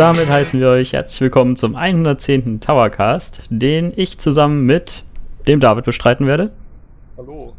Damit 0.00 0.30
heißen 0.30 0.58
wir 0.58 0.68
euch 0.70 0.94
herzlich 0.94 1.20
willkommen 1.20 1.56
zum 1.56 1.76
110. 1.76 2.60
Towercast, 2.60 3.42
den 3.50 3.92
ich 3.94 4.16
zusammen 4.18 4.64
mit 4.64 5.04
dem 5.46 5.60
David 5.60 5.84
bestreiten 5.84 6.26
werde. 6.26 6.52
Hallo. 7.18 7.52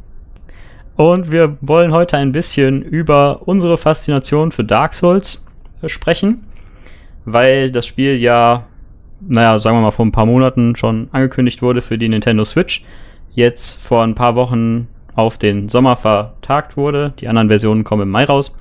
Und 0.96 1.32
wir 1.32 1.56
wollen 1.62 1.92
heute 1.92 2.18
ein 2.18 2.32
bisschen 2.32 2.82
über 2.82 3.48
unsere 3.48 3.78
Faszination 3.78 4.52
für 4.52 4.64
Dark 4.64 4.96
Souls 4.96 5.46
sprechen, 5.86 6.44
weil 7.26 7.72
das 7.72 7.86
Spiel 7.86 8.18
ja, 8.18 8.66
naja, 9.20 9.60
sagen 9.60 9.78
wir 9.78 9.82
mal, 9.82 9.92
vor 9.92 10.08
ein 10.08 10.12
paar 10.12 10.26
Monaten 10.26 10.76
schon 10.76 11.10
angekündigt 11.12 11.62
wurde 11.62 11.84
für 11.84 12.00
die 12.00 12.10
Nintendo 12.10 12.44
Switch, 12.44 12.84
jetzt 13.36 13.80
vor 13.80 14.02
ein 14.02 14.16
paar 14.16 14.34
Wochen 14.34 14.88
auf 15.14 15.38
den 15.38 15.70
Sommer 15.70 15.96
vertagt 15.96 16.76
wurde. 16.76 17.14
Die 17.20 17.28
anderen 17.28 17.50
Versionen 17.50 17.84
kommen 17.84 18.02
im 18.02 18.10
Mai 18.10 18.24
raus. 18.24 18.52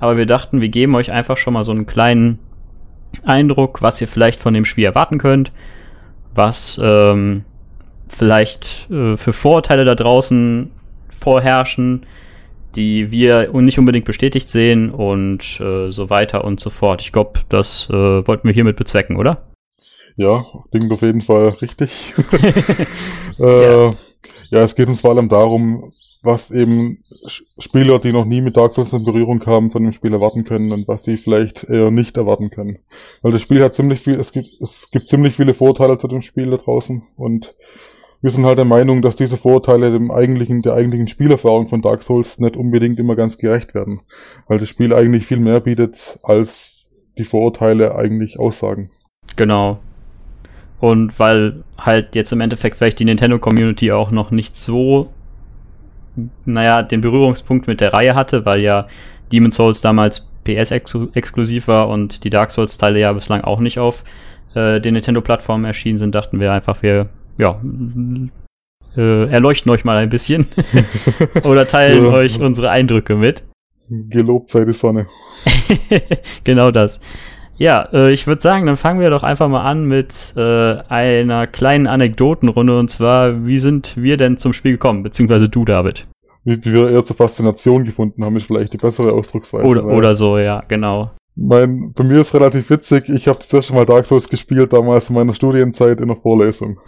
Aber 0.00 0.18
wir 0.18 0.26
dachten, 0.26 0.60
wir 0.60 0.68
geben 0.68 0.94
euch 0.96 1.10
einfach 1.10 1.38
schon 1.38 1.54
mal 1.54 1.64
so 1.64 1.72
einen 1.72 1.86
kleinen 1.86 2.38
Eindruck, 3.24 3.82
was 3.82 4.00
ihr 4.00 4.08
vielleicht 4.08 4.40
von 4.40 4.54
dem 4.54 4.64
Spiel 4.64 4.84
erwarten 4.84 5.18
könnt, 5.18 5.52
was 6.34 6.80
ähm, 6.82 7.44
vielleicht 8.08 8.90
äh, 8.90 9.16
für 9.16 9.32
Vorurteile 9.32 9.84
da 9.84 9.94
draußen 9.94 10.70
vorherrschen, 11.08 12.06
die 12.74 13.10
wir 13.10 13.52
nicht 13.52 13.78
unbedingt 13.78 14.06
bestätigt 14.06 14.48
sehen 14.48 14.90
und 14.90 15.60
äh, 15.60 15.90
so 15.90 16.10
weiter 16.10 16.44
und 16.44 16.60
so 16.60 16.70
fort. 16.70 17.02
Ich 17.02 17.12
glaube, 17.12 17.40
das 17.48 17.88
äh, 17.90 18.26
wollten 18.26 18.48
wir 18.48 18.54
hiermit 18.54 18.76
bezwecken, 18.76 19.16
oder? 19.16 19.42
Ja, 20.16 20.44
klingt 20.70 20.92
auf 20.92 21.02
jeden 21.02 21.22
Fall 21.22 21.50
richtig. 21.60 22.14
äh, 23.38 23.86
ja. 23.86 23.94
ja, 24.50 24.60
es 24.60 24.74
geht 24.74 24.88
uns 24.88 25.00
vor 25.00 25.10
allem 25.10 25.28
darum, 25.28 25.92
was 26.22 26.50
eben 26.50 26.98
Spieler, 27.58 27.98
die 27.98 28.12
noch 28.12 28.24
nie 28.24 28.40
mit 28.40 28.56
Dark 28.56 28.74
Souls 28.74 28.92
in 28.92 29.04
Berührung 29.04 29.40
kamen, 29.40 29.70
von 29.70 29.82
dem 29.82 29.92
Spiel 29.92 30.12
erwarten 30.12 30.44
können 30.44 30.70
und 30.72 30.86
was 30.86 31.02
sie 31.02 31.16
vielleicht 31.16 31.64
eher 31.64 31.90
nicht 31.90 32.16
erwarten 32.16 32.50
können. 32.50 32.78
Weil 33.22 33.32
das 33.32 33.42
Spiel 33.42 33.62
hat 33.62 33.74
ziemlich 33.74 34.00
viel, 34.00 34.20
es 34.20 34.32
gibt, 34.32 34.48
es 34.60 34.90
gibt 34.90 35.08
ziemlich 35.08 35.34
viele 35.34 35.54
Vorteile 35.54 35.98
zu 35.98 36.06
dem 36.06 36.22
Spiel 36.22 36.50
da 36.50 36.56
draußen 36.58 37.02
und 37.16 37.54
wir 38.22 38.30
sind 38.30 38.46
halt 38.46 38.58
der 38.58 38.64
Meinung, 38.64 39.02
dass 39.02 39.16
diese 39.16 39.36
Vorteile 39.36 39.90
dem 39.90 40.12
eigentlichen, 40.12 40.62
der 40.62 40.74
eigentlichen 40.74 41.08
Spielerfahrung 41.08 41.68
von 41.68 41.82
Dark 41.82 42.04
Souls 42.04 42.38
nicht 42.38 42.56
unbedingt 42.56 43.00
immer 43.00 43.16
ganz 43.16 43.36
gerecht 43.36 43.74
werden. 43.74 44.00
Weil 44.46 44.58
das 44.58 44.68
Spiel 44.68 44.94
eigentlich 44.94 45.26
viel 45.26 45.40
mehr 45.40 45.58
bietet, 45.58 46.20
als 46.22 46.86
die 47.18 47.24
Vorurteile 47.24 47.96
eigentlich 47.96 48.38
aussagen. 48.38 48.90
Genau. 49.34 49.80
Und 50.78 51.18
weil 51.18 51.64
halt 51.76 52.14
jetzt 52.14 52.32
im 52.32 52.40
Endeffekt 52.40 52.76
vielleicht 52.76 53.00
die 53.00 53.04
Nintendo 53.04 53.40
Community 53.40 53.90
auch 53.90 54.12
noch 54.12 54.30
nicht 54.30 54.54
so 54.54 55.08
naja, 56.44 56.82
den 56.82 57.00
Berührungspunkt 57.00 57.66
mit 57.66 57.80
der 57.80 57.92
Reihe 57.92 58.14
hatte, 58.14 58.44
weil 58.44 58.60
ja 58.60 58.86
Demon 59.30 59.52
Souls 59.52 59.80
damals 59.80 60.28
PS-exklusiv 60.44 61.68
war 61.68 61.88
und 61.88 62.24
die 62.24 62.30
Dark 62.30 62.50
Souls-Teile 62.50 62.98
ja 62.98 63.12
bislang 63.12 63.42
auch 63.42 63.60
nicht 63.60 63.78
auf 63.78 64.04
äh, 64.54 64.80
den 64.80 64.94
Nintendo-Plattformen 64.94 65.64
erschienen 65.64 65.98
sind, 65.98 66.14
dachten 66.14 66.40
wir 66.40 66.52
einfach, 66.52 66.82
wir 66.82 67.08
ja, 67.38 67.60
äh, 68.96 69.30
erleuchten 69.30 69.70
euch 69.70 69.84
mal 69.84 69.96
ein 69.96 70.10
bisschen 70.10 70.46
oder 71.44 71.66
teilen 71.66 72.04
ja. 72.04 72.12
euch 72.12 72.40
unsere 72.40 72.70
Eindrücke 72.70 73.16
mit. 73.16 73.44
Gelobt 73.88 74.50
sei 74.50 74.64
die 74.64 74.72
Sonne. 74.72 75.06
genau 76.44 76.70
das. 76.70 77.00
Ja, 77.62 77.88
äh, 77.92 78.12
ich 78.12 78.26
würde 78.26 78.42
sagen, 78.42 78.66
dann 78.66 78.76
fangen 78.76 78.98
wir 78.98 79.08
doch 79.08 79.22
einfach 79.22 79.46
mal 79.46 79.62
an 79.62 79.84
mit 79.84 80.34
äh, 80.36 80.40
einer 80.88 81.46
kleinen 81.46 81.86
Anekdotenrunde 81.86 82.76
und 82.76 82.88
zwar, 82.90 83.46
wie 83.46 83.60
sind 83.60 83.96
wir 83.96 84.16
denn 84.16 84.36
zum 84.36 84.52
Spiel 84.52 84.72
gekommen, 84.72 85.04
beziehungsweise 85.04 85.48
du, 85.48 85.64
David? 85.64 86.08
Wie, 86.42 86.56
wie 86.64 86.72
wir 86.72 86.90
eher 86.90 87.04
zur 87.04 87.14
Faszination 87.14 87.84
gefunden 87.84 88.24
haben, 88.24 88.36
ist 88.36 88.46
vielleicht 88.46 88.72
die 88.72 88.78
bessere 88.78 89.12
Ausdrucksweise. 89.12 89.64
Oder, 89.64 89.84
oder 89.84 90.16
so, 90.16 90.38
ja, 90.38 90.64
genau. 90.66 91.12
Mein, 91.36 91.92
bei 91.92 92.02
mir 92.02 92.22
ist 92.22 92.34
relativ 92.34 92.68
witzig, 92.68 93.08
ich 93.08 93.28
habe 93.28 93.38
das 93.38 93.52
erste 93.52 93.74
Mal 93.74 93.86
Dark 93.86 94.06
Souls 94.06 94.28
gespielt, 94.28 94.72
damals 94.72 95.08
in 95.08 95.14
meiner 95.14 95.32
Studienzeit 95.32 96.00
in 96.00 96.08
der 96.08 96.16
Vorlesung. 96.16 96.80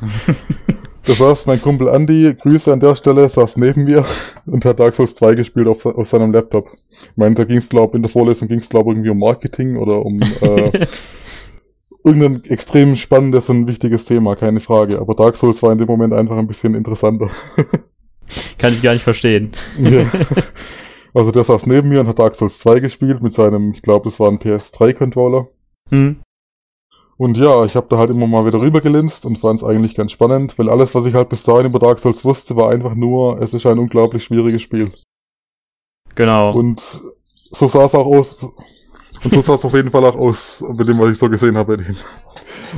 da 1.06 1.12
saß 1.12 1.46
mein 1.46 1.62
Kumpel 1.62 1.86
Andy, 1.86 2.34
Grüße 2.34 2.72
an 2.72 2.80
der 2.80 2.96
Stelle, 2.96 3.28
saß 3.28 3.58
neben 3.58 3.84
mir 3.84 4.04
und 4.46 4.64
hat 4.64 4.80
Dark 4.80 4.94
Souls 4.94 5.14
2 5.14 5.34
gespielt 5.34 5.68
auf, 5.68 5.86
auf 5.86 6.08
seinem 6.08 6.32
Laptop. 6.32 6.66
Ich 7.10 7.16
meine, 7.16 7.34
da 7.34 7.44
ging 7.44 7.58
es, 7.58 7.68
glaube 7.68 7.96
in 7.96 8.02
der 8.02 8.10
Vorlesung 8.10 8.48
ging 8.48 8.58
es, 8.58 8.68
glaube 8.68 8.92
irgendwie 8.92 9.10
um 9.10 9.18
Marketing 9.18 9.76
oder 9.76 10.04
um 10.04 10.20
äh, 10.20 10.86
irgendein 12.04 12.44
extrem 12.44 12.96
spannendes 12.96 13.48
und 13.48 13.66
wichtiges 13.66 14.04
Thema, 14.04 14.36
keine 14.36 14.60
Frage. 14.60 14.98
Aber 15.00 15.14
Dark 15.14 15.36
Souls 15.36 15.62
war 15.62 15.72
in 15.72 15.78
dem 15.78 15.86
Moment 15.86 16.12
einfach 16.12 16.36
ein 16.36 16.46
bisschen 16.46 16.74
interessanter. 16.74 17.30
Kann 18.58 18.72
ich 18.72 18.82
gar 18.82 18.92
nicht 18.92 19.02
verstehen. 19.02 19.52
ja. 19.78 20.10
Also 21.14 21.30
der 21.30 21.44
saß 21.44 21.66
neben 21.66 21.88
mir 21.88 22.00
und 22.00 22.08
hat 22.08 22.18
Dark 22.18 22.36
Souls 22.36 22.58
2 22.58 22.80
gespielt 22.80 23.22
mit 23.22 23.34
seinem, 23.34 23.72
ich 23.72 23.82
glaube, 23.82 24.08
es 24.08 24.18
war 24.18 24.28
ein 24.28 24.38
PS3-Controller. 24.38 25.48
Mhm. 25.90 26.16
Und 27.16 27.36
ja, 27.36 27.64
ich 27.64 27.76
habe 27.76 27.86
da 27.88 27.98
halt 27.98 28.10
immer 28.10 28.26
mal 28.26 28.44
wieder 28.44 28.60
rübergelinst 28.60 29.24
und 29.24 29.38
fand 29.38 29.60
es 29.60 29.66
eigentlich 29.66 29.94
ganz 29.94 30.10
spannend, 30.10 30.58
weil 30.58 30.68
alles, 30.68 30.94
was 30.94 31.06
ich 31.06 31.14
halt 31.14 31.28
bis 31.28 31.44
dahin 31.44 31.66
über 31.66 31.78
Dark 31.78 32.00
Souls 32.00 32.24
wusste, 32.24 32.56
war 32.56 32.70
einfach 32.70 32.94
nur, 32.94 33.40
es 33.40 33.52
ist 33.52 33.66
ein 33.66 33.78
unglaublich 33.78 34.24
schwieriges 34.24 34.62
Spiel. 34.62 34.90
Genau. 36.14 36.52
Und 36.52 36.80
so 37.52 37.68
sah 37.68 37.86
es 37.86 37.94
auch 37.94 38.06
aus. 38.06 38.42
Und 38.42 39.32
so 39.32 39.40
sah 39.40 39.54
es 39.54 39.64
auf 39.64 39.72
jeden 39.74 39.90
Fall 39.90 40.04
auch 40.04 40.16
aus, 40.16 40.62
mit 40.76 40.86
dem, 40.86 40.98
was 40.98 41.12
ich 41.12 41.18
so 41.18 41.28
gesehen 41.28 41.56
habe. 41.56 41.78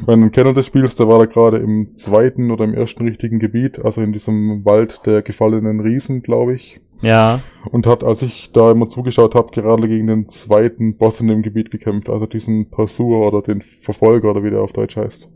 Mein 0.07 0.31
Kenner 0.31 0.53
des 0.53 0.67
Spiels, 0.67 0.95
der 0.95 1.09
war 1.09 1.19
da 1.19 1.25
gerade 1.27 1.57
im 1.57 1.97
zweiten 1.97 2.51
oder 2.51 2.65
im 2.65 2.75
ersten 2.75 3.05
richtigen 3.07 3.39
Gebiet, 3.39 3.85
also 3.85 4.01
in 4.01 4.13
diesem 4.13 4.65
Wald 4.65 5.01
der 5.07 5.23
gefallenen 5.23 5.81
Riesen, 5.81 6.23
glaube 6.23 6.55
ich. 6.55 6.81
Ja. 7.01 7.41
Und 7.71 7.87
hat, 7.87 8.05
als 8.05 8.23
ich 8.23 8.51
da 8.53 8.71
immer 8.71 8.89
zugeschaut 8.89 9.35
habe, 9.35 9.51
gerade 9.53 9.89
gegen 9.89 10.07
den 10.07 10.29
zweiten 10.29 10.97
Boss 10.97 11.21
in 11.21 11.29
dem 11.29 11.43
Gebiet 11.43 11.71
gekämpft, 11.71 12.09
also 12.09 12.27
diesen 12.27 12.71
Pursuer 12.71 13.27
oder 13.27 13.43
den 13.43 13.63
Verfolger 13.83 14.31
oder 14.31 14.45
wie 14.45 14.51
der 14.51 14.61
auf 14.61 14.73
Deutsch 14.73 14.97
heißt. 14.97 15.29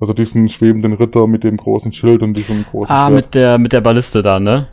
Also 0.00 0.12
diesen 0.12 0.48
schwebenden 0.48 0.92
Ritter 0.94 1.26
mit 1.26 1.44
dem 1.44 1.56
großen 1.56 1.92
Schild 1.92 2.22
und 2.22 2.34
diesem 2.36 2.64
großen 2.70 2.94
Ah, 2.94 3.08
Schwert. 3.08 3.14
mit 3.24 3.34
der 3.34 3.58
mit 3.58 3.72
der 3.72 3.80
Balliste 3.80 4.22
da, 4.22 4.38
ne? 4.40 4.68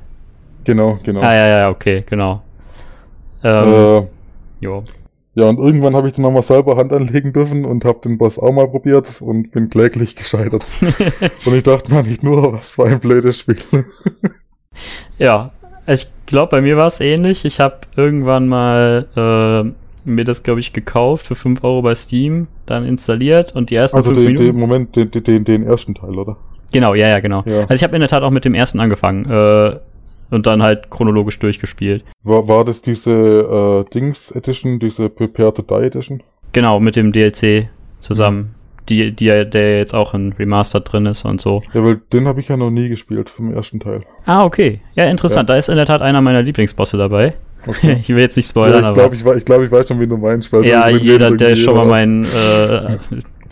Genau, 0.64 0.98
genau. 1.04 1.22
Ah, 1.22 1.34
ja, 1.36 1.48
ja, 1.48 1.70
okay, 1.70 2.04
genau. 2.08 2.42
Ähm, 3.46 3.70
äh, 3.70 4.08
jo. 4.60 4.84
Ja, 5.36 5.50
und 5.50 5.60
irgendwann 5.60 5.96
habe 5.96 6.08
ich 6.08 6.14
dann 6.14 6.24
nochmal 6.24 6.44
selber 6.44 6.78
Hand 6.78 6.94
anlegen 6.94 7.34
dürfen 7.34 7.66
und 7.66 7.86
habe 7.86 8.00
den 8.04 8.18
Boss 8.18 8.40
auch 8.40 8.52
mal 8.52 8.68
probiert 8.68 9.22
und 9.22 9.52
bin 9.52 9.70
kläglich 9.70 10.16
gescheitert. 10.16 10.66
und 11.46 11.54
ich 11.54 11.64
dachte 11.64 11.94
mal 11.94 12.04
nicht 12.04 12.24
nur, 12.24 12.54
was 12.54 12.78
war 12.78 12.88
ein 12.88 13.00
blödes 13.00 13.40
Spiel. 13.40 13.58
ja, 15.20 15.52
ich 15.86 16.08
glaube, 16.26 16.52
bei 16.52 16.62
mir 16.62 16.78
war 16.78 16.88
es 16.88 17.02
ähnlich. 17.02 17.46
Ich 17.46 17.60
habe 17.60 17.82
irgendwann 17.96 18.48
mal 18.48 19.06
äh, 19.16 20.10
mir 20.10 20.24
das, 20.24 20.42
glaube 20.42 20.62
ich, 20.62 20.74
gekauft 20.74 21.28
für 21.28 21.36
5 21.36 21.64
Euro 21.64 21.82
bei 21.82 21.96
Steam, 21.96 22.48
dann 22.66 22.86
installiert 22.86 23.54
und 23.56 23.70
die 23.70 23.76
ersten 23.76 23.98
also 23.98 24.12
5 24.12 24.20
den, 24.20 24.28
Minuten... 24.28 24.46
Den, 24.46 24.60
Moment, 24.60 24.96
den, 24.96 25.12
den, 25.12 25.44
den 25.44 25.64
ersten 25.64 25.96
Teil, 25.96 26.18
oder? 26.18 26.38
Genau, 26.72 26.94
ja, 26.94 27.10
ja, 27.10 27.20
genau. 27.20 27.44
Ja. 27.46 27.62
Also 27.62 27.74
ich 27.74 27.84
habe 27.84 27.96
in 27.96 28.00
der 28.00 28.10
Tat 28.10 28.24
auch 28.24 28.32
mit 28.32 28.46
dem 28.46 28.54
ersten 28.54 28.80
angefangen. 28.80 29.30
Äh, 29.30 29.80
und 30.30 30.48
dann 30.48 30.64
halt 30.64 30.90
chronologisch 30.90 31.40
durchgespielt. 31.40 32.04
War, 32.24 32.48
war 32.48 32.66
das 32.66 32.82
diese 32.82 33.12
äh, 33.12 33.94
Dings 33.94 34.32
Edition, 34.32 34.80
diese 34.80 35.10
Prepare 35.10 35.54
to 35.54 35.62
Die 35.62 35.86
Edition? 35.86 36.24
Genau, 36.54 36.80
mit 36.80 36.96
dem 36.96 37.12
DLC 37.12 37.70
zusammen. 38.00 38.38
Mhm. 38.38 38.56
Die, 38.88 39.12
die, 39.12 39.26
der 39.26 39.80
jetzt 39.80 39.96
auch 39.96 40.14
in 40.14 40.34
Remastered 40.34 40.92
drin 40.92 41.08
ist 41.08 41.26
und 41.26 41.42
so. 41.42 41.64
Ja, 41.74 41.84
weil 41.84 42.02
den 42.14 42.28
habe 42.28 42.40
ich 42.40 42.50
ja 42.50 42.56
noch 42.56 42.70
nie 42.70 42.88
gespielt 42.88 43.32
vom 43.32 43.52
ersten 43.52 43.80
Teil. 43.80 44.02
Ah, 44.26 44.46
okay. 44.46 44.80
Ja, 44.94 45.06
interessant. 45.06 45.50
Ja. 45.50 45.56
Da 45.56 45.58
ist 45.58 45.70
in 45.70 45.76
der 45.76 45.88
Tat 45.88 46.04
einer 46.04 46.22
meiner 46.22 46.44
Lieblingsbosse 46.44 46.96
dabei. 46.96 47.34
Okay. 47.66 47.98
ich 48.02 48.10
will 48.10 48.20
jetzt 48.20 48.38
nicht 48.38 48.48
spoilern, 48.48 48.84
ja, 48.84 48.90
ich 48.90 48.96
glaub, 48.96 49.06
aber. 49.08 49.38
Ich, 49.38 49.46
glaube, 49.46 49.66
ich 49.66 49.72
weiß 49.72 49.88
schon, 49.88 50.00
wie 50.00 50.08
du 50.08 50.18
meinst. 50.18 50.52
ja, 50.52 50.88
jeder, 50.90 51.32
der 51.32 51.56
schon 51.56 51.76
mal 51.76 51.86
meinen 51.86 52.26
äh, 52.26 52.98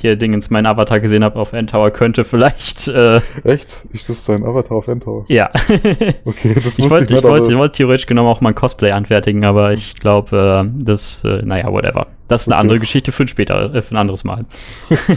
hier 0.04 0.18
Dingens 0.18 0.50
meinen 0.50 0.66
Avatar 0.66 1.00
gesehen 1.00 1.24
habe 1.24 1.40
auf 1.40 1.54
Endtower, 1.54 1.90
könnte 1.92 2.26
vielleicht. 2.26 2.88
Äh, 2.90 3.22
Echt? 3.44 3.68
Ist 3.94 4.10
das 4.10 4.24
dein 4.26 4.44
Avatar 4.44 4.78
auf 4.78 4.88
Endtower? 4.90 5.26
Ja. 5.30 5.50
okay, 6.26 6.56
das 6.56 6.78
ich 6.78 6.90
wollte 6.90 7.14
ich 7.14 7.24
wollte 7.24 7.58
wollt 7.58 7.74
theoretisch 7.74 8.06
genommen 8.06 8.28
auch 8.28 8.42
mal 8.42 8.50
ein 8.50 8.56
Cosplay 8.56 8.92
anfertigen, 8.92 9.46
aber 9.46 9.72
ich 9.72 9.96
glaube, 9.96 10.66
äh, 10.68 10.84
das, 10.84 11.24
äh, 11.24 11.42
naja, 11.42 11.72
whatever. 11.72 12.08
Das 12.28 12.42
ist 12.42 12.48
eine 12.50 12.56
okay. 12.56 12.62
andere 12.62 12.80
Geschichte 12.80 13.14
für 13.14 13.28
später, 13.28 13.74
äh, 13.74 13.82
für 13.82 13.96
ein 13.96 13.98
anderes 13.98 14.26
Mal. 14.26 14.46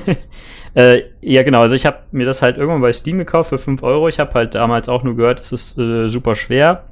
äh, 0.74 1.02
ja, 1.20 1.42
genau. 1.42 1.62
Also 1.62 1.74
ich 1.74 1.84
habe 1.84 1.98
mir 2.12 2.24
das 2.24 2.40
halt 2.40 2.56
irgendwann 2.56 2.80
bei 2.80 2.92
Steam 2.92 3.18
gekauft 3.18 3.50
für 3.50 3.58
5 3.58 3.82
Euro. 3.82 4.08
Ich 4.08 4.20
habe 4.20 4.32
halt 4.34 4.54
damals 4.54 4.88
auch 4.88 5.02
nur 5.02 5.16
gehört, 5.16 5.40
es 5.40 5.50
ist 5.50 5.78
äh, 5.78 6.08
super 6.08 6.36
schwer, 6.36 6.84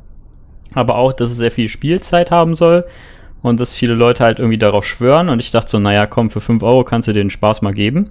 aber 0.74 0.96
auch, 0.96 1.12
dass 1.12 1.30
es 1.30 1.36
sehr 1.36 1.52
viel 1.52 1.68
Spielzeit 1.68 2.32
haben 2.32 2.56
soll 2.56 2.84
und 3.44 3.60
dass 3.60 3.74
viele 3.74 3.92
Leute 3.92 4.24
halt 4.24 4.38
irgendwie 4.38 4.56
darauf 4.56 4.86
schwören 4.86 5.28
und 5.28 5.38
ich 5.38 5.50
dachte 5.50 5.68
so, 5.70 5.78
naja, 5.78 6.06
komm, 6.06 6.30
für 6.30 6.40
5 6.40 6.62
Euro 6.62 6.82
kannst 6.82 7.08
du 7.08 7.12
den 7.12 7.28
Spaß 7.28 7.60
mal 7.60 7.74
geben. 7.74 8.08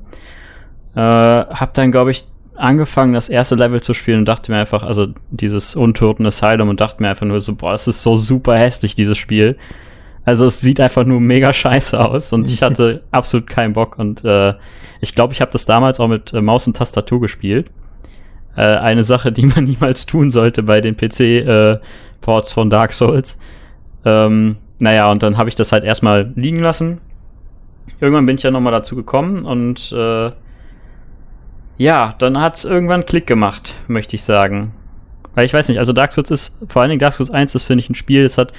Äh, 0.95 0.99
hab 0.99 1.73
dann, 1.73 1.91
glaube 1.91 2.11
ich, 2.11 2.25
angefangen, 2.53 3.13
das 3.13 3.29
erste 3.29 3.55
Level 3.55 3.81
zu 3.81 3.95
spielen 3.95 4.19
und 4.19 4.25
dachte 4.25 4.51
mir 4.51 4.59
einfach, 4.59 4.83
also 4.83 5.07
dieses 5.31 5.75
Untoten 5.75 6.23
Asylum 6.27 6.69
und 6.69 6.79
dachte 6.79 7.01
mir 7.01 7.09
einfach 7.09 7.25
nur 7.25 7.41
so, 7.41 7.55
boah, 7.55 7.71
das 7.71 7.87
ist 7.87 8.03
so 8.03 8.15
super 8.15 8.55
hässlich, 8.55 8.93
dieses 8.93 9.17
Spiel. 9.17 9.57
Also 10.23 10.45
es 10.45 10.61
sieht 10.61 10.79
einfach 10.79 11.03
nur 11.03 11.19
mega 11.19 11.51
scheiße 11.51 11.99
aus 11.99 12.31
und 12.31 12.47
ich 12.47 12.61
hatte 12.61 13.01
absolut 13.09 13.47
keinen 13.47 13.73
Bock 13.73 13.97
und 13.97 14.23
äh, 14.23 14.53
ich 15.01 15.15
glaube, 15.15 15.33
ich 15.33 15.41
habe 15.41 15.49
das 15.49 15.65
damals 15.65 15.99
auch 15.99 16.07
mit 16.07 16.31
äh, 16.31 16.41
Maus 16.41 16.67
und 16.67 16.77
Tastatur 16.77 17.19
gespielt. 17.19 17.71
Äh, 18.55 18.61
eine 18.61 19.03
Sache, 19.03 19.31
die 19.31 19.47
man 19.47 19.63
niemals 19.63 20.05
tun 20.05 20.29
sollte 20.29 20.61
bei 20.61 20.79
den 20.79 20.95
PC-Ports 20.95 22.51
äh, 22.51 22.53
von 22.53 22.69
Dark 22.69 22.93
Souls. 22.93 23.39
Ähm, 24.05 24.57
naja, 24.79 25.09
und 25.11 25.23
dann 25.23 25.37
habe 25.37 25.49
ich 25.49 25.55
das 25.55 25.71
halt 25.71 25.83
erstmal 25.83 26.31
liegen 26.35 26.59
lassen. 26.59 26.99
irgendwann 27.99 28.25
bin 28.25 28.35
ich 28.35 28.43
ja 28.43 28.51
nochmal 28.51 28.73
dazu 28.73 28.95
gekommen 28.95 29.45
und 29.45 29.91
äh, 29.91 30.31
ja, 31.77 32.15
dann 32.17 32.39
hat's 32.39 32.65
irgendwann 32.65 33.05
Klick 33.05 33.27
gemacht, 33.27 33.73
möchte 33.87 34.15
ich 34.15 34.23
sagen. 34.23 34.73
Weil 35.35 35.45
ich 35.45 35.53
weiß 35.53 35.69
nicht, 35.69 35.79
also 35.79 35.93
Dark 35.93 36.13
Souls 36.13 36.29
ist, 36.29 36.57
vor 36.67 36.81
allen 36.81 36.89
Dingen 36.89 36.99
Dark 36.99 37.13
Souls 37.13 37.31
1, 37.31 37.53
das 37.53 37.63
finde 37.63 37.83
ich 37.83 37.89
ein 37.89 37.95
Spiel, 37.95 38.23
das 38.23 38.37
hat 38.37 38.53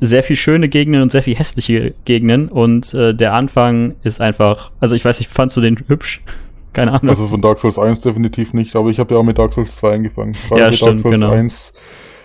sehr 0.00 0.22
viel 0.22 0.36
schöne 0.36 0.68
Gegenden 0.68 1.00
und 1.02 1.12
sehr 1.12 1.22
viel 1.22 1.36
hässliche 1.36 1.94
Gegenden 2.04 2.48
und 2.48 2.92
äh, 2.94 3.14
der 3.14 3.32
Anfang 3.32 3.94
ist 4.02 4.20
einfach, 4.20 4.70
also 4.80 4.94
ich 4.94 5.04
weiß 5.04 5.18
nicht, 5.18 5.30
fandst 5.30 5.56
du 5.56 5.60
den 5.60 5.82
hübsch? 5.86 6.22
Keine 6.72 6.92
Ahnung. 6.92 7.10
Also 7.10 7.28
von 7.28 7.40
Dark 7.40 7.60
Souls 7.60 7.78
1 7.78 8.00
definitiv 8.00 8.52
nicht, 8.52 8.74
aber 8.74 8.90
ich 8.90 8.98
habe 8.98 9.14
ja 9.14 9.20
auch 9.20 9.24
mit 9.24 9.38
Dark 9.38 9.54
Souls 9.54 9.76
2 9.76 9.94
angefangen. 9.94 10.36
Gerade 10.48 10.60
ja, 10.60 10.72
stimmt, 10.72 10.90
Dark 10.90 11.00
Souls 11.02 11.14
genau. 11.14 11.30
1 11.30 11.72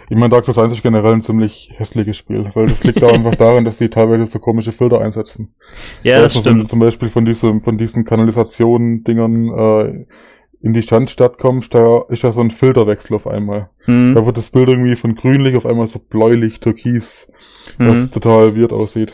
ich 0.10 0.18
meine, 0.18 0.30
Dark 0.30 0.46
Souls 0.46 0.58
1 0.58 0.74
ist 0.74 0.84
generell 0.84 1.14
ein 1.14 1.24
ziemlich 1.24 1.70
hässliches 1.76 2.18
Spiel, 2.18 2.50
weil 2.56 2.68
das 2.68 2.84
liegt 2.84 3.04
auch 3.04 3.14
einfach 3.14 3.36
daran, 3.36 3.64
dass 3.64 3.78
die 3.78 3.90
teilweise 3.90 4.26
so 4.26 4.40
komische 4.40 4.72
Filter 4.72 5.02
einsetzen. 5.02 5.54
Ja, 6.04 6.16
das 6.16 6.36
also 6.36 6.42
stimmt. 6.42 6.70
Zum 6.70 6.80
Beispiel 6.80 7.10
von, 7.10 7.26
diesem, 7.26 7.62
von 7.62 7.78
diesen 7.78 8.06
Kanalisationen-Dingern 8.06 9.48
äh, 9.50 10.06
in 10.62 10.74
die 10.74 10.82
Schandstadt 10.82 11.38
kommst, 11.38 11.74
da 11.74 12.04
ist 12.10 12.24
ja 12.24 12.32
so 12.32 12.42
ein 12.42 12.52
Filterwechsel 12.52 13.16
auf 13.16 13.28
einmal. 13.28 13.70
Mhm. 13.86 14.16
Da 14.16 14.26
wird 14.26 14.38
das 14.38 14.50
Bild 14.50 14.68
irgendwie 14.68 14.96
von 14.96 15.16
grünlich 15.16 15.56
auf 15.56 15.66
einmal 15.66 15.88
so 15.88 16.00
bläulich, 16.00 16.60
türkis, 16.60 17.28
mhm. 17.78 17.88
was 17.88 18.10
total 18.10 18.58
weird 18.58 18.74
aussieht. 18.74 19.14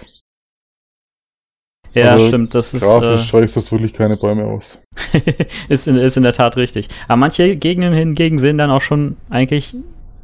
Ja, 1.94 2.12
also 2.12 2.28
stimmt. 2.28 2.54
Das 2.54 2.74
ist. 2.74 2.84
Grafisch 2.84 3.34
äh, 3.34 3.48
das 3.54 3.72
wirklich 3.72 3.94
keine 3.94 4.18
Bäume 4.18 4.46
aus. 4.46 4.80
ist, 5.70 5.88
in, 5.88 5.96
ist 5.96 6.18
in 6.18 6.24
der 6.24 6.34
Tat 6.34 6.58
richtig. 6.58 6.90
Aber 7.08 7.18
manche 7.18 7.56
Gegenden 7.56 7.94
hingegen 7.94 8.38
sehen 8.38 8.58
dann 8.58 8.70
auch 8.70 8.82
schon 8.82 9.16
eigentlich 9.30 9.76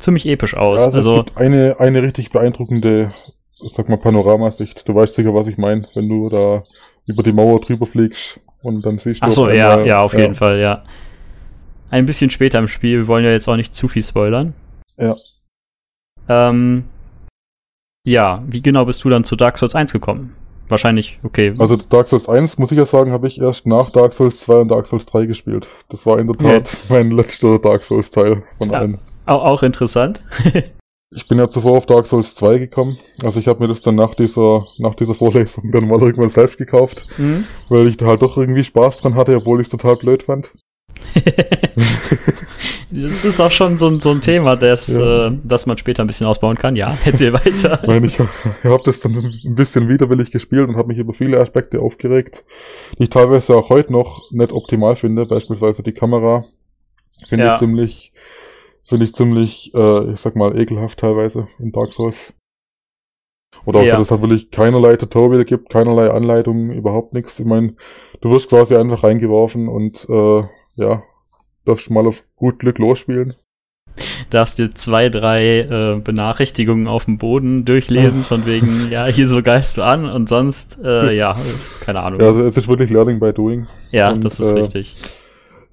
ziemlich 0.01 0.25
episch 0.27 0.55
aus. 0.55 0.81
Ja, 0.81 0.91
also, 0.91 1.15
also 1.17 1.25
eine, 1.35 1.79
eine 1.79 2.01
richtig 2.03 2.29
beeindruckende, 2.31 3.13
sag 3.75 3.89
mal, 3.89 3.97
Panoramasicht. 3.97 4.87
Du 4.87 4.95
weißt 4.95 5.15
sicher, 5.15 5.33
was 5.33 5.47
ich 5.47 5.57
meine, 5.57 5.87
wenn 5.93 6.09
du 6.09 6.29
da 6.29 6.63
über 7.07 7.23
die 7.23 7.33
Mauer 7.33 7.61
drüber 7.61 7.85
fliegst 7.85 8.39
und 8.63 8.85
dann 8.85 8.99
siehst 8.99 9.21
du. 9.21 9.27
Ach 9.27 9.31
so, 9.31 9.49
ja, 9.49 9.71
einmal, 9.71 9.87
ja, 9.87 9.99
auf 9.99 10.13
ja. 10.13 10.19
jeden 10.19 10.35
Fall, 10.35 10.59
ja. 10.59 10.83
Ein 11.89 12.05
bisschen 12.05 12.29
später 12.29 12.59
im 12.59 12.67
Spiel, 12.67 12.99
wir 12.99 13.07
wollen 13.07 13.25
ja 13.25 13.31
jetzt 13.31 13.47
auch 13.47 13.57
nicht 13.57 13.75
zu 13.75 13.87
viel 13.87 14.03
spoilern. 14.03 14.53
Ja. 14.97 15.15
Ähm, 16.29 16.85
ja, 18.05 18.43
wie 18.47 18.61
genau 18.61 18.85
bist 18.85 19.03
du 19.03 19.09
dann 19.09 19.23
zu 19.23 19.35
Dark 19.35 19.57
Souls 19.57 19.75
1 19.75 19.91
gekommen? 19.91 20.35
Wahrscheinlich, 20.69 21.19
okay. 21.23 21.53
Also 21.59 21.75
Dark 21.75 22.07
Souls 22.07 22.29
1, 22.29 22.57
muss 22.57 22.71
ich 22.71 22.77
ja 22.77 22.85
sagen, 22.85 23.11
habe 23.11 23.27
ich 23.27 23.41
erst 23.41 23.67
nach 23.67 23.89
Dark 23.89 24.13
Souls 24.13 24.39
2 24.39 24.53
und 24.53 24.69
Dark 24.69 24.87
Souls 24.87 25.05
3 25.05 25.25
gespielt. 25.25 25.67
Das 25.89 26.05
war 26.05 26.17
in 26.17 26.27
der 26.27 26.37
Tat 26.37 26.61
okay. 26.61 26.77
mein 26.89 27.11
letzter 27.11 27.59
Dark 27.59 27.83
Souls 27.83 28.09
Teil 28.09 28.43
von 28.57 28.71
ja. 28.71 28.79
allen. 28.79 28.99
Auch, 29.25 29.43
auch 29.43 29.63
interessant. 29.63 30.23
ich 31.13 31.27
bin 31.27 31.37
ja 31.37 31.49
zuvor 31.49 31.77
auf 31.77 31.85
Dark 31.85 32.07
Souls 32.07 32.35
2 32.35 32.57
gekommen. 32.57 32.97
Also 33.21 33.39
ich 33.39 33.47
habe 33.47 33.59
mir 33.59 33.67
das 33.67 33.81
dann 33.81 33.95
nach 33.95 34.15
dieser, 34.15 34.65
nach 34.77 34.95
dieser 34.95 35.15
Vorlesung 35.15 35.71
dann 35.71 35.87
mal 35.87 36.01
irgendwann 36.01 36.29
selbst 36.29 36.57
gekauft, 36.57 37.05
mhm. 37.17 37.45
weil 37.69 37.87
ich 37.87 37.97
da 37.97 38.05
halt 38.07 38.21
doch 38.21 38.37
irgendwie 38.37 38.63
Spaß 38.63 38.97
dran 38.97 39.15
hatte, 39.15 39.35
obwohl 39.35 39.59
ich 39.61 39.67
es 39.67 39.71
total 39.71 39.97
blöd 39.97 40.23
fand. 40.23 40.51
das 42.91 43.25
ist 43.25 43.39
auch 43.39 43.51
schon 43.51 43.77
so 43.77 43.87
ein, 43.87 43.99
so 43.99 44.11
ein 44.11 44.21
Thema, 44.21 44.55
das, 44.55 44.87
ja. 44.87 45.27
äh, 45.27 45.37
das 45.43 45.65
man 45.65 45.77
später 45.77 46.03
ein 46.03 46.07
bisschen 46.07 46.27
ausbauen 46.27 46.57
kann. 46.57 46.75
Ja, 46.75 46.97
erzähl 47.05 47.33
weiter. 47.33 47.81
Nein, 47.85 48.03
ich, 48.05 48.17
ich 48.19 48.69
habe 48.69 48.83
das 48.85 48.99
dann 48.99 49.17
ein 49.17 49.55
bisschen 49.55 49.89
widerwillig 49.89 50.31
gespielt 50.31 50.69
und 50.69 50.77
habe 50.77 50.89
mich 50.89 50.97
über 50.97 51.13
viele 51.13 51.39
Aspekte 51.39 51.81
aufgeregt, 51.81 52.45
die 52.97 53.03
ich 53.03 53.09
teilweise 53.09 53.55
auch 53.55 53.69
heute 53.69 53.91
noch 53.91 54.31
nicht 54.31 54.51
optimal 54.51 54.95
finde. 54.95 55.25
Beispielsweise 55.25 55.83
die 55.83 55.93
Kamera 55.93 56.45
finde 57.27 57.45
ja. 57.45 57.53
ich 57.53 57.59
ziemlich 57.59 58.13
Finde 58.91 59.05
ich 59.05 59.15
ziemlich, 59.15 59.73
äh, 59.73 60.11
ich 60.11 60.19
sag 60.19 60.35
mal, 60.35 60.59
ekelhaft 60.59 60.99
teilweise 60.99 61.47
in 61.59 61.71
Dark 61.71 61.87
Souls. 61.93 62.33
Oder 63.63 63.79
auch, 63.79 63.83
ja. 63.85 63.93
dass 63.93 64.07
es 64.07 64.11
halt 64.11 64.21
wirklich 64.21 64.51
keinerlei 64.51 64.97
Tutorial 64.97 65.45
gibt, 65.45 65.69
keinerlei 65.69 66.11
Anleitungen, 66.11 66.73
überhaupt 66.73 67.13
nichts. 67.13 67.39
Ich 67.39 67.45
meine, 67.45 67.75
du 68.19 68.31
wirst 68.31 68.49
quasi 68.49 68.75
einfach 68.75 69.05
reingeworfen 69.05 69.69
und 69.69 70.05
äh, 70.09 70.43
ja, 70.75 71.03
darfst 71.63 71.89
mal 71.89 72.05
auf 72.05 72.21
gut 72.35 72.59
Glück 72.59 72.79
losspielen. 72.79 73.35
Darfst 74.29 74.59
dir 74.59 74.73
zwei, 74.73 75.07
drei 75.07 75.59
äh, 75.59 76.01
Benachrichtigungen 76.03 76.89
auf 76.89 77.05
dem 77.05 77.17
Boden 77.17 77.63
durchlesen, 77.63 78.23
von 78.25 78.45
wegen, 78.45 78.91
ja, 78.91 79.05
hier 79.05 79.29
so 79.29 79.41
geist 79.41 79.77
du 79.77 79.83
an 79.83 80.03
und 80.03 80.27
sonst, 80.27 80.79
äh, 80.83 81.13
ja, 81.15 81.39
keine 81.79 82.01
Ahnung. 82.01 82.19
Ja, 82.19 82.27
also 82.27 82.41
es 82.41 82.57
ist 82.57 82.67
wirklich 82.67 82.89
Learning 82.89 83.21
by 83.21 83.31
Doing. 83.31 83.67
Ja, 83.91 84.11
und, 84.11 84.25
das 84.25 84.41
ist 84.41 84.51
äh, 84.51 84.59
richtig. 84.59 84.97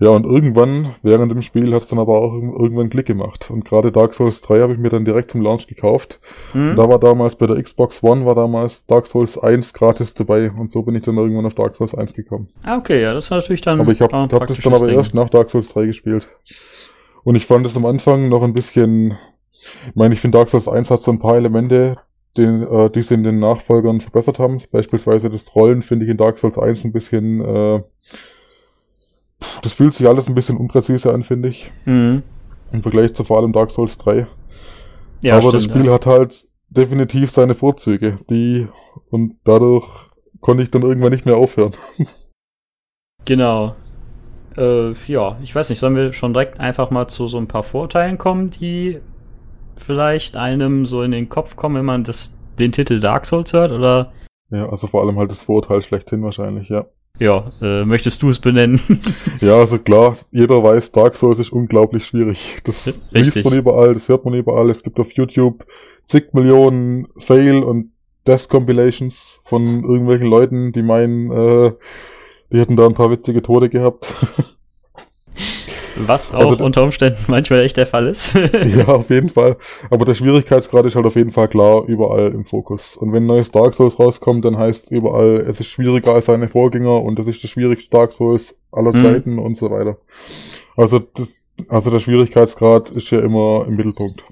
Ja, 0.00 0.10
und 0.10 0.24
irgendwann, 0.24 0.94
während 1.02 1.32
dem 1.32 1.42
Spiel, 1.42 1.74
hat 1.74 1.82
es 1.82 1.88
dann 1.88 1.98
aber 1.98 2.18
auch 2.18 2.32
irgendwann 2.32 2.88
Klick 2.88 3.06
gemacht. 3.06 3.50
Und 3.50 3.64
gerade 3.64 3.90
Dark 3.90 4.14
Souls 4.14 4.40
3 4.40 4.60
habe 4.60 4.72
ich 4.72 4.78
mir 4.78 4.90
dann 4.90 5.04
direkt 5.04 5.32
zum 5.32 5.42
Launch 5.42 5.66
gekauft. 5.66 6.20
Mhm. 6.54 6.70
Und 6.70 6.76
da 6.76 6.88
war 6.88 7.00
damals 7.00 7.34
bei 7.34 7.46
der 7.46 7.60
Xbox 7.60 8.02
One 8.02 8.24
war 8.24 8.36
damals 8.36 8.86
Dark 8.86 9.08
Souls 9.08 9.36
1 9.36 9.72
gratis 9.72 10.14
dabei. 10.14 10.52
Und 10.52 10.70
so 10.70 10.82
bin 10.82 10.94
ich 10.94 11.02
dann 11.02 11.16
irgendwann 11.16 11.46
auf 11.46 11.54
Dark 11.54 11.74
Souls 11.74 11.96
1 11.96 12.12
gekommen. 12.12 12.48
Ah, 12.62 12.76
okay, 12.76 13.02
ja, 13.02 13.12
das 13.12 13.24
ist 13.24 13.30
natürlich 13.30 13.60
dann. 13.60 13.80
Aber 13.80 13.90
ich 13.90 14.00
habe 14.00 14.16
hab 14.16 14.46
das 14.46 14.58
dann 14.60 14.74
aber 14.74 14.86
Ding. 14.86 14.96
erst 14.96 15.14
nach 15.14 15.30
Dark 15.30 15.50
Souls 15.50 15.68
3 15.68 15.86
gespielt. 15.86 16.28
Und 17.24 17.34
ich 17.34 17.46
fand 17.46 17.66
es 17.66 17.76
am 17.76 17.84
Anfang 17.84 18.28
noch 18.28 18.42
ein 18.42 18.54
bisschen. 18.54 19.18
Ich 19.88 19.96
meine, 19.96 20.14
ich 20.14 20.20
finde 20.20 20.38
Dark 20.38 20.48
Souls 20.50 20.68
1 20.68 20.90
hat 20.90 21.02
so 21.02 21.10
ein 21.10 21.18
paar 21.18 21.36
Elemente, 21.36 21.96
den, 22.36 22.62
äh, 22.62 22.88
die 22.90 23.02
sie 23.02 23.14
in 23.14 23.24
den 23.24 23.40
Nachfolgern 23.40 24.00
verbessert 24.00 24.38
haben. 24.38 24.62
Beispielsweise 24.70 25.28
das 25.28 25.52
Rollen 25.56 25.82
finde 25.82 26.04
ich 26.04 26.10
in 26.12 26.16
Dark 26.16 26.38
Souls 26.38 26.56
1 26.56 26.84
ein 26.84 26.92
bisschen. 26.92 27.40
Äh, 27.40 27.82
das 29.62 29.74
fühlt 29.74 29.94
sich 29.94 30.08
alles 30.08 30.26
ein 30.26 30.34
bisschen 30.34 30.56
unpräzise 30.56 31.12
an, 31.12 31.22
finde 31.22 31.48
ich. 31.48 31.72
Mhm. 31.84 32.22
Im 32.72 32.82
Vergleich 32.82 33.14
zu 33.14 33.24
vor 33.24 33.38
allem 33.38 33.52
Dark 33.52 33.70
Souls 33.70 33.96
3. 33.98 34.26
Ja, 35.20 35.34
Aber 35.34 35.42
stimmt, 35.42 35.54
das 35.54 35.64
Spiel 35.64 35.86
ja. 35.86 35.92
hat 35.92 36.06
halt 36.06 36.46
definitiv 36.68 37.30
seine 37.30 37.54
Vorzüge, 37.54 38.18
die 38.28 38.68
und 39.10 39.36
dadurch 39.44 39.86
konnte 40.40 40.62
ich 40.62 40.70
dann 40.70 40.82
irgendwann 40.82 41.12
nicht 41.12 41.26
mehr 41.26 41.36
aufhören. 41.36 41.74
Genau. 43.24 43.74
Äh, 44.56 44.92
ja, 45.06 45.36
ich 45.42 45.54
weiß 45.54 45.68
nicht, 45.68 45.78
sollen 45.80 45.96
wir 45.96 46.14
schon 46.14 46.32
direkt 46.32 46.58
einfach 46.58 46.90
mal 46.90 47.08
zu 47.08 47.28
so 47.28 47.36
ein 47.36 47.46
paar 47.46 47.62
Vorteilen 47.62 48.16
kommen, 48.16 48.50
die 48.50 49.00
vielleicht 49.76 50.34
einem 50.34 50.86
so 50.86 51.02
in 51.02 51.10
den 51.10 51.28
Kopf 51.28 51.54
kommen, 51.54 51.76
wenn 51.76 51.84
man 51.84 52.04
das, 52.04 52.38
den 52.58 52.72
Titel 52.72 53.00
Dark 53.00 53.26
Souls 53.26 53.52
hört, 53.52 53.70
oder? 53.70 54.12
Ja, 54.50 54.70
also 54.70 54.86
vor 54.86 55.02
allem 55.02 55.18
halt 55.18 55.30
das 55.30 55.44
Vorteil 55.44 55.82
schlechthin 55.82 56.22
wahrscheinlich, 56.22 56.70
ja. 56.70 56.86
Ja, 57.18 57.50
äh, 57.60 57.84
möchtest 57.84 58.22
du 58.22 58.30
es 58.30 58.38
benennen? 58.38 58.80
ja, 59.40 59.56
also 59.56 59.78
klar, 59.78 60.16
jeder 60.30 60.62
weiß, 60.62 60.92
Dark 60.92 61.16
Souls 61.16 61.38
ist 61.38 61.52
unglaublich 61.52 62.04
schwierig. 62.06 62.58
Das 62.64 62.86
Richtig. 62.86 63.34
liest 63.34 63.44
man 63.44 63.58
überall, 63.58 63.94
das 63.94 64.08
hört 64.08 64.24
man 64.24 64.34
überall. 64.34 64.70
Es 64.70 64.82
gibt 64.82 65.00
auf 65.00 65.10
YouTube 65.12 65.66
zig 66.06 66.32
Millionen 66.32 67.08
Fail- 67.18 67.62
und 67.62 67.92
Death-Compilations 68.26 69.40
von 69.44 69.82
irgendwelchen 69.84 70.26
Leuten, 70.26 70.72
die 70.72 70.82
meinen, 70.82 71.30
äh, 71.30 71.72
die 72.52 72.58
hätten 72.58 72.76
da 72.76 72.86
ein 72.86 72.94
paar 72.94 73.10
witzige 73.10 73.42
Tode 73.42 73.68
gehabt. 73.68 74.06
Was 76.06 76.32
auch 76.32 76.52
also, 76.52 76.64
unter 76.64 76.82
Umständen 76.82 77.18
manchmal 77.28 77.60
echt 77.60 77.76
der 77.76 77.86
Fall 77.86 78.06
ist. 78.06 78.34
ja, 78.64 78.86
auf 78.86 79.10
jeden 79.10 79.30
Fall. 79.30 79.56
Aber 79.90 80.04
der 80.04 80.14
Schwierigkeitsgrad 80.14 80.86
ist 80.86 80.94
halt 80.94 81.06
auf 81.06 81.16
jeden 81.16 81.32
Fall 81.32 81.48
klar 81.48 81.84
überall 81.86 82.32
im 82.32 82.44
Fokus. 82.44 82.96
Und 82.96 83.12
wenn 83.12 83.24
ein 83.24 83.26
neues 83.26 83.50
Dark 83.50 83.74
Souls 83.74 83.98
rauskommt, 83.98 84.44
dann 84.44 84.56
heißt 84.56 84.90
überall, 84.90 85.46
es 85.48 85.60
ist 85.60 85.68
schwieriger 85.68 86.14
als 86.14 86.26
seine 86.26 86.48
Vorgänger 86.48 87.02
und 87.02 87.18
das 87.18 87.26
ist 87.26 87.42
das 87.42 87.50
schwierigste 87.50 87.90
Dark 87.90 88.12
Souls 88.12 88.54
aller 88.70 88.94
mhm. 88.94 89.02
Zeiten 89.02 89.38
und 89.38 89.56
so 89.56 89.70
weiter. 89.70 89.96
Also, 90.76 91.00
das, 91.00 91.28
also 91.68 91.90
der 91.90 92.00
Schwierigkeitsgrad 92.00 92.90
ist 92.90 93.10
ja 93.10 93.20
immer 93.20 93.64
im 93.66 93.76
Mittelpunkt. 93.76 94.24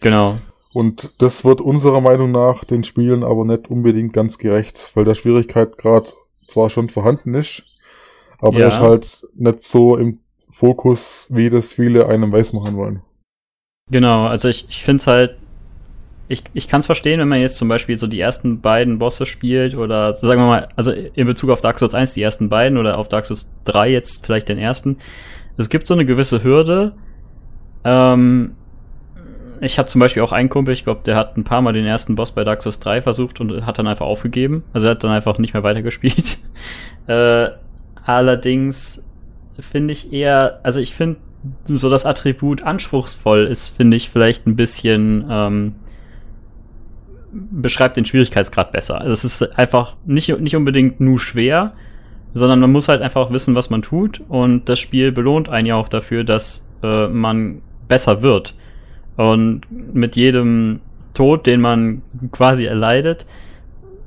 Genau. 0.00 0.38
Und 0.74 1.12
das 1.20 1.44
wird 1.44 1.60
unserer 1.60 2.00
Meinung 2.00 2.32
nach 2.32 2.64
den 2.64 2.82
Spielen 2.82 3.22
aber 3.22 3.44
nicht 3.44 3.70
unbedingt 3.70 4.12
ganz 4.12 4.38
gerecht, 4.38 4.90
weil 4.94 5.04
der 5.04 5.14
Schwierigkeitsgrad 5.14 6.14
zwar 6.46 6.68
schon 6.68 6.88
vorhanden 6.90 7.34
ist, 7.34 7.62
aber 8.38 8.58
ja. 8.58 8.66
er 8.66 8.68
ist 8.68 8.80
halt 8.80 9.26
nicht 9.34 9.64
so 9.64 9.96
im 9.96 10.18
Fokus, 10.54 11.26
wie 11.30 11.50
das 11.50 11.72
viele 11.72 12.06
einem 12.06 12.30
weismachen 12.30 12.76
wollen. 12.76 13.02
Genau, 13.90 14.26
also 14.26 14.48
ich, 14.48 14.66
ich 14.68 14.84
finde 14.84 15.00
es 15.00 15.06
halt, 15.08 15.36
ich, 16.28 16.44
ich 16.54 16.68
kann 16.68 16.78
es 16.78 16.86
verstehen, 16.86 17.18
wenn 17.18 17.28
man 17.28 17.40
jetzt 17.40 17.56
zum 17.56 17.68
Beispiel 17.68 17.96
so 17.96 18.06
die 18.06 18.20
ersten 18.20 18.60
beiden 18.60 18.98
Bosse 19.00 19.26
spielt 19.26 19.74
oder 19.74 20.14
sagen 20.14 20.40
wir 20.40 20.46
mal, 20.46 20.68
also 20.76 20.92
in 20.92 21.26
Bezug 21.26 21.50
auf 21.50 21.60
Dark 21.60 21.80
Souls 21.80 21.92
1 21.92 22.14
die 22.14 22.22
ersten 22.22 22.48
beiden 22.48 22.78
oder 22.78 22.98
auf 22.98 23.08
Dark 23.08 23.26
Souls 23.26 23.50
3 23.64 23.90
jetzt 23.90 24.24
vielleicht 24.24 24.48
den 24.48 24.58
ersten. 24.58 24.98
Es 25.56 25.68
gibt 25.68 25.88
so 25.88 25.94
eine 25.94 26.06
gewisse 26.06 26.44
Hürde. 26.44 26.92
Ähm, 27.82 28.54
ich 29.60 29.78
habe 29.78 29.88
zum 29.88 29.98
Beispiel 29.98 30.22
auch 30.22 30.32
einen 30.32 30.48
Kumpel, 30.48 30.72
ich 30.72 30.84
glaube, 30.84 31.02
der 31.04 31.16
hat 31.16 31.36
ein 31.36 31.44
paar 31.44 31.62
Mal 31.62 31.72
den 31.72 31.84
ersten 31.84 32.14
Boss 32.14 32.30
bei 32.30 32.44
Dark 32.44 32.62
Souls 32.62 32.78
3 32.78 33.02
versucht 33.02 33.40
und 33.40 33.66
hat 33.66 33.78
dann 33.78 33.88
einfach 33.88 34.06
aufgegeben. 34.06 34.62
Also 34.72 34.86
er 34.86 34.92
hat 34.92 35.02
dann 35.02 35.10
einfach 35.10 35.38
nicht 35.38 35.52
mehr 35.52 35.64
weitergespielt. 35.64 36.38
äh, 37.08 37.48
allerdings 38.04 39.04
finde 39.58 39.92
ich 39.92 40.12
eher, 40.12 40.60
also 40.62 40.80
ich 40.80 40.94
finde 40.94 41.18
so 41.66 41.90
das 41.90 42.06
Attribut 42.06 42.62
anspruchsvoll 42.62 43.46
ist, 43.46 43.68
finde 43.68 43.96
ich 43.96 44.10
vielleicht 44.10 44.46
ein 44.46 44.56
bisschen 44.56 45.26
ähm, 45.30 45.74
beschreibt 47.32 47.96
den 47.96 48.04
Schwierigkeitsgrad 48.04 48.72
besser. 48.72 49.00
Also 49.00 49.12
es 49.12 49.24
ist 49.24 49.58
einfach 49.58 49.94
nicht, 50.06 50.28
nicht 50.40 50.56
unbedingt 50.56 51.00
nur 51.00 51.18
schwer, 51.18 51.72
sondern 52.32 52.60
man 52.60 52.72
muss 52.72 52.88
halt 52.88 53.02
einfach 53.02 53.30
wissen, 53.30 53.54
was 53.54 53.70
man 53.70 53.82
tut 53.82 54.20
und 54.28 54.68
das 54.68 54.80
Spiel 54.80 55.12
belohnt 55.12 55.48
einen 55.48 55.66
ja 55.66 55.76
auch 55.76 55.88
dafür, 55.88 56.24
dass 56.24 56.66
äh, 56.82 57.08
man 57.08 57.62
besser 57.88 58.22
wird. 58.22 58.54
Und 59.16 59.62
mit 59.70 60.16
jedem 60.16 60.80
Tod, 61.12 61.46
den 61.46 61.60
man 61.60 62.02
quasi 62.32 62.64
erleidet, 62.64 63.26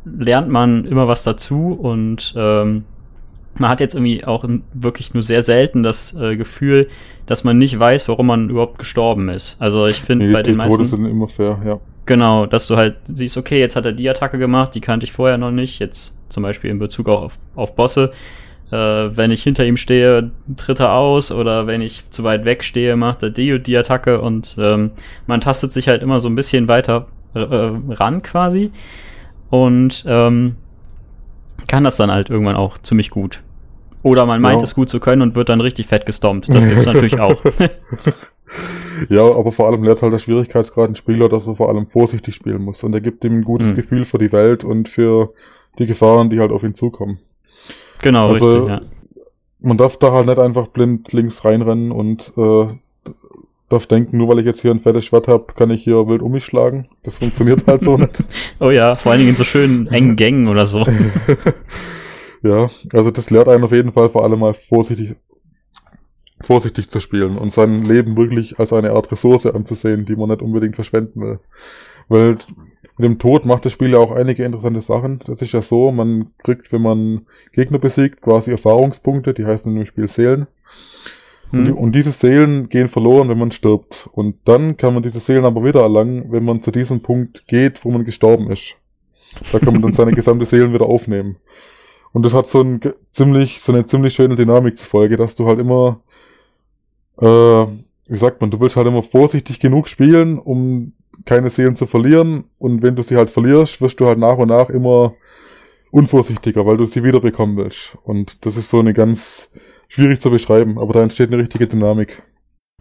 lernt 0.05 0.49
man 0.49 0.85
immer 0.85 1.07
was 1.07 1.23
dazu 1.23 1.73
und 1.73 2.33
ähm, 2.35 2.83
man 3.59 3.69
hat 3.69 3.79
jetzt 3.79 3.95
irgendwie 3.95 4.23
auch 4.23 4.45
wirklich 4.73 5.13
nur 5.13 5.23
sehr 5.23 5.43
selten 5.43 5.83
das 5.83 6.15
äh, 6.15 6.35
Gefühl, 6.35 6.89
dass 7.25 7.43
man 7.43 7.57
nicht 7.57 7.77
weiß, 7.77 8.07
warum 8.07 8.27
man 8.27 8.49
überhaupt 8.49 8.79
gestorben 8.79 9.29
ist. 9.29 9.57
Also 9.59 9.87
ich 9.87 10.01
finde 10.01 10.27
Nee, 10.27 10.33
bei 10.33 10.43
den 10.43 10.53
die 10.53 10.57
meisten 10.57 10.77
Tode 10.77 10.89
sind 10.89 11.05
immer 11.05 11.27
fair, 11.27 11.59
ja. 11.65 11.79
Genau, 12.05 12.45
dass 12.45 12.67
du 12.67 12.77
halt 12.77 12.95
siehst, 13.05 13.35
okay, 13.35 13.59
jetzt 13.59 13.75
hat 13.75 13.85
er 13.85 13.91
die 13.91 14.09
Attacke 14.09 14.37
gemacht, 14.37 14.73
die 14.75 14.81
kannte 14.81 15.05
ich 15.05 15.11
vorher 15.11 15.37
noch 15.37 15.51
nicht. 15.51 15.79
Jetzt 15.79 16.17
zum 16.29 16.43
Beispiel 16.43 16.69
in 16.69 16.79
Bezug 16.79 17.09
auch 17.09 17.23
auf, 17.23 17.39
auf 17.55 17.75
Bosse. 17.75 18.11
Äh, 18.71 18.75
wenn 18.75 19.31
ich 19.31 19.43
hinter 19.43 19.65
ihm 19.65 19.75
stehe, 19.75 20.31
tritt 20.55 20.79
er 20.79 20.93
aus 20.93 21.31
oder 21.31 21.67
wenn 21.67 21.81
ich 21.81 22.09
zu 22.09 22.23
weit 22.23 22.45
weg 22.45 22.63
stehe, 22.63 22.95
macht 22.95 23.23
er 23.23 23.29
die 23.29 23.53
und 23.53 23.67
die 23.67 23.77
Attacke 23.77 24.21
und 24.21 24.55
ähm, 24.57 24.91
man 25.25 25.41
tastet 25.41 25.71
sich 25.71 25.87
halt 25.87 26.01
immer 26.01 26.21
so 26.21 26.29
ein 26.29 26.35
bisschen 26.35 26.67
weiter 26.67 27.07
äh, 27.33 27.39
ran 27.39 28.21
quasi 28.23 28.71
und 29.49 30.03
ähm, 30.07 30.55
kann 31.67 31.83
das 31.83 31.97
dann 31.97 32.11
halt 32.11 32.29
irgendwann 32.29 32.55
auch 32.55 32.77
ziemlich 32.77 33.09
gut. 33.09 33.41
Oder 34.07 34.25
man 34.25 34.41
meint 34.41 34.61
Ja. 34.61 34.63
es 34.63 34.73
gut 34.75 34.89
zu 34.89 34.99
können 34.99 35.21
und 35.21 35.35
wird 35.35 35.49
dann 35.49 35.61
richtig 35.61 35.87
fett 35.87 36.05
gestompt. 36.05 36.47
Das 36.49 36.67
gibt's 36.67 36.85
natürlich 36.85 37.19
auch. 37.19 37.41
Ja, 39.09 39.23
aber 39.23 39.51
vor 39.51 39.67
allem 39.67 39.83
lehrt 39.83 40.01
halt 40.01 40.13
der 40.13 40.19
Schwierigkeitsgrad 40.19 40.89
ein 40.89 40.95
Spieler, 40.95 41.27
dass 41.29 41.45
er 41.45 41.55
vor 41.55 41.67
allem 41.69 41.85
vorsichtig 41.87 42.33
spielen 42.33 42.63
muss. 42.63 42.81
Und 42.83 42.93
er 42.93 43.01
gibt 43.01 43.23
ihm 43.25 43.39
ein 43.39 43.43
gutes 43.43 43.71
Mhm. 43.71 43.75
Gefühl 43.75 44.05
für 44.05 44.17
die 44.17 44.31
Welt 44.31 44.63
und 44.63 44.87
für 44.89 45.33
die 45.77 45.85
Gefahren, 45.85 46.29
die 46.29 46.39
halt 46.39 46.51
auf 46.51 46.63
ihn 46.63 46.73
zukommen. 46.73 47.19
genau, 48.01 48.29
Also, 48.31 48.49
richtig, 48.53 48.69
ja. 48.69 48.81
Man 49.59 49.77
darf 49.77 49.97
da 49.97 50.13
halt 50.13 50.27
nicht 50.27 50.39
einfach 50.39 50.67
blind 50.67 51.11
links 51.13 51.43
reinrennen 51.43 51.91
und 51.91 52.31
äh, 52.37 52.67
darf 53.69 53.85
denken, 53.85 54.17
nur 54.17 54.29
weil 54.29 54.39
ich 54.39 54.45
jetzt 54.45 54.61
hier 54.61 54.71
ein 54.71 54.79
fettes 54.79 55.05
Schwert 55.05 55.27
habe, 55.27 55.45
kann 55.55 55.69
ich 55.69 55.83
hier 55.83 56.07
wild 56.07 56.21
um 56.21 56.31
mich 56.31 56.45
schlagen. 56.45 56.87
Das 57.03 57.15
funktioniert 57.15 57.67
halt 57.67 57.83
so 57.83 57.97
nicht. 57.97 58.23
Oh 58.61 58.69
ja, 58.71 58.95
vor 58.95 59.11
allen 59.11 59.19
Dingen 59.19 59.31
in 59.31 59.35
so 59.35 59.43
schönen 59.43 59.87
engen 59.87 60.15
Gängen 60.15 60.47
oder 60.47 60.65
so. 60.65 60.85
Ja, 62.43 62.69
also 62.93 63.11
das 63.11 63.29
lehrt 63.29 63.47
einen 63.47 63.63
auf 63.63 63.71
jeden 63.71 63.93
Fall 63.93 64.09
vor 64.09 64.23
allem 64.23 64.39
mal 64.39 64.53
vorsichtig, 64.53 65.15
vorsichtig 66.41 66.89
zu 66.89 66.99
spielen 66.99 67.37
und 67.37 67.51
sein 67.51 67.83
Leben 67.83 68.15
wirklich 68.15 68.59
als 68.59 68.73
eine 68.73 68.91
Art 68.91 69.11
Ressource 69.11 69.45
anzusehen, 69.45 70.05
die 70.05 70.15
man 70.15 70.29
nicht 70.29 70.41
unbedingt 70.41 70.75
verschwenden 70.75 71.21
will. 71.21 71.39
Weil 72.09 72.37
mit 72.97 73.05
dem 73.05 73.19
Tod 73.19 73.45
macht 73.45 73.65
das 73.65 73.73
Spiel 73.73 73.91
ja 73.91 73.99
auch 73.99 74.11
einige 74.11 74.43
interessante 74.43 74.81
Sachen. 74.81 75.19
Das 75.25 75.41
ist 75.41 75.51
ja 75.51 75.61
so, 75.61 75.91
man 75.91 76.31
kriegt, 76.43 76.71
wenn 76.71 76.81
man 76.81 77.27
Gegner 77.53 77.79
besiegt, 77.79 78.21
quasi 78.21 78.51
Erfahrungspunkte, 78.51 79.33
die 79.33 79.45
heißen 79.45 79.71
in 79.71 79.77
dem 79.77 79.85
Spiel 79.85 80.07
Seelen. 80.07 80.47
Und, 81.51 81.65
die, 81.65 81.71
Hm. 81.71 81.77
und 81.77 81.91
diese 81.93 82.11
Seelen 82.11 82.69
gehen 82.69 82.89
verloren, 82.89 83.29
wenn 83.29 83.37
man 83.37 83.51
stirbt. 83.51 84.09
Und 84.13 84.35
dann 84.45 84.77
kann 84.77 84.93
man 84.93 85.03
diese 85.03 85.19
Seelen 85.19 85.45
aber 85.45 85.63
wieder 85.63 85.81
erlangen, 85.81 86.31
wenn 86.31 86.43
man 86.43 86.61
zu 86.61 86.71
diesem 86.71 87.01
Punkt 87.01 87.47
geht, 87.47 87.85
wo 87.85 87.91
man 87.91 88.03
gestorben 88.03 88.51
ist. 88.51 88.75
Da 89.51 89.59
kann 89.59 89.73
man 89.73 89.81
dann 89.83 89.93
seine 89.93 90.11
gesamte 90.15 90.45
Seelen 90.45 90.73
wieder 90.73 90.87
aufnehmen. 90.87 91.37
Und 92.13 92.25
das 92.25 92.33
hat 92.33 92.49
so, 92.49 92.61
ein, 92.61 92.79
ziemlich, 93.11 93.61
so 93.61 93.71
eine 93.71 93.85
ziemlich 93.85 94.13
schöne 94.13 94.35
Dynamik 94.35 94.77
zur 94.77 94.87
Folge, 94.87 95.17
dass 95.17 95.35
du 95.35 95.47
halt 95.47 95.59
immer, 95.59 96.01
äh, 97.19 97.25
wie 97.25 98.17
sagt 98.17 98.41
man, 98.41 98.51
du 98.51 98.59
willst 98.59 98.75
halt 98.75 98.87
immer 98.87 99.03
vorsichtig 99.03 99.59
genug 99.59 99.87
spielen, 99.87 100.39
um 100.39 100.93
keine 101.25 101.49
Seelen 101.49 101.75
zu 101.75 101.85
verlieren. 101.85 102.45
Und 102.57 102.81
wenn 102.81 102.95
du 102.95 103.03
sie 103.03 103.17
halt 103.17 103.29
verlierst, 103.29 103.81
wirst 103.81 103.99
du 103.99 104.07
halt 104.07 104.19
nach 104.19 104.37
und 104.37 104.49
nach 104.49 104.69
immer 104.69 105.13
unvorsichtiger, 105.91 106.65
weil 106.65 106.77
du 106.77 106.85
sie 106.85 107.03
wiederbekommen 107.03 107.57
willst. 107.57 107.97
Und 108.03 108.45
das 108.45 108.57
ist 108.57 108.69
so 108.69 108.79
eine 108.79 108.93
ganz 108.93 109.49
schwierig 109.87 110.21
zu 110.21 110.29
beschreiben, 110.29 110.77
aber 110.77 110.93
da 110.93 111.01
entsteht 111.01 111.31
eine 111.31 111.41
richtige 111.41 111.67
Dynamik. 111.67 112.23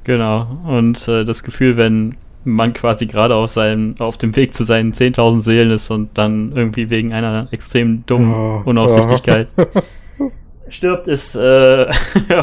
Genau. 0.05 0.59
Und 0.67 1.09
äh, 1.09 1.25
das 1.25 1.43
Gefühl, 1.43 1.77
wenn 1.77 2.17
man 2.47 2.73
quasi 2.73 3.07
gerade 3.07 3.35
auf 3.35 3.51
seinem, 3.51 3.97
auf 3.99 4.17
dem 4.17 4.35
Weg 4.37 4.55
zu 4.55 4.65
seinen 4.65 4.93
10.000 4.93 5.43
Seelen 5.43 5.71
ist 5.73 5.91
und 5.91 6.17
dann 6.17 6.53
irgendwie 6.55 6.91
wegen 6.91 7.13
einer 7.13 7.49
extrem 7.51 8.07
dummen 8.07 8.33
Ja, 8.33 8.63
Unaufsichtigkeit 8.65 9.49
stirbt, 10.69 11.09
ist 11.09 11.35
äh, 11.37 11.87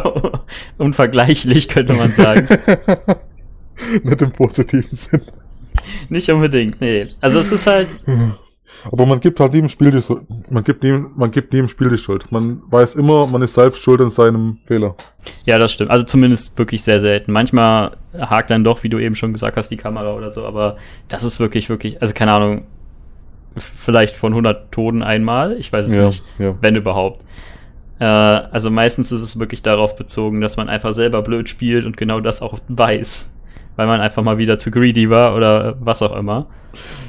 unvergleichlich, 0.77 1.67
könnte 1.67 1.93
man 1.93 2.13
sagen. 2.13 2.47
Nicht 4.03 4.21
im 4.21 4.31
positiven 4.31 4.97
Sinn. 4.97 5.21
Nicht 6.09 6.29
unbedingt, 6.29 6.79
nee. 6.79 7.07
Also 7.19 7.39
es 7.39 7.51
ist 7.51 7.67
halt, 7.67 7.87
Aber 8.91 9.05
man 9.05 9.19
gibt 9.19 9.39
halt 9.39 9.53
im 9.55 9.69
Spiel 9.69 9.91
die 9.91 10.01
Schuld. 10.01 10.21
Man 10.51 10.63
gibt 10.63 10.83
nie, 10.83 10.91
man 11.15 11.31
gibt 11.31 11.53
im 11.53 11.67
Spiel 11.69 11.89
die 11.89 11.97
Schuld. 11.97 12.31
Man 12.31 12.61
weiß 12.69 12.95
immer, 12.95 13.27
man 13.27 13.41
ist 13.41 13.55
selbst 13.55 13.81
schuld 13.81 14.01
an 14.01 14.11
seinem 14.11 14.57
Fehler. 14.65 14.95
ja, 15.45 15.57
das 15.57 15.71
stimmt. 15.73 15.89
Also 15.89 16.05
zumindest 16.05 16.57
wirklich 16.57 16.83
sehr 16.83 16.99
selten. 17.01 17.31
Manchmal 17.31 17.97
hakt 18.19 18.49
dann 18.49 18.63
doch, 18.63 18.83
wie 18.83 18.89
du 18.89 18.99
eben 18.99 19.15
schon 19.15 19.33
gesagt 19.33 19.57
hast, 19.57 19.69
die 19.69 19.77
Kamera 19.77 20.13
oder 20.13 20.31
so, 20.31 20.45
aber 20.45 20.77
das 21.07 21.23
ist 21.23 21.39
wirklich, 21.39 21.69
wirklich, 21.69 22.01
also 22.01 22.13
keine 22.13 22.33
Ahnung, 22.33 22.63
vielleicht 23.55 24.15
von 24.15 24.33
100 24.33 24.71
Toten 24.71 25.03
einmal, 25.03 25.53
ich 25.57 25.71
weiß 25.71 25.87
es 25.87 25.95
Ja, 25.95 26.05
nicht. 26.07 26.23
ja. 26.39 26.55
wenn 26.61 26.75
überhaupt. 26.75 27.23
Äh, 27.99 28.05
also 28.05 28.71
meistens 28.71 29.11
ist 29.11 29.21
es 29.21 29.39
wirklich 29.39 29.61
darauf 29.61 29.95
bezogen, 29.95 30.41
dass 30.41 30.57
man 30.57 30.69
einfach 30.69 30.93
selber 30.93 31.21
blöd 31.21 31.49
spielt 31.49 31.85
und 31.85 31.95
genau 31.97 32.19
das 32.19 32.41
auch 32.41 32.59
weiß. 32.67 33.31
Weil 33.75 33.87
man 33.87 34.01
einfach 34.01 34.21
mal 34.23 34.37
wieder 34.37 34.57
zu 34.59 34.69
greedy 34.71 35.09
war 35.09 35.35
oder 35.35 35.75
was 35.79 36.01
auch 36.01 36.15
immer. 36.15 36.47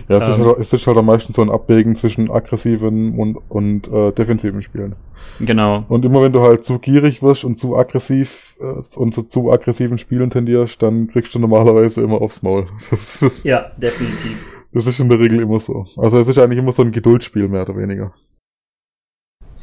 Ja, 0.09 0.19
es, 0.19 0.29
ist 0.29 0.39
Ähm. 0.39 0.45
halt, 0.47 0.59
es 0.59 0.73
ist 0.73 0.87
halt 0.87 0.97
am 0.99 1.07
meisten 1.07 1.33
so 1.33 1.43
ein 1.43 1.51
Abwägen 1.51 1.97
zwischen 1.97 2.31
aggressiven 2.31 3.19
und, 3.19 3.37
und 3.49 3.89
äh, 3.89 4.13
defensiven 4.13 4.63
Spielen. 4.63 4.97
Genau. 5.41 5.85
Und 5.89 6.05
immer 6.05 6.23
wenn 6.23 6.33
du 6.33 6.43
halt 6.43 6.65
zu 6.65 6.79
gierig 6.79 7.23
wirst 7.23 7.45
und 7.45 7.59
zu 7.59 7.77
aggressiv 7.77 8.57
äh, 8.61 8.99
und 8.99 9.15
zu, 9.15 9.23
zu 9.23 9.51
aggressiven 9.51 9.99
Spielen 9.99 10.31
tendierst, 10.31 10.83
dann 10.83 11.09
kriegst 11.09 11.35
du 11.35 11.39
normalerweise 11.39 12.03
immer 12.03 12.21
aufs 12.21 12.43
Maul. 12.43 12.67
Ist, 12.91 13.25
Ja, 13.45 13.71
definitiv. 13.79 14.45
das 14.73 14.87
ist 14.87 15.01
in 15.01 15.09
der 15.09 15.19
Regel 15.21 15.41
immer 15.41 15.61
so. 15.61 15.87
Also 15.97 16.19
es 16.19 16.29
ist 16.29 16.39
eigentlich 16.39 16.59
immer 16.59 16.73
so 16.73 16.83
ein 16.83 16.93
Geduldsspiel, 16.93 17.49
mehr 17.49 17.63
oder 17.63 17.77
weniger. 17.77 18.13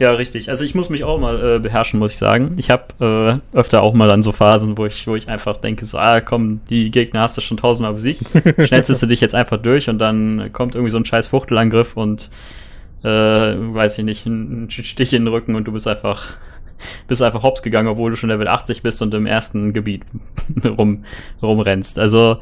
Ja, 0.01 0.13
richtig. 0.13 0.49
Also 0.49 0.65
ich 0.65 0.73
muss 0.73 0.89
mich 0.89 1.03
auch 1.03 1.19
mal 1.19 1.57
äh, 1.57 1.59
beherrschen, 1.59 1.99
muss 1.99 2.13
ich 2.13 2.17
sagen. 2.17 2.55
Ich 2.57 2.71
habe 2.71 3.41
äh, 3.53 3.55
öfter 3.55 3.83
auch 3.83 3.93
mal 3.93 4.07
dann 4.07 4.23
so 4.23 4.31
Phasen, 4.31 4.75
wo 4.75 4.87
ich, 4.87 5.05
wo 5.05 5.15
ich 5.15 5.27
einfach 5.27 5.57
denke, 5.57 5.85
so, 5.85 5.99
ah, 5.99 6.21
komm, 6.21 6.61
die 6.71 6.89
Gegner 6.89 7.21
hast 7.21 7.37
du 7.37 7.41
schon 7.41 7.57
tausendmal 7.57 7.93
besiegt. 7.93 8.23
Schnellst 8.65 8.89
du 8.99 9.05
dich 9.05 9.21
jetzt 9.21 9.35
einfach 9.35 9.57
durch 9.57 9.89
und 9.89 9.99
dann 9.99 10.51
kommt 10.53 10.73
irgendwie 10.73 10.89
so 10.89 10.97
ein 10.97 11.05
scheiß 11.05 11.27
Fuchtelangriff 11.27 11.97
und 11.97 12.31
äh, 13.03 13.07
weiß 13.07 13.99
ich 13.99 14.03
nicht, 14.03 14.25
ein, 14.25 14.63
ein 14.63 14.69
Stich 14.71 15.13
in 15.13 15.25
den 15.25 15.27
Rücken 15.31 15.53
und 15.53 15.65
du 15.65 15.71
bist 15.71 15.87
einfach 15.87 16.35
bist 17.07 17.21
einfach 17.21 17.43
hops 17.43 17.61
gegangen, 17.61 17.87
obwohl 17.87 18.09
du 18.09 18.17
schon 18.17 18.29
Level 18.29 18.47
80 18.47 18.81
bist 18.81 19.03
und 19.03 19.13
im 19.13 19.27
ersten 19.27 19.71
Gebiet 19.71 20.01
rum, 20.65 21.05
rumrennst. 21.43 21.99
Also 21.99 22.37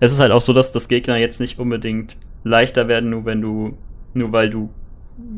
es 0.00 0.12
ist 0.12 0.18
halt 0.18 0.32
auch 0.32 0.40
so, 0.40 0.52
dass 0.52 0.72
das 0.72 0.88
Gegner 0.88 1.16
jetzt 1.18 1.38
nicht 1.38 1.60
unbedingt 1.60 2.16
leichter 2.42 2.88
werden, 2.88 3.10
nur 3.10 3.24
wenn 3.24 3.40
du, 3.40 3.78
nur 4.14 4.32
weil 4.32 4.50
du 4.50 4.70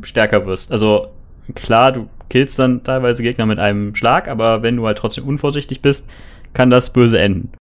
stärker 0.00 0.47
wirst. 0.47 0.73
Also 0.73 1.09
klar, 1.54 1.92
du 1.92 2.08
killst 2.28 2.58
dann 2.58 2.82
teilweise 2.84 3.22
Gegner 3.22 3.46
mit 3.46 3.58
einem 3.58 3.94
Schlag, 3.94 4.28
aber 4.28 4.62
wenn 4.62 4.76
du 4.76 4.86
halt 4.86 4.98
trotzdem 4.98 5.26
unvorsichtig 5.26 5.80
bist, 5.80 6.08
kann 6.52 6.70
das 6.70 6.92
böse 6.92 7.18
enden. 7.18 7.52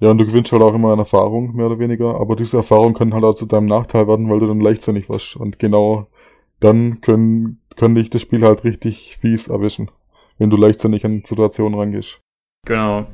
Ja, 0.00 0.10
und 0.10 0.18
du 0.18 0.26
gewinnst 0.26 0.50
halt 0.52 0.62
auch 0.62 0.74
immer 0.74 0.92
an 0.92 0.98
Erfahrung, 0.98 1.54
mehr 1.54 1.66
oder 1.66 1.78
weniger. 1.78 2.18
Aber 2.20 2.36
diese 2.36 2.56
Erfahrung 2.56 2.94
kann 2.94 3.12
halt 3.12 3.24
auch 3.24 3.34
zu 3.34 3.46
deinem 3.46 3.66
Nachteil 3.66 4.08
werden, 4.08 4.30
weil 4.30 4.40
du 4.40 4.46
dann 4.46 4.60
leichtsinnig 4.60 5.08
wirst. 5.08 5.36
Und 5.36 5.58
genau 5.58 6.08
dann 6.60 7.00
können, 7.00 7.60
kann 7.76 7.94
dich 7.94 8.10
das 8.10 8.22
Spiel 8.22 8.42
halt 8.42 8.64
richtig 8.64 9.18
fies 9.20 9.48
erwischen, 9.48 9.90
wenn 10.38 10.50
du 10.50 10.56
leichtsinnig 10.56 11.04
an 11.04 11.22
Situationen 11.26 11.78
rangehst. 11.78 12.20
Genau. 12.66 13.06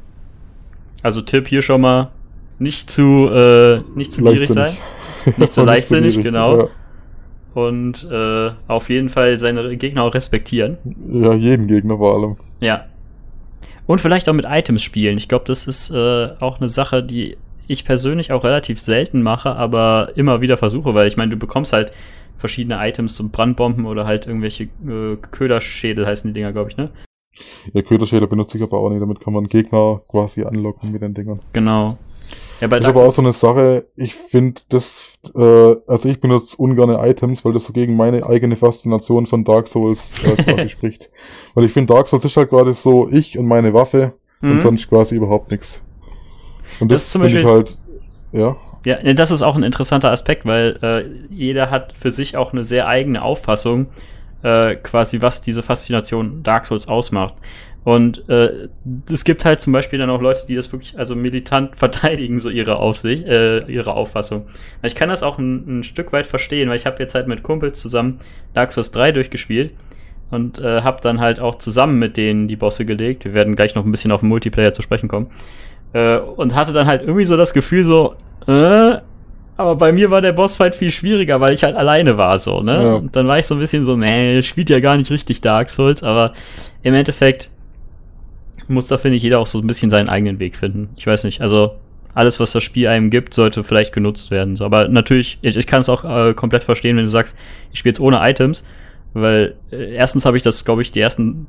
Also 1.03 1.21
Tipp 1.21 1.49
hier 1.49 1.61
schon 1.61 1.81
mal, 1.81 2.13
nicht 2.59 2.91
zu, 2.91 3.29
äh, 3.29 3.81
nicht 3.95 4.13
zu 4.13 4.23
gierig 4.23 4.49
sein. 4.49 4.77
Nicht 5.37 5.59
Und 5.59 5.67
leichtsinnig, 5.67 6.23
genau. 6.23 6.69
Und 7.55 8.09
äh, 8.11 8.51
auf 8.67 8.91
jeden 8.91 9.09
Fall 9.09 9.39
seine 9.39 9.77
Gegner 9.77 10.03
auch 10.03 10.15
respektieren. 10.15 10.77
Ja, 11.07 11.35
jeden 11.35 11.69
Gegner 11.69 11.97
vor 11.97 12.17
allem. 12.17 12.37
Ja. 12.61 12.87
Und 13.87 14.01
vielleicht 14.01 14.29
auch 14.29 14.33
mit 14.33 14.47
Items 14.49 14.83
spielen. 14.83 15.17
Ich 15.19 15.29
glaube, 15.29 15.45
das 15.47 15.67
ist 15.67 15.91
äh, 15.91 16.31
auch 16.41 16.61
eine 16.61 16.69
Sache, 16.69 17.03
die 17.03 17.37
ich 17.67 17.85
persönlich 17.85 18.33
auch 18.33 18.45
relativ 18.45 18.79
selten 18.81 19.23
mache, 19.23 19.55
aber 19.57 20.11
immer 20.17 20.41
wieder 20.41 20.57
versuche, 20.57 20.95
weil 20.95 21.09
ich 21.09 21.17
meine, 21.17 21.31
du 21.31 21.37
bekommst 21.37 21.73
halt 21.73 21.93
verschiedene 22.37 22.77
Items, 22.87 23.17
so 23.17 23.29
Brandbomben 23.31 23.87
oder 23.87 24.07
halt 24.07 24.27
irgendwelche 24.27 24.65
äh, 24.65 25.17
Köderschädel 25.31 26.07
heißen 26.07 26.29
die 26.31 26.41
Dinger, 26.41 26.53
glaube 26.53 26.71
ich, 26.71 26.77
ne? 26.77 26.91
Ja, 27.73 27.83
Köderschäler 27.83 28.27
benutze 28.27 28.59
ich 28.59 28.63
aber 28.63 28.79
auch 28.79 28.91
nicht. 28.91 29.01
Damit 29.01 29.21
kann 29.21 29.33
man 29.33 29.49
Gegner 29.49 30.03
quasi 30.09 30.45
anlocken 30.45 30.93
mit 30.93 31.03
den 31.03 31.15
Dingern. 31.15 31.41
Genau. 31.53 31.99
Ja, 32.61 32.69
bei 32.69 32.79
Das 32.81 32.91
ist 32.91 32.97
aber 32.97 33.07
auch 33.07 33.15
so 33.15 33.23
eine 33.23 33.33
Sache, 33.33 33.87
ich 33.97 34.15
finde 34.15 34.61
das, 34.69 35.19
äh, 35.35 35.77
also 35.87 36.09
ich 36.09 36.21
benutze 36.21 36.57
ungerne 36.57 36.99
Items, 37.09 37.45
weil 37.45 37.53
das 37.53 37.65
so 37.65 37.73
gegen 37.73 37.97
meine 37.97 38.27
eigene 38.27 38.57
Faszination 38.57 39.27
von 39.27 39.45
Dark 39.45 39.69
Souls 39.69 40.01
äh, 40.23 40.69
spricht. 40.69 41.11
Weil 41.55 41.65
ich 41.65 41.73
finde, 41.73 41.93
Dark 41.95 42.09
Souls 42.09 42.25
ist 42.25 42.37
halt 42.37 42.51
gerade 42.51 42.75
so 42.75 43.09
ich 43.09 43.39
und 43.39 43.47
meine 43.47 43.75
Waffe 43.75 44.15
und 44.41 44.61
Mhm. 44.61 44.61
sonst 44.61 44.89
quasi 44.89 45.15
überhaupt 45.15 45.51
nichts. 45.51 45.83
Und 46.81 46.93
Das 46.93 47.03
das, 47.05 47.13
finde 47.13 47.39
ich 47.39 47.45
halt, 47.45 47.79
ja, 48.33 48.57
Ja, 48.85 48.97
das 49.15 49.31
ist 49.31 49.43
auch 49.43 49.57
ein 49.57 49.63
interessanter 49.63 50.11
Aspekt, 50.11 50.45
weil 50.45 50.79
äh, 50.83 51.35
jeder 51.35 51.71
hat 51.71 51.93
für 51.93 52.11
sich 52.11 52.37
auch 52.37 52.53
eine 52.53 52.65
sehr 52.65 52.87
eigene 52.87 53.23
Auffassung, 53.23 53.87
äh, 54.43 54.77
quasi 54.77 55.23
was 55.23 55.41
diese 55.41 55.63
Faszination 55.63 56.43
Dark 56.43 56.67
Souls 56.67 56.87
ausmacht. 56.87 57.35
Und 57.85 58.27
äh, 58.31 58.69
es 59.11 59.25
gibt 59.25 59.45
halt 59.45 59.61
zum 59.61 59.75
Beispiel 59.75 59.99
dann 59.99 60.09
auch 60.09 60.21
Leute, 60.21 60.47
die 60.49 60.57
das 60.57 60.73
wirklich 60.73 60.99
also 60.99 61.15
militant 61.15 61.77
verteidigen, 61.77 62.41
so 62.41 62.49
ihre 62.49 62.77
Aufsicht, 62.77 63.27
äh, 63.27 63.59
ihre 63.67 63.93
Auffassung. 63.93 64.47
Ich 64.83 64.95
kann 64.95 65.11
das 65.11 65.23
auch 65.23 65.39
ein, 65.39 65.81
ein 65.81 65.85
Stück 65.85 66.13
weit 66.13 66.27
verstehen, 66.27 66.71
weil 66.71 66.77
ich 66.77 66.87
habe 66.87 66.99
jetzt 66.99 67.15
halt 67.15 67.29
mit 67.29 67.43
Kumpels 67.43 67.81
zusammen 67.81 68.21
Dark 68.55 68.73
Souls 68.73 68.91
3 68.91 69.13
durchgespielt 69.13 69.75
und 70.31 70.59
äh, 70.59 70.81
habe 70.81 71.01
dann 71.03 71.21
halt 71.21 71.41
auch 71.41 71.57
zusammen 71.57 71.99
mit 71.99 72.17
denen 72.17 72.49
die 72.49 72.57
Bosse 72.57 72.87
gelegt. 72.87 73.27
Wir 73.27 73.35
werden 73.35 73.55
gleich 73.55 73.75
noch 73.75 73.85
ein 73.85 73.91
bisschen 73.91 74.13
auf 74.13 74.21
den 74.21 74.31
Multiplayer 74.31 74.73
zu 74.73 74.81
sprechen 74.81 75.09
kommen. 75.09 75.31
Äh, 75.93 76.17
und 76.19 76.55
hatte 76.55 76.73
dann 76.73 76.87
halt 76.87 77.03
irgendwie 77.03 77.27
so 77.27 77.37
das 77.37 77.53
Gefühl 77.53 77.85
so, 77.85 78.15
äh, 78.49 78.97
aber 79.57 79.77
bei 79.77 79.93
mir 79.93 80.11
war 80.11 80.21
der 80.21 80.33
Bossfight 80.33 80.75
viel 80.75 80.91
schwieriger, 80.91 81.41
weil 81.41 81.55
ich 81.55 81.63
halt 81.63 81.77
alleine 81.77 82.17
war, 82.17 82.39
so, 82.41 82.61
ne? 82.61 82.83
Ja. 82.83 82.95
Und 82.95 83.15
dann 83.15 83.29
war 83.29 83.39
ich 83.39 83.47
so 83.47 83.55
ein 83.55 83.61
bisschen 83.61 83.85
so, 83.85 83.97
nee, 83.97 84.43
spielt 84.43 84.69
ja 84.69 84.81
gar 84.81 84.97
nicht 84.97 85.11
richtig 85.13 85.43
Dark 85.43 85.71
Souls, 85.71 86.03
aber 86.03 86.33
im 86.83 86.95
Endeffekt 86.95 87.51
muss 88.69 88.89
da, 88.89 88.99
finde 88.99 89.17
ich, 89.17 89.23
jeder 89.23 89.39
auch 89.39 89.47
so 89.47 89.59
ein 89.59 89.67
bisschen 89.67 89.91
seinen 89.91 90.09
eigenen 90.09 90.39
Weg 90.39 90.57
finden. 90.57 90.91
Ich 90.97 91.07
weiß 91.07 91.25
nicht, 91.25 91.41
also 91.41 91.77
alles, 92.15 92.39
was 92.39 92.53
das 92.53 92.63
Spiel 92.63 92.87
einem 92.89 93.11
gibt, 93.11 93.35
sollte 93.35 93.65
vielleicht 93.65 93.93
genutzt 93.93 94.31
werden. 94.31 94.57
So, 94.57 94.65
aber 94.65 94.89
natürlich, 94.89 95.39
ich, 95.43 95.57
ich 95.57 95.67
kann 95.67 95.81
es 95.81 95.89
auch 95.89 96.05
äh, 96.05 96.35
komplett 96.35 96.65
verstehen, 96.65 96.97
wenn 96.97 97.05
du 97.05 97.11
sagst, 97.11 97.37
ich 97.73 97.81
spiele 97.81 97.91
jetzt 97.91 98.01
ohne 98.01 98.21
Items, 98.23 98.65
weil 99.13 99.55
äh, 99.73 99.95
erstens 99.95 100.25
habe 100.25 100.37
ich 100.37 100.43
das, 100.43 100.65
glaube 100.65 100.83
ich, 100.83 100.93
die 100.93 101.01
ersten 101.01 101.47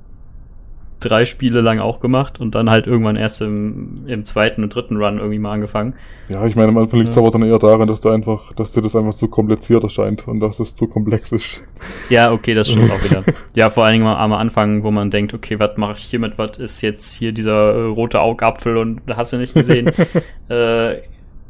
drei 0.99 1.25
Spiele 1.25 1.61
lang 1.61 1.79
auch 1.79 1.99
gemacht 1.99 2.39
und 2.39 2.55
dann 2.55 2.69
halt 2.69 2.87
irgendwann 2.87 3.15
erst 3.15 3.41
im, 3.41 4.05
im 4.07 4.23
zweiten 4.23 4.63
und 4.63 4.73
dritten 4.73 4.97
Run 4.97 5.17
irgendwie 5.17 5.39
mal 5.39 5.51
angefangen. 5.53 5.93
Ja, 6.29 6.45
ich 6.45 6.55
meine, 6.55 6.69
am 6.69 6.77
Anfang 6.77 6.99
liegt 6.99 7.11
es 7.11 7.15
ja. 7.15 7.21
aber 7.21 7.31
dann 7.31 7.43
eher 7.43 7.59
daran, 7.59 7.87
dass 7.87 8.01
du 8.01 8.09
einfach, 8.09 8.53
dass 8.53 8.71
dir 8.71 8.81
das 8.81 8.95
einfach 8.95 9.13
zu 9.13 9.27
kompliziert 9.27 9.83
erscheint 9.83 10.27
und 10.27 10.39
dass 10.39 10.59
es 10.59 10.75
zu 10.75 10.87
komplex 10.87 11.31
ist. 11.31 11.63
Ja, 12.09 12.31
okay, 12.31 12.53
das 12.55 12.69
stimmt 12.71 12.91
auch 12.91 13.03
wieder. 13.03 13.23
Ja, 13.53 13.69
vor 13.69 13.85
allen 13.85 13.93
Dingen 13.93 14.07
am 14.07 14.33
Anfang, 14.33 14.83
wo 14.83 14.91
man 14.91 15.11
denkt, 15.11 15.33
okay, 15.33 15.59
was 15.59 15.77
mache 15.77 15.95
ich 15.97 16.05
hiermit, 16.05 16.33
was 16.37 16.57
ist 16.57 16.81
jetzt 16.81 17.13
hier 17.13 17.31
dieser 17.31 17.73
äh, 17.73 17.81
rote 17.87 18.19
Augapfel 18.19 18.77
und 18.77 19.01
hast 19.15 19.33
du 19.33 19.37
nicht 19.37 19.53
gesehen. 19.53 19.91
äh, 20.49 20.97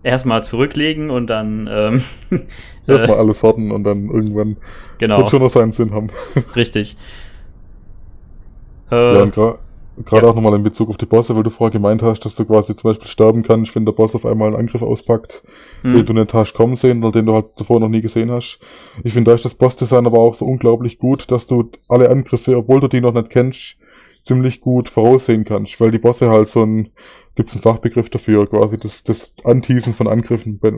erstmal 0.03 0.43
zurücklegen 0.43 1.09
und 1.09 1.29
dann 1.29 1.67
ähm, 1.71 2.01
erstmal 2.87 3.09
äh, 3.17 3.19
alles 3.19 3.41
horten 3.41 3.71
und 3.71 3.83
dann 3.83 4.07
irgendwann 4.07 4.57
genau. 4.99 5.17
wird 5.17 5.31
schon 5.31 5.41
noch 5.41 5.51
seinen 5.51 5.73
Sinn 5.73 5.93
haben. 5.93 6.09
Richtig. 6.55 6.95
Äh, 8.91 9.15
ja, 9.15 9.23
und 9.97 10.05
gerade 10.05 10.25
ja. 10.25 10.31
auch 10.31 10.35
nochmal 10.35 10.55
in 10.55 10.63
Bezug 10.63 10.89
auf 10.89 10.97
die 10.97 11.05
Bosse, 11.05 11.35
weil 11.35 11.43
du 11.43 11.49
vorher 11.49 11.71
gemeint 11.71 12.01
hast, 12.01 12.25
dass 12.25 12.35
du 12.35 12.43
quasi 12.45 12.75
zum 12.75 12.91
Beispiel 12.91 13.07
sterben 13.07 13.43
kannst, 13.43 13.75
wenn 13.75 13.85
der 13.85 13.93
Boss 13.93 14.13
auf 14.13 14.25
einmal 14.25 14.49
einen 14.49 14.57
Angriff 14.57 14.81
auspackt, 14.81 15.43
hm. 15.83 15.93
den 15.93 16.05
du 16.05 16.13
nicht 16.13 16.33
hast 16.33 16.53
kommen 16.53 16.75
sehen 16.75 17.03
oder 17.03 17.13
den 17.13 17.25
du 17.25 17.33
halt 17.33 17.45
zuvor 17.57 17.79
noch 17.79 17.87
nie 17.87 18.01
gesehen 18.01 18.29
hast. 18.29 18.59
Ich 19.03 19.13
finde, 19.13 19.31
da 19.31 19.35
ist 19.35 19.45
das 19.45 19.53
Bossdesign 19.53 20.05
aber 20.05 20.19
auch 20.19 20.35
so 20.35 20.45
unglaublich 20.45 20.99
gut, 20.99 21.31
dass 21.31 21.47
du 21.47 21.69
alle 21.87 22.09
Angriffe, 22.09 22.57
obwohl 22.57 22.81
du 22.81 22.89
die 22.89 23.01
noch 23.01 23.13
nicht 23.13 23.29
kennst, 23.29 23.77
ziemlich 24.23 24.59
gut 24.59 24.89
voraussehen 24.89 25.45
kannst, 25.45 25.79
weil 25.79 25.91
die 25.91 25.99
Bosse 25.99 26.29
halt 26.29 26.49
so 26.49 26.63
ein, 26.63 26.89
gibt's 27.35 27.53
einen 27.53 27.61
Fachbegriff 27.61 28.09
dafür, 28.09 28.47
quasi 28.47 28.77
das, 28.77 29.03
das 29.03 29.31
Anteasen 29.45 29.93
von 29.93 30.07
Angriffen 30.07 30.59
bei, 30.59 30.73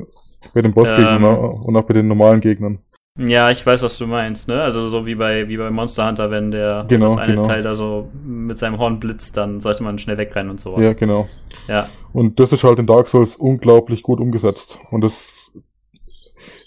bei 0.54 0.62
den 0.62 0.74
Bossgegnern 0.74 1.24
ähm. 1.24 1.64
und 1.64 1.76
auch 1.76 1.86
bei 1.86 1.94
den 1.94 2.08
normalen 2.08 2.42
Gegnern. 2.42 2.80
Ja, 3.18 3.50
ich 3.50 3.66
weiß, 3.66 3.82
was 3.82 3.98
du 3.98 4.06
meinst, 4.06 4.48
ne? 4.48 4.62
Also 4.62 4.90
so 4.90 5.06
wie 5.06 5.16
bei 5.16 5.48
wie 5.48 5.58
bei 5.58 5.72
Monster 5.72 6.08
Hunter, 6.08 6.30
wenn 6.30 6.52
der 6.52 6.86
genau, 6.88 7.06
das 7.06 7.18
eine 7.18 7.34
genau. 7.34 7.48
Teil 7.48 7.64
da 7.64 7.74
so 7.74 8.10
mit 8.24 8.58
seinem 8.58 8.78
Horn 8.78 9.00
blitzt, 9.00 9.36
dann 9.38 9.60
sollte 9.60 9.84
man 9.84 9.98
schnell 9.98 10.18
wegrennen 10.18 10.52
und 10.52 10.60
sowas. 10.60 10.86
Ja, 10.86 10.94
genau. 10.94 11.28
Ja. 11.68 11.90
Und 12.14 12.40
das 12.40 12.52
ist 12.52 12.64
halt 12.64 12.80
in 12.80 12.86
Dark 12.86 13.08
Souls 13.08 13.36
unglaublich 13.36 14.04
gut 14.04 14.20
umgesetzt. 14.20 14.78
Und 14.92 15.02
das 15.02 15.38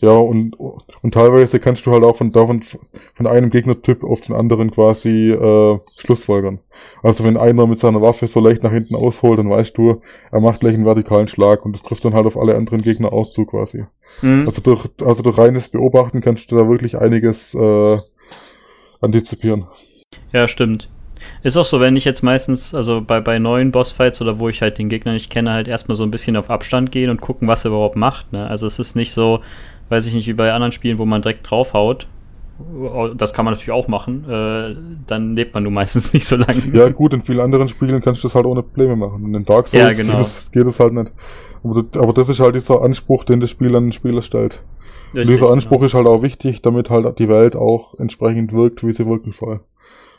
ja, 0.01 0.13
und, 0.13 0.57
und 0.59 1.13
teilweise 1.13 1.61
kannst 1.61 1.85
du 1.85 1.93
halt 1.93 2.05
auch 2.05 2.17
von, 2.17 2.33
davon, 2.33 2.63
von 3.15 3.27
einem 3.27 3.51
Gegnertyp 3.51 4.03
auf 4.03 4.23
den 4.23 4.35
anderen 4.35 4.71
quasi 4.71 5.31
äh, 5.31 5.79
Schlussfolgern. 5.99 6.59
Also 7.03 7.23
wenn 7.23 7.37
einer 7.37 7.67
mit 7.67 7.81
seiner 7.81 8.01
Waffe 8.01 8.27
so 8.27 8.41
leicht 8.41 8.63
nach 8.63 8.73
hinten 8.73 8.95
ausholt, 8.95 9.39
dann 9.39 9.51
weißt 9.51 9.77
du, 9.77 10.01
er 10.33 10.41
macht 10.41 10.61
gleich 10.61 10.73
einen 10.73 10.87
vertikalen 10.87 11.29
Schlag 11.29 11.67
und 11.67 11.75
das 11.75 11.83
trifft 11.83 12.05
dann 12.07 12.15
halt 12.15 12.27
auf 12.27 12.39
alle 12.39 12.57
anderen 12.57 12.81
Gegner 12.81 13.13
auch 13.13 13.31
zu 13.31 13.45
quasi. 13.45 13.85
Mhm. 14.23 14.47
Also 14.47 14.61
durch, 14.61 14.89
also 15.03 15.23
durch 15.23 15.39
reines 15.39 15.69
Beobachten 15.69 16.21
kannst 16.21 16.51
du 16.51 16.57
da 16.57 16.69
wirklich 16.69 16.99
einiges 16.99 17.55
äh, 17.55 17.99
antizipieren. 19.01 19.67
Ja, 20.33 20.49
stimmt. 20.49 20.89
Ist 21.43 21.57
auch 21.57 21.65
so, 21.65 21.81
wenn 21.81 21.97
ich 21.97 22.05
jetzt 22.05 22.23
meistens, 22.23 22.75
also 22.75 23.03
bei, 23.03 23.21
bei 23.21 23.39
neuen 23.39 23.73
Bossfights 23.73 24.21
oder 24.21 24.39
wo 24.39 24.49
ich 24.49 24.63
halt 24.63 24.79
den 24.79 24.89
Gegner 24.89 25.13
nicht 25.13 25.31
kenne, 25.31 25.53
halt 25.53 25.69
erstmal 25.69 25.97
so 25.97 26.03
ein 26.03 26.11
bisschen 26.11 26.37
auf 26.37 26.51
Abstand 26.51 26.93
gehen 26.93 27.11
und 27.11 27.21
gucken, 27.21 27.49
was 27.49 27.65
er 27.65 27.71
überhaupt 27.71 27.97
macht. 27.97 28.33
Ne? 28.33 28.47
Also 28.47 28.67
es 28.67 28.79
ist 28.79 28.97
nicht 28.97 29.13
so, 29.13 29.41
weiß 29.89 30.07
ich 30.07 30.15
nicht, 30.15 30.27
wie 30.29 30.33
bei 30.33 30.53
anderen 30.53 30.73
Spielen, 30.73 30.99
wo 30.99 31.05
man 31.05 31.23
direkt 31.23 31.51
draufhaut. 31.51 32.07
Das 33.17 33.33
kann 33.33 33.47
man 33.47 33.55
natürlich 33.55 33.73
auch 33.73 33.89
machen. 33.89 34.25
Äh, 34.29 34.77
dann 35.07 35.35
lebt 35.35 35.55
man 35.55 35.63
nur 35.63 35.73
meistens 35.81 36.13
nicht 36.13 36.27
so 36.27 36.37
lange. 36.37 36.63
Ja, 36.75 36.89
gut, 36.89 37.15
in 37.15 37.23
vielen 37.23 37.41
anderen 37.41 37.69
Spielen 37.69 38.01
kannst 38.03 38.23
du 38.23 38.29
das 38.29 38.35
halt 38.35 38.47
ohne 38.47 38.63
Probleme 38.63 38.97
machen. 38.97 39.25
Und 39.25 39.35
in 39.35 39.45
Dark 39.45 39.69
Souls 39.69 39.83
ja, 39.83 39.93
genau. 39.93 40.19
geht, 40.19 40.27
es, 40.27 40.51
geht 40.53 40.67
es 40.67 40.81
halt 40.81 40.93
nicht. 40.93 41.13
Aber 41.63 41.83
das, 41.83 42.01
aber 42.01 42.13
das, 42.13 42.29
ist 42.29 42.41
halt 42.41 42.55
dieser 42.55 42.83
Anspruch, 42.83 43.25
den 43.25 43.41
das 43.41 43.51
Spiel 43.51 43.75
an 43.77 43.87
den 43.87 43.93
Spieler 43.93 44.23
stellt. 44.23 44.63
Richtig, 45.15 45.37
dieser 45.37 45.51
Anspruch 45.51 45.79
genau. 45.79 45.87
ist 45.87 45.95
halt 45.95 46.07
auch 46.07 46.23
wichtig, 46.23 46.63
damit 46.63 46.89
halt 46.89 47.19
die 47.19 47.29
Welt 47.29 47.57
auch 47.57 47.95
entsprechend 47.99 48.53
wirkt, 48.53 48.87
wie 48.87 48.93
sie 48.93 49.07
wirken 49.07 49.33
soll. 49.33 49.61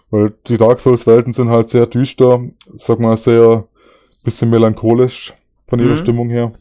Weil 0.10 0.34
die 0.48 0.58
Dark 0.58 0.80
Souls 0.80 1.08
Welten 1.08 1.34
sind 1.34 1.50
halt 1.50 1.70
sehr 1.70 1.86
düster, 1.86 2.42
sag 2.76 3.00
mal 3.00 3.18
sehr 3.18 3.66
bisschen 4.24 4.50
melancholisch 4.50 5.34
von 5.68 5.80
ihrer 5.80 5.94
mhm. 5.94 5.98
Stimmung 5.98 6.30
her. 6.30 6.52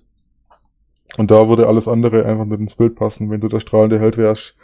Und 1.17 1.31
da 1.31 1.49
würde 1.49 1.67
alles 1.67 1.89
andere 1.89 2.25
einfach 2.25 2.45
nicht 2.45 2.61
ins 2.61 2.77
Bild 2.77 2.95
passen, 2.95 3.31
wenn 3.31 3.41
du 3.41 3.49
der 3.49 3.61
strahlende 3.61 3.99
Held 3.99 4.17
wärst, 4.17 4.55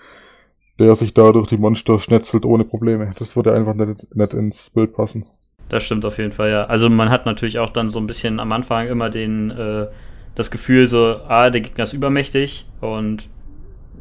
der 0.78 0.94
sich 0.96 1.12
da 1.12 1.32
durch 1.32 1.48
die 1.48 1.58
Monster 1.58 1.98
schnetzelt 1.98 2.44
ohne 2.44 2.64
Probleme. 2.64 3.12
Das 3.18 3.34
würde 3.34 3.52
einfach 3.52 3.74
nicht, 3.74 4.14
nicht 4.14 4.34
ins 4.34 4.70
Bild 4.70 4.94
passen. 4.94 5.26
Das 5.68 5.84
stimmt 5.84 6.04
auf 6.04 6.18
jeden 6.18 6.32
Fall, 6.32 6.50
ja. 6.50 6.62
Also 6.62 6.88
man 6.88 7.10
hat 7.10 7.26
natürlich 7.26 7.58
auch 7.58 7.70
dann 7.70 7.90
so 7.90 7.98
ein 7.98 8.06
bisschen 8.06 8.38
am 8.38 8.52
Anfang 8.52 8.86
immer 8.86 9.10
den, 9.10 9.50
äh, 9.50 9.86
das 10.34 10.50
Gefühl 10.50 10.86
so, 10.86 11.20
ah, 11.28 11.50
der 11.50 11.60
Gegner 11.60 11.84
ist 11.84 11.92
übermächtig 11.92 12.66
und 12.80 13.28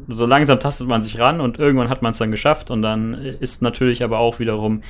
so 0.08 0.26
langsam 0.26 0.60
tastet 0.60 0.86
man 0.86 1.02
sich 1.02 1.18
ran 1.18 1.40
und 1.40 1.58
irgendwann 1.58 1.88
hat 1.88 2.02
man 2.02 2.12
es 2.12 2.18
dann 2.18 2.30
geschafft 2.30 2.70
und 2.70 2.82
dann 2.82 3.14
ist 3.14 3.62
natürlich 3.62 4.04
aber 4.04 4.18
auch 4.18 4.38
wiederum 4.38 4.82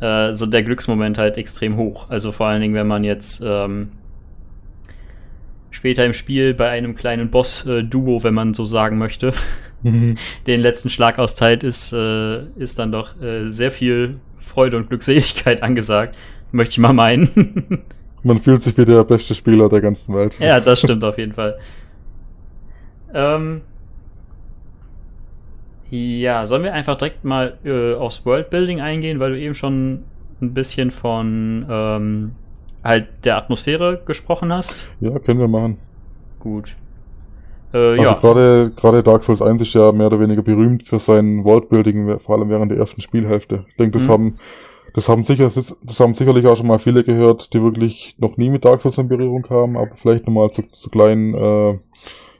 äh, 0.00 0.34
so 0.34 0.46
der 0.46 0.62
Glücksmoment 0.62 1.18
halt 1.18 1.36
extrem 1.36 1.76
hoch. 1.76 2.08
Also 2.08 2.32
vor 2.32 2.46
allen 2.46 2.62
Dingen, 2.62 2.74
wenn 2.74 2.86
man 2.86 3.04
jetzt 3.04 3.42
ähm, 3.44 3.92
später 5.70 6.04
im 6.06 6.14
Spiel 6.14 6.54
bei 6.54 6.70
einem 6.70 6.94
kleinen 6.94 7.30
Boss-Duo, 7.30 8.18
äh, 8.18 8.24
wenn 8.24 8.34
man 8.34 8.54
so 8.54 8.64
sagen 8.64 8.98
möchte, 8.98 9.32
mhm. 9.82 10.16
den 10.46 10.60
letzten 10.60 10.88
Schlag 10.88 11.18
austeilt, 11.18 11.64
ist, 11.64 11.92
äh, 11.92 12.44
ist 12.56 12.78
dann 12.78 12.92
doch 12.92 13.20
äh, 13.20 13.50
sehr 13.50 13.70
viel 13.70 14.20
Freude 14.42 14.76
und 14.76 14.88
Glückseligkeit 14.88 15.62
angesagt. 15.62 16.16
Möchte 16.52 16.72
ich 16.72 16.78
mal 16.78 16.92
meinen. 16.92 17.82
man 18.22 18.42
fühlt 18.42 18.62
sich 18.62 18.76
wie 18.76 18.84
der 18.84 19.04
beste 19.04 19.34
Spieler 19.34 19.68
der 19.68 19.80
ganzen 19.80 20.14
Welt. 20.14 20.34
Ja, 20.38 20.60
das 20.60 20.80
stimmt 20.80 21.02
auf 21.04 21.18
jeden 21.18 21.32
Fall. 21.32 21.58
Ähm, 23.14 23.62
ja, 25.90 26.46
sollen 26.46 26.62
wir 26.62 26.72
einfach 26.72 26.96
direkt 26.96 27.24
mal 27.24 27.58
äh, 27.64 27.94
aufs 27.94 28.24
Worldbuilding 28.24 28.80
eingehen, 28.80 29.20
weil 29.20 29.32
du 29.32 29.38
eben 29.38 29.54
schon 29.54 30.04
ein 30.40 30.54
bisschen 30.54 30.90
von 30.90 31.66
ähm, 31.68 32.32
halt 32.82 33.08
der 33.24 33.36
Atmosphäre 33.36 34.02
gesprochen 34.04 34.52
hast? 34.52 34.88
Ja, 35.00 35.18
können 35.18 35.40
wir 35.40 35.48
machen. 35.48 35.78
Gut. 36.40 36.76
Äh, 37.72 37.78
also 37.78 38.02
ja. 38.02 38.14
gerade 38.14 38.72
gerade 38.76 39.02
Dark 39.02 39.24
Souls 39.24 39.42
1 39.42 39.62
ist 39.62 39.74
ja 39.74 39.92
mehr 39.92 40.06
oder 40.08 40.20
weniger 40.20 40.42
berühmt 40.42 40.84
für 40.84 40.98
sein 40.98 41.44
Worldbuilding, 41.44 42.18
vor 42.20 42.36
allem 42.36 42.50
während 42.50 42.70
der 42.70 42.78
ersten 42.78 43.00
Spielhälfte. 43.00 43.64
Ich 43.68 43.76
denke, 43.76 43.98
das 43.98 44.06
mhm. 44.06 44.12
haben 44.12 44.38
das 44.94 45.08
haben 45.08 45.24
sicher 45.24 45.50
das 45.82 46.00
haben 46.00 46.14
sicherlich 46.14 46.46
auch 46.46 46.56
schon 46.56 46.66
mal 46.66 46.78
viele 46.78 47.02
gehört, 47.02 47.52
die 47.54 47.62
wirklich 47.62 48.14
noch 48.18 48.36
nie 48.36 48.50
mit 48.50 48.64
Dark 48.64 48.82
Souls 48.82 48.98
in 48.98 49.08
Berührung 49.08 49.42
kamen, 49.42 49.76
aber 49.76 49.96
vielleicht 49.96 50.26
nochmal 50.26 50.50
zu, 50.50 50.62
zu 50.72 50.90
kleinen 50.90 51.34
äh, 51.34 51.78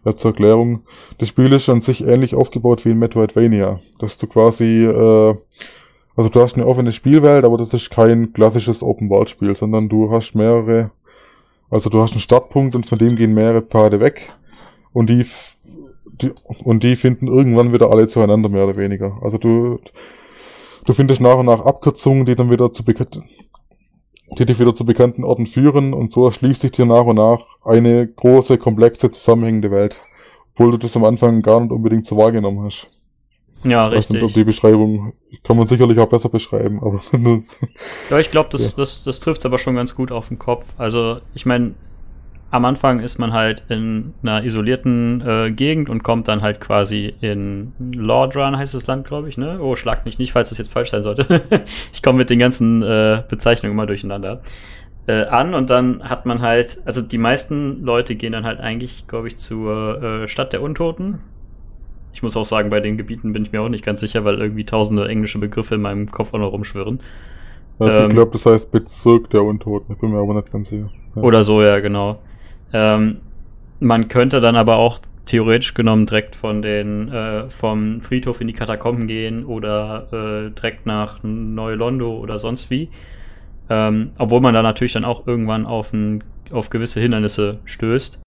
ja, 0.04 0.16
zur 0.16 0.32
Erklärung. 0.32 0.82
Das 1.18 1.28
Spiel 1.28 1.52
ist 1.52 1.68
an 1.68 1.82
sich 1.82 2.04
ähnlich 2.04 2.34
aufgebaut 2.34 2.84
wie 2.84 2.90
in 2.90 2.98
Metroidvania. 2.98 3.80
Dass 4.00 4.18
du 4.18 4.26
quasi 4.26 4.84
äh, 4.84 5.34
also 6.14 6.28
du 6.28 6.40
hast 6.40 6.56
eine 6.56 6.66
offene 6.66 6.92
Spielwelt, 6.92 7.44
aber 7.44 7.56
das 7.56 7.72
ist 7.72 7.90
kein 7.90 8.32
klassisches 8.34 8.82
Open-World-Spiel, 8.82 9.54
sondern 9.54 9.88
du 9.88 10.10
hast 10.10 10.34
mehrere, 10.34 10.90
also 11.70 11.88
du 11.88 12.02
hast 12.02 12.12
einen 12.12 12.20
Startpunkt 12.20 12.74
und 12.74 12.86
von 12.86 12.98
dem 12.98 13.16
gehen 13.16 13.32
mehrere 13.32 13.62
Pfade 13.62 14.00
weg 14.00 14.30
und 14.92 15.08
die, 15.08 15.26
die 16.20 16.32
und 16.64 16.82
die 16.82 16.96
finden 16.96 17.28
irgendwann 17.28 17.72
wieder 17.72 17.90
alle 17.90 18.08
zueinander, 18.08 18.48
mehr 18.48 18.64
oder 18.64 18.76
weniger. 18.76 19.18
Also 19.22 19.38
du, 19.38 19.80
du 20.84 20.92
findest 20.92 21.20
nach 21.20 21.36
und 21.36 21.46
nach 21.46 21.64
Abkürzungen, 21.64 22.26
die 22.26 22.34
dann 22.34 22.50
wieder 22.50 22.72
zu 22.72 22.82
die 24.38 24.46
dich 24.46 24.58
wieder 24.58 24.74
zu 24.74 24.84
bekannten 24.84 25.24
Orten 25.24 25.46
führen 25.46 25.92
und 25.92 26.12
so 26.12 26.26
erschließt 26.26 26.62
sich 26.62 26.72
dir 26.72 26.86
nach 26.86 27.04
und 27.04 27.16
nach 27.16 27.44
eine 27.64 28.06
große, 28.06 28.56
komplexe, 28.58 29.10
zusammenhängende 29.10 29.70
Welt, 29.70 29.96
obwohl 30.54 30.72
du 30.72 30.78
das 30.78 30.96
am 30.96 31.04
Anfang 31.04 31.42
gar 31.42 31.60
nicht 31.60 31.70
unbedingt 31.70 32.06
so 32.06 32.16
wahrgenommen 32.16 32.64
hast. 32.64 32.86
Ja, 33.64 33.86
richtig. 33.86 34.22
Nicht, 34.22 34.36
die 34.36 34.44
Beschreibung 34.44 35.12
kann 35.44 35.56
man 35.56 35.66
sicherlich 35.66 35.98
auch 35.98 36.08
besser 36.08 36.28
beschreiben, 36.28 36.80
aber. 36.82 37.00
ja, 38.10 38.18
ich 38.18 38.30
glaube, 38.30 38.48
das, 38.50 38.62
ja. 38.62 38.72
das, 38.76 39.04
das 39.04 39.20
trifft 39.20 39.46
aber 39.46 39.58
schon 39.58 39.76
ganz 39.76 39.94
gut 39.94 40.10
auf 40.10 40.28
den 40.28 40.38
Kopf. 40.38 40.74
Also, 40.78 41.18
ich 41.34 41.46
meine, 41.46 41.74
am 42.52 42.66
Anfang 42.66 43.00
ist 43.00 43.18
man 43.18 43.32
halt 43.32 43.62
in 43.70 44.12
einer 44.22 44.44
isolierten 44.44 45.22
äh, 45.26 45.50
Gegend 45.50 45.88
und 45.88 46.02
kommt 46.02 46.28
dann 46.28 46.42
halt 46.42 46.60
quasi 46.60 47.14
in 47.22 47.72
Lordran, 47.78 48.58
heißt 48.58 48.74
das 48.74 48.86
Land, 48.86 49.06
glaube 49.06 49.30
ich, 49.30 49.38
ne? 49.38 49.58
Oh, 49.58 49.74
schlag 49.74 50.04
mich 50.04 50.18
nicht, 50.18 50.32
falls 50.32 50.50
das 50.50 50.58
jetzt 50.58 50.70
falsch 50.70 50.90
sein 50.90 51.02
sollte. 51.02 51.40
ich 51.94 52.02
komme 52.02 52.18
mit 52.18 52.28
den 52.28 52.38
ganzen 52.38 52.82
äh, 52.82 53.22
Bezeichnungen 53.26 53.72
immer 53.72 53.86
durcheinander. 53.86 54.42
Äh, 55.06 55.24
an 55.24 55.54
und 55.54 55.70
dann 55.70 56.02
hat 56.02 56.26
man 56.26 56.42
halt, 56.42 56.82
also 56.84 57.00
die 57.00 57.16
meisten 57.16 57.82
Leute 57.82 58.16
gehen 58.16 58.32
dann 58.32 58.44
halt 58.44 58.60
eigentlich, 58.60 59.06
glaube 59.08 59.28
ich, 59.28 59.38
zur 59.38 60.02
äh, 60.02 60.28
Stadt 60.28 60.52
der 60.52 60.60
Untoten. 60.60 61.20
Ich 62.12 62.22
muss 62.22 62.36
auch 62.36 62.44
sagen, 62.44 62.68
bei 62.68 62.80
den 62.80 62.98
Gebieten 62.98 63.32
bin 63.32 63.46
ich 63.46 63.52
mir 63.52 63.62
auch 63.62 63.70
nicht 63.70 63.84
ganz 63.84 64.00
sicher, 64.00 64.26
weil 64.26 64.38
irgendwie 64.38 64.66
tausende 64.66 65.08
englische 65.08 65.38
Begriffe 65.38 65.76
in 65.76 65.80
meinem 65.80 66.10
Kopf 66.10 66.34
auch 66.34 66.38
noch 66.38 66.52
rumschwirren. 66.52 67.00
Ja, 67.78 68.00
ähm, 68.00 68.10
ich 68.10 68.14
glaube, 68.16 68.32
das 68.32 68.44
heißt 68.44 68.70
Bezirk 68.70 69.30
der 69.30 69.42
Untoten, 69.42 69.94
ich 69.94 69.98
bin 69.98 70.10
mir 70.10 70.18
aber 70.18 70.34
nicht 70.34 70.52
ganz 70.52 70.68
sicher. 70.68 70.90
Ja. 71.16 71.22
Oder 71.22 71.44
so, 71.44 71.62
ja, 71.62 71.80
genau. 71.80 72.18
Ähm, 72.72 73.18
man 73.80 74.08
könnte 74.08 74.40
dann 74.40 74.56
aber 74.56 74.76
auch 74.76 75.00
theoretisch 75.26 75.74
genommen 75.74 76.06
direkt 76.06 76.36
von 76.36 76.62
den 76.62 77.08
äh, 77.08 77.48
vom 77.48 78.00
Friedhof 78.00 78.40
in 78.40 78.48
die 78.48 78.52
Katakomben 78.52 79.06
gehen 79.06 79.44
oder 79.44 80.08
äh, 80.12 80.50
direkt 80.50 80.86
nach 80.86 81.22
Neu-Londo 81.22 82.16
oder 82.18 82.38
sonst 82.38 82.70
wie. 82.70 82.90
Ähm, 83.70 84.10
obwohl 84.18 84.40
man 84.40 84.54
da 84.54 84.62
natürlich 84.62 84.92
dann 84.92 85.04
auch 85.04 85.26
irgendwann 85.26 85.66
auf, 85.66 85.92
ein, 85.92 86.24
auf 86.50 86.70
gewisse 86.70 87.00
Hindernisse 87.00 87.58
stößt. 87.64 88.20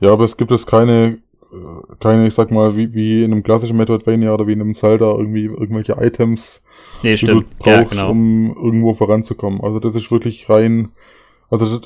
Ja, 0.00 0.12
aber 0.12 0.24
es 0.24 0.36
gibt 0.36 0.52
es 0.52 0.66
keine, 0.66 1.18
äh, 1.52 1.94
keine, 2.00 2.28
ich 2.28 2.34
sag 2.34 2.50
mal, 2.50 2.76
wie, 2.76 2.92
wie 2.94 3.24
in 3.24 3.32
einem 3.32 3.42
klassischen 3.42 3.76
Metroidvania 3.76 4.32
oder 4.32 4.46
wie 4.46 4.52
in 4.52 4.60
einem 4.60 4.74
Zelda 4.74 5.06
irgendwie 5.06 5.44
irgendwelche 5.44 5.94
Items, 5.94 6.62
nee, 7.02 7.14
die 7.14 7.26
du 7.26 7.42
brauchst, 7.58 7.66
ja, 7.66 7.82
genau. 7.82 8.10
um 8.10 8.54
irgendwo 8.54 8.94
voranzukommen. 8.94 9.60
Also 9.62 9.80
das 9.80 9.94
ist 9.96 10.10
wirklich 10.10 10.48
rein 10.48 10.90
also, 11.52 11.80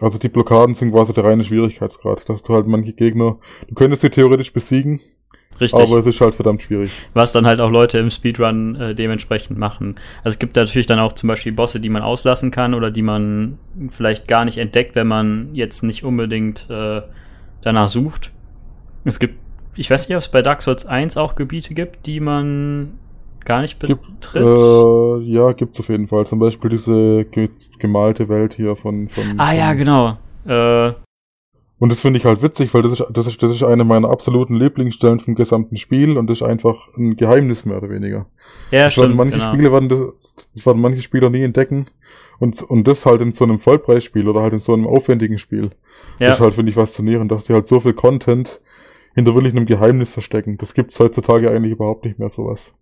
also 0.00 0.18
die 0.18 0.28
Blockaden 0.28 0.74
sind 0.74 0.92
quasi 0.92 1.12
der 1.14 1.24
reine 1.24 1.42
Schwierigkeitsgrad, 1.42 2.28
dass 2.28 2.42
du 2.42 2.52
halt 2.52 2.66
manche 2.66 2.92
Gegner, 2.92 3.38
du 3.66 3.74
könntest 3.74 4.02
sie 4.02 4.10
theoretisch 4.10 4.52
besiegen, 4.52 5.00
Richtig. 5.58 5.80
aber 5.80 6.00
es 6.00 6.06
ist 6.06 6.20
halt 6.20 6.34
verdammt 6.34 6.60
schwierig. 6.60 6.92
Was 7.14 7.32
dann 7.32 7.46
halt 7.46 7.60
auch 7.60 7.70
Leute 7.70 7.98
im 7.98 8.10
Speedrun 8.10 8.76
äh, 8.76 8.94
dementsprechend 8.94 9.58
machen. 9.58 9.96
Also 10.18 10.34
es 10.34 10.38
gibt 10.38 10.56
natürlich 10.56 10.86
dann 10.86 10.98
auch 10.98 11.14
zum 11.14 11.28
Beispiel 11.28 11.52
Bosse, 11.52 11.80
die 11.80 11.88
man 11.88 12.02
auslassen 12.02 12.50
kann 12.50 12.74
oder 12.74 12.90
die 12.90 13.02
man 13.02 13.58
vielleicht 13.88 14.28
gar 14.28 14.44
nicht 14.44 14.58
entdeckt, 14.58 14.94
wenn 14.94 15.06
man 15.06 15.54
jetzt 15.54 15.82
nicht 15.82 16.04
unbedingt 16.04 16.68
äh, 16.68 17.00
danach 17.62 17.88
sucht. 17.88 18.32
Es 19.04 19.18
gibt, 19.18 19.38
ich 19.76 19.90
weiß 19.90 20.08
nicht, 20.08 20.16
ob 20.16 20.22
es 20.22 20.28
bei 20.28 20.42
Dark 20.42 20.60
Souls 20.60 20.84
1 20.84 21.16
auch 21.16 21.36
Gebiete 21.36 21.72
gibt, 21.72 22.06
die 22.06 22.20
man 22.20 22.98
gar 23.46 23.62
nicht 23.62 23.78
betritt? 23.78 24.00
Gibt, 24.02 24.34
äh, 24.34 25.18
ja, 25.24 25.52
gibt's 25.52 25.80
auf 25.80 25.88
jeden 25.88 26.08
Fall. 26.08 26.26
Zum 26.26 26.38
Beispiel 26.38 26.70
diese 26.70 27.24
ge 27.24 27.48
gemalte 27.78 28.28
Welt 28.28 28.54
hier 28.54 28.76
von. 28.76 29.08
von 29.08 29.38
ah 29.38 29.48
von, 29.48 29.56
ja, 29.56 29.72
genau. 29.72 30.18
Äh, 30.46 30.92
und 31.78 31.90
das 31.90 32.00
finde 32.00 32.18
ich 32.18 32.24
halt 32.24 32.42
witzig, 32.42 32.72
weil 32.72 32.82
das 32.82 33.00
ist, 33.00 33.06
das 33.10 33.26
ist, 33.26 33.42
das 33.42 33.50
ist 33.50 33.62
eine 33.62 33.84
meiner 33.84 34.08
absoluten 34.08 34.56
Lieblingsstellen 34.56 35.20
vom 35.20 35.34
gesamten 35.34 35.76
Spiel 35.76 36.16
und 36.16 36.28
das 36.28 36.40
ist 36.40 36.46
einfach 36.46 36.88
ein 36.96 37.16
Geheimnis 37.16 37.66
mehr 37.66 37.76
oder 37.76 37.90
weniger. 37.90 38.26
Ja, 38.70 38.84
das 38.84 38.94
stimmt. 38.94 39.14
manche 39.14 39.36
genau. 39.36 39.52
Spiele 39.52 39.72
werden 39.72 39.88
das, 39.90 40.44
das 40.54 40.64
werden 40.64 40.80
manche 40.80 41.02
Spieler 41.02 41.28
nie 41.28 41.42
entdecken. 41.42 41.88
Und, 42.38 42.62
und 42.62 42.86
das 42.86 43.04
halt 43.04 43.20
in 43.20 43.32
so 43.32 43.44
einem 43.44 43.58
Vollpreisspiel 43.58 44.28
oder 44.28 44.42
halt 44.42 44.54
in 44.54 44.60
so 44.60 44.72
einem 44.72 44.86
aufwendigen 44.86 45.38
Spiel. 45.38 45.70
Ja. 46.18 46.28
Das 46.28 46.38
ist 46.38 46.40
halt, 46.40 46.54
finde 46.54 46.70
ich, 46.70 46.76
faszinierend, 46.76 47.30
dass 47.30 47.44
die 47.44 47.52
halt 47.52 47.68
so 47.68 47.80
viel 47.80 47.94
Content 47.94 48.60
hinter 49.14 49.34
wirklich 49.34 49.54
einem 49.54 49.66
Geheimnis 49.66 50.10
verstecken. 50.10 50.58
Das 50.58 50.74
gibt's 50.74 50.98
heutzutage 50.98 51.50
eigentlich 51.50 51.72
überhaupt 51.72 52.04
nicht 52.04 52.18
mehr 52.18 52.30
sowas. 52.30 52.72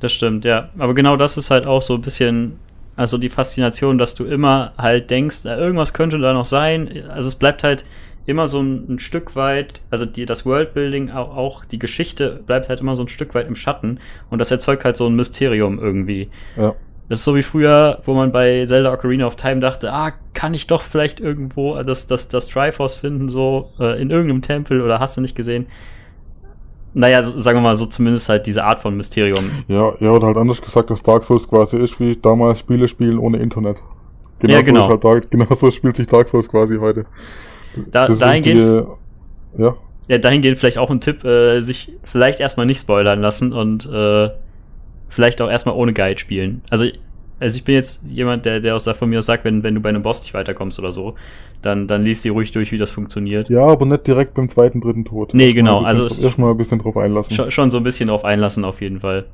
Das 0.00 0.12
stimmt, 0.12 0.44
ja. 0.44 0.70
Aber 0.78 0.94
genau 0.94 1.16
das 1.16 1.36
ist 1.36 1.50
halt 1.50 1.66
auch 1.66 1.82
so 1.82 1.94
ein 1.94 2.00
bisschen, 2.00 2.58
also 2.96 3.18
die 3.18 3.28
Faszination, 3.28 3.98
dass 3.98 4.14
du 4.14 4.24
immer 4.24 4.72
halt 4.76 5.10
denkst, 5.10 5.44
irgendwas 5.44 5.92
könnte 5.92 6.18
da 6.18 6.32
noch 6.32 6.46
sein. 6.46 7.04
Also 7.08 7.28
es 7.28 7.34
bleibt 7.36 7.62
halt 7.62 7.84
immer 8.26 8.48
so 8.48 8.60
ein, 8.60 8.94
ein 8.94 8.98
Stück 8.98 9.36
weit, 9.36 9.82
also 9.90 10.06
die, 10.06 10.26
das 10.26 10.46
Worldbuilding, 10.46 11.10
auch, 11.10 11.36
auch 11.36 11.64
die 11.64 11.78
Geschichte 11.78 12.40
bleibt 12.46 12.68
halt 12.68 12.80
immer 12.80 12.96
so 12.96 13.02
ein 13.02 13.08
Stück 13.08 13.34
weit 13.34 13.46
im 13.46 13.56
Schatten 13.56 13.98
und 14.30 14.38
das 14.38 14.50
erzeugt 14.50 14.84
halt 14.84 14.96
so 14.96 15.06
ein 15.06 15.14
Mysterium 15.14 15.78
irgendwie. 15.78 16.30
Ja. 16.56 16.74
Das 17.08 17.20
ist 17.20 17.24
so 17.24 17.34
wie 17.34 17.42
früher, 17.42 18.00
wo 18.04 18.14
man 18.14 18.30
bei 18.30 18.64
Zelda 18.66 18.92
Ocarina 18.92 19.26
of 19.26 19.34
Time 19.34 19.58
dachte, 19.58 19.92
ah, 19.92 20.12
kann 20.32 20.54
ich 20.54 20.68
doch 20.68 20.82
vielleicht 20.82 21.18
irgendwo 21.18 21.82
das, 21.82 22.06
das, 22.06 22.28
das 22.28 22.46
Triforce 22.46 22.96
finden, 22.96 23.28
so 23.28 23.72
äh, 23.80 24.00
in 24.00 24.10
irgendeinem 24.10 24.42
Tempel 24.42 24.80
oder 24.80 25.00
hast 25.00 25.16
du 25.16 25.20
nicht 25.20 25.34
gesehen? 25.34 25.66
Naja, 26.92 27.22
sagen 27.22 27.58
wir 27.58 27.62
mal 27.62 27.76
so 27.76 27.86
zumindest 27.86 28.28
halt 28.28 28.46
diese 28.46 28.64
Art 28.64 28.80
von 28.80 28.96
Mysterium. 28.96 29.64
Ja, 29.68 29.94
ja, 30.00 30.10
oder 30.10 30.26
halt 30.26 30.36
anders 30.36 30.60
gesagt, 30.60 30.90
dass 30.90 31.02
Dark 31.02 31.24
Souls 31.24 31.46
quasi 31.46 31.76
ist, 31.76 32.00
wie 32.00 32.16
damals 32.16 32.58
Spiele 32.58 32.88
spielen 32.88 33.18
ohne 33.18 33.38
Internet. 33.38 33.82
Genau 34.40 34.54
ja, 34.54 34.60
genau. 34.62 34.90
So 34.90 35.08
halt, 35.08 35.30
genau 35.30 35.46
so 35.54 35.70
spielt 35.70 35.96
sich 35.96 36.08
Dark 36.08 36.28
Souls 36.28 36.48
quasi 36.48 36.76
heute. 36.78 37.04
Da, 37.90 38.08
dahingehend, 38.08 38.86
die, 39.56 39.62
ja. 39.62 39.76
ja, 40.08 40.18
dahingehend 40.18 40.58
vielleicht 40.58 40.78
auch 40.78 40.90
ein 40.90 41.00
Tipp, 41.00 41.24
äh, 41.24 41.60
sich 41.60 41.92
vielleicht 42.02 42.40
erstmal 42.40 42.66
nicht 42.66 42.80
spoilern 42.80 43.20
lassen 43.20 43.52
und 43.52 43.86
äh, 43.86 44.30
vielleicht 45.08 45.40
auch 45.40 45.50
erstmal 45.50 45.76
ohne 45.76 45.92
Guide 45.92 46.18
spielen. 46.18 46.62
Also 46.70 46.86
also 47.40 47.56
ich 47.56 47.64
bin 47.64 47.74
jetzt 47.74 48.02
jemand, 48.06 48.44
der, 48.44 48.60
der 48.60 48.76
auch 48.76 48.80
von 48.94 49.08
mir 49.08 49.18
aus 49.18 49.26
sagt, 49.26 49.44
wenn, 49.44 49.62
wenn 49.62 49.74
du 49.74 49.80
bei 49.80 49.88
einem 49.88 50.02
Boss 50.02 50.20
nicht 50.20 50.34
weiterkommst 50.34 50.78
oder 50.78 50.92
so, 50.92 51.14
dann, 51.62 51.86
dann 51.86 52.04
liest 52.04 52.24
dir 52.24 52.32
ruhig 52.32 52.52
durch, 52.52 52.70
wie 52.70 52.78
das 52.78 52.90
funktioniert. 52.90 53.48
Ja, 53.48 53.64
aber 53.64 53.86
nicht 53.86 54.06
direkt 54.06 54.34
beim 54.34 54.48
zweiten, 54.48 54.80
dritten 54.80 55.06
Tod. 55.06 55.32
Nee, 55.34 55.54
genau. 55.54 55.82
Also 55.82 56.02
erstmal 56.22 56.50
ein 56.50 56.56
bisschen 56.58 56.78
drauf 56.78 56.96
einlassen. 56.96 57.34
Schon, 57.34 57.50
schon, 57.50 57.70
so 57.70 57.78
ein 57.78 57.84
bisschen 57.84 58.08
drauf 58.08 58.24
einlassen, 58.24 58.64
auf 58.64 58.80
jeden 58.82 59.00
Fall. 59.00 59.24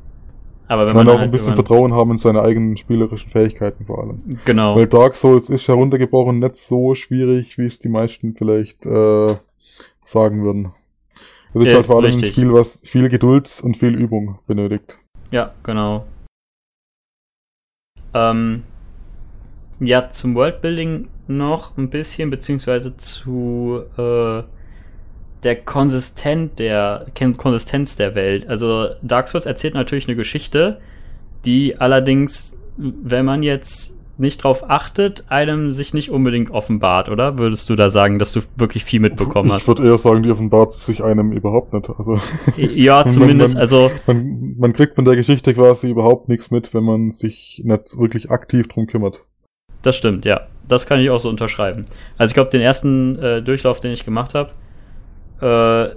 Aber 0.68 0.86
wenn 0.86 0.96
man, 0.96 1.06
man 1.06 1.14
auch 1.14 1.18
halt, 1.18 1.28
ein 1.28 1.32
bisschen 1.32 1.54
Vertrauen 1.54 1.92
haben 1.94 2.12
in 2.12 2.18
seine 2.18 2.42
eigenen 2.42 2.76
spielerischen 2.76 3.30
Fähigkeiten 3.30 3.84
vor 3.84 4.02
allem. 4.02 4.16
Genau. 4.44 4.76
Weil 4.76 4.86
Dark 4.86 5.16
Souls 5.16 5.48
ist 5.48 5.68
heruntergebrochen 5.68 6.38
nicht 6.38 6.58
so 6.58 6.94
schwierig, 6.94 7.58
wie 7.58 7.66
es 7.66 7.78
die 7.78 7.88
meisten 7.88 8.34
vielleicht 8.34 8.84
äh, 8.86 9.36
sagen 10.04 10.42
würden. 10.44 10.72
Es 11.54 11.62
ist 11.62 11.68
ja, 11.68 11.74
halt 11.74 11.86
vor 11.86 11.96
allem 11.96 12.06
richtig. 12.06 12.30
ein 12.30 12.32
Spiel, 12.32 12.52
was 12.52 12.80
viel 12.82 13.08
Geduld 13.08 13.60
und 13.62 13.76
viel 13.76 13.94
Übung 13.94 14.38
benötigt. 14.46 14.98
Ja, 15.30 15.52
genau. 15.62 16.04
Ähm, 18.14 18.62
ja, 19.80 20.08
zum 20.08 20.34
Worldbuilding 20.34 21.08
noch 21.28 21.76
ein 21.76 21.90
bisschen, 21.90 22.30
beziehungsweise 22.30 22.96
zu 22.96 23.82
äh, 23.98 24.42
der 25.42 25.56
Konsistenz 25.64 26.54
der, 26.56 27.06
Konsistenz 27.36 27.96
der 27.96 28.14
Welt. 28.14 28.48
Also 28.48 28.88
Dark 29.02 29.28
Souls 29.28 29.46
erzählt 29.46 29.74
natürlich 29.74 30.08
eine 30.08 30.16
Geschichte, 30.16 30.80
die 31.44 31.78
allerdings, 31.78 32.58
wenn 32.76 33.24
man 33.24 33.42
jetzt 33.42 33.95
nicht 34.18 34.42
drauf 34.42 34.68
achtet, 34.68 35.24
einem 35.28 35.72
sich 35.72 35.92
nicht 35.92 36.10
unbedingt 36.10 36.50
offenbart, 36.50 37.08
oder? 37.08 37.38
Würdest 37.38 37.68
du 37.68 37.76
da 37.76 37.90
sagen, 37.90 38.18
dass 38.18 38.32
du 38.32 38.40
wirklich 38.56 38.84
viel 38.84 39.00
mitbekommen 39.00 39.52
hast? 39.52 39.62
Ich 39.62 39.68
würde 39.68 39.86
eher 39.86 39.98
sagen, 39.98 40.22
die 40.22 40.30
offenbart 40.30 40.74
sich 40.74 41.04
einem 41.04 41.32
überhaupt 41.32 41.72
nicht. 41.72 41.88
Also, 41.88 42.18
ja, 42.56 43.04
zumindest, 43.08 43.54
man, 43.54 43.60
also. 43.62 43.90
Man, 44.06 44.54
man 44.58 44.72
kriegt 44.72 44.94
von 44.94 45.04
der 45.04 45.16
Geschichte 45.16 45.54
quasi 45.54 45.88
überhaupt 45.88 46.28
nichts 46.28 46.50
mit, 46.50 46.72
wenn 46.72 46.84
man 46.84 47.10
sich 47.12 47.60
nicht 47.64 47.98
wirklich 47.98 48.30
aktiv 48.30 48.68
drum 48.68 48.86
kümmert. 48.86 49.24
Das 49.82 49.96
stimmt, 49.96 50.24
ja. 50.24 50.42
Das 50.68 50.86
kann 50.86 50.98
ich 50.98 51.10
auch 51.10 51.20
so 51.20 51.28
unterschreiben. 51.28 51.84
Also 52.18 52.30
ich 52.30 52.34
glaube, 52.34 52.50
den 52.50 52.60
ersten 52.60 53.18
äh, 53.18 53.42
Durchlauf, 53.42 53.80
den 53.80 53.92
ich 53.92 54.04
gemacht 54.04 54.34
habe, 54.34 54.50
äh, 55.40 55.94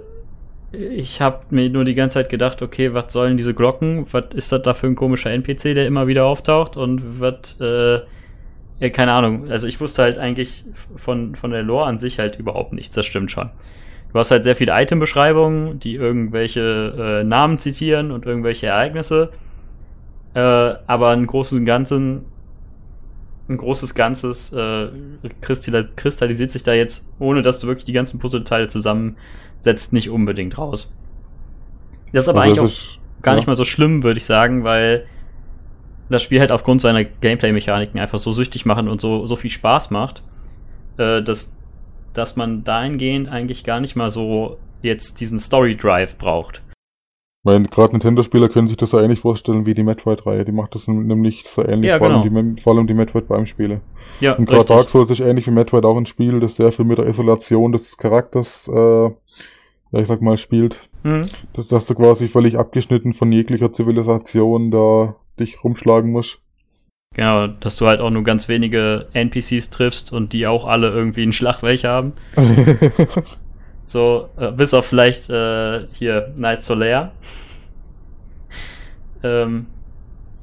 ich 0.72 1.20
habe 1.20 1.40
mir 1.50 1.68
nur 1.68 1.84
die 1.84 1.94
ganze 1.94 2.14
Zeit 2.14 2.28
gedacht, 2.28 2.62
okay, 2.62 2.94
was 2.94 3.12
sollen 3.12 3.36
diese 3.36 3.54
Glocken? 3.54 4.06
Was 4.10 4.26
ist 4.34 4.52
das 4.52 4.62
da 4.62 4.74
für 4.74 4.86
ein 4.86 4.94
komischer 4.94 5.30
NPC, 5.30 5.74
der 5.74 5.86
immer 5.86 6.06
wieder 6.06 6.26
auftaucht? 6.26 6.76
Und 6.76 7.20
was, 7.20 7.56
äh, 7.60 8.00
ja, 8.78 8.88
keine 8.90 9.12
Ahnung. 9.12 9.50
Also 9.50 9.66
ich 9.66 9.80
wusste 9.80 10.02
halt 10.02 10.18
eigentlich 10.18 10.64
von, 10.96 11.34
von 11.34 11.50
der 11.50 11.62
Lore 11.62 11.86
an 11.86 11.98
sich 11.98 12.18
halt 12.18 12.36
überhaupt 12.36 12.72
nichts, 12.72 12.94
das 12.94 13.06
stimmt 13.06 13.30
schon. 13.32 13.50
Du 14.12 14.18
hast 14.18 14.30
halt 14.30 14.44
sehr 14.44 14.56
viele 14.56 14.72
Item-Beschreibungen, 14.72 15.78
die 15.78 15.94
irgendwelche 15.94 17.20
äh, 17.20 17.24
Namen 17.24 17.58
zitieren 17.58 18.10
und 18.10 18.26
irgendwelche 18.26 18.66
Ereignisse. 18.66 19.30
Äh, 20.34 20.40
aber 20.40 21.10
ein 21.10 21.26
großes 21.26 21.64
Ganzen, 21.64 22.24
ein 23.48 23.56
großes 23.56 23.94
Ganzes 23.94 24.52
äh, 24.52 24.88
kristallisiert 25.40 26.50
sich 26.50 26.62
da 26.62 26.72
jetzt, 26.72 27.06
ohne 27.18 27.42
dass 27.42 27.60
du 27.60 27.66
wirklich 27.66 27.84
die 27.84 27.92
ganzen 27.92 28.18
Puzzleteile 28.18 28.68
zusammen 28.68 29.16
setzt 29.60 29.92
nicht 29.92 30.10
unbedingt 30.10 30.58
raus. 30.58 30.92
Das 32.12 32.24
ist 32.24 32.28
aber 32.28 32.42
also 32.42 32.62
eigentlich 32.62 32.98
auch 33.18 33.22
gar 33.22 33.34
ja. 33.34 33.36
nicht 33.36 33.46
mal 33.46 33.56
so 33.56 33.64
schlimm, 33.64 34.02
würde 34.02 34.18
ich 34.18 34.24
sagen, 34.24 34.64
weil 34.64 35.06
das 36.08 36.22
Spiel 36.22 36.40
halt 36.40 36.52
aufgrund 36.52 36.80
seiner 36.80 37.04
Gameplay-Mechaniken 37.04 38.00
einfach 38.00 38.18
so 38.18 38.32
süchtig 38.32 38.66
machen 38.66 38.88
und 38.88 39.00
so, 39.00 39.26
so 39.26 39.36
viel 39.36 39.50
Spaß 39.50 39.90
macht, 39.90 40.22
äh, 40.96 41.22
dass, 41.22 41.56
dass 42.12 42.36
man 42.36 42.64
dahingehend 42.64 43.28
eigentlich 43.28 43.62
gar 43.62 43.80
nicht 43.80 43.94
mal 43.94 44.10
so 44.10 44.58
jetzt 44.82 45.20
diesen 45.20 45.38
Story-Drive 45.38 46.16
braucht. 46.16 46.62
Weil 47.42 47.62
gerade 47.64 47.92
Nintendo-Spieler 47.92 48.50
können 48.50 48.68
sich 48.68 48.76
das 48.76 48.90
so 48.90 48.98
ähnlich 48.98 49.20
vorstellen 49.20 49.64
wie 49.64 49.72
die 49.72 49.82
Metroid-Reihe. 49.82 50.44
Die 50.44 50.52
macht 50.52 50.74
das 50.74 50.86
nämlich 50.86 51.44
so 51.44 51.64
ähnlich, 51.64 51.88
ja, 51.88 51.98
vor, 51.98 52.08
genau. 52.08 52.22
allem 52.22 52.56
die, 52.56 52.62
vor 52.62 52.74
allem 52.74 52.86
die 52.86 52.94
Metroid 52.94 53.28
beim 53.28 53.46
Spiele. 53.46 53.80
Ja, 54.20 54.34
und 54.34 54.46
gerade 54.46 54.66
Dark 54.66 54.90
Souls 54.90 55.10
ist 55.10 55.20
ähnlich 55.20 55.46
wie 55.46 55.50
Metroid 55.50 55.84
auch 55.86 55.96
ein 55.96 56.06
Spiel, 56.06 56.40
das 56.40 56.56
sehr 56.56 56.70
viel 56.70 56.84
mit 56.84 56.98
der 56.98 57.06
Isolation 57.06 57.72
des 57.72 57.96
Charakters 57.96 58.68
äh, 58.68 59.10
ja, 59.92 60.00
ich 60.00 60.08
sag 60.08 60.22
mal, 60.22 60.36
spielt. 60.36 60.78
Mhm. 61.02 61.28
Dass, 61.54 61.68
dass 61.68 61.86
du 61.86 61.94
quasi 61.94 62.28
völlig 62.28 62.58
abgeschnitten 62.58 63.14
von 63.14 63.32
jeglicher 63.32 63.72
Zivilisation 63.72 64.70
da 64.70 65.16
dich 65.38 65.64
rumschlagen 65.64 66.10
musst. 66.10 66.38
Genau, 67.14 67.48
dass 67.48 67.76
du 67.76 67.86
halt 67.86 68.00
auch 68.00 68.10
nur 68.10 68.22
ganz 68.22 68.48
wenige 68.48 69.08
NPCs 69.14 69.70
triffst 69.70 70.12
und 70.12 70.32
die 70.32 70.46
auch 70.46 70.64
alle 70.64 70.90
irgendwie 70.90 71.22
einen 71.22 71.32
Schlagwelch 71.32 71.84
haben. 71.84 72.12
so, 73.90 74.30
äh, 74.36 74.50
bis 74.52 74.74
auf 74.74 74.86
vielleicht 74.86 75.28
äh, 75.30 75.86
hier 75.92 76.32
Night 76.38 76.62
Solaire. 76.62 77.12
ähm, 79.22 79.66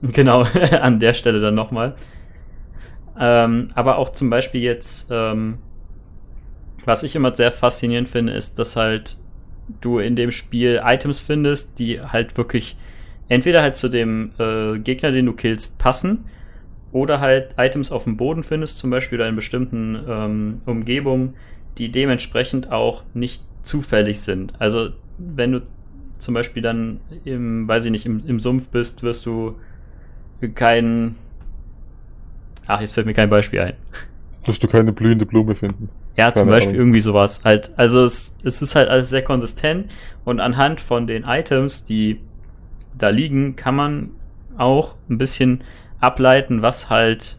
genau, 0.02 0.46
an 0.82 1.00
der 1.00 1.14
Stelle 1.14 1.40
dann 1.40 1.56
nochmal. 1.56 1.96
Ähm, 3.20 3.72
aber 3.74 3.98
auch 3.98 4.12
zum 4.12 4.30
Beispiel 4.30 4.62
jetzt, 4.62 5.08
ähm, 5.10 5.58
was 6.86 7.04
ich 7.04 7.16
immer 7.16 7.36
sehr 7.36 7.52
faszinierend 7.52 8.10
finde, 8.10 8.34
ist, 8.34 8.60
dass 8.60 8.76
halt 8.76 9.18
du 9.82 10.00
in 10.00 10.16
dem 10.16 10.32
Spiel 10.32 10.82
Items 10.84 11.20
findest, 11.20 11.80
die 11.80 12.00
halt 12.02 12.38
wirklich 12.38 12.78
entweder 13.28 13.62
halt 13.62 13.78
zu 13.78 13.90
dem 13.90 14.32
äh, 14.40 14.78
Gegner, 14.80 15.12
den 15.12 15.26
du 15.26 15.34
killst, 15.34 15.80
passen, 15.80 16.26
oder 16.92 17.20
halt 17.20 17.56
Items 17.58 17.92
auf 17.92 18.06
dem 18.06 18.18
Boden 18.18 18.44
findest, 18.44 18.78
zum 18.78 18.90
Beispiel 18.90 19.20
oder 19.20 19.28
in 19.28 19.36
bestimmten 19.36 20.00
ähm, 20.08 20.62
Umgebungen, 20.66 21.36
die 21.78 21.90
dementsprechend 21.90 22.72
auch 22.72 23.04
nicht 23.14 23.44
zufällig 23.64 24.22
sind. 24.22 24.54
Also 24.60 24.90
wenn 25.18 25.52
du 25.52 25.62
zum 26.20 26.34
Beispiel 26.34 26.62
dann 26.62 27.00
im, 27.26 27.68
weiß 27.68 27.86
ich 27.86 27.92
nicht, 27.92 28.06
im, 28.06 28.24
im 28.26 28.40
Sumpf 28.40 28.70
bist, 28.70 29.04
wirst 29.04 29.26
du 29.26 29.56
keinen. 30.56 31.16
Ach, 32.66 32.82
jetzt 32.82 32.94
fällt 32.94 33.06
mir 33.06 33.14
kein 33.14 33.30
Beispiel 33.30 33.60
ein. 33.60 33.74
Wirst 34.46 34.64
du 34.64 34.68
keine 34.68 34.92
blühende 34.92 35.26
Blume 35.26 35.56
finden. 35.56 35.90
Ja, 36.16 36.34
zum 36.34 36.48
Beispiel 36.48 36.70
Ahnung. 36.70 36.82
irgendwie 36.82 37.02
sowas. 37.02 37.42
Halt, 37.44 37.72
also 37.78 38.04
es, 38.04 38.34
es 38.44 38.62
ist 38.62 38.76
halt 38.76 38.90
alles 38.90 39.10
sehr 39.10 39.22
konsistent 39.22 39.92
und 40.26 40.40
anhand 40.40 40.82
von 40.82 41.06
den 41.06 41.24
Items, 41.24 41.84
die 41.84 42.20
da 42.98 43.10
liegen, 43.10 43.56
kann 43.56 43.76
man 43.76 44.10
auch 44.58 44.96
ein 45.10 45.20
bisschen 45.20 45.64
ableiten, 46.00 46.64
was 46.64 46.90
halt 46.90 47.38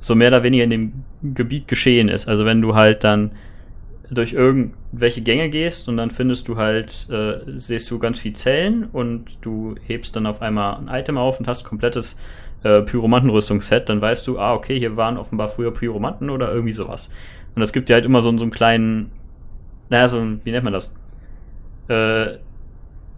so 0.00 0.14
mehr 0.14 0.28
oder 0.28 0.42
weniger 0.42 0.64
in 0.64 0.70
dem 0.70 0.92
Gebiet 1.22 1.68
geschehen 1.68 2.08
ist. 2.08 2.28
Also 2.28 2.44
wenn 2.44 2.60
du 2.60 2.74
halt 2.74 3.02
dann 3.02 3.32
durch 4.10 4.32
irgendwelche 4.32 5.20
Gänge 5.20 5.50
gehst 5.50 5.88
und 5.88 5.96
dann 5.96 6.10
findest 6.10 6.48
du 6.48 6.56
halt, 6.56 7.08
äh, 7.10 7.40
siehst 7.56 7.90
du 7.90 7.98
ganz 7.98 8.18
viel 8.18 8.32
Zellen 8.32 8.84
und 8.92 9.38
du 9.42 9.74
hebst 9.86 10.16
dann 10.16 10.26
auf 10.26 10.40
einmal 10.40 10.76
ein 10.76 10.88
Item 10.88 11.18
auf 11.18 11.38
und 11.38 11.46
hast 11.46 11.64
komplettes 11.64 12.16
äh, 12.62 12.82
Pyromantenrüstungsset, 12.82 13.88
dann 13.88 14.00
weißt 14.00 14.26
du, 14.26 14.38
ah, 14.38 14.54
okay, 14.54 14.78
hier 14.78 14.96
waren 14.96 15.18
offenbar 15.18 15.48
früher 15.48 15.72
Pyromanten 15.72 16.30
oder 16.30 16.50
irgendwie 16.50 16.72
sowas. 16.72 17.10
Und 17.54 17.60
das 17.60 17.72
gibt 17.72 17.88
dir 17.88 17.94
halt 17.94 18.06
immer 18.06 18.22
so, 18.22 18.36
so 18.36 18.44
einen 18.44 18.50
kleinen, 18.50 19.10
naja, 19.90 20.08
so 20.08 20.22
wie 20.44 20.50
nennt 20.50 20.64
man 20.64 20.72
das? 20.72 20.94
Äh, 21.88 22.38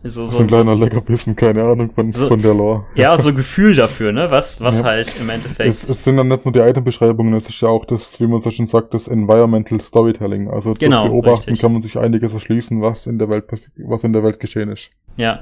so, 0.03 0.25
so, 0.25 0.39
ein 0.39 0.47
kleiner 0.47 0.77
so, 0.77 0.83
Leckerbissen, 0.83 1.37
keine 1.37 1.63
Ahnung 1.63 1.91
von, 1.93 2.11
so, 2.11 2.29
von 2.29 2.41
der 2.41 2.55
Lore. 2.55 2.87
Ja, 2.95 3.17
so 3.19 3.35
Gefühl 3.35 3.75
dafür, 3.75 4.13
ne? 4.13 4.31
Was, 4.31 4.61
was 4.61 4.79
ja. 4.79 4.87
halt 4.87 5.21
im 5.21 5.29
Endeffekt. 5.29 5.83
Es, 5.83 5.91
es, 5.91 6.05
sind 6.05 6.17
dann 6.17 6.29
nicht 6.29 6.45
nur 6.45 6.53
die 6.53 6.61
Itembeschreibungen, 6.61 7.35
es 7.35 7.49
ist 7.49 7.61
ja 7.61 7.69
auch 7.69 7.85
das, 7.85 8.19
wie 8.19 8.27
man 8.27 8.41
so 8.41 8.51
schon 8.51 8.67
sagt, 8.67 8.95
das 8.95 9.09
Environmental 9.09 9.81
Storytelling. 9.81 10.51
Also 10.51 10.73
genau, 10.79 11.03
durch 11.03 11.11
Beobachten 11.11 11.51
richtig. 11.51 11.61
kann 11.61 11.73
man 11.75 11.83
sich 11.83 11.99
einiges 11.99 12.33
erschließen, 12.33 12.81
was 12.81 13.07
in 13.07 13.19
der 13.19 13.29
Welt 13.29 13.45
was 13.77 14.03
in 14.03 14.13
der 14.15 14.23
Welt 14.23 14.41
geschehen 14.41 14.71
ist. 14.71 14.89
Ja. 15.17 15.41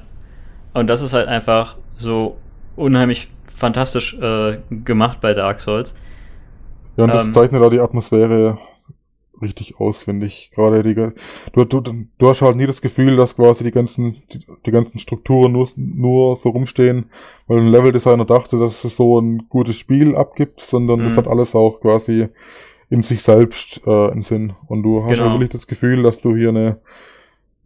Und 0.74 0.90
das 0.90 1.02
ist 1.02 1.14
halt 1.14 1.28
einfach 1.28 1.76
so 1.96 2.36
unheimlich 2.74 3.28
fantastisch 3.46 4.14
äh, 4.20 4.58
gemacht 4.70 5.20
bei 5.20 5.34
Dark 5.34 5.60
Souls. 5.60 5.94
Ja, 6.96 7.04
und 7.04 7.10
das 7.10 7.24
ähm, 7.24 7.34
zeichnet 7.34 7.62
auch 7.62 7.70
die 7.70 7.80
Atmosphäre 7.80 8.58
richtig 9.40 9.80
auswendig. 9.80 10.50
Gerade 10.54 10.82
die, 10.82 10.94
du, 10.94 11.64
du, 11.64 12.06
du 12.18 12.28
hast 12.28 12.42
halt 12.42 12.56
nie 12.56 12.66
das 12.66 12.80
Gefühl, 12.80 13.16
dass 13.16 13.36
quasi 13.36 13.64
die 13.64 13.70
ganzen, 13.70 14.22
die, 14.32 14.46
die 14.66 14.70
ganzen 14.70 14.98
Strukturen 14.98 15.52
nur, 15.52 15.68
nur 15.76 16.36
so 16.36 16.50
rumstehen, 16.50 17.06
weil 17.46 17.58
ein 17.58 17.68
Leveldesigner 17.68 18.24
dachte, 18.24 18.58
dass 18.58 18.84
es 18.84 18.96
so 18.96 19.20
ein 19.20 19.48
gutes 19.48 19.76
Spiel 19.76 20.16
abgibt, 20.16 20.60
sondern 20.60 21.00
mhm. 21.00 21.04
das 21.04 21.16
hat 21.16 21.28
alles 21.28 21.54
auch 21.54 21.80
quasi 21.80 22.28
in 22.90 23.02
sich 23.02 23.22
selbst 23.22 23.82
äh, 23.86 24.10
einen 24.10 24.22
Sinn. 24.22 24.54
Und 24.66 24.82
du 24.82 25.02
hast 25.02 25.10
genau. 25.10 25.32
wirklich 25.32 25.50
das 25.50 25.66
Gefühl, 25.66 26.02
dass 26.02 26.20
du 26.20 26.36
hier 26.36 26.50
eine, 26.50 26.78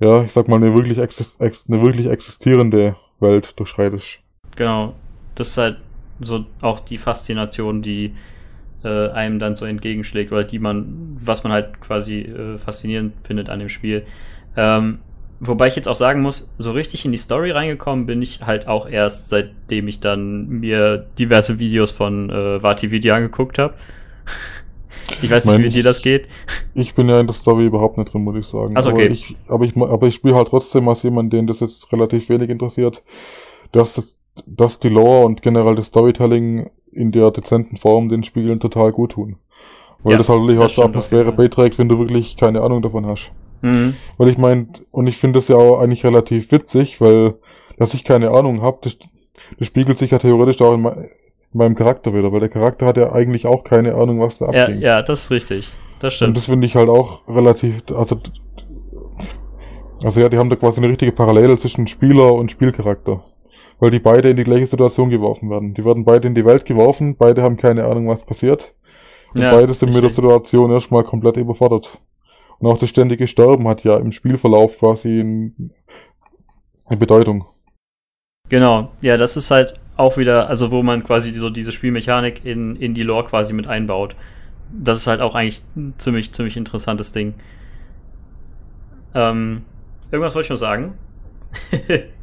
ja, 0.00 0.22
ich 0.24 0.32
sag 0.32 0.48
mal, 0.48 0.56
eine 0.56 0.74
wirklich, 0.74 0.98
exist 0.98 1.40
eine 1.40 1.82
wirklich 1.82 2.06
existierende 2.06 2.96
Welt 3.20 3.54
durchschreitest. 3.56 4.18
Genau. 4.56 4.94
Das 5.34 5.48
ist 5.48 5.58
halt 5.58 5.78
so 6.20 6.44
auch 6.60 6.80
die 6.80 6.98
Faszination, 6.98 7.82
die 7.82 8.14
äh, 8.84 9.08
einem 9.10 9.38
dann 9.38 9.56
so 9.56 9.64
entgegenschlägt 9.64 10.32
oder 10.32 10.44
die 10.44 10.58
man, 10.58 11.16
was 11.18 11.44
man 11.44 11.52
halt 11.52 11.80
quasi 11.80 12.20
äh, 12.20 12.58
faszinierend 12.58 13.14
findet 13.24 13.48
an 13.48 13.58
dem 13.58 13.68
Spiel. 13.68 14.04
Ähm, 14.56 14.98
wobei 15.40 15.66
ich 15.66 15.76
jetzt 15.76 15.88
auch 15.88 15.94
sagen 15.94 16.22
muss, 16.22 16.52
so 16.58 16.72
richtig 16.72 17.04
in 17.04 17.12
die 17.12 17.18
Story 17.18 17.50
reingekommen 17.50 18.06
bin 18.06 18.22
ich 18.22 18.42
halt 18.42 18.68
auch 18.68 18.88
erst, 18.88 19.28
seitdem 19.28 19.88
ich 19.88 20.00
dann 20.00 20.48
mir 20.48 21.06
diverse 21.18 21.58
Videos 21.58 21.90
von 21.90 22.30
äh, 22.30 22.62
Vati 22.62 23.10
angeguckt 23.10 23.58
habe. 23.58 23.74
Ich 25.20 25.30
weiß 25.30 25.46
nicht, 25.46 25.62
wie 25.62 25.70
dir 25.70 25.82
das 25.82 26.00
geht. 26.00 26.28
Ich 26.74 26.94
bin 26.94 27.08
ja 27.08 27.20
in 27.20 27.26
der 27.26 27.34
Story 27.34 27.66
überhaupt 27.66 27.98
nicht 27.98 28.12
drin, 28.12 28.22
muss 28.22 28.36
ich 28.36 28.46
sagen. 28.46 28.76
Also 28.76 28.90
okay. 28.90 29.06
Aber 29.06 29.12
ich, 29.12 29.36
aber 29.48 29.64
ich, 29.64 29.76
aber 29.76 30.06
ich 30.06 30.14
spiele 30.14 30.36
halt 30.36 30.48
trotzdem 30.48 30.88
als 30.88 31.02
jemand, 31.02 31.32
den 31.32 31.46
das 31.46 31.60
jetzt 31.60 31.92
relativ 31.92 32.28
wenig 32.28 32.48
interessiert, 32.48 33.02
dass, 33.72 34.00
dass 34.46 34.78
die 34.78 34.88
Lore 34.88 35.26
und 35.26 35.42
generell 35.42 35.74
das 35.74 35.86
Storytelling 35.86 36.70
in 36.92 37.12
der 37.12 37.30
dezenten 37.30 37.76
Form 37.76 38.08
den 38.08 38.24
Spielen 38.24 38.60
total 38.60 38.92
gut 38.92 39.12
tun. 39.12 39.36
Weil 40.02 40.12
ja, 40.12 40.18
das 40.18 40.28
halt 40.28 40.58
auch 40.58 40.66
zur 40.66 40.84
Atmosphäre 40.84 41.32
beiträgt, 41.32 41.78
wenn 41.78 41.88
du 41.88 41.98
wirklich 41.98 42.36
keine 42.36 42.62
Ahnung 42.62 42.82
davon 42.82 43.06
hast. 43.06 43.30
Mhm. 43.62 43.94
Weil 44.18 44.28
ich 44.28 44.38
meine, 44.38 44.66
und 44.90 45.06
ich 45.06 45.16
finde 45.16 45.38
das 45.38 45.48
ja 45.48 45.56
auch 45.56 45.80
eigentlich 45.80 46.04
relativ 46.04 46.50
witzig, 46.50 47.00
weil, 47.00 47.34
dass 47.78 47.94
ich 47.94 48.04
keine 48.04 48.30
Ahnung 48.30 48.62
habe, 48.62 48.78
das, 48.82 48.98
das 49.58 49.68
spiegelt 49.68 49.98
sich 49.98 50.10
ja 50.10 50.18
theoretisch 50.18 50.60
auch 50.60 50.74
in, 50.74 50.84
in, 50.84 51.08
meinem 51.52 51.76
Charakter 51.76 52.12
wieder, 52.14 52.32
weil 52.32 52.40
der 52.40 52.48
Charakter 52.48 52.86
hat 52.86 52.96
ja 52.96 53.12
eigentlich 53.12 53.46
auch 53.46 53.62
keine 53.62 53.94
Ahnung, 53.94 54.20
was 54.20 54.38
da 54.38 54.46
abgeht. 54.46 54.80
Ja, 54.80 54.96
ja, 54.96 55.02
das 55.02 55.24
ist 55.24 55.30
richtig. 55.30 55.70
Das 56.00 56.14
stimmt. 56.14 56.30
Und 56.30 56.36
das 56.38 56.46
finde 56.46 56.66
ich 56.66 56.74
halt 56.74 56.88
auch 56.88 57.28
relativ, 57.28 57.82
also, 57.94 58.18
also 60.02 60.20
ja, 60.20 60.28
die 60.28 60.38
haben 60.38 60.50
da 60.50 60.56
quasi 60.56 60.78
eine 60.78 60.88
richtige 60.88 61.12
Parallele 61.12 61.58
zwischen 61.60 61.86
Spieler 61.86 62.34
und 62.34 62.50
Spielcharakter 62.50 63.22
weil 63.82 63.90
die 63.90 63.98
beide 63.98 64.30
in 64.30 64.36
die 64.36 64.44
gleiche 64.44 64.68
Situation 64.68 65.10
geworfen 65.10 65.50
werden. 65.50 65.74
Die 65.74 65.84
werden 65.84 66.04
beide 66.04 66.28
in 66.28 66.36
die 66.36 66.44
Welt 66.44 66.64
geworfen, 66.66 67.16
beide 67.16 67.42
haben 67.42 67.56
keine 67.56 67.84
Ahnung, 67.84 68.06
was 68.06 68.24
passiert. 68.24 68.74
Und 69.34 69.40
ja, 69.40 69.50
beide 69.50 69.74
sind 69.74 69.92
mit 69.92 70.04
der 70.04 70.12
Situation 70.12 70.70
erstmal 70.70 71.02
komplett 71.02 71.36
überfordert. 71.36 71.98
Und 72.60 72.70
auch 72.70 72.78
das 72.78 72.90
ständige 72.90 73.26
Sterben 73.26 73.66
hat 73.66 73.82
ja 73.82 73.96
im 73.96 74.12
Spielverlauf 74.12 74.78
quasi 74.78 75.08
ein, 75.08 75.72
eine 76.86 76.96
Bedeutung. 76.96 77.44
Genau, 78.48 78.92
ja, 79.00 79.16
das 79.16 79.36
ist 79.36 79.50
halt 79.50 79.74
auch 79.96 80.16
wieder, 80.16 80.48
also 80.48 80.70
wo 80.70 80.84
man 80.84 81.02
quasi 81.02 81.32
so 81.32 81.50
diese 81.50 81.72
Spielmechanik 81.72 82.44
in, 82.44 82.76
in 82.76 82.94
die 82.94 83.02
Lore 83.02 83.24
quasi 83.24 83.52
mit 83.52 83.66
einbaut. 83.66 84.14
Das 84.70 84.98
ist 84.98 85.08
halt 85.08 85.20
auch 85.20 85.34
eigentlich 85.34 85.60
ein 85.74 85.94
ziemlich, 85.98 86.30
ziemlich 86.32 86.56
interessantes 86.56 87.10
Ding. 87.10 87.34
Ähm, 89.12 89.62
irgendwas 90.12 90.36
wollte 90.36 90.46
ich 90.46 90.50
noch 90.50 90.56
sagen. 90.56 90.92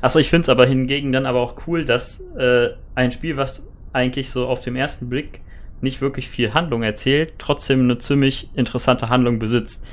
Achso, 0.00 0.18
ich 0.18 0.30
finde 0.30 0.42
es 0.42 0.48
aber 0.48 0.66
hingegen 0.66 1.12
dann 1.12 1.26
aber 1.26 1.40
auch 1.40 1.66
cool, 1.66 1.84
dass 1.84 2.20
äh, 2.36 2.70
ein 2.94 3.12
Spiel, 3.12 3.36
was 3.36 3.66
eigentlich 3.92 4.30
so 4.30 4.46
auf 4.48 4.60
dem 4.62 4.76
ersten 4.76 5.08
Blick 5.08 5.40
nicht 5.80 6.00
wirklich 6.00 6.28
viel 6.28 6.52
Handlung 6.54 6.82
erzählt, 6.82 7.34
trotzdem 7.38 7.80
eine 7.80 7.98
ziemlich 7.98 8.50
interessante 8.54 9.08
Handlung 9.08 9.38
besitzt. 9.38 9.84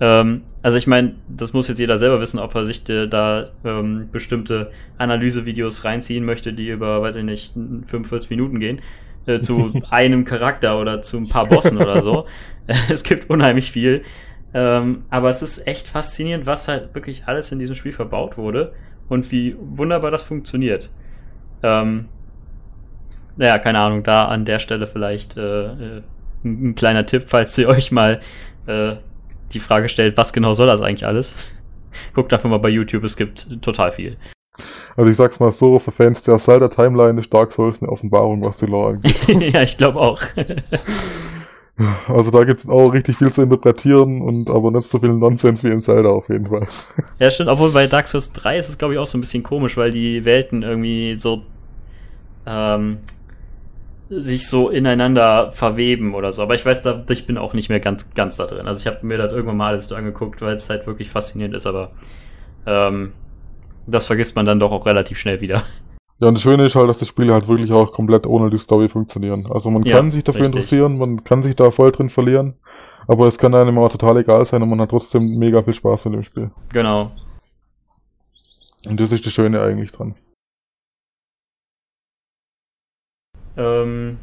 Ähm, 0.00 0.42
also 0.62 0.78
ich 0.78 0.86
meine, 0.86 1.16
das 1.28 1.52
muss 1.52 1.68
jetzt 1.68 1.78
jeder 1.78 1.98
selber 1.98 2.20
wissen, 2.20 2.38
ob 2.38 2.54
er 2.54 2.66
sich 2.66 2.88
äh, 2.88 3.06
da 3.06 3.50
ähm, 3.64 4.08
bestimmte 4.10 4.70
Analysevideos 4.98 5.84
reinziehen 5.84 6.24
möchte, 6.24 6.52
die 6.52 6.68
über, 6.68 7.02
weiß 7.02 7.16
ich 7.16 7.24
nicht, 7.24 7.52
45 7.54 8.30
Minuten 8.30 8.60
gehen, 8.60 8.80
äh, 9.26 9.40
zu 9.40 9.72
einem 9.90 10.24
Charakter 10.24 10.78
oder 10.80 11.02
zu 11.02 11.18
ein 11.18 11.28
paar 11.28 11.46
Bossen 11.46 11.78
oder 11.78 12.02
so. 12.02 12.26
es 12.90 13.02
gibt 13.02 13.30
unheimlich 13.30 13.70
viel. 13.70 14.02
Ähm, 14.54 15.04
aber 15.10 15.28
es 15.28 15.42
ist 15.42 15.66
echt 15.66 15.88
faszinierend, 15.88 16.46
was 16.46 16.68
halt 16.68 16.94
wirklich 16.94 17.24
alles 17.26 17.52
in 17.52 17.58
diesem 17.58 17.74
Spiel 17.74 17.92
verbaut 17.92 18.38
wurde 18.38 18.72
und 19.08 19.30
wie 19.30 19.56
wunderbar 19.58 20.10
das 20.10 20.22
funktioniert. 20.22 20.90
Ähm, 21.62 22.06
naja, 23.36 23.58
keine 23.58 23.78
Ahnung, 23.78 24.02
da 24.02 24.26
an 24.26 24.44
der 24.44 24.58
Stelle 24.58 24.86
vielleicht 24.86 25.36
äh, 25.36 25.64
äh, 25.66 26.02
ein, 26.44 26.70
ein 26.70 26.74
kleiner 26.74 27.06
Tipp, 27.06 27.24
falls 27.26 27.56
ihr 27.58 27.68
euch 27.68 27.92
mal 27.92 28.20
äh, 28.66 28.96
die 29.52 29.60
Frage 29.60 29.88
stellt, 29.88 30.16
was 30.16 30.32
genau 30.32 30.54
soll 30.54 30.66
das 30.66 30.82
eigentlich 30.82 31.06
alles? 31.06 31.46
Guckt 32.14 32.32
einfach 32.32 32.50
mal 32.50 32.58
bei 32.58 32.68
YouTube, 32.68 33.04
es 33.04 33.16
gibt 33.16 33.62
total 33.62 33.92
viel. 33.92 34.16
Also 34.96 35.10
ich 35.10 35.16
sag's 35.18 35.38
mal 35.38 35.52
so, 35.52 35.78
für 35.78 35.92
Fans 35.92 36.22
der 36.22 36.38
Zelda-Timeline 36.38 37.20
ist 37.20 37.32
Dark 37.32 37.52
Souls 37.52 37.76
eine 37.80 37.90
Offenbarung, 37.90 38.42
was 38.42 38.56
die 38.56 38.66
Lore 38.66 38.94
angeht. 38.94 39.28
ja, 39.52 39.62
ich 39.62 39.76
glaube 39.76 40.00
auch. 40.00 40.20
Also 42.08 42.30
da 42.30 42.44
gibt 42.44 42.60
es 42.60 42.68
auch 42.70 42.88
richtig 42.90 43.18
viel 43.18 43.32
zu 43.32 43.42
interpretieren 43.42 44.22
und 44.22 44.48
aber 44.48 44.70
nicht 44.70 44.88
so 44.88 44.98
viel 44.98 45.12
Nonsens 45.12 45.62
wie 45.62 45.68
in 45.68 45.82
Zelda 45.82 46.08
auf 46.08 46.28
jeden 46.28 46.46
Fall. 46.46 46.68
Ja, 47.18 47.30
stimmt, 47.30 47.50
obwohl 47.50 47.70
bei 47.72 47.86
Dark 47.86 48.08
Souls 48.08 48.32
3 48.32 48.58
ist 48.58 48.70
es 48.70 48.78
glaube 48.78 48.94
ich 48.94 49.00
auch 49.00 49.06
so 49.06 49.18
ein 49.18 49.20
bisschen 49.20 49.42
komisch, 49.42 49.76
weil 49.76 49.90
die 49.90 50.24
Welten 50.24 50.62
irgendwie 50.62 51.16
so 51.18 51.42
ähm, 52.46 52.98
sich 54.08 54.48
so 54.48 54.70
ineinander 54.70 55.52
verweben 55.52 56.14
oder 56.14 56.32
so. 56.32 56.42
Aber 56.42 56.54
ich 56.54 56.64
weiß, 56.64 56.82
da, 56.82 57.04
ich 57.10 57.26
bin 57.26 57.38
auch 57.38 57.54
nicht 57.54 57.68
mehr 57.68 57.80
ganz, 57.80 58.14
ganz 58.14 58.36
da 58.36 58.46
drin. 58.46 58.66
Also 58.68 58.80
ich 58.80 58.86
habe 58.86 59.04
mir 59.04 59.18
das 59.18 59.32
irgendwann 59.32 59.56
mal 59.56 59.68
alles 59.68 59.92
angeguckt, 59.92 60.40
weil 60.42 60.54
es 60.54 60.70
halt 60.70 60.86
wirklich 60.86 61.10
faszinierend 61.10 61.56
ist, 61.56 61.66
aber 61.66 61.90
ähm, 62.66 63.12
das 63.86 64.06
vergisst 64.06 64.36
man 64.36 64.46
dann 64.46 64.60
doch 64.60 64.72
auch 64.72 64.86
relativ 64.86 65.18
schnell 65.18 65.40
wieder. 65.40 65.62
Ja, 66.18 66.28
und 66.28 66.34
das 66.34 66.42
Schöne 66.42 66.64
ist 66.64 66.74
halt, 66.74 66.88
dass 66.88 66.98
die 66.98 67.04
Spiele 67.04 67.34
halt 67.34 67.46
wirklich 67.46 67.70
auch 67.72 67.92
komplett 67.92 68.26
ohne 68.26 68.48
die 68.48 68.58
Story 68.58 68.88
funktionieren. 68.88 69.46
Also 69.52 69.70
man 69.70 69.82
Ja, 69.82 69.96
kann 69.96 70.10
sich 70.10 70.24
dafür 70.24 70.46
richtig. 70.46 70.56
interessieren, 70.56 70.96
man 70.98 71.24
kann 71.24 71.42
sich 71.42 71.54
da 71.56 71.70
voll 71.70 71.92
drin 71.92 72.08
verlieren, 72.08 72.54
aber 73.06 73.28
es 73.28 73.36
kann 73.36 73.54
einem 73.54 73.76
auch 73.78 73.90
total 73.90 74.16
egal 74.16 74.46
sein 74.46 74.62
und 74.62 74.70
man 74.70 74.80
hat 74.80 74.90
trotzdem 74.90 75.38
mega 75.38 75.62
viel 75.62 75.74
Spaß 75.74 76.06
mit 76.06 76.14
dem 76.14 76.24
Spiel. 76.24 76.50
Genau. 76.72 77.10
Und 78.86 78.98
das 78.98 79.12
ist 79.12 79.26
das 79.26 79.32
Schöne 79.32 79.60
eigentlich 79.60 79.92
dran. 79.92 80.14
Ähm, 83.58 84.18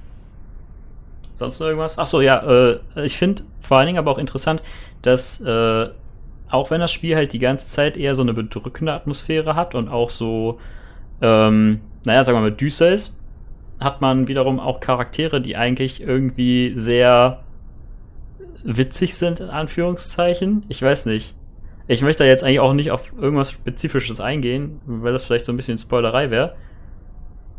sonst 1.35 1.59
noch 1.59 1.67
irgendwas? 1.67 1.99
Achso, 1.99 2.21
ja, 2.21 2.71
äh, 2.71 2.79
ich 3.03 3.17
finde 3.17 3.43
vor 3.59 3.77
allen 3.77 3.87
Dingen 3.87 3.99
aber 3.99 4.11
auch 4.11 4.17
interessant, 4.17 4.63
dass 5.03 5.41
äh, 5.41 5.89
auch 6.49 6.71
wenn 6.71 6.81
das 6.81 6.91
Spiel 6.91 7.15
halt 7.15 7.33
die 7.33 7.39
ganze 7.39 7.67
Zeit 7.67 7.97
eher 7.97 8.15
so 8.15 8.21
eine 8.23 8.33
bedrückende 8.33 8.93
Atmosphäre 8.93 9.55
hat 9.55 9.75
und 9.75 9.89
auch 9.89 10.09
so, 10.09 10.59
ähm, 11.23 11.79
naja, 12.05 12.23
sagen 12.23 12.37
wir 12.37 12.41
mal, 12.41 12.51
düster 12.51 12.91
ist, 12.91 13.17
hat 13.79 14.01
man 14.01 14.27
wiederum 14.27 14.59
auch 14.59 14.79
Charaktere, 14.81 15.41
die 15.41 15.55
eigentlich 15.57 16.01
irgendwie 16.01 16.73
sehr 16.75 17.39
witzig 18.63 19.15
sind, 19.15 19.39
in 19.39 19.49
Anführungszeichen. 19.49 20.65
Ich 20.69 20.81
weiß 20.81 21.05
nicht. 21.07 21.35
Ich 21.87 22.01
möchte 22.01 22.23
da 22.23 22.29
jetzt 22.29 22.43
eigentlich 22.43 22.59
auch 22.59 22.73
nicht 22.73 22.91
auf 22.91 23.11
irgendwas 23.19 23.51
Spezifisches 23.51 24.21
eingehen, 24.21 24.79
weil 24.85 25.11
das 25.13 25.23
vielleicht 25.23 25.45
so 25.45 25.51
ein 25.51 25.57
bisschen 25.57 25.77
Spoilerei 25.77 26.29
wäre. 26.29 26.55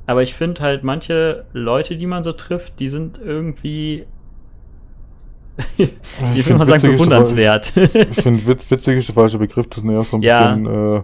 Aber 0.07 0.23
ich 0.23 0.35
finde 0.35 0.61
halt 0.63 0.85
manche 0.85 1.45
Leute, 1.53 1.97
die 1.97 2.07
man 2.07 2.23
so 2.25 2.33
trifft, 2.33 2.79
die 2.81 2.89
sind 2.89 3.19
irgendwie, 3.19 4.05
ich 5.79 5.89
will 6.35 6.43
find, 6.43 6.59
mal 6.59 6.67
sagen, 6.67 6.83
bewundernswert. 6.93 7.73
Ich 7.77 8.23
finde, 8.23 8.47
witz, 8.47 8.71
witzig 8.71 8.99
ist 8.99 9.09
der 9.09 9.15
falsche 9.15 9.39
Begriff, 9.39 9.67
das 9.69 9.79
ist 9.79 9.91
eher 9.91 10.03
so 10.03 10.17
ein 10.17 10.23
Ja. 10.23 10.55
bisschen, 10.55 10.67
äh, 10.67 11.03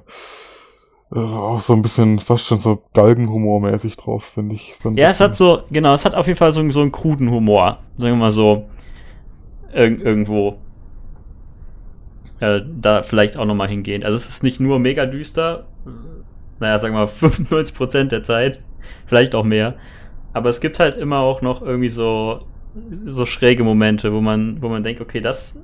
auch 1.12 1.60
so 1.60 1.72
ein 1.72 1.82
bisschen 1.82 2.20
fast 2.20 2.46
schon 2.46 2.60
so 2.60 2.82
Galgenhumor-mäßig 2.94 3.96
drauf, 3.96 4.24
finde 4.24 4.54
ich. 4.54 4.76
So 4.82 4.90
ja, 4.90 5.08
es 5.10 5.20
hat 5.20 5.34
so, 5.36 5.62
genau, 5.70 5.92
es 5.94 6.04
hat 6.04 6.14
auf 6.14 6.26
jeden 6.26 6.38
Fall 6.38 6.52
so, 6.52 6.60
einen- 6.60 6.70
so 6.70 6.80
einen 6.80 6.92
kruden 6.92 7.30
Humor. 7.30 7.78
Sagen 7.98 8.14
wir 8.14 8.16
mal 8.16 8.30
so, 8.32 8.66
irg 9.72 10.00
irgendwo. 10.00 10.58
Äh, 12.40 12.60
da 12.80 13.02
vielleicht 13.02 13.36
auch 13.36 13.44
nochmal 13.44 13.68
hingehen. 13.68 14.04
Also 14.04 14.16
es 14.16 14.28
ist 14.28 14.42
nicht 14.42 14.60
nur 14.60 14.78
mega 14.78 15.04
düster, 15.06 15.66
naja, 16.58 16.78
sagen 16.78 16.94
wir 16.94 17.00
mal 17.00 17.06
95% 17.08 18.12
der 18.12 18.22
Zeit, 18.22 18.64
vielleicht 19.06 19.34
auch 19.34 19.44
mehr. 19.44 19.74
Aber 20.32 20.48
es 20.48 20.60
gibt 20.60 20.78
halt 20.78 20.96
immer 20.96 21.18
auch 21.18 21.42
noch 21.42 21.60
irgendwie 21.60 21.90
so, 21.90 22.42
so 23.06 23.26
schräge 23.26 23.64
Momente, 23.64 24.12
wo 24.12 24.20
man, 24.20 24.62
wo 24.62 24.68
man 24.68 24.84
denkt, 24.84 25.00
okay, 25.02 25.20
das, 25.20 25.58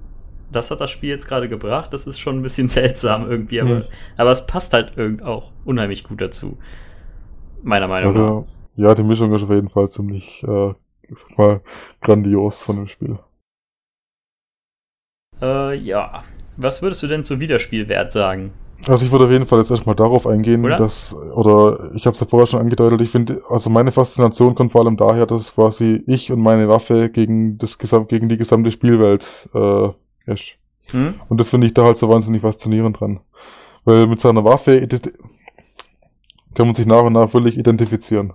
das 0.53 0.71
hat 0.71 0.81
das 0.81 0.91
Spiel 0.91 1.11
jetzt 1.11 1.29
gerade 1.29 1.49
gebracht, 1.49 1.93
das 1.93 2.07
ist 2.07 2.19
schon 2.19 2.39
ein 2.39 2.43
bisschen 2.43 2.69
seltsam 2.71 3.29
irgendwie, 3.31 3.61
aber, 3.61 3.75
Mhm. 3.81 3.85
aber 4.17 4.31
es 4.31 4.47
passt 4.47 4.73
halt 4.73 4.97
irgend 4.97 5.23
auch 5.23 5.53
unheimlich 5.65 6.05
gut 6.05 6.21
dazu. 6.21 6.59
Meiner 7.63 7.89
Meinung 7.89 8.15
nach. 8.15 8.35
Also, 8.37 8.47
ja, 8.77 8.95
die 8.95 9.03
Mischung 9.03 9.35
ist 9.35 9.43
auf 9.43 9.51
jeden 9.51 9.71
Fall 9.71 9.91
ziemlich, 9.91 10.43
äh, 10.45 10.75
mal, 11.37 11.61
grandios 12.01 12.57
von 12.63 12.77
dem 12.77 12.87
Spiel. 12.89 13.19
Äh, 15.41 15.75
ja. 15.77 16.23
Was 16.57 16.83
würdest 16.83 17.03
du 17.03 17.07
denn 17.07 17.25
zu 17.25 17.41
Wiederspielwert 17.41 18.13
sagen? 18.13 18.53
Also 18.87 19.05
ich 19.07 19.11
würde 19.13 19.25
auf 19.25 19.31
jeden 19.33 19.47
Fall 19.47 19.61
jetzt 19.61 19.71
erstmal 19.71 19.97
darauf 19.97 20.27
eingehen, 20.27 20.65
Oder? 20.65 20.77
dass, 20.77 21.15
oder 21.15 21.93
ich 21.95 22.07
habe 22.07 22.15
es 22.15 22.21
ja 22.21 22.27
vorher 22.27 22.47
schon 22.47 22.61
angedeutet, 22.61 23.01
ich 23.01 23.11
finde, 23.11 23.43
also 23.49 23.71
meine 23.71 23.91
Faszination 23.91 24.55
kommt 24.55 24.73
vor 24.73 24.83
allem 24.83 24.99
daher, 24.99 25.27
dass 25.27 25.55
quasi 25.55 26.03
ich 26.07 26.31
und 26.31 26.41
meine 26.41 26.69
Waffe 26.69 27.09
gegen 27.09 27.57
das 27.59 27.79
gegen 27.79 28.29
die 28.29 28.37
gesamte 28.37 28.71
Spielwelt 28.71 29.49
äh, 29.55 29.89
ist. 30.27 30.57
Hm? 30.87 31.21
Und 31.29 31.41
das 31.41 31.49
finde 31.49 31.67
ich 31.67 31.75
da 31.75 31.85
halt 31.85 31.99
so 31.99 32.09
wahnsinnig 32.09 32.43
faszinierend 32.43 33.01
dran. 33.01 33.21
Weil 33.85 34.07
mit 34.07 34.21
seiner 34.21 34.45
Waffe 34.45 34.87
kann 36.55 36.67
man 36.67 36.75
sich 36.75 36.87
nach 36.87 37.03
und 37.03 37.13
nach 37.13 37.33
wirklich 37.35 37.57
identifizieren. 37.57 38.33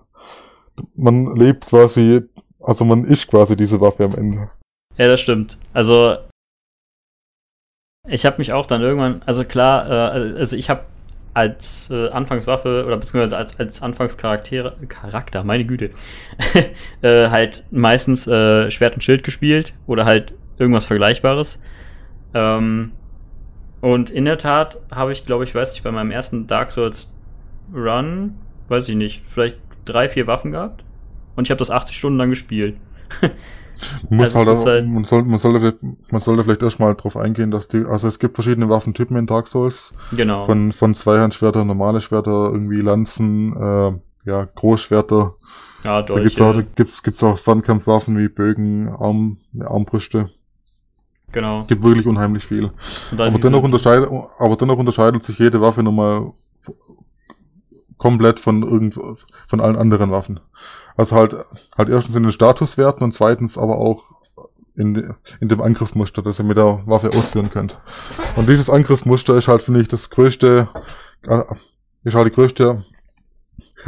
Man 0.95 1.35
lebt 1.35 1.67
quasi, 1.67 2.21
also 2.59 2.85
man 2.85 3.03
ist 3.05 3.27
quasi 3.27 3.55
diese 3.55 3.81
Waffe 3.81 4.05
am 4.05 4.15
Ende. 4.15 4.49
Ja, 4.97 5.07
das 5.07 5.21
stimmt. 5.21 5.57
Also, 5.73 6.17
ich 8.07 8.25
habe 8.25 8.37
mich 8.37 8.53
auch 8.53 8.65
dann 8.65 8.81
irgendwann, 8.81 9.21
also 9.25 9.43
klar, 9.43 9.89
äh, 9.89 10.37
also 10.37 10.55
ich 10.55 10.69
habe 10.69 10.83
als 11.33 11.89
äh, 11.89 12.09
Anfangswaffe 12.09 12.83
oder 12.85 12.97
beziehungsweise 12.97 13.37
als, 13.37 13.57
als 13.59 13.81
Anfangscharakter, 13.81 14.75
Charakter, 14.87 15.43
meine 15.43 15.65
Güte, 15.65 15.91
äh, 17.01 17.29
halt 17.29 17.63
meistens 17.71 18.27
äh, 18.27 18.69
Schwert 18.69 18.95
und 18.95 19.03
Schild 19.03 19.23
gespielt 19.23 19.73
oder 19.87 20.05
halt 20.05 20.33
irgendwas 20.57 20.85
Vergleichbares. 20.85 21.61
Ähm, 22.33 22.91
und 23.81 24.09
in 24.09 24.25
der 24.25 24.37
Tat 24.37 24.79
habe 24.93 25.11
ich, 25.11 25.25
glaube 25.25 25.43
ich, 25.43 25.55
weiß 25.55 25.71
nicht, 25.73 25.83
bei 25.83 25.91
meinem 25.91 26.11
ersten 26.11 26.47
Dark 26.47 26.71
Souls 26.71 27.13
Run, 27.73 28.35
weiß 28.67 28.89
ich 28.89 28.95
nicht, 28.95 29.25
vielleicht 29.25 29.57
drei, 29.85 30.07
vier 30.09 30.27
Waffen 30.27 30.51
gehabt. 30.51 30.83
Und 31.35 31.47
ich 31.47 31.51
habe 31.51 31.59
das 31.59 31.71
80 31.71 31.97
Stunden 31.97 32.17
lang 32.17 32.29
gespielt. 32.29 32.75
Also 34.11 34.35
halt 34.37 34.47
es 34.49 34.59
auch, 34.61 34.65
halt- 34.67 34.87
man, 34.87 35.05
soll, 35.05 35.23
man, 35.23 35.39
sollte, 35.39 35.77
man 36.11 36.21
sollte 36.21 36.43
vielleicht 36.43 36.61
erstmal 36.61 36.93
drauf 36.95 37.17
eingehen, 37.17 37.49
dass 37.49 37.67
die, 37.67 37.83
also 37.85 38.07
es 38.07 38.19
gibt 38.19 38.35
verschiedene 38.35 38.69
Waffentypen 38.69 39.17
in 39.17 39.25
Dark 39.25 39.47
Souls. 39.47 39.91
genau. 40.15 40.45
Von, 40.45 40.71
von 40.71 40.93
Zweihandschwerter, 40.93 41.65
normale 41.65 42.01
Schwerter, 42.01 42.51
irgendwie 42.51 42.81
Lanzen, 42.81 43.55
äh, 43.59 43.91
ja, 44.29 44.45
Großschwerter. 44.55 45.33
ja, 45.83 46.01
Da 46.03 46.19
gibt's 46.19 46.35
auch, 46.39 46.53
da 46.53 46.53
Dolche. 46.53 46.67
gibt's, 46.75 47.01
gibt's 47.01 47.23
auch 47.23 47.39
Fernkampfwaffen 47.39 48.15
wie 48.19 48.27
Bögen, 48.27 48.87
Arm, 48.89 49.37
Armbrüste. 49.59 50.29
Genau. 51.31 51.63
Gibt 51.65 51.83
wirklich 51.83 52.05
unheimlich 52.05 52.45
viel. 52.45 52.71
Aber 53.11 53.29
dennoch, 53.29 53.63
unterscheidet, 53.63 54.09
aber 54.37 54.55
dennoch 54.55 54.77
unterscheidet 54.77 55.23
sich 55.23 55.37
jede 55.39 55.61
Waffe 55.61 55.83
nochmal 55.83 56.31
komplett 57.97 58.39
von 58.39 58.63
irgend, 58.63 58.99
von 59.47 59.61
allen 59.61 59.75
anderen 59.75 60.11
Waffen. 60.11 60.39
Also 60.97 61.15
halt, 61.15 61.35
halt 61.77 61.89
erstens 61.89 62.15
in 62.15 62.23
den 62.23 62.31
Statuswerten 62.31 63.03
und 63.03 63.13
zweitens 63.13 63.57
aber 63.57 63.77
auch 63.77 64.03
in, 64.75 65.13
in 65.39 65.49
dem 65.49 65.61
Angriffsmuster, 65.61 66.21
das 66.21 66.39
ihr 66.39 66.45
mit 66.45 66.57
der 66.57 66.81
Waffe 66.85 67.09
ausführen 67.09 67.49
könnt. 67.51 67.77
Und 68.35 68.49
dieses 68.49 68.69
Angriffsmuster 68.69 69.37
ist 69.37 69.47
halt, 69.47 69.61
finde 69.61 69.81
ich, 69.81 69.87
das 69.87 70.09
größte, 70.09 70.67
äh, 71.27 71.43
ist 72.03 72.15
halt 72.15 72.27
die 72.27 72.35
größte 72.35 72.83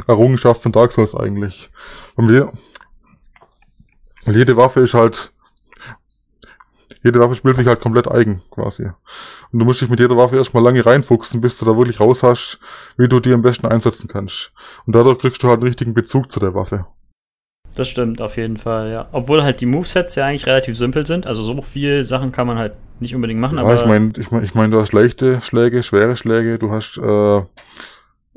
Errungenschaft 0.07 0.61
von 0.61 0.71
Dark 0.71 0.91
Souls 0.91 1.15
eigentlich. 1.15 1.69
Und 2.15 2.29
wir, 2.29 2.51
jede 4.25 4.57
Waffe 4.57 4.81
ist 4.81 4.93
halt, 4.93 5.31
jede 7.03 7.19
Waffe 7.19 7.35
spielt 7.35 7.55
sich 7.55 7.67
halt 7.67 7.81
komplett 7.81 8.09
eigen, 8.09 8.41
quasi. 8.51 8.83
Und 9.51 9.59
du 9.59 9.65
musst 9.65 9.81
dich 9.81 9.89
mit 9.89 9.99
jeder 9.99 10.17
Waffe 10.17 10.35
erstmal 10.35 10.63
lange 10.63 10.85
reinfuchsen, 10.85 11.41
bis 11.41 11.57
du 11.57 11.65
da 11.65 11.77
wirklich 11.77 11.99
raus 11.99 12.23
hast, 12.23 12.59
wie 12.97 13.07
du 13.07 13.19
die 13.19 13.33
am 13.33 13.41
besten 13.41 13.67
einsetzen 13.67 14.07
kannst. 14.07 14.51
Und 14.85 14.95
dadurch 14.95 15.19
kriegst 15.19 15.43
du 15.43 15.47
halt 15.47 15.57
einen 15.59 15.67
richtigen 15.67 15.93
Bezug 15.93 16.31
zu 16.31 16.39
der 16.39 16.53
Waffe. 16.53 16.85
Das 17.75 17.89
stimmt, 17.89 18.21
auf 18.21 18.37
jeden 18.37 18.57
Fall, 18.57 18.91
ja. 18.91 19.07
Obwohl 19.11 19.43
halt 19.43 19.59
die 19.61 19.65
Movesets 19.65 20.15
ja 20.15 20.25
eigentlich 20.25 20.45
relativ 20.45 20.77
simpel 20.77 21.05
sind. 21.05 21.25
Also 21.25 21.41
so 21.41 21.59
viel 21.63 22.05
Sachen 22.05 22.31
kann 22.31 22.45
man 22.45 22.57
halt 22.57 22.73
nicht 22.99 23.15
unbedingt 23.15 23.39
machen, 23.39 23.57
Ja, 23.57 23.63
aber. 23.63 23.81
ich 23.81 23.87
meine, 23.87 24.13
ich 24.17 24.31
mein, 24.31 24.43
ich 24.43 24.53
mein, 24.53 24.71
du 24.71 24.79
hast 24.79 24.93
leichte 24.93 25.41
Schläge, 25.41 25.81
schwere 25.81 26.15
Schläge, 26.15 26.59
du 26.59 26.71
hast 26.71 26.97
äh, 26.97 27.37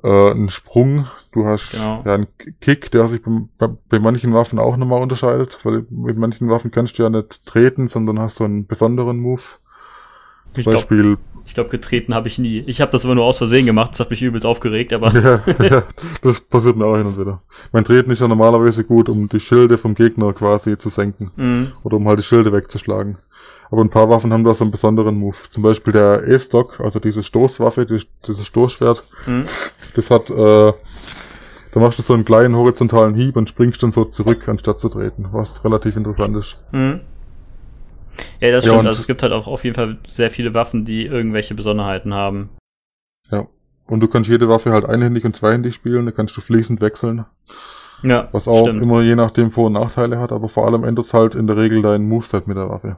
äh, 0.02 0.30
einen 0.30 0.48
Sprung, 0.50 1.08
du 1.36 1.46
hast 1.46 1.70
Genau. 1.70 2.02
ja, 2.04 2.14
einen 2.14 2.26
Kick, 2.60 2.90
der 2.90 3.08
sich 3.08 3.20
bei, 3.58 3.68
bei, 3.88 3.98
manchen 3.98 4.32
Waffen 4.34 4.58
auch 4.58 4.76
nochmal 4.76 5.02
unterscheidet, 5.02 5.58
weil 5.62 5.86
mit 5.90 6.16
manchen 6.16 6.48
Waffen 6.48 6.70
kannst 6.70 6.98
du 6.98 7.02
ja 7.02 7.10
nicht 7.10 7.44
treten, 7.46 7.88
sondern 7.88 8.18
hast 8.18 8.36
so 8.36 8.44
einen 8.44 8.66
besonderen 8.66 9.18
Move. 9.18 9.42
ich 10.56 10.64
glaube, 10.64 10.78
Beispiel 10.78 11.18
ich 11.44 11.54
glaub, 11.54 11.70
getreten 11.70 12.12
habe 12.12 12.26
ich 12.26 12.40
nie. 12.40 12.64
Ich 12.66 12.80
habe 12.80 12.90
das 12.90 13.04
immer 13.04 13.14
nur 13.14 13.24
aus 13.24 13.38
Versehen 13.38 13.66
gemacht, 13.66 13.92
das 13.92 14.00
hat 14.00 14.10
mich 14.10 14.20
übelst 14.20 14.44
aufgeregt, 14.44 14.92
aber. 14.92 15.12
ja, 15.14 15.40
ja, 15.64 15.82
das 16.22 16.40
passiert 16.40 16.76
mir 16.76 16.86
auch 16.86 16.96
hin 16.96 17.06
und 17.06 17.18
wieder. 17.18 17.40
Mein 17.70 17.84
Treten 17.84 18.10
ist 18.10 18.20
ja 18.20 18.26
normalerweise 18.26 18.82
gut, 18.82 19.08
um 19.08 19.28
die 19.28 19.38
Schilde 19.38 19.78
vom 19.78 19.94
Gegner 19.94 20.32
quasi 20.32 20.76
zu 20.76 20.88
senken. 20.88 21.30
Mhm. 21.36 21.72
Oder 21.84 21.98
um 21.98 22.08
halt 22.08 22.18
die 22.18 22.24
Schilde 22.24 22.52
wegzuschlagen. 22.52 23.18
Aber 23.70 23.82
ein 23.82 23.90
paar 23.90 24.08
Waffen 24.08 24.32
haben 24.32 24.44
da 24.44 24.54
so 24.54 24.64
einen 24.64 24.70
besonderen 24.70 25.16
Move. 25.16 25.36
Zum 25.50 25.62
Beispiel 25.62 25.92
der 25.92 26.26
E-Stock, 26.26 26.80
also 26.80 26.98
diese 27.00 27.22
Stoßwaffe, 27.22 27.84
dieses, 27.86 28.06
dieses 28.26 28.46
Stoßschwert, 28.46 29.04
Mhm. 29.26 29.46
das 29.94 30.10
hat, 30.10 30.30
äh, 30.30 30.72
da 31.76 31.82
machst 31.82 31.98
du 31.98 32.02
so 32.02 32.14
einen 32.14 32.24
kleinen 32.24 32.56
horizontalen 32.56 33.14
Hieb 33.14 33.36
und 33.36 33.50
springst 33.50 33.82
dann 33.82 33.92
so 33.92 34.06
zurück, 34.06 34.48
anstatt 34.48 34.80
zu 34.80 34.88
treten, 34.88 35.26
was 35.32 35.62
relativ 35.62 35.94
interessant 35.94 36.34
ist. 36.34 36.56
Mhm. 36.72 37.00
Ja, 38.40 38.50
das 38.50 38.64
Ja, 38.64 38.70
stimmt. 38.70 38.80
und- 38.80 38.86
Also 38.86 39.00
es 39.00 39.06
gibt 39.06 39.22
halt 39.22 39.34
auch 39.34 39.46
auf 39.46 39.62
jeden 39.62 39.76
Fall 39.76 39.98
sehr 40.06 40.30
viele 40.30 40.54
Waffen, 40.54 40.86
die 40.86 41.04
irgendwelche 41.04 41.54
Besonderheiten 41.54 42.14
haben. 42.14 42.48
Ja. 43.30 43.46
Und 43.86 44.00
du 44.00 44.08
kannst 44.08 44.30
jede 44.30 44.48
Waffe 44.48 44.70
halt 44.72 44.86
einhändig 44.86 45.26
und 45.26 45.36
zweihändig 45.36 45.74
spielen, 45.74 46.06
da 46.06 46.12
kannst 46.12 46.34
du 46.36 46.40
fließend 46.40 46.80
wechseln. 46.80 47.26
Ja, 48.02 48.28
Was 48.32 48.48
auch 48.48 48.62
stimmt. 48.66 48.82
immer 48.82 49.02
je 49.02 49.14
nachdem 49.14 49.50
Vor- 49.50 49.66
und 49.66 49.74
Nachteile 49.74 50.18
hat, 50.18 50.32
aber 50.32 50.48
vor 50.48 50.66
allem 50.66 50.82
ändert 50.82 51.12
halt 51.12 51.34
in 51.34 51.46
der 51.46 51.58
Regel 51.58 51.82
dein 51.82 52.08
Moveset 52.08 52.46
mit 52.46 52.56
der 52.56 52.70
Waffe. 52.70 52.96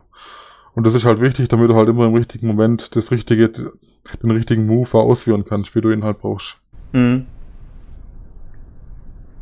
Und 0.74 0.86
das 0.86 0.94
ist 0.94 1.04
halt 1.04 1.20
wichtig, 1.20 1.48
damit 1.48 1.68
du 1.68 1.74
halt 1.74 1.88
immer 1.88 2.06
im 2.06 2.14
richtigen 2.14 2.46
Moment 2.46 2.94
das 2.94 3.10
richtige, 3.10 3.48
den 3.48 4.30
richtigen 4.30 4.66
Move 4.66 4.94
ausführen 4.94 5.44
kannst, 5.44 5.74
wie 5.74 5.80
du 5.80 5.90
ihn 5.90 6.04
halt 6.04 6.20
brauchst. 6.20 6.56
Mhm. 6.92 7.26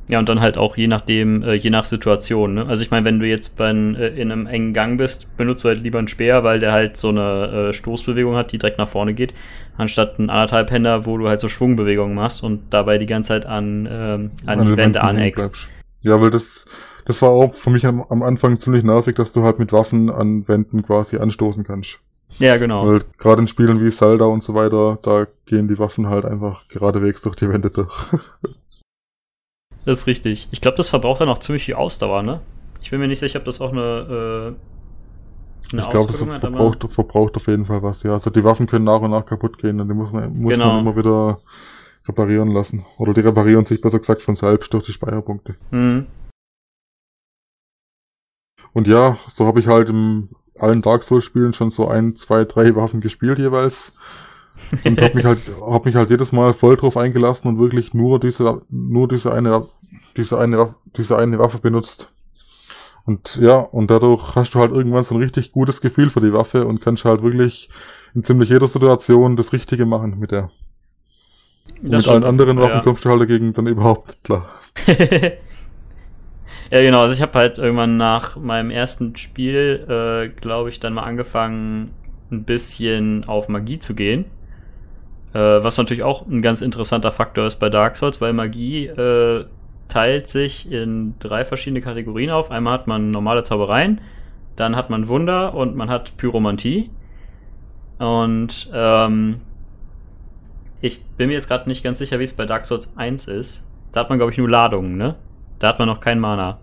Ja, 0.08 0.20
und 0.20 0.28
dann 0.28 0.40
halt 0.40 0.56
auch 0.56 0.76
je 0.76 0.86
nachdem, 0.86 1.42
äh, 1.42 1.54
je 1.54 1.70
nach 1.70 1.84
Situation. 1.84 2.54
Ne? 2.54 2.66
Also 2.66 2.82
ich 2.82 2.90
meine, 2.90 3.04
wenn 3.04 3.18
du 3.18 3.26
jetzt 3.26 3.56
bei, 3.56 3.70
äh, 3.70 4.20
in 4.20 4.30
einem 4.30 4.46
engen 4.46 4.72
Gang 4.72 4.98
bist, 4.98 5.36
benutzt 5.36 5.64
du 5.64 5.68
halt 5.68 5.82
lieber 5.82 5.98
einen 5.98 6.06
Speer, 6.06 6.44
weil 6.44 6.60
der 6.60 6.72
halt 6.72 6.96
so 6.96 7.08
eine 7.08 7.70
äh, 7.70 7.72
Stoßbewegung 7.72 8.36
hat, 8.36 8.52
die 8.52 8.58
direkt 8.58 8.78
nach 8.78 8.88
vorne 8.88 9.14
geht, 9.14 9.34
anstatt 9.76 10.18
einen 10.18 10.30
anderthalb 10.30 10.70
Händer, 10.70 11.06
wo 11.06 11.18
du 11.18 11.28
halt 11.28 11.40
so 11.40 11.48
Schwungbewegungen 11.48 12.14
machst 12.14 12.44
und 12.44 12.62
dabei 12.70 12.98
die 12.98 13.06
ganze 13.06 13.28
Zeit 13.28 13.46
an, 13.46 13.88
ähm, 13.90 14.30
an, 14.46 14.60
an 14.60 14.66
die 14.68 14.76
Wände 14.76 15.02
aneckst. 15.02 15.54
Ja, 16.02 16.20
weil 16.20 16.30
das, 16.30 16.66
das 17.04 17.20
war 17.20 17.30
auch 17.30 17.54
für 17.54 17.70
mich 17.70 17.84
am, 17.84 18.04
am 18.08 18.22
Anfang 18.22 18.60
ziemlich 18.60 18.84
nervig, 18.84 19.16
dass 19.16 19.32
du 19.32 19.42
halt 19.42 19.58
mit 19.58 19.72
Waffen 19.72 20.08
an 20.08 20.46
Wänden 20.46 20.84
quasi 20.84 21.16
anstoßen 21.16 21.64
kannst. 21.64 21.98
Ja, 22.38 22.58
genau. 22.58 22.86
Weil 22.86 23.04
gerade 23.18 23.40
in 23.40 23.48
Spielen 23.48 23.84
wie 23.84 23.90
Zelda 23.90 24.26
und 24.26 24.42
so 24.42 24.54
weiter, 24.54 24.98
da 25.02 25.26
gehen 25.46 25.68
die 25.68 25.78
Waffen 25.78 26.08
halt 26.08 26.24
einfach 26.24 26.68
geradewegs 26.68 27.22
durch 27.22 27.34
die 27.34 27.48
Wände 27.48 27.70
durch. 27.70 27.92
Das 29.86 30.00
ist 30.00 30.06
richtig. 30.06 30.48
Ich 30.50 30.60
glaube, 30.60 30.76
das 30.76 30.90
verbraucht 30.90 31.20
dann 31.20 31.28
auch 31.28 31.38
ziemlich 31.38 31.64
viel 31.64 31.74
Ausdauer, 31.74 32.22
ne? 32.22 32.40
Ich 32.82 32.90
bin 32.90 33.00
mir 33.00 33.08
nicht 33.08 33.20
sicher, 33.20 33.38
ob 33.38 33.44
das 33.44 33.60
auch 33.60 33.72
eine, 33.72 33.80
äh, 33.80 34.46
eine 35.72 35.82
ich 35.82 35.90
glaube, 35.90 36.12
das 36.12 36.16
verbraucht, 36.16 36.84
aber... 36.84 36.92
verbraucht 36.92 37.36
auf 37.36 37.46
jeden 37.46 37.66
Fall 37.66 37.82
was, 37.82 38.02
ja. 38.02 38.12
Also 38.12 38.30
die 38.30 38.44
Waffen 38.44 38.66
können 38.66 38.84
nach 38.84 39.00
und 39.00 39.12
nach 39.12 39.24
kaputt 39.24 39.58
gehen 39.58 39.80
und 39.80 39.88
die 39.88 39.94
muss 39.94 40.12
man, 40.12 40.36
muss 40.36 40.52
genau. 40.52 40.72
man 40.72 40.80
immer 40.80 40.96
wieder 40.96 41.38
reparieren 42.06 42.50
lassen. 42.50 42.84
Oder 42.98 43.14
die 43.14 43.20
reparieren 43.20 43.64
sich 43.64 43.80
besser 43.80 44.00
gesagt 44.00 44.22
von 44.22 44.34
selbst 44.34 44.74
durch 44.74 44.84
die 44.84 44.92
Speicherpunkte. 44.92 45.54
Mhm. 45.70 46.06
Und 48.72 48.88
ja, 48.88 49.18
so 49.28 49.46
habe 49.46 49.60
ich 49.60 49.68
halt 49.68 49.88
in 49.88 50.30
allen 50.58 50.82
Dark 50.82 51.04
Souls 51.04 51.24
Spielen 51.24 51.54
schon 51.54 51.70
so 51.70 51.86
ein, 51.88 52.16
zwei, 52.16 52.44
drei 52.44 52.74
Waffen 52.74 53.00
gespielt 53.00 53.38
jeweils. 53.38 53.96
Und 54.84 55.00
habe 55.00 55.14
mich 55.14 55.24
halt, 55.24 55.40
hab 55.60 55.84
mich 55.84 55.94
halt 55.94 56.10
jedes 56.10 56.32
Mal 56.32 56.54
voll 56.54 56.76
drauf 56.76 56.96
eingelassen 56.96 57.48
und 57.48 57.58
wirklich 57.58 57.92
nur 57.92 58.18
diese, 58.18 58.62
nur 58.70 59.06
diese 59.06 59.32
eine, 59.32 59.68
diese 60.16 60.38
eine, 60.38 60.74
diese 60.96 61.16
eine 61.16 61.38
Waffe 61.38 61.58
benutzt. 61.58 62.10
Und 63.06 63.36
ja, 63.36 63.58
und 63.58 63.90
dadurch 63.90 64.34
hast 64.34 64.54
du 64.54 64.58
halt 64.58 64.72
irgendwann 64.72 65.04
so 65.04 65.14
ein 65.14 65.22
richtig 65.22 65.52
gutes 65.52 65.80
Gefühl 65.80 66.10
für 66.10 66.20
die 66.20 66.32
Waffe 66.32 66.66
und 66.66 66.80
kannst 66.80 67.04
halt 67.04 67.22
wirklich 67.22 67.70
in 68.14 68.24
ziemlich 68.24 68.50
jeder 68.50 68.66
Situation 68.66 69.36
das 69.36 69.52
Richtige 69.52 69.86
machen 69.86 70.18
mit 70.18 70.32
der. 70.32 70.50
mit 71.80 72.08
allen 72.08 72.24
anderen 72.24 72.58
Waffen 72.58 72.78
ja. 72.78 72.80
kommst 72.80 73.04
du 73.04 73.10
halt 73.10 73.20
dagegen 73.20 73.52
dann 73.52 73.68
überhaupt 73.68 74.08
nicht 74.08 74.24
klar. 74.24 74.48
ja, 74.86 76.80
genau. 76.82 77.02
Also 77.02 77.14
ich 77.14 77.22
habe 77.22 77.38
halt 77.38 77.58
irgendwann 77.58 77.96
nach 77.96 78.36
meinem 78.36 78.70
ersten 78.70 79.14
Spiel, 79.16 79.84
äh, 79.88 80.28
glaube 80.40 80.70
ich, 80.70 80.80
dann 80.80 80.94
mal 80.94 81.04
angefangen, 81.04 81.92
ein 82.32 82.42
bisschen 82.42 83.24
auf 83.28 83.48
Magie 83.48 83.78
zu 83.78 83.94
gehen. 83.94 84.24
Äh, 85.32 85.38
was 85.38 85.78
natürlich 85.78 86.02
auch 86.02 86.26
ein 86.26 86.42
ganz 86.42 86.60
interessanter 86.60 87.12
Faktor 87.12 87.46
ist 87.46 87.56
bei 87.56 87.68
Dark 87.68 87.96
Souls, 87.96 88.20
weil 88.20 88.32
Magie 88.32 88.86
äh, 88.86 89.44
teilt 89.88 90.28
sich 90.28 90.70
in 90.70 91.14
drei 91.18 91.44
verschiedene 91.44 91.80
Kategorien 91.80 92.30
auf. 92.30 92.50
Einmal 92.50 92.74
hat 92.74 92.86
man 92.86 93.10
normale 93.10 93.42
Zaubereien, 93.42 94.00
dann 94.56 94.76
hat 94.76 94.90
man 94.90 95.08
Wunder 95.08 95.54
und 95.54 95.76
man 95.76 95.88
hat 95.88 96.16
Pyromantie. 96.16 96.90
Und 97.98 98.70
ähm, 98.72 99.40
ich 100.80 101.02
bin 101.16 101.28
mir 101.28 101.34
jetzt 101.34 101.48
gerade 101.48 101.68
nicht 101.68 101.82
ganz 101.82 101.98
sicher, 101.98 102.18
wie 102.18 102.24
es 102.24 102.34
bei 102.34 102.44
Dark 102.44 102.66
Souls 102.66 102.92
1 102.96 103.28
ist. 103.28 103.64
Da 103.92 104.00
hat 104.00 104.10
man, 104.10 104.18
glaube 104.18 104.32
ich, 104.32 104.38
nur 104.38 104.48
Ladungen, 104.48 104.96
ne? 104.96 105.16
Da 105.58 105.68
hat 105.68 105.78
man 105.78 105.88
noch 105.88 106.00
kein 106.00 106.20
Mana. 106.20 106.58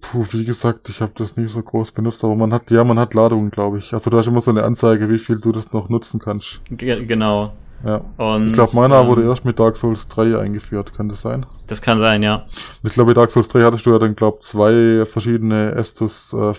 Puh, 0.00 0.26
wie 0.32 0.44
gesagt, 0.44 0.88
ich 0.88 1.00
habe 1.00 1.12
das 1.14 1.36
nie 1.36 1.48
so 1.48 1.62
groß 1.62 1.92
benutzt, 1.92 2.24
aber 2.24 2.34
man 2.34 2.52
hat, 2.52 2.70
ja, 2.70 2.82
man 2.82 2.98
hat 2.98 3.14
Ladungen, 3.14 3.50
glaube 3.50 3.78
ich. 3.78 3.92
Also 3.92 4.10
da 4.10 4.20
ist 4.20 4.26
immer 4.26 4.40
so 4.40 4.50
eine 4.50 4.64
Anzeige, 4.64 5.08
wie 5.08 5.18
viel 5.18 5.38
du 5.38 5.52
das 5.52 5.72
noch 5.72 5.88
nutzen 5.88 6.18
kannst. 6.18 6.60
G 6.70 7.04
genau. 7.04 7.52
Ja. 7.84 8.02
Und, 8.18 8.48
ich 8.48 8.52
glaube, 8.52 8.70
meiner 8.74 9.00
ähm, 9.00 9.06
wurde 9.08 9.24
erst 9.24 9.44
mit 9.44 9.58
Dark 9.58 9.76
Souls 9.76 10.06
3 10.08 10.38
eingeführt, 10.38 10.92
kann 10.94 11.08
das 11.08 11.22
sein? 11.22 11.46
Das 11.66 11.80
kann 11.80 11.98
sein, 11.98 12.22
ja. 12.22 12.46
Ich 12.82 12.92
glaube, 12.92 13.14
bei 13.14 13.20
Dark 13.20 13.30
Souls 13.30 13.48
3 13.48 13.62
hattest 13.62 13.86
du 13.86 13.90
ja 13.90 13.98
dann, 13.98 14.14
glaube 14.14 14.40
zwei 14.40 15.06
verschiedene 15.10 15.72
Estus 15.74 16.32
äh. 16.32 16.52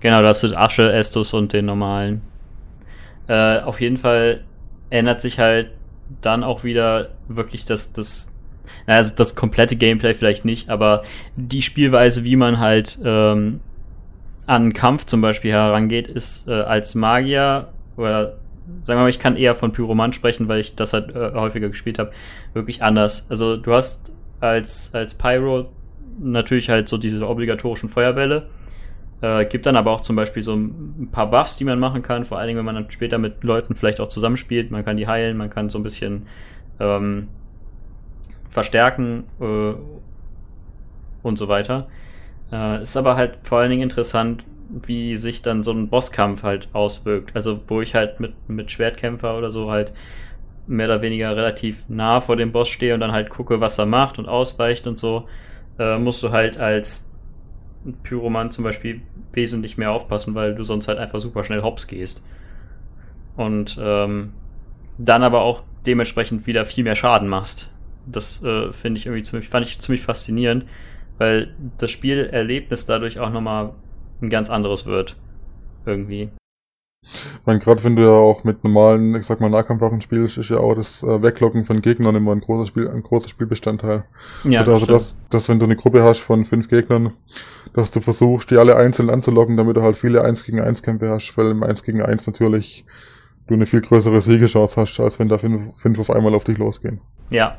Genau, 0.00 0.22
da 0.22 0.28
hast 0.28 0.42
du 0.42 0.56
Asche, 0.56 0.92
Estus 0.92 1.32
und 1.32 1.52
den 1.52 1.66
normalen. 1.66 2.20
Äh, 3.26 3.60
auf 3.60 3.80
jeden 3.80 3.96
Fall 3.96 4.44
ändert 4.90 5.22
sich 5.22 5.38
halt 5.38 5.70
dann 6.20 6.44
auch 6.44 6.64
wieder 6.64 7.10
wirklich 7.28 7.64
das, 7.64 7.92
das 7.92 8.30
also 8.86 9.14
das 9.14 9.36
komplette 9.36 9.76
Gameplay 9.76 10.14
vielleicht 10.14 10.44
nicht, 10.44 10.68
aber 10.68 11.04
die 11.36 11.62
Spielweise, 11.62 12.24
wie 12.24 12.36
man 12.36 12.58
halt 12.58 12.98
ähm, 13.04 13.60
an 14.46 14.72
Kampf 14.72 15.06
zum 15.06 15.20
Beispiel 15.20 15.52
herangeht, 15.52 16.08
ist 16.08 16.48
äh, 16.48 16.62
als 16.62 16.94
Magier 16.94 17.68
oder 17.96 18.39
sagen 18.82 18.98
wir 18.98 19.02
mal, 19.02 19.10
ich 19.10 19.18
kann 19.18 19.36
eher 19.36 19.54
von 19.54 19.72
Pyromant 19.72 20.14
sprechen, 20.14 20.48
weil 20.48 20.60
ich 20.60 20.74
das 20.76 20.92
halt 20.92 21.14
äh, 21.14 21.32
häufiger 21.34 21.68
gespielt 21.68 21.98
habe, 21.98 22.12
wirklich 22.54 22.82
anders. 22.82 23.26
Also 23.28 23.56
du 23.56 23.72
hast 23.72 24.12
als, 24.40 24.90
als 24.94 25.14
Pyro 25.14 25.70
natürlich 26.18 26.68
halt 26.68 26.88
so 26.88 26.98
diese 26.98 27.26
obligatorischen 27.26 27.88
Feuerbälle. 27.88 28.48
Äh, 29.22 29.44
gibt 29.46 29.66
dann 29.66 29.76
aber 29.76 29.90
auch 29.90 30.00
zum 30.00 30.16
Beispiel 30.16 30.42
so 30.42 30.54
ein 30.54 31.08
paar 31.12 31.30
Buffs, 31.30 31.56
die 31.58 31.64
man 31.64 31.78
machen 31.78 32.02
kann, 32.02 32.24
vor 32.24 32.38
allen 32.38 32.48
Dingen, 32.48 32.58
wenn 32.58 32.64
man 32.64 32.74
dann 32.74 32.90
später 32.90 33.18
mit 33.18 33.44
Leuten 33.44 33.74
vielleicht 33.74 34.00
auch 34.00 34.08
zusammenspielt. 34.08 34.70
Man 34.70 34.84
kann 34.84 34.96
die 34.96 35.06
heilen, 35.06 35.36
man 35.36 35.50
kann 35.50 35.68
so 35.68 35.78
ein 35.78 35.82
bisschen 35.82 36.26
ähm, 36.78 37.28
verstärken 38.48 39.24
äh, 39.40 39.74
und 41.22 41.38
so 41.38 41.48
weiter. 41.48 41.88
Äh, 42.50 42.82
ist 42.82 42.96
aber 42.96 43.16
halt 43.16 43.38
vor 43.42 43.58
allen 43.58 43.70
Dingen 43.70 43.82
interessant, 43.82 44.44
wie 44.70 45.16
sich 45.16 45.42
dann 45.42 45.62
so 45.62 45.72
ein 45.72 45.88
Bosskampf 45.88 46.42
halt 46.42 46.68
auswirkt. 46.72 47.34
Also 47.34 47.60
wo 47.66 47.80
ich 47.80 47.94
halt 47.94 48.20
mit, 48.20 48.32
mit 48.48 48.70
Schwertkämpfer 48.70 49.36
oder 49.36 49.52
so 49.52 49.70
halt 49.70 49.92
mehr 50.66 50.86
oder 50.86 51.02
weniger 51.02 51.36
relativ 51.36 51.84
nah 51.88 52.20
vor 52.20 52.36
dem 52.36 52.52
Boss 52.52 52.68
stehe 52.68 52.94
und 52.94 53.00
dann 53.00 53.12
halt 53.12 53.30
gucke, 53.30 53.60
was 53.60 53.78
er 53.78 53.86
macht 53.86 54.18
und 54.18 54.28
ausweicht 54.28 54.86
und 54.86 54.98
so, 54.98 55.26
äh, 55.78 55.98
musst 55.98 56.22
du 56.22 56.30
halt 56.30 56.58
als 56.58 57.04
Pyroman 58.02 58.50
zum 58.50 58.64
Beispiel 58.64 59.02
wesentlich 59.32 59.78
mehr 59.78 59.90
aufpassen, 59.90 60.34
weil 60.34 60.54
du 60.54 60.64
sonst 60.64 60.86
halt 60.86 60.98
einfach 60.98 61.20
super 61.20 61.44
schnell 61.44 61.62
hops 61.62 61.86
gehst. 61.86 62.22
Und 63.36 63.78
ähm, 63.82 64.32
dann 64.98 65.22
aber 65.22 65.40
auch 65.42 65.64
dementsprechend 65.86 66.46
wieder 66.46 66.64
viel 66.66 66.84
mehr 66.84 66.96
Schaden 66.96 67.26
machst 67.26 67.70
das 68.06 68.42
äh, 68.42 68.72
finde 68.72 68.98
ich 68.98 69.06
irgendwie 69.06 69.22
ziemlich, 69.22 69.48
fand 69.48 69.66
ich 69.66 69.78
ziemlich 69.78 70.02
faszinierend, 70.02 70.64
weil 71.18 71.54
das 71.78 71.90
Spielerlebnis 71.90 72.86
dadurch 72.86 73.18
auch 73.18 73.30
nochmal 73.30 73.72
ein 74.20 74.30
ganz 74.30 74.50
anderes 74.50 74.86
wird. 74.86 75.16
Irgendwie. 75.86 76.30
Ich 77.40 77.46
meine, 77.46 77.58
gerade 77.58 77.82
wenn 77.82 77.96
du 77.96 78.02
ja 78.02 78.10
auch 78.10 78.44
mit 78.44 78.62
normalen, 78.62 79.14
ich 79.16 79.26
sag 79.26 79.40
mal, 79.40 79.50
Nahkampfwaffen 79.50 80.00
spielst, 80.00 80.38
ist 80.38 80.50
ja 80.50 80.58
auch 80.58 80.74
das 80.74 81.02
äh, 81.02 81.22
Weglocken 81.22 81.64
von 81.64 81.82
Gegnern 81.82 82.14
immer 82.14 82.32
ein 82.32 82.40
großer, 82.40 82.68
Spiel, 82.68 82.88
ein 82.88 83.02
großer 83.02 83.28
Spielbestandteil. 83.28 84.04
Ja, 84.44 84.62
also, 84.62 84.86
dass, 84.86 85.16
dass, 85.30 85.48
wenn 85.48 85.58
du 85.58 85.64
eine 85.64 85.76
Gruppe 85.76 86.02
hast 86.02 86.20
von 86.20 86.44
fünf 86.44 86.68
Gegnern, 86.68 87.12
dass 87.74 87.90
du 87.90 88.00
versuchst, 88.00 88.50
die 88.50 88.58
alle 88.58 88.76
einzeln 88.76 89.10
anzulocken, 89.10 89.56
damit 89.56 89.76
du 89.76 89.82
halt 89.82 89.96
viele 89.96 90.22
1 90.22 90.44
gegen 90.44 90.60
1 90.60 90.82
Kämpfe 90.82 91.08
hast, 91.08 91.36
weil 91.36 91.50
im 91.50 91.62
1 91.62 91.82
gegen 91.82 92.02
1 92.02 92.26
natürlich 92.26 92.84
du 93.48 93.54
eine 93.54 93.66
viel 93.66 93.80
größere 93.80 94.22
Siegechance 94.22 94.76
hast, 94.76 95.00
als 95.00 95.18
wenn 95.18 95.28
da 95.28 95.38
fünf, 95.38 95.76
fünf 95.80 95.98
auf 95.98 96.10
einmal 96.10 96.34
auf 96.34 96.44
dich 96.44 96.58
losgehen. 96.58 97.00
Ja, 97.30 97.58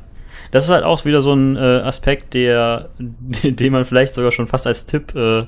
das 0.52 0.66
ist 0.66 0.70
halt 0.70 0.84
auch 0.84 1.04
wieder 1.04 1.22
so 1.22 1.34
ein 1.34 1.58
äh, 1.58 1.60
Aspekt, 1.60 2.34
der, 2.34 2.90
den 3.00 3.74
man 3.74 3.86
vielleicht 3.86 4.14
sogar 4.14 4.32
schon 4.32 4.48
fast 4.48 4.68
als 4.68 4.86
Tipp 4.86 5.14
äh, 5.16 5.46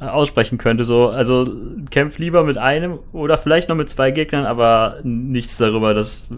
aussprechen 0.00 0.58
könnte. 0.58 0.84
So, 0.84 1.08
also 1.08 1.46
kämpf 1.90 2.18
lieber 2.18 2.44
mit 2.44 2.58
einem 2.58 2.98
oder 3.12 3.38
vielleicht 3.38 3.68
noch 3.68 3.76
mit 3.76 3.88
zwei 3.88 4.10
Gegnern, 4.10 4.46
aber 4.46 4.96
nichts 5.02 5.58
darüber. 5.58 5.94
Das 5.94 6.28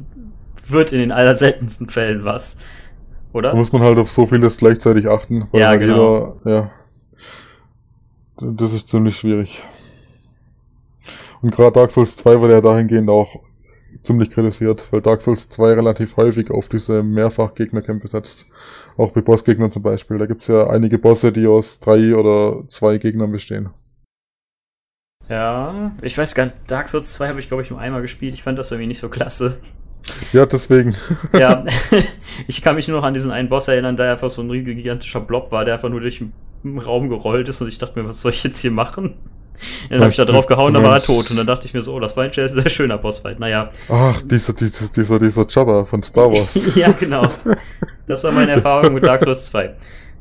wird 0.67 0.93
in 0.93 0.99
den 0.99 1.13
allerseltensten 1.13 1.89
Fällen 1.89 2.25
was. 2.25 2.57
Oder? 3.33 3.51
Da 3.51 3.57
muss 3.57 3.73
man 3.73 3.83
halt 3.83 3.99
auf 3.99 4.11
so 4.11 4.27
vieles 4.27 4.57
gleichzeitig 4.57 5.09
achten. 5.09 5.49
Weil 5.53 5.61
ja, 5.61 5.75
genau. 5.77 6.39
Jeder, 6.45 6.57
ja. 6.57 6.71
Das 8.53 8.73
ist 8.73 8.89
ziemlich 8.89 9.17
schwierig. 9.17 9.63
Und 11.43 11.55
gerade 11.55 11.73
Dark 11.73 11.91
Souls 11.91 12.17
2 12.17 12.41
war 12.41 12.51
ja 12.51 12.61
dahingehend 12.61 13.09
auch 13.09 13.41
ziemlich 14.03 14.31
kritisiert, 14.31 14.87
weil 14.91 15.01
Dark 15.01 15.23
Souls 15.23 15.49
2 15.49 15.75
relativ 15.75 16.17
häufig 16.17 16.51
auf 16.51 16.69
diese 16.69 17.03
Mehrfach-Gegnerkämpfe 17.03 18.09
setzt. 18.09 18.47
Auch 18.97 19.13
bei 19.13 19.21
Bossgegnern 19.21 19.73
zum 19.73 19.83
Beispiel. 19.83 20.19
Da 20.19 20.27
gibt's 20.27 20.47
ja 20.47 20.69
einige 20.69 20.99
Bosse, 20.99 21.33
die 21.33 21.47
aus 21.47 21.79
drei 21.81 22.15
oder 22.15 22.65
zwei 22.69 22.99
Gegnern 22.99 23.33
bestehen. 23.33 23.71
Ja, 25.29 25.93
ich 26.03 26.19
weiß 26.19 26.35
gar 26.35 26.47
nicht, 26.47 26.57
Dark 26.67 26.89
Souls 26.89 27.13
2 27.13 27.29
habe 27.29 27.41
ich 27.41 27.49
glaube 27.49 27.63
ich 27.63 27.71
nur 27.71 27.79
einmal 27.79 28.03
gespielt. 28.03 28.35
Ich 28.35 28.43
fand 28.43 28.59
das 28.59 28.71
irgendwie 28.73 28.89
nicht 28.89 29.01
so 29.01 29.09
klasse. 29.09 29.59
Ja, 30.33 30.47
deswegen. 30.47 30.97
ja, 31.33 31.65
ich 32.49 32.63
kann 32.63 32.75
mich 32.75 32.89
nur 32.89 32.99
noch 32.99 33.07
an 33.07 33.15
diesen 33.15 33.31
einen 33.31 33.49
Boss 33.49 33.69
erinnern, 33.69 33.97
der 33.97 34.13
einfach 34.13 34.31
so 34.31 34.43
ein 34.43 34.65
gigantischer 34.65 35.21
Blob 35.21 35.53
war, 35.53 35.65
der 35.65 35.75
einfach 35.75 35.89
nur 35.89 36.01
durch 36.01 36.19
den 36.19 36.33
Raum 36.79 37.09
gerollt 37.09 37.49
ist 37.49 37.61
und 37.61 37.69
ich 37.69 37.79
dachte 37.79 38.01
mir, 38.01 38.09
was 38.09 38.21
soll 38.21 38.33
ich 38.33 38.45
jetzt 38.45 38.61
hier 38.61 38.71
machen? 38.71 39.15
Dann 39.89 40.01
habe 40.01 40.11
ich 40.11 40.17
da 40.17 40.25
drauf 40.25 40.47
gehauen, 40.47 40.75
dann 40.75 40.83
war 40.83 40.95
er 40.97 41.03
tot. 41.03 41.31
Und 41.31 41.37
dann 41.37 41.47
dachte 41.47 41.67
ich 41.67 41.75
mir 41.75 41.83
so, 41.83 41.95
oh, 41.95 42.01
das 42.01 42.17
war 42.17 42.25
ein 42.25 42.33
sehr, 42.33 42.49
sehr 42.49 42.69
schöner 42.69 42.99
Bossfight. 42.99 43.39
Naja. 43.39 43.71
Ach, 43.89 44.23
dieser, 44.23 44.53
dieser, 44.53 44.89
dieser, 44.89 45.19
dieser 45.19 45.47
Jabba 45.49 45.85
von 45.85 46.03
Star 46.03 46.31
Wars. 46.31 46.59
ja, 46.75 46.93
genau. 46.93 47.31
Das 48.07 48.25
war 48.25 48.33
meine 48.33 48.53
Erfahrung 48.53 48.95
mit 48.95 49.05
Dark 49.05 49.23
Souls 49.23 49.47
2. 49.47 49.75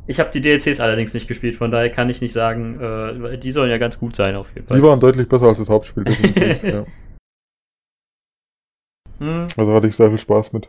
Ich 0.07 0.19
habe 0.19 0.31
die 0.31 0.41
DLCs 0.41 0.79
allerdings 0.79 1.13
nicht 1.13 1.27
gespielt, 1.27 1.55
von 1.55 1.69
daher 1.69 1.91
kann 1.91 2.09
ich 2.09 2.19
nicht 2.19 2.33
sagen, 2.33 2.79
äh, 2.81 3.37
die 3.37 3.51
sollen 3.51 3.69
ja 3.69 3.77
ganz 3.77 3.99
gut 3.99 4.15
sein 4.15 4.35
auf 4.35 4.51
jeden 4.55 4.65
Fall. 4.67 4.77
Die 4.77 4.83
waren 4.83 4.99
deutlich 4.99 5.29
besser 5.29 5.47
als 5.47 5.59
das 5.59 5.69
Hauptspiel. 5.69 6.03
ja. 6.63 6.85
hm. 9.19 9.47
Also 9.55 9.73
hatte 9.73 9.87
ich 9.87 9.95
sehr 9.95 10.09
viel 10.09 10.17
Spaß 10.17 10.51
mit. 10.51 10.67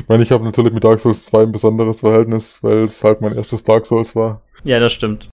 Ich 0.00 0.08
meine, 0.08 0.24
ich 0.24 0.32
habe 0.32 0.42
natürlich 0.42 0.72
mit 0.72 0.82
Dark 0.82 0.98
Souls 0.98 1.24
2 1.26 1.42
ein 1.42 1.52
besonderes 1.52 2.00
Verhältnis, 2.00 2.58
weil 2.62 2.84
es 2.84 3.04
halt 3.04 3.20
mein 3.20 3.34
erstes 3.34 3.62
Dark 3.62 3.86
Souls 3.86 4.16
war. 4.16 4.42
Ja, 4.64 4.80
das 4.80 4.92
stimmt. 4.92 5.28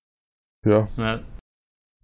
Ja. 0.65 0.87
Ja, 0.97 1.19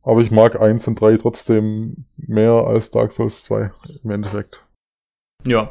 Aber 0.03 0.21
ich 0.21 0.31
mag 0.31 0.59
1 0.59 0.87
und 0.87 0.99
3 0.99 1.17
trotzdem 1.17 2.05
mehr 2.17 2.51
als 2.53 2.91
Dark 2.91 3.11
Souls 3.11 3.43
2 3.43 3.71
im 4.03 4.11
Endeffekt. 4.11 4.65
ja. 5.45 5.69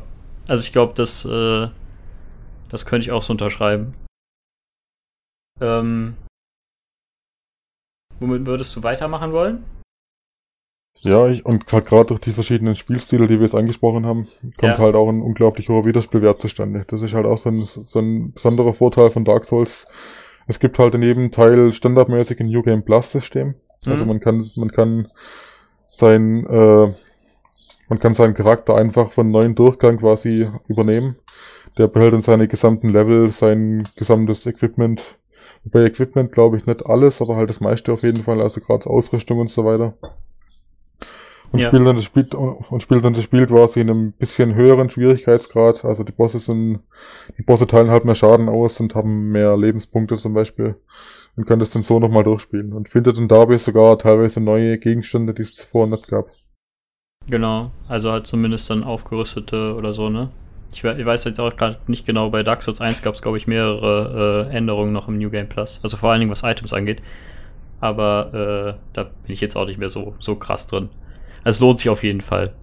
also 0.49 0.63
ich 0.63 0.73
glaube, 0.73 0.93
das, 0.95 1.25
äh, 1.25 1.69
das 2.69 2.85
könnte 2.87 3.07
ich 3.07 3.13
auch 3.13 3.23
so 3.23 3.33
unterschreiben. 3.33 3.95
Ähm, 5.61 6.17
womit 8.21 8.45
würdest 8.47 8.75
du 8.77 8.83
weitermachen 8.83 9.33
wollen? 9.33 9.65
Ja, 11.01 11.29
ich, 11.29 11.45
und 11.45 11.67
gerade 11.67 12.07
durch 12.07 12.21
die 12.21 12.33
verschiedenen 12.33 12.77
Spielstile, 12.77 13.27
die 13.29 13.35
wir 13.39 13.47
jetzt 13.47 13.55
angesprochen 13.55 14.07
haben, 14.07 14.27
kommt 14.57 14.63
Ja. 14.63 14.79
halt 14.79 14.95
auch 14.95 15.09
ein 15.09 15.21
unglaublich 15.23 15.69
hoher 15.69 15.85
Wiederspielwert 15.85 16.41
zustande. 16.41 16.85
Das 16.89 17.03
ist 17.03 17.13
halt 17.13 17.27
auch 17.27 17.39
so 17.39 17.51
ein, 17.51 17.63
so 17.63 17.99
ein 17.99 18.33
besonderer 18.33 18.73
Vorteil 18.75 19.11
von 19.11 19.25
Dark 19.25 19.45
Souls. 19.45 19.87
Es 20.47 20.59
gibt 20.59 20.79
halt 20.79 20.95
jedem 20.95 21.31
Teil 21.33 21.73
standardmäßig 21.73 22.41
ein 22.41 22.49
New 22.49 22.63
Game 22.63 22.85
Plus 22.85 23.11
System. 23.13 23.55
Also 23.87 24.05
Mhm. 24.05 24.09
man 24.09 24.21
kann, 24.21 24.51
man 24.57 24.71
kann 24.73 25.09
sein, 25.93 26.47
äh, 26.47 26.95
man 27.89 27.99
kann 27.99 28.15
seinen 28.15 28.35
Charakter 28.35 28.75
einfach 28.77 29.13
von 29.13 29.31
neuen 29.31 29.55
Durchgang 29.55 29.99
quasi 29.99 30.49
übernehmen. 30.69 31.17
Der 31.79 31.89
behält 31.89 32.15
dann 32.15 32.23
seine 32.23 32.49
gesamten 32.49 32.91
Level, 32.91 33.31
sein 33.33 33.85
gesamtes 33.97 34.47
Equipment. 34.47 35.19
Bei 35.65 35.85
Equipment 35.85 36.33
glaube 36.33 36.57
ich 36.59 36.67
nicht 36.67 36.87
alles, 36.87 37.21
aber 37.23 37.37
halt 37.37 37.51
das 37.51 37.61
meiste 37.61 37.93
auf 37.93 38.03
jeden 38.03 38.23
Fall, 38.25 38.41
also 38.41 38.61
gerade 38.61 38.89
Ausrüstung 38.89 39.41
und 39.41 39.51
so 39.51 39.65
weiter. 39.65 39.95
Und 41.55 41.61
Ja. 41.61 41.69
spielt 41.69 41.87
dann 41.87 41.97
das 41.97 42.05
Spiel 42.05 42.27
und 42.35 42.83
spielt 42.83 43.05
dann 43.05 43.15
das 43.15 43.25
Spiel 43.25 43.47
quasi 43.47 43.81
in 43.81 43.89
einem 43.89 44.13
bisschen 44.13 44.55
höheren 44.55 44.91
Schwierigkeitsgrad. 44.91 45.85
Also 45.85 46.03
die 46.05 46.13
Bosse 46.13 46.39
sind, 46.41 46.81
die 47.39 47.43
Bosse 47.43 47.67
teilen 47.67 47.91
halt 47.91 48.05
mehr 48.05 48.17
Schaden 48.17 48.49
aus 48.49 48.81
und 48.81 48.95
haben 48.95 49.31
mehr 49.31 49.57
Lebenspunkte 49.57 50.17
zum 50.17 50.35
Beispiel. 50.35 50.77
Und 51.37 51.47
kann 51.47 51.61
das 51.61 51.71
dann 51.71 51.83
so 51.83 52.01
nochmal 52.01 52.25
durchspielen. 52.25 52.73
Und 52.73 52.89
findet 52.91 53.17
dann 53.17 53.29
dabei 53.29 53.59
sogar 53.59 53.99
teilweise 53.99 54.41
neue 54.41 54.79
Gegenstände, 54.79 55.35
die 55.35 55.43
es 55.43 55.55
zuvor 55.55 55.87
nicht 55.87 56.09
gab. 56.09 56.27
Genau, 57.27 57.71
also 57.89 58.13
halt 58.13 58.27
zumindest 58.27 58.69
dann 58.69 58.85
aufgerüstete 58.85 59.75
oder 59.75 59.95
so, 59.95 60.11
ne? 60.11 60.31
Ich, 60.73 60.85
we- 60.85 60.97
ich 60.99 61.07
weiß 61.07 61.25
jetzt 61.25 61.41
auch 61.41 61.57
gerade 61.57 61.79
nicht 61.87 62.05
genau, 62.07 62.29
bei 62.31 62.43
Dark 62.43 62.63
Souls 62.63 62.81
1 62.81 63.03
gab 63.03 63.15
es, 63.15 63.23
glaube 63.23 63.39
ich, 63.39 63.47
mehrere 63.47 64.49
äh, 64.51 64.57
Änderungen 64.57 64.93
noch 64.93 65.09
im 65.09 65.19
New 65.19 65.31
Game 65.31 65.49
Plus. 65.49 65.81
Also 65.83 65.97
vor 65.97 66.11
allen 66.11 66.21
Dingen, 66.21 66.31
was 66.33 66.43
Items 66.43 66.73
angeht. 66.73 67.01
Aber 67.81 68.77
äh, 68.77 68.81
da 68.95 69.05
bin 69.05 69.33
ich 69.33 69.41
jetzt 69.43 69.57
auch 69.57 69.67
nicht 69.67 69.79
mehr 69.79 69.91
so, 69.91 70.15
so 70.21 70.37
krass 70.37 70.67
drin. 70.67 70.91
Es 71.45 71.61
lohnt 71.61 71.79
sich 71.79 71.89
auf 71.89 72.03
jeden 72.03 72.21
Fall. 72.21 72.55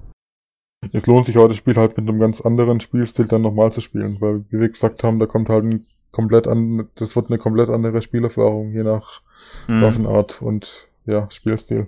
Es 0.93 1.05
lohnt 1.05 1.27
sich 1.27 1.37
auch, 1.37 1.47
das 1.47 1.57
Spiel 1.57 1.75
halt 1.75 1.95
mit 1.97 2.09
einem 2.09 2.19
ganz 2.19 2.41
anderen 2.41 2.79
Spielstil 2.79 3.27
dann 3.27 3.43
nochmal 3.43 3.71
zu 3.71 3.81
spielen, 3.81 4.19
weil, 4.19 4.45
wie 4.49 4.59
wir 4.59 4.69
gesagt 4.69 5.03
haben, 5.03 5.19
da 5.19 5.27
kommt 5.27 5.49
halt 5.49 5.63
ein 5.63 5.85
komplett 6.11 6.47
an, 6.47 6.89
das 6.95 7.15
wird 7.15 7.27
eine 7.27 7.37
komplett 7.37 7.69
andere 7.69 8.01
Spielerfahrung, 8.01 8.73
je 8.73 8.83
nach 8.83 9.21
Mhm. 9.67 9.81
Waffenart 9.81 10.41
und, 10.41 10.87
ja, 11.05 11.29
Spielstil. 11.29 11.87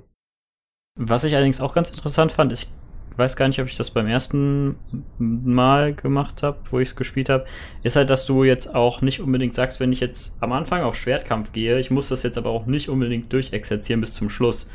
Was 0.99 1.23
ich 1.23 1.33
allerdings 1.33 1.61
auch 1.61 1.73
ganz 1.73 1.89
interessant 1.89 2.31
fand, 2.31 2.51
ist, 2.51 2.63
ich 3.11 3.17
weiß 3.17 3.35
gar 3.35 3.47
nicht, 3.47 3.59
ob 3.59 3.67
ich 3.67 3.77
das 3.77 3.91
beim 3.91 4.07
ersten 4.07 4.75
Mal 5.17 5.93
gemacht 5.93 6.43
habe, 6.43 6.59
wo 6.69 6.79
ich 6.79 6.89
es 6.89 6.95
gespielt 6.95 7.29
habe, 7.29 7.45
ist 7.83 7.95
halt, 7.95 8.09
dass 8.09 8.25
du 8.25 8.43
jetzt 8.43 8.73
auch 8.73 9.01
nicht 9.01 9.21
unbedingt 9.21 9.53
sagst, 9.53 9.79
wenn 9.79 9.91
ich 9.93 9.99
jetzt 9.99 10.35
am 10.39 10.51
Anfang 10.51 10.81
auf 10.81 10.95
Schwertkampf 10.95 11.51
gehe, 11.51 11.79
ich 11.79 11.89
muss 11.91 12.09
das 12.09 12.23
jetzt 12.23 12.37
aber 12.37 12.49
auch 12.49 12.65
nicht 12.65 12.89
unbedingt 12.89 13.31
durchexerzieren 13.31 14.01
bis 14.01 14.13
zum 14.13 14.29
Schluss. 14.29 14.67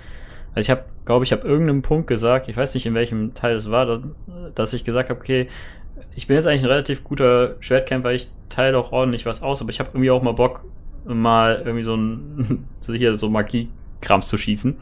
Also 0.54 0.60
ich 0.66 0.70
habe, 0.70 0.84
glaube 1.04 1.24
ich, 1.24 1.32
habe 1.32 1.46
irgendeinem 1.46 1.82
Punkt 1.82 2.06
gesagt, 2.06 2.48
ich 2.48 2.56
weiß 2.56 2.74
nicht 2.74 2.86
in 2.86 2.94
welchem 2.94 3.34
Teil 3.34 3.56
es 3.56 3.70
war, 3.70 3.86
da- 3.86 4.02
dass 4.54 4.72
ich 4.72 4.84
gesagt 4.84 5.10
habe, 5.10 5.20
okay, 5.20 5.48
ich 6.14 6.26
bin 6.26 6.36
jetzt 6.36 6.46
eigentlich 6.46 6.62
ein 6.64 6.70
relativ 6.70 7.04
guter 7.04 7.56
Schwertkämpfer, 7.60 8.12
ich 8.12 8.30
teile 8.48 8.78
auch 8.78 8.92
ordentlich 8.92 9.26
was 9.26 9.42
aus, 9.42 9.60
aber 9.60 9.70
ich 9.70 9.80
habe 9.80 9.90
irgendwie 9.92 10.10
auch 10.10 10.22
mal 10.22 10.32
Bock, 10.32 10.64
mal 11.04 11.62
irgendwie 11.64 11.84
so 11.84 11.94
ein, 11.96 12.66
hier 12.86 13.16
so 13.16 13.28
Magie-Krams 13.30 14.28
zu 14.28 14.36
schießen. 14.36 14.76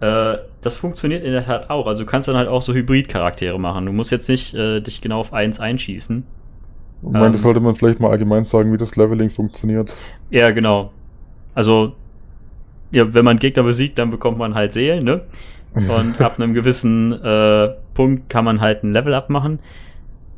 Äh, 0.00 0.38
das 0.60 0.76
funktioniert 0.76 1.24
in 1.24 1.32
der 1.32 1.42
Tat 1.42 1.70
auch. 1.70 1.86
Also 1.86 2.04
du 2.04 2.10
kannst 2.10 2.28
dann 2.28 2.36
halt 2.36 2.48
auch 2.48 2.62
so 2.62 2.74
Hybrid-Charaktere 2.74 3.58
machen. 3.58 3.86
Du 3.86 3.92
musst 3.92 4.10
jetzt 4.10 4.28
nicht 4.28 4.54
äh, 4.54 4.80
dich 4.80 5.00
genau 5.00 5.20
auf 5.20 5.32
eins 5.32 5.60
einschießen. 5.60 6.24
Ich 7.02 7.18
meine, 7.18 7.32
das 7.32 7.40
Ähm. 7.40 7.42
sollte 7.42 7.60
man 7.60 7.76
vielleicht 7.76 8.00
mal 8.00 8.10
allgemein 8.10 8.44
sagen, 8.44 8.72
wie 8.72 8.78
das 8.78 8.96
Leveling 8.96 9.30
funktioniert. 9.30 9.94
Ja, 10.30 10.50
genau. 10.50 10.92
Also, 11.54 11.94
ja, 12.94 13.12
wenn 13.14 13.24
man 13.24 13.38
Gegner 13.38 13.62
besiegt, 13.62 13.98
dann 13.98 14.10
bekommt 14.10 14.38
man 14.38 14.54
halt 14.54 14.72
Seelen, 14.72 15.04
ne? 15.04 15.22
Und 15.74 16.20
ab 16.20 16.38
einem 16.38 16.54
gewissen 16.54 17.12
äh, 17.12 17.68
Punkt 17.94 18.30
kann 18.30 18.44
man 18.44 18.60
halt 18.60 18.84
ein 18.84 18.92
Level 18.92 19.12
abmachen. 19.14 19.58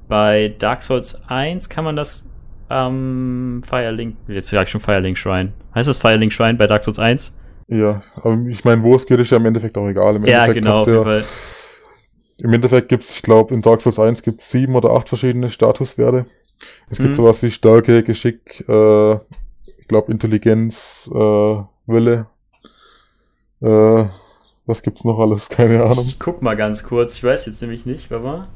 Bei 0.09 0.55
Dark 0.59 0.83
Souls 0.83 1.21
1 1.29 1.69
kann 1.69 1.85
man 1.85 1.97
das 1.97 2.25
am 2.69 3.63
Firelink, 3.65 4.17
jetzt 4.29 4.49
sag 4.49 4.65
ich 4.65 4.71
schon 4.71 4.81
Firelink 4.81 5.19
Shrine. 5.19 5.53
Heißt 5.75 5.89
das 5.89 5.99
Firelink 5.99 6.33
Shrine 6.33 6.55
bei 6.55 6.67
Dark 6.67 6.85
Souls 6.85 6.99
1? 6.99 7.33
Ja, 7.69 8.03
aber 8.15 8.39
ich 8.49 8.65
meine, 8.65 8.83
wo 8.83 8.95
es 8.95 9.07
geht, 9.07 9.19
ist 9.21 9.31
ja 9.31 9.37
im 9.39 9.47
Endeffekt 9.47 9.77
auch 9.77 9.89
egal. 9.89 10.17
Im 10.17 10.25
Ja, 10.25 10.47
Endeffekt 10.47 10.55
genau, 10.55 10.83
auf 10.83 10.89
jeden 10.89 11.03
Fall. 11.03 11.25
Im 12.39 12.53
Endeffekt 12.53 12.89
gibt's, 12.89 13.11
ich 13.11 13.23
glaube, 13.23 13.55
in 13.55 13.63
Dark 13.63 13.81
Souls 13.83 13.99
1 13.99 14.23
gibt's 14.23 14.51
sieben 14.51 14.75
oder 14.75 14.91
acht 14.91 15.09
verschiedene 15.09 15.51
Statuswerte. 15.51 16.27
Es 16.91 16.99
gibt 17.01 17.11
Mhm. 17.11 17.17
sowas 17.17 17.43
wie 17.43 17.51
Stärke, 17.51 18.03
Geschick, 18.03 18.65
äh, 18.69 19.15
ich 19.79 19.89
glaube 19.89 20.13
Intelligenz, 20.13 21.09
äh, 21.13 21.57
Wille. 21.87 22.27
Äh, 23.61 24.09
was 24.67 24.83
gibt's 24.83 25.05
noch 25.05 25.19
alles? 25.19 25.49
Keine 25.51 25.83
Ahnung. 25.83 26.05
Ich 26.07 26.19
guck 26.19 26.43
mal 26.43 26.57
ganz 26.57 26.85
kurz. 26.85 27.17
Ich 27.17 27.25
weiß 27.25 27.47
jetzt 27.47 27.61
nämlich 27.63 27.87
nicht, 27.87 28.11
warte 28.11 28.25
mal. 28.25 28.47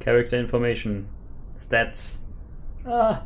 Character 0.00 0.38
Information. 0.38 1.06
Stats. 1.58 2.22
Ah. 2.84 3.22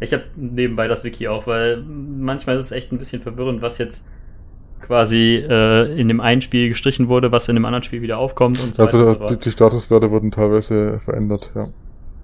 Ich 0.00 0.12
habe 0.12 0.24
nebenbei 0.36 0.88
das 0.88 1.04
Wiki 1.04 1.28
auf, 1.28 1.46
weil 1.46 1.78
manchmal 1.82 2.56
ist 2.56 2.66
es 2.66 2.72
echt 2.72 2.92
ein 2.92 2.98
bisschen 2.98 3.22
verwirrend, 3.22 3.62
was 3.62 3.78
jetzt 3.78 4.06
quasi 4.82 5.42
äh, 5.48 5.98
in 5.98 6.08
dem 6.08 6.20
einen 6.20 6.42
Spiel 6.42 6.68
gestrichen 6.68 7.08
wurde, 7.08 7.32
was 7.32 7.48
in 7.48 7.54
dem 7.56 7.64
anderen 7.64 7.82
Spiel 7.82 8.02
wieder 8.02 8.18
aufkommt 8.18 8.60
und 8.60 8.74
so 8.74 8.84
weiter 8.84 8.98
und 8.98 9.06
so 9.06 9.12
Also 9.14 9.34
die, 9.36 9.40
die 9.40 9.50
Statuswerte 9.52 10.10
wurden 10.10 10.30
teilweise 10.32 11.00
verändert, 11.04 11.50
ja. 11.54 11.68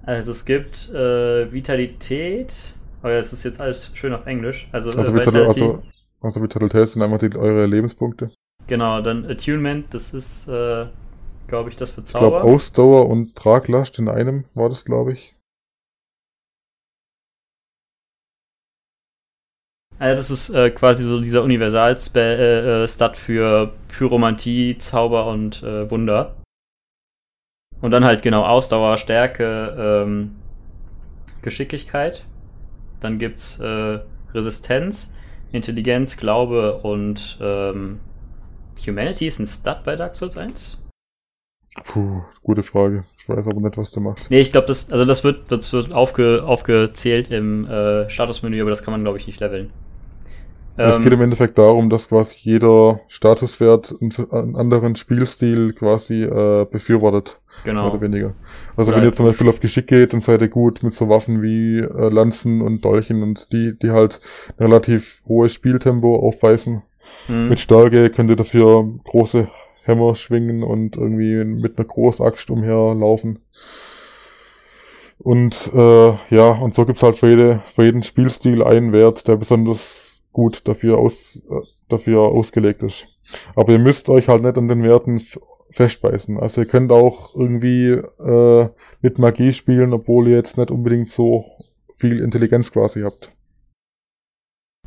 Also 0.05 0.33
es 0.33 0.45
gibt 0.45 0.91
äh, 0.91 1.51
Vitalität. 1.51 2.75
Oh 3.03 3.09
ja, 3.09 3.15
es 3.19 3.33
ist 3.33 3.45
jetzt 3.45 3.61
alles 3.61 3.91
schön 3.95 4.13
auf 4.13 4.27
Englisch. 4.27 4.69
Also, 4.73 4.91
Also, 4.91 5.01
äh, 5.03 5.15
Vital, 5.15 5.27
Vitality. 5.27 5.63
also, 5.63 5.83
also 6.23 6.43
Vitalität 6.43 6.91
sind 6.91 7.03
einfach 7.03 7.19
die, 7.19 7.37
eure 7.37 7.67
Lebenspunkte. 7.67 8.33
Genau, 8.67 9.01
dann 9.01 9.25
Attunement, 9.27 9.93
das 9.93 10.15
ist, 10.15 10.49
äh, 10.49 10.87
glaube 11.49 11.69
ich, 11.71 11.77
das 11.77 11.91
für 11.91 12.03
Ich 12.03 12.11
glaube 12.13 12.39
Zauber. 12.39 12.45
Ausdauer 12.45 13.09
und 13.09 13.35
Traglast 13.37 13.99
in 13.99 14.09
einem 14.09 14.45
war 14.55 14.69
das, 14.69 14.85
glaube 14.85 15.13
ich. 15.13 15.35
Also 19.99 20.17
das 20.17 20.31
ist 20.33 20.51
äh, 20.51 20.71
quasi 20.71 21.05
so 21.05 21.21
dieser 21.21 21.45
Universal-Stat 21.45 22.17
äh, 22.17 22.85
äh, 22.85 23.15
für 23.15 23.73
Pyromantie, 23.89 24.77
Zauber 24.79 25.27
und 25.27 25.63
äh, 25.63 25.89
Wunder. 25.91 26.35
Und 27.81 27.91
dann 27.93 28.05
halt 28.05 28.23
genau 28.23 28.45
Ausdauer, 28.45 28.99
Stärke, 28.99 30.05
ähm, 30.05 30.37
Geschicklichkeit. 31.43 32.25
Dann 33.01 33.19
gibt's 33.19 33.61
äh, 33.61 34.01
Resistenz, 34.35 35.13
Intelligenz, 35.53 36.17
Glaube 36.17 36.79
und 36.79 37.39
ähm, 37.41 38.01
Humanity 38.87 39.27
ist 39.27 39.39
ein 39.39 39.47
Stat 39.47 39.85
bei 39.85 39.97
Dark 39.97 40.15
Souls 40.15 40.37
1? 40.37 40.83
Puh, 41.85 42.23
gute 42.43 42.63
Frage. 42.63 43.05
Ich 43.19 43.29
weiß 43.29 43.47
aber 43.47 43.61
nicht, 43.61 43.77
was 43.77 43.91
der 43.93 44.03
macht. 44.03 44.31
Nee, 44.31 44.41
ich 44.41 44.53
glaube, 44.53 44.67
das, 44.67 44.91
also 44.91 45.05
das 45.05 45.25
wird, 45.25 45.51
das 45.51 45.73
wird 45.73 45.93
aufge, 45.93 46.43
aufgezählt 46.45 47.31
im 47.31 47.67
äh, 47.67 48.11
Statusmenü, 48.11 48.61
aber 48.61 48.71
das 48.71 48.83
kann 48.83 48.93
man, 48.93 49.03
glaube 49.03 49.19
ich, 49.19 49.27
nicht 49.27 49.41
leveln. 49.41 49.71
es 50.77 50.97
Ähm, 50.97 51.03
geht 51.03 51.13
im 51.13 51.23
Endeffekt 51.23 51.59
darum, 51.59 51.89
dass 51.89 52.09
quasi 52.09 52.35
jeder 52.41 53.01
Statuswert 53.09 53.95
einen 54.01 54.13
einen 54.31 54.57
anderen 54.57 54.97
Spielstil 54.97 55.73
quasi 55.73 56.25
äh, 56.25 56.67
befürwortet, 56.71 57.41
mehr 57.65 57.75
genau. 57.75 57.91
oder 57.91 58.01
weniger. 58.01 58.35
Also 58.77 58.91
Oder 58.91 59.01
wenn 59.01 59.05
ihr 59.09 59.15
zum 59.15 59.27
Beispiel 59.27 59.49
auf 59.49 59.61
Geschick 59.61 59.87
geht, 59.87 60.13
dann 60.13 60.21
seid 60.21 60.41
ihr 60.41 60.49
gut 60.49 60.83
mit 60.83 60.95
so 60.95 61.09
Waffen 61.09 61.43
wie 61.43 61.79
äh, 61.79 62.09
Lanzen 62.09 62.61
und 62.61 62.85
Dolchen 62.85 63.23
und 63.23 63.53
die, 63.53 63.79
die 63.79 63.91
halt 63.91 64.21
ein 64.57 64.67
relativ 64.67 65.23
hohes 65.27 65.53
Spieltempo 65.53 66.17
aufweisen. 66.17 66.83
Mhm. 67.29 67.49
Mit 67.49 67.61
Stärke 67.61 68.11
könnt 68.11 68.31
ihr 68.31 68.37
dafür 68.37 68.89
große 69.05 69.49
Hämmer 69.85 70.15
schwingen 70.15 70.63
und 70.63 70.97
irgendwie 70.97 71.45
mit 71.45 71.79
einer 71.79 71.87
Großaxt 71.87 72.51
umherlaufen. 72.51 73.41
Und 75.19 75.71
äh, 75.73 76.15
ja, 76.31 76.51
und 76.51 76.75
so 76.75 76.85
gibt's 76.85 77.03
halt 77.03 77.19
für, 77.19 77.29
jede, 77.29 77.63
für 77.75 77.85
jeden 77.85 78.03
Spielstil 78.03 78.63
einen 78.63 78.93
Wert, 78.93 79.29
der 79.29 79.37
besonders 79.37 80.21
gut 80.33 80.67
dafür, 80.67 80.99
aus, 80.99 81.41
äh, 81.49 81.61
dafür 81.89 82.23
ausgelegt 82.23 82.83
ist. 82.83 83.07
Aber 83.55 83.73
ihr 83.73 83.79
müsst 83.79 84.09
euch 84.09 84.29
halt 84.29 84.43
nicht 84.43 84.59
an 84.59 84.69
den 84.69 84.83
Werten 84.83 85.25
festbeißen. 85.73 86.39
Also 86.39 86.61
ihr 86.63 86.67
könnt 86.69 86.91
auch 86.93 87.35
irgendwie 87.35 87.89
äh, 87.91 88.69
mit 89.01 89.19
Magie 89.19 89.53
spielen, 89.53 89.93
obwohl 89.93 90.29
ihr 90.29 90.37
jetzt 90.37 90.57
nicht 90.59 90.71
unbedingt 90.71 91.09
so 91.09 91.45
viel 91.97 92.21
Intelligenz 92.21 92.71
quasi 92.73 93.03
habt. 93.03 93.31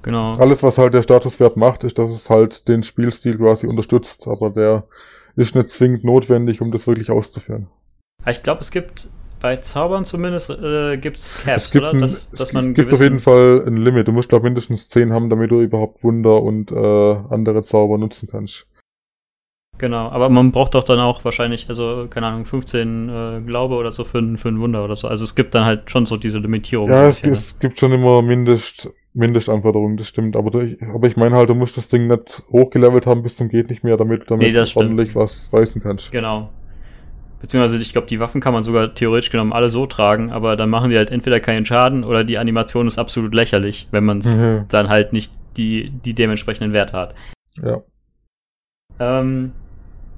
Genau. 0.02 0.36
Alles, 0.36 0.62
was 0.62 0.78
halt 0.78 0.94
der 0.94 1.02
Statuswert 1.02 1.58
macht, 1.58 1.84
ist, 1.84 1.98
dass 1.98 2.12
es 2.12 2.30
halt 2.30 2.68
den 2.68 2.84
Spielstil 2.84 3.38
quasi 3.38 3.66
unterstützt, 3.66 4.28
aber 4.28 4.52
der 4.52 4.88
ist 5.36 5.56
nicht 5.56 5.72
zwingend 5.72 6.04
notwendig, 6.04 6.62
um 6.62 6.72
das 6.72 6.86
wirklich 6.88 7.10
auszuführen. 7.10 7.68
Ich 8.28 8.44
glaube, 8.44 8.62
es 8.62 8.72
gibt 8.72 9.10
bei 9.42 9.58
Zaubern 9.58 10.06
zumindest 10.06 10.50
äh, 10.50 10.98
gibt 10.98 11.18
es 11.18 11.36
Caps, 11.36 11.72
gibt 11.72 11.84
oder? 11.84 11.94
ein- 11.94 12.00
Dass, 12.02 12.32
dass 12.32 12.54
man 12.54 12.74
gibt 12.74 12.94
auf 12.94 13.02
jeden 13.02 13.20
Fall 13.20 13.64
ein 13.66 13.78
Limit. 13.78 14.08
Du 14.08 14.12
musst, 14.12 14.30
glaube 14.30 14.44
mindestens 14.46 14.90
10 14.90 15.12
haben, 15.12 15.30
damit 15.30 15.52
du 15.52 15.62
überhaupt 15.62 16.04
Wunder 16.04 16.42
und 16.42 16.72
äh, 16.72 16.76
andere 17.34 17.64
Zauber 17.64 17.98
nutzen 17.98 18.30
kannst. 18.32 18.66
Genau, 19.78 20.08
aber 20.10 20.30
man 20.30 20.52
braucht 20.54 20.74
doch 20.74 20.86
dann 20.86 21.00
auch 21.00 21.26
wahrscheinlich, 21.26 21.68
also, 21.68 22.08
keine 22.10 22.28
Ahnung, 22.28 22.46
15 22.46 23.10
äh, 23.10 23.42
Glaube 23.46 23.76
oder 23.76 23.92
so 23.92 24.06
für, 24.06 24.20
ein- 24.20 24.38
für 24.38 24.48
ein 24.48 24.60
Wunder 24.60 24.86
oder 24.86 24.96
so. 24.96 25.08
Also 25.10 25.26
es 25.26 25.36
gibt 25.36 25.54
dann 25.54 25.66
halt 25.66 25.92
schon 25.92 26.06
so 26.06 26.16
diese 26.16 26.40
Limitierung. 26.40 26.90
Ja, 26.90 27.10
es, 27.10 27.22
ne? 27.24 27.32
es 27.32 27.60
gibt 27.60 27.78
schon 27.80 27.92
immer 27.92 28.22
Mindest, 28.22 28.90
Mindestanforderungen, 29.14 29.98
das 29.98 30.08
stimmt. 30.08 30.38
Aber, 30.38 30.50
du- 30.50 30.78
aber 30.94 31.08
ich 31.08 31.18
meine 31.18 31.36
halt, 31.36 31.50
du 31.50 31.56
musst 31.56 31.76
das 31.76 31.90
Ding 31.90 32.08
nicht 32.08 32.44
hochgelevelt 32.50 33.06
haben 33.06 33.22
bis 33.22 33.36
zum 33.36 33.50
geht 33.50 33.70
nicht 33.70 33.84
mehr, 33.84 33.98
damit, 33.98 34.32
damit 34.32 34.48
Nee, 34.54 34.66
stimmt. 34.66 34.86
ordentlich 34.86 35.14
was 35.14 35.50
reißen 35.52 35.82
kannst. 35.82 36.10
Genau. 36.12 36.52
Beziehungsweise, 37.42 37.82
ich 37.82 37.92
glaube, 37.92 38.08
die 38.08 38.22
Waffen 38.22 38.40
kann 38.40 38.54
man 38.54 38.64
sogar 38.64 38.96
theoretisch 38.96 39.30
genommen 39.30 39.52
alle 39.52 39.70
so 39.70 39.86
tragen, 39.88 40.32
aber 40.32 40.56
dann 40.56 40.70
machen 40.70 40.90
die 40.90 40.96
halt 40.98 41.12
entweder 41.12 41.42
keinen 41.42 41.66
Schaden 41.66 42.06
oder 42.06 42.24
die 42.24 42.38
Animation 42.38 42.88
ist 42.88 42.98
absolut 42.98 43.34
lächerlich, 43.36 43.90
wenn 43.92 44.06
man 44.06 44.20
es 44.20 44.38
Mhm. 44.38 44.66
dann 44.70 44.88
halt 44.88 45.12
nicht 45.12 45.34
die, 45.58 45.90
die 45.90 46.14
dementsprechenden 46.14 46.72
Werte 46.72 46.94
hat. 46.98 47.14
Ja. 47.62 47.82
Ähm, 49.00 49.52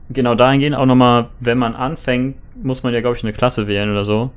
genau, 0.10 0.36
dahingehend 0.36 0.76
auch 0.76 0.86
nochmal, 0.86 1.28
wenn 1.40 1.58
man 1.58 1.76
anfängt, 1.76 2.36
muss 2.62 2.84
man 2.84 2.94
ja, 2.94 3.02
glaube 3.02 3.18
ich, 3.18 3.24
eine 3.24 3.34
Klasse 3.34 3.68
wählen 3.68 3.92
oder 3.92 4.06
so. 4.06 4.32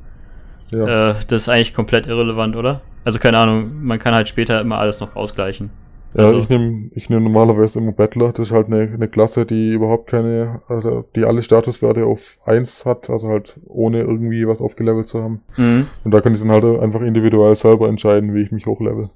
Ja. 0.71 1.11
Äh, 1.11 1.15
das 1.29 1.43
ist 1.43 1.49
eigentlich 1.49 1.75
komplett 1.75 2.07
irrelevant, 2.07 2.55
oder? 2.57 2.81
Also 3.05 3.19
keine 3.19 3.39
Ahnung, 3.39 3.71
man 3.83 3.99
kann 3.99 4.15
halt 4.15 4.29
später 4.29 4.61
immer 4.61 4.79
alles 4.79 5.01
noch 5.01 5.17
ausgleichen. 5.17 5.71
Ja, 6.15 6.21
Also- 6.25 6.41
ich 6.41 6.49
nehme 6.49 6.91
ich 6.95 7.09
nehm 7.09 7.23
normalerweise 7.23 7.79
immer 7.79 7.93
Battler. 7.93 8.33
Das 8.33 8.49
ist 8.49 8.53
halt 8.53 8.67
eine, 8.67 8.81
eine 8.93 9.09
Klasse, 9.09 9.47
die 9.47 9.71
überhaupt 9.73 10.11
keine, 10.11 10.61
also 10.69 11.05
die 11.15 11.25
alle 11.25 11.43
Statuswerte 11.43 12.05
auf 12.05 12.21
1 12.45 12.85
hat, 12.85 13.09
also 13.09 13.29
halt 13.29 13.59
ohne 13.67 14.01
irgendwie 14.01 14.47
was 14.47 14.61
aufgelevelt 14.61 15.09
zu 15.09 15.23
haben. 15.23 15.43
Mhm. 15.57 15.87
Und 16.05 16.13
da 16.13 16.21
kann 16.21 16.35
ich 16.35 16.41
dann 16.41 16.51
halt 16.51 16.65
einfach 16.65 17.01
individuell 17.01 17.55
selber 17.57 17.89
entscheiden, 17.89 18.35
wie 18.35 18.43
ich 18.43 18.51
mich 18.51 18.67
hochlevel. 18.67 19.11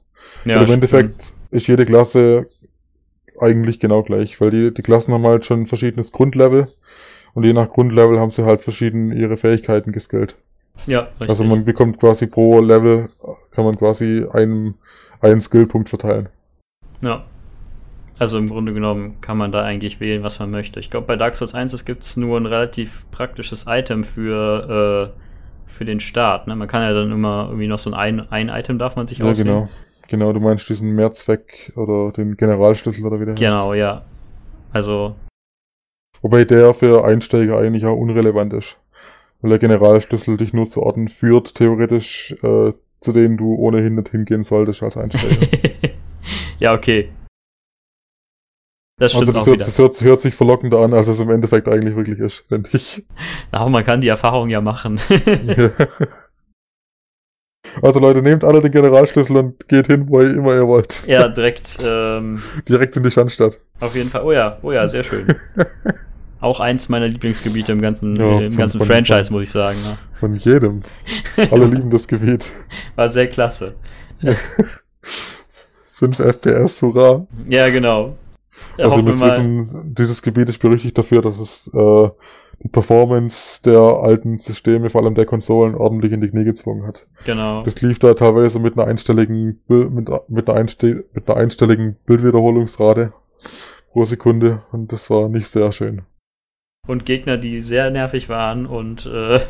Ja, 0.44 0.60
Und 0.60 0.68
im. 0.68 0.74
Endeffekt 0.74 1.32
ist 1.50 1.66
jede 1.66 1.84
Klasse 1.84 2.46
eigentlich 3.40 3.80
genau 3.80 4.02
gleich, 4.02 4.40
weil 4.40 4.50
die, 4.50 4.74
die 4.74 4.82
Klassen 4.82 5.12
haben 5.12 5.24
halt 5.26 5.46
schon 5.46 5.62
ein 5.62 5.66
verschiedenes 5.66 6.12
Grundlevel 6.12 6.68
und 7.34 7.44
je 7.44 7.52
nach 7.52 7.68
Grundlevel 7.68 8.20
haben 8.20 8.30
sie 8.30 8.44
halt 8.44 8.62
verschieden 8.62 9.12
ihre 9.12 9.36
Fähigkeiten 9.36 9.92
geskillt. 9.92 10.36
Ja, 10.86 11.00
richtig. 11.00 11.30
Also 11.30 11.44
man 11.44 11.64
bekommt 11.64 12.00
quasi 12.00 12.26
pro 12.26 12.60
Level, 12.60 13.08
kann 13.52 13.64
man 13.64 13.78
quasi 13.78 14.26
einen, 14.32 14.74
einen 15.20 15.40
Skillpunkt 15.40 15.88
verteilen. 15.88 16.28
Ja. 17.00 17.24
Also 18.18 18.38
im 18.38 18.48
Grunde 18.48 18.72
genommen 18.72 19.20
kann 19.20 19.36
man 19.36 19.50
da 19.50 19.64
eigentlich 19.64 19.98
wählen, 19.98 20.22
was 20.22 20.38
man 20.38 20.50
möchte. 20.50 20.78
Ich 20.78 20.88
glaube, 20.90 21.06
bei 21.06 21.16
Dark 21.16 21.34
Souls 21.34 21.52
1 21.54 21.84
gibt 21.84 22.04
es 22.04 22.16
nur 22.16 22.38
ein 22.38 22.46
relativ 22.46 23.06
praktisches 23.10 23.66
Item 23.68 24.04
für, 24.04 25.12
äh, 25.16 25.70
für 25.70 25.84
den 25.84 25.98
Start. 25.98 26.46
Ne? 26.46 26.54
Man 26.54 26.68
kann 26.68 26.82
ja 26.82 26.92
dann 26.92 27.10
immer 27.10 27.46
irgendwie 27.48 27.66
noch 27.66 27.80
so 27.80 27.92
ein, 27.92 28.20
ein 28.30 28.48
Item 28.48 28.78
darf 28.78 28.94
man 28.94 29.08
sich 29.08 29.18
Ja, 29.18 29.24
auswählen. 29.26 29.48
genau. 29.48 29.68
Genau, 30.08 30.32
du 30.32 30.40
meinst 30.40 30.68
diesen 30.68 30.94
Mehrzweck 30.94 31.72
oder 31.76 32.12
den 32.12 32.36
Generalschlüssel 32.36 33.04
oder 33.04 33.20
wie 33.20 33.24
der 33.24 33.34
heißt. 33.34 33.40
Genau, 33.40 33.74
ja. 33.74 34.04
Also, 34.72 35.14
Wobei 36.24 36.46
der 36.46 36.72
für 36.72 37.04
Einsteiger 37.04 37.58
eigentlich 37.58 37.84
auch 37.84 37.98
unrelevant 37.98 38.54
ist. 38.54 38.78
Weil 39.42 39.50
der 39.50 39.58
Generalschlüssel 39.58 40.38
dich 40.38 40.54
nur 40.54 40.66
zu 40.66 40.82
Orten 40.82 41.08
führt, 41.08 41.54
theoretisch, 41.54 42.34
äh, 42.42 42.72
zu 42.98 43.12
denen 43.12 43.36
du 43.36 43.54
ohnehin 43.56 43.96
nicht 43.96 44.08
hingehen 44.08 44.42
solltest 44.42 44.82
als 44.82 44.96
Einsteiger. 44.96 45.46
ja, 46.58 46.72
okay. 46.72 47.10
Das 48.96 49.12
stimmt 49.12 49.28
also 49.28 49.32
das, 49.32 49.42
auch 49.42 49.46
hört, 49.46 49.56
wieder. 49.56 49.66
das 49.66 49.76
hört, 49.76 50.00
hört 50.00 50.20
sich 50.22 50.34
verlockender 50.34 50.78
an, 50.78 50.94
als 50.94 51.08
es 51.08 51.20
im 51.20 51.28
Endeffekt 51.28 51.68
eigentlich 51.68 51.94
wirklich 51.94 52.18
ist, 52.18 52.42
finde 52.48 52.70
ich. 52.72 53.06
Aber 53.50 53.68
man 53.68 53.84
kann 53.84 54.00
die 54.00 54.08
Erfahrung 54.08 54.48
ja 54.48 54.62
machen. 54.62 54.98
also 57.82 57.98
Leute, 58.00 58.22
nehmt 58.22 58.44
alle 58.44 58.60
den 58.60 58.70
Generalschlüssel 58.72 59.36
und 59.36 59.68
geht 59.68 59.86
hin, 59.86 60.06
wo 60.08 60.20
ihr 60.20 60.34
immer 60.34 60.54
ihr 60.54 60.66
wollt. 60.66 61.02
ja, 61.06 61.28
direkt, 61.28 61.78
ähm, 61.82 62.42
Direkt 62.68 62.96
in 62.96 63.02
die 63.02 63.10
Schandstadt. 63.10 63.58
auf 63.80 63.94
jeden 63.94 64.10
Fall. 64.10 64.22
Oh 64.24 64.32
ja, 64.32 64.58
oh 64.62 64.72
ja, 64.72 64.86
sehr 64.88 65.04
schön. 65.04 65.26
Auch 66.40 66.60
eins 66.60 66.88
meiner 66.90 67.08
Lieblingsgebiete 67.08 67.72
im 67.72 67.80
ganzen, 67.80 68.16
Ja, 68.16 68.38
im 68.40 68.50
von- 68.50 68.56
ganzen 68.58 68.78
von- 68.78 68.86
Franchise, 68.86 69.32
muss 69.32 69.44
ich 69.44 69.50
sagen. 69.50 69.80
Ne? 69.82 69.96
Von 70.20 70.34
jedem. 70.36 70.82
Alle 71.50 71.66
lieben 71.66 71.90
das 71.90 72.06
Gebiet. 72.06 72.44
War 72.96 73.08
sehr 73.08 73.28
klasse. 73.28 73.74
5 75.98 76.18
FPS, 76.18 76.82
hurra. 76.82 77.26
Ja, 77.48 77.68
genau. 77.70 78.16
Also 78.78 78.90
Hoffen 78.92 79.06
wir 79.06 79.12
wir 79.12 79.18
mal. 79.18 79.38
wissen, 79.38 79.94
dieses 79.96 80.20
Gebiet 80.22 80.48
ist 80.48 80.58
berüchtigt 80.58 80.98
dafür, 80.98 81.22
dass 81.22 81.38
es 81.38 81.70
äh, 81.72 82.08
die 82.62 82.68
Performance 82.68 83.60
der 83.64 83.80
alten 83.80 84.38
Systeme, 84.38 84.90
vor 84.90 85.02
allem 85.02 85.14
der 85.14 85.26
Konsolen, 85.26 85.74
ordentlich 85.74 86.12
in 86.12 86.20
die 86.20 86.28
Knie 86.28 86.44
gezwungen 86.44 86.86
hat. 86.86 87.06
Genau. 87.24 87.62
Das 87.64 87.80
lief 87.80 87.98
da 87.98 88.14
teilweise 88.14 88.58
mit 88.58 88.78
einer 88.78 88.86
einstelligen 88.86 89.60
mit, 89.68 89.90
mit, 90.28 90.48
einer, 90.48 90.58
einste 90.58 91.04
mit 91.12 91.28
einer 91.28 91.38
einstelligen 91.38 91.96
Bildwiederholungsrate 92.06 93.12
pro 93.92 94.04
Sekunde 94.04 94.62
und 94.72 94.92
das 94.92 95.08
war 95.10 95.28
nicht 95.28 95.50
sehr 95.50 95.72
schön. 95.72 96.02
Und 96.86 97.06
Gegner, 97.06 97.38
die 97.38 97.60
sehr 97.62 97.90
nervig 97.90 98.28
waren 98.28 98.66
und 98.66 99.06
äh, 99.06 99.40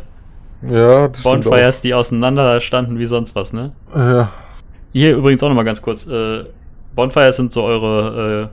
Ja, 0.63 1.09
Bonfires, 1.23 1.81
die 1.81 1.95
auseinander 1.95 2.61
standen 2.61 2.99
wie 2.99 3.07
sonst 3.07 3.35
was, 3.35 3.53
ne? 3.53 3.73
Ja, 3.95 4.33
Hier 4.93 5.17
übrigens 5.17 5.43
auch 5.43 5.49
nochmal 5.49 5.65
ganz 5.65 5.83
kurz. 5.83 6.07
Äh, 6.07 6.45
Bonfires 6.95 7.37
sind 7.37 7.53
so 7.53 7.65
eure 7.65 8.51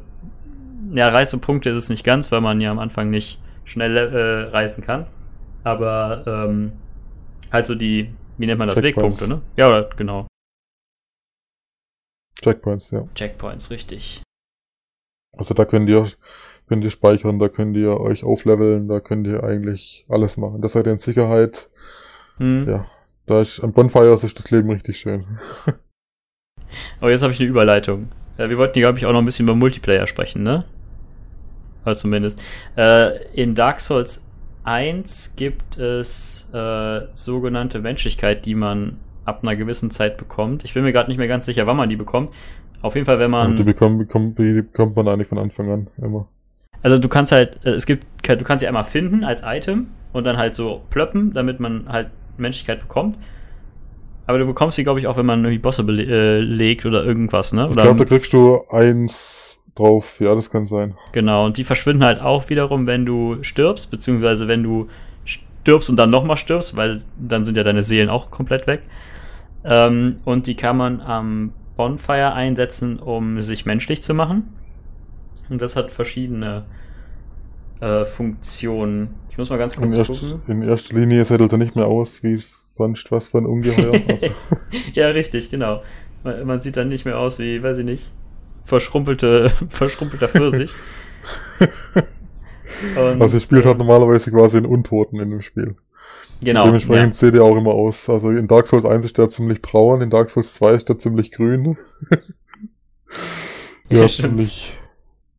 äh, 0.92 0.98
ja, 0.98 1.08
Reisepunkte 1.10 1.70
ist 1.70 1.78
es 1.78 1.90
nicht 1.90 2.04
ganz, 2.04 2.32
weil 2.32 2.42
man 2.42 2.60
ja 2.60 2.72
am 2.72 2.80
Anfang 2.80 3.10
nicht 3.10 3.40
schnell 3.66 3.98
äh, 3.98 4.50
reisen 4.50 4.84
kann. 4.84 5.08
Aber 5.64 6.24
ähm, 6.26 6.74
halt 7.52 7.68
so 7.68 7.76
die, 7.76 8.14
wie 8.38 8.46
nennt 8.46 8.60
man 8.60 8.68
das, 8.68 8.80
Checkpoints. 8.80 9.22
Wegpunkte, 9.22 9.28
ne? 9.28 9.42
Ja, 9.58 9.68
oder, 9.68 9.90
genau. 9.96 10.28
Checkpoints, 12.42 12.92
ja. 12.92 13.08
Checkpoints, 13.14 13.70
richtig. 13.70 14.24
Also 15.38 15.54
da 15.54 15.66
könnt 15.66 15.88
ihr, 15.90 16.12
könnt 16.68 16.84
ihr 16.84 16.92
speichern, 16.92 17.40
da 17.40 17.50
könnt 17.50 17.78
ihr 17.78 18.00
euch 18.00 18.24
aufleveln, 18.24 18.88
da 18.88 19.00
könnt 19.00 19.28
ihr 19.28 19.44
eigentlich 19.44 20.06
alles 20.10 20.38
machen. 20.38 20.62
Da 20.62 20.70
seid 20.70 20.88
ihr 20.88 20.94
in 20.94 21.00
Sicherheit. 21.00 21.70
Hm. 22.38 22.68
Ja, 22.68 22.88
da 23.28 23.42
ist, 23.42 23.60
am 23.60 23.74
Bonfires 23.74 24.24
ist 24.24 24.40
das 24.40 24.50
Leben 24.50 24.72
richtig 24.72 24.98
schön. 24.98 25.40
Aber 27.00 27.12
jetzt 27.12 27.22
habe 27.22 27.34
ich 27.34 27.40
eine 27.40 27.50
Überleitung. 27.50 28.10
Äh, 28.38 28.50
wir 28.50 28.58
wollten, 28.58 28.80
glaube 28.80 28.98
ich, 28.98 29.06
auch 29.06 29.12
noch 29.12 29.20
ein 29.20 29.26
bisschen 29.26 29.46
über 29.46 29.56
Multiplayer 29.56 30.08
sprechen, 30.08 30.44
ne? 30.44 30.66
Also 31.84 32.02
zumindest. 32.02 32.42
Äh, 32.78 33.26
in 33.34 33.56
Dark 33.56 33.80
Souls 33.80 34.26
1 34.64 35.36
gibt 35.36 35.78
es 35.78 36.48
äh, 36.54 37.02
sogenannte 37.14 37.80
Menschlichkeit, 37.80 38.46
die 38.46 38.56
man 38.56 39.00
ab 39.26 39.40
einer 39.44 39.56
gewissen 39.56 39.92
Zeit 39.92 40.18
bekommt. 40.18 40.64
Ich 40.64 40.74
bin 40.74 40.84
mir 40.84 40.92
gerade 40.94 41.10
nicht 41.10 41.18
mehr 41.18 41.28
ganz 41.28 41.46
sicher, 41.46 41.68
wann 41.68 41.78
man 41.78 41.90
die 41.90 41.96
bekommt. 41.96 42.34
Auf 42.82 42.96
jeden 42.96 43.06
Fall, 43.06 43.20
wenn 43.20 43.32
Und 43.40 43.58
die 43.58 43.64
man. 43.64 43.66
bekommt, 43.66 43.98
bekommt, 44.00 44.40
die 44.40 44.54
bekommt 44.62 44.96
man 44.96 45.08
eigentlich 45.08 45.28
von 45.28 45.38
Anfang 45.38 45.70
an 45.72 45.88
immer. 45.98 46.28
Also 46.84 46.98
du 46.98 47.10
kannst 47.10 47.32
halt, 47.32 47.64
äh, 47.66 47.72
es 47.72 47.86
gibt, 47.86 48.06
du 48.28 48.44
kannst 48.44 48.62
sie 48.62 48.68
einmal 48.68 48.84
finden 48.84 49.24
als 49.24 49.42
Item 49.46 49.88
und 50.14 50.24
dann 50.26 50.38
halt 50.38 50.56
so 50.56 50.82
plöppen, 50.90 51.34
damit 51.34 51.60
man 51.60 51.88
halt 51.90 52.10
Menschlichkeit 52.38 52.82
bekommt. 52.82 53.18
Aber 54.28 54.38
du 54.38 54.46
bekommst 54.46 54.76
sie, 54.78 54.84
glaube 54.84 55.00
ich, 55.00 55.08
auch, 55.08 55.18
wenn 55.18 55.26
man 55.26 55.44
irgendwie 55.44 55.60
Bosse 55.60 55.84
belegt 55.84 56.86
oder 56.86 57.04
irgendwas, 57.04 57.54
ne? 57.54 57.68
Ich 57.72 57.72
Oder 57.72 57.84
glaube, 57.84 58.00
da 58.00 58.06
kriegst 58.06 58.34
du 58.34 58.62
eins 58.70 59.51
drauf. 59.76 60.06
Ja, 60.20 60.36
das 60.36 60.50
kann 60.50 60.68
sein. 60.68 60.96
Genau, 61.12 61.46
und 61.46 61.58
die 61.58 61.64
verschwinden 61.64 62.04
halt 62.04 62.20
auch 62.22 62.50
wiederum, 62.50 62.88
wenn 62.88 63.06
du 63.06 63.38
stirbst, 63.44 63.90
beziehungsweise 63.92 64.48
wenn 64.48 64.64
du 64.64 64.88
stirbst 65.26 65.90
und 65.90 65.96
dann 65.98 66.10
nochmal 66.10 66.38
stirbst, 66.38 66.76
weil 66.76 67.02
dann 67.18 67.46
sind 67.46 67.58
ja 67.58 67.64
deine 67.64 67.84
Seelen 67.84 68.10
auch 68.10 68.32
komplett 68.32 68.68
weg. 68.68 68.82
Ähm, 69.64 70.18
und 70.26 70.48
die 70.48 70.56
kann 70.56 70.78
man 70.78 71.02
am 71.02 71.54
Bonfire 71.78 72.34
einsetzen, 72.34 73.00
um 73.00 73.42
sich 73.42 73.66
menschlich 73.66 74.02
zu 74.04 74.14
machen. 74.14 74.54
Und 75.50 75.62
das 75.62 75.76
hat 75.76 75.92
verschiedene 75.92 76.66
äh, 77.80 78.06
Funktionen. 78.06 79.16
Ich 79.30 79.38
muss 79.38 79.50
mal 79.50 79.58
ganz 79.58 79.76
In, 79.76 79.92
kurz 79.92 79.98
erst, 79.98 80.22
gucken. 80.22 80.42
in 80.48 80.62
erster 80.62 80.96
Linie 80.96 81.26
settelt 81.26 81.52
er 81.52 81.58
nicht 81.58 81.76
mehr 81.76 81.88
aus, 81.88 82.24
wie 82.24 82.42
sonst 82.74 83.12
was 83.12 83.28
für 83.28 83.38
ein 83.40 83.46
Ungeheuer. 83.46 83.94
Also, 84.08 84.28
ja, 84.94 85.08
richtig, 85.10 85.50
genau. 85.50 85.82
Man, 86.24 86.46
man 86.46 86.62
sieht 86.62 86.78
dann 86.78 86.90
nicht 86.90 87.06
mehr 87.06 87.18
aus 87.18 87.40
wie, 87.40 87.62
weiß 87.62 87.80
ich 87.80 87.86
nicht, 87.86 88.12
verschrumpelte, 88.64 89.50
verschrumpelter 89.70 90.30
Pfirsich. 90.30 90.74
Und, 92.96 93.22
also, 93.22 93.36
ihr 93.36 93.40
spielt 93.40 93.66
halt 93.66 93.78
normalerweise 93.78 94.32
quasi 94.32 94.58
einen 94.58 94.66
Untoten 94.66 95.20
in 95.20 95.30
dem 95.30 95.42
Spiel. 95.42 95.76
Genau. 96.44 96.66
Dementsprechend 96.66 97.18
seht 97.18 97.36
ihr 97.36 97.44
auch 97.44 97.56
immer 97.56 97.72
aus. 97.72 98.10
Also 98.10 98.32
in 98.32 98.48
Dark 98.48 98.68
Souls 98.68 98.86
1 98.86 99.06
ist 99.06 99.18
der 99.18 99.30
ziemlich 99.30 99.62
braun, 99.62 100.02
in 100.02 100.10
Dark 100.10 100.32
Souls 100.32 100.54
2 100.56 100.74
ist 100.74 100.90
der 100.90 100.98
ziemlich 101.00 101.32
grün. 101.32 101.78
Ja, 103.90 104.04
ja, 104.04 104.08
ziemlich, 104.08 104.80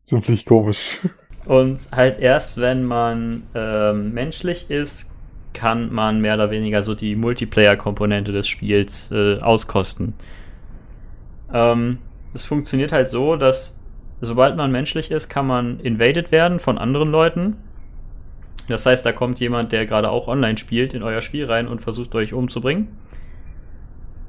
ziemlich 0.05 0.45
komisch. 0.45 0.99
Und 1.45 1.89
halt 1.91 2.19
erst, 2.19 2.61
wenn 2.61 2.83
man 2.83 3.47
ähm, 3.55 4.13
menschlich 4.13 4.69
ist, 4.69 5.11
kann 5.53 5.91
man 5.91 6.21
mehr 6.21 6.35
oder 6.35 6.51
weniger 6.51 6.83
so 6.83 6.93
die 6.93 7.15
Multiplayer-Komponente 7.15 8.31
des 8.31 8.47
Spiels 8.47 9.11
äh, 9.11 9.39
auskosten. 9.39 10.13
Ähm, 11.51 11.97
das 12.33 12.45
funktioniert 12.45 12.91
halt 12.91 13.09
so, 13.09 13.35
dass 13.35 13.77
sobald 14.21 14.55
man 14.55 14.71
menschlich 14.71 15.11
ist, 15.11 15.29
kann 15.29 15.47
man 15.47 15.79
invaded 15.79 16.31
werden 16.31 16.59
von 16.59 16.77
anderen 16.77 17.09
Leuten. 17.09 17.57
Das 18.67 18.85
heißt, 18.85 19.05
da 19.05 19.11
kommt 19.11 19.39
jemand, 19.39 19.71
der 19.71 19.85
gerade 19.85 20.09
auch 20.09 20.27
online 20.27 20.57
spielt, 20.57 20.93
in 20.93 21.03
euer 21.03 21.21
Spiel 21.21 21.45
rein 21.45 21.67
und 21.67 21.81
versucht 21.81 22.15
euch 22.15 22.33
umzubringen. 22.33 22.87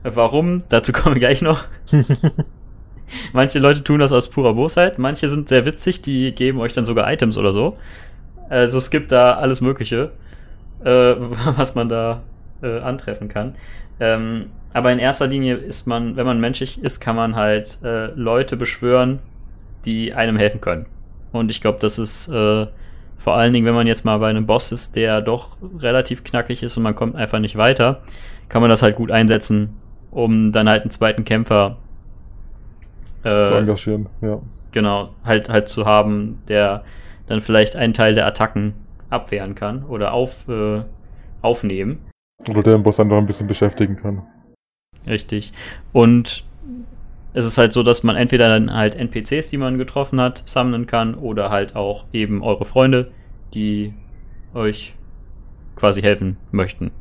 Warum? 0.02 0.64
Dazu 0.68 0.92
kommen 0.92 1.14
wir 1.14 1.20
gleich 1.20 1.42
noch. 1.42 1.64
manche 3.32 3.58
Leute 3.58 3.84
tun 3.84 4.00
das 4.00 4.12
aus 4.12 4.28
purer 4.28 4.54
Bosheit, 4.54 4.98
manche 4.98 5.28
sind 5.28 5.48
sehr 5.48 5.66
witzig, 5.66 6.02
die 6.02 6.34
geben 6.34 6.58
euch 6.60 6.72
dann 6.72 6.84
sogar 6.84 7.10
Items 7.10 7.36
oder 7.36 7.52
so. 7.52 7.76
Also 8.48 8.78
es 8.78 8.90
gibt 8.90 9.12
da 9.12 9.34
alles 9.34 9.60
Mögliche, 9.60 10.12
äh, 10.84 10.88
was 11.56 11.74
man 11.74 11.88
da 11.88 12.22
äh, 12.62 12.80
antreffen 12.80 13.28
kann. 13.28 13.54
Ähm, 14.00 14.46
aber 14.74 14.92
in 14.92 14.98
erster 14.98 15.28
Linie 15.28 15.54
ist 15.54 15.86
man, 15.86 16.16
wenn 16.16 16.26
man 16.26 16.40
menschlich 16.40 16.82
ist, 16.82 17.00
kann 17.00 17.14
man 17.14 17.36
halt 17.36 17.78
äh, 17.84 18.06
Leute 18.14 18.56
beschwören, 18.56 19.20
die 19.84 20.12
einem 20.14 20.36
helfen 20.36 20.60
können. 20.60 20.86
Und 21.32 21.50
ich 21.50 21.60
glaube, 21.60 21.78
das 21.80 21.98
ist 21.98 22.28
äh, 22.28 22.66
vor 23.16 23.36
allen 23.36 23.52
Dingen, 23.52 23.64
wenn 23.66 23.74
man 23.74 23.86
jetzt 23.86 24.04
mal 24.04 24.18
bei 24.18 24.28
einem 24.28 24.46
Boss 24.46 24.72
ist, 24.72 24.96
der 24.96 25.20
doch 25.20 25.56
relativ 25.78 26.24
knackig 26.24 26.64
ist 26.64 26.76
und 26.76 26.82
man 26.82 26.96
kommt 26.96 27.14
einfach 27.14 27.38
nicht 27.38 27.56
weiter, 27.56 28.02
kann 28.48 28.60
man 28.60 28.68
das 28.68 28.82
halt 28.82 28.96
gut 28.96 29.12
einsetzen, 29.12 29.76
um 30.10 30.50
dann 30.50 30.68
halt 30.68 30.82
einen 30.82 30.90
zweiten 30.90 31.24
Kämpfer 31.24 31.76
äh, 33.22 33.46
zu 33.46 33.54
engagieren, 33.54 34.08
ja. 34.22 34.40
Genau, 34.72 35.10
halt 35.24 35.48
halt 35.48 35.68
zu 35.68 35.86
haben, 35.86 36.42
der 36.48 36.82
dann 37.28 37.40
vielleicht 37.40 37.76
einen 37.76 37.92
Teil 37.92 38.16
der 38.16 38.26
Attacken 38.26 38.74
abwehren 39.08 39.54
kann 39.54 39.84
oder 39.84 40.12
auf, 40.12 40.48
äh, 40.48 40.82
aufnehmen. 41.42 42.00
Oder 42.48 42.64
der 42.64 42.74
den 42.74 42.82
Boss 42.82 42.98
einfach 42.98 43.18
ein 43.18 43.26
bisschen 43.26 43.46
beschäftigen 43.46 43.96
kann. 43.96 44.22
Richtig. 45.06 45.52
Und 45.92 46.44
es 47.32 47.44
ist 47.44 47.58
halt 47.58 47.72
so, 47.72 47.82
dass 47.82 48.02
man 48.02 48.16
entweder 48.16 48.48
dann 48.48 48.72
halt 48.72 48.94
NPCs, 48.94 49.50
die 49.50 49.58
man 49.58 49.76
getroffen 49.76 50.20
hat, 50.20 50.48
sammeln 50.48 50.86
kann 50.86 51.14
oder 51.14 51.50
halt 51.50 51.74
auch 51.74 52.04
eben 52.12 52.42
eure 52.42 52.64
Freunde, 52.64 53.10
die 53.54 53.92
euch 54.54 54.94
quasi 55.76 56.00
helfen 56.00 56.36
möchten. 56.52 56.92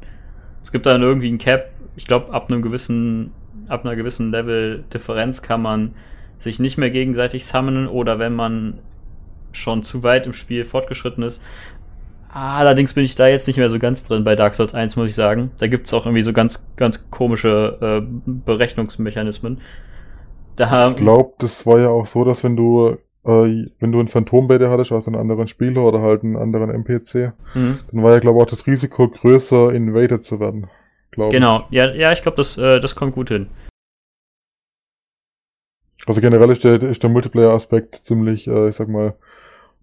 Es 0.64 0.72
gibt 0.72 0.86
dann 0.86 1.02
irgendwie 1.02 1.32
ein 1.32 1.38
Cap, 1.38 1.70
ich 1.96 2.08
glaube, 2.08 2.34
ab 2.34 2.50
einem 2.50 2.64
gewissen, 2.64 3.32
ab 3.68 3.86
einer 3.86 3.96
gewissen 3.96 4.32
Level 4.32 4.84
Differenz 4.92 5.42
kann 5.44 5.62
man 5.62 5.94
sich 6.40 6.60
nicht 6.60 6.78
mehr 6.78 6.90
gegenseitig 6.90 7.46
summonen 7.46 7.88
oder 7.88 8.18
wenn 8.18 8.34
man 8.34 8.80
schon 9.52 9.84
zu 9.84 10.02
weit 10.02 10.26
im 10.26 10.34
Spiel 10.34 10.66
fortgeschritten 10.66 11.24
ist. 11.24 11.42
Allerdings 12.34 12.96
bin 12.96 13.04
ich 13.04 13.16
da 13.16 13.28
jetzt 13.28 13.48
nicht 13.48 13.58
mehr 13.58 13.70
so 13.70 13.78
ganz 13.78 14.08
drin 14.08 14.24
bei 14.24 14.36
Dark 14.36 14.56
Souls 14.56 14.74
1, 14.74 14.96
muss 14.96 15.08
ich 15.08 15.16
sagen. 15.16 15.52
Da 15.60 15.68
gibt 15.68 15.86
es 15.86 15.94
auch 15.94 16.06
irgendwie 16.06 16.24
so 16.24 16.34
ganz, 16.34 16.68
ganz 16.78 17.10
komische 17.12 17.78
äh, 17.80 18.08
Berechnungsmechanismen. 18.26 19.62
Da, 20.56 20.90
ich 20.90 20.98
glaube, 20.98 21.34
das 21.40 21.66
war 21.66 21.80
ja 21.80 21.90
auch 21.90 22.08
so, 22.08 22.24
dass 22.24 22.44
wenn 22.44 22.56
du 22.56 22.98
äh, 23.26 23.68
wenn 23.80 23.92
du 23.92 24.00
einen 24.00 24.08
Phantombäder 24.08 24.70
hattest, 24.70 24.92
also 24.92 25.08
einen 25.08 25.20
anderen 25.20 25.48
Spieler 25.48 25.84
oder 25.84 26.02
halt 26.02 26.24
einen 26.24 26.36
anderen 26.36 26.70
NPC, 26.70 27.34
mhm. 27.54 27.80
dann 27.92 28.04
war 28.04 28.12
ja, 28.14 28.20
glaube 28.20 28.40
ich, 28.40 28.44
auch 28.44 28.50
das 28.50 28.68
Risiko 28.68 29.08
größer, 29.08 29.74
invaded 29.74 30.26
zu 30.26 30.40
werden. 30.40 30.70
Genau, 31.16 31.66
ja, 31.70 31.92
ja, 31.94 32.12
ich 32.12 32.24
glaube, 32.24 32.38
das, 32.38 32.58
äh, 32.58 32.80
das 32.80 32.96
kommt 32.96 33.14
gut 33.14 33.30
hin. 33.30 33.48
Also 36.06 36.20
generell 36.20 36.50
ist 36.50 36.64
der, 36.64 36.82
ist 36.82 37.04
der 37.04 37.10
Multiplayer-Aspekt 37.12 38.02
ziemlich, 38.04 38.48
äh, 38.48 38.70
ich 38.70 38.76
sag 38.76 38.90
mal, 38.90 39.14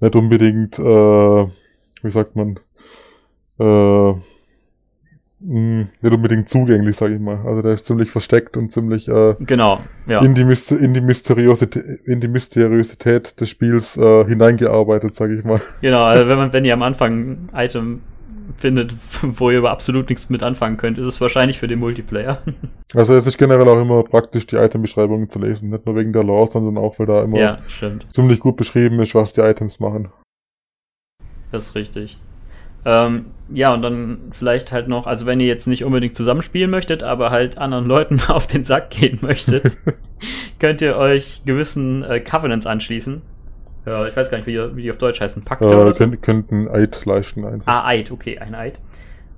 nicht 0.01 0.17
unbedingt, 0.17 0.79
äh, 0.79 1.47
wie 2.03 2.11
sagt 2.11 2.37
man, 2.37 2.59
äh, 3.59 4.13
mh, 5.41 5.87
nicht 6.01 6.15
unbedingt 6.15 6.49
zugänglich, 6.49 6.97
sage 6.97 7.15
ich 7.15 7.21
mal. 7.21 7.39
Also 7.45 7.63
der 7.63 7.75
ist 7.75 7.87
ziemlich 7.87 8.11
versteckt 8.11 8.57
und 8.57 8.73
ziemlich 8.73 9.09
äh, 9.09 9.35
genau, 9.41 9.81
ja. 10.07 10.21
in, 10.23 10.35
die 10.35 10.43
in, 10.43 10.95
die 10.95 11.01
Mysteriosität, 11.01 11.85
in 12.05 12.21
die 12.21 12.29
Mysteriosität 12.29 13.41
des 13.41 13.51
Spiels 13.51 13.97
äh, 13.97 14.25
hineingearbeitet, 14.25 15.17
sage 15.17 15.37
ich 15.37 15.45
mal. 15.45 15.63
Genau, 15.81 16.05
also 16.05 16.29
wenn 16.29 16.39
man, 16.39 16.53
wenn 16.53 16.65
ihr 16.65 16.75
am 16.75 16.83
Anfang 16.83 17.49
ein 17.53 17.65
Item 17.65 18.01
findet, 18.57 18.95
wo 19.23 19.51
ihr 19.51 19.59
aber 19.59 19.71
absolut 19.71 20.09
nichts 20.09 20.31
mit 20.31 20.43
anfangen 20.43 20.77
könnt, 20.77 20.99
ist 20.99 21.07
es 21.07 21.21
wahrscheinlich 21.21 21.59
für 21.59 21.69
den 21.69 21.79
Multiplayer. 21.79 22.39
Also 22.93 23.15
es 23.15 23.25
ist 23.25 23.39
generell 23.39 23.69
auch 23.69 23.81
immer 23.81 24.03
praktisch, 24.03 24.49
die 24.49 24.57
Itembeschreibungen 24.57 25.31
zu 25.31 25.39
lesen. 25.39 25.71
Nicht 25.71 25.87
nur 25.87 25.95
wegen 25.95 26.13
der 26.13 26.25
Lore, 26.25 26.51
sondern 26.51 26.77
auch, 26.77 26.99
weil 26.99 27.07
da 27.07 27.23
immer 27.23 27.39
ja, 27.39 27.59
ziemlich 28.13 28.41
gut 28.41 28.57
beschrieben 28.57 28.99
ist, 28.99 29.15
was 29.15 29.33
die 29.33 29.43
Items 29.43 29.79
machen. 29.79 30.09
Das 31.51 31.65
ist 31.65 31.75
richtig. 31.75 32.19
Ähm, 32.85 33.27
ja, 33.53 33.75
und 33.75 33.83
dann 33.83 34.19
vielleicht 34.33 34.73
halt 34.73 34.89
noch, 34.89 35.07
also 35.07 35.27
wenn 35.27 35.39
ihr 35.41 35.47
jetzt 35.47 35.67
nicht 35.67 35.85
unbedingt 35.85 36.17
zusammenspielen 36.17 36.71
möchtet, 36.71 37.03
aber 37.03 37.31
halt 37.31 37.59
anderen 37.59 37.87
Leuten 37.87 38.21
auf 38.29 38.47
den 38.47 38.65
Sack 38.65 38.91
gehen 38.91 39.19
möchtet, 39.21 39.79
könnt 40.59 40.81
ihr 40.81 40.97
euch 40.97 41.43
gewissen 41.45 42.03
äh, 42.03 42.21
Covenants 42.21 42.67
anschließen. 42.67 43.23
Äh, 43.87 44.09
ich 44.09 44.17
weiß 44.17 44.31
gar 44.31 44.39
nicht, 44.39 44.47
wie, 44.47 44.77
wie 44.77 44.83
die 44.83 44.91
auf 44.91 44.99
Deutsch 44.99 45.21
heißen. 45.21 45.43
Pakt 45.43 45.63
äh, 45.63 45.67
oder 45.67 45.93
so? 45.93 45.99
könnt, 45.99 46.23
könnt 46.23 46.53
ein 46.53 46.69
Eid 46.69 47.05
leisten 47.05 47.45
einfach. 47.45 47.71
Ah, 47.71 47.87
Eid, 47.87 48.11
okay, 48.11 48.39
ein 48.39 48.55
Eid. 48.55 48.81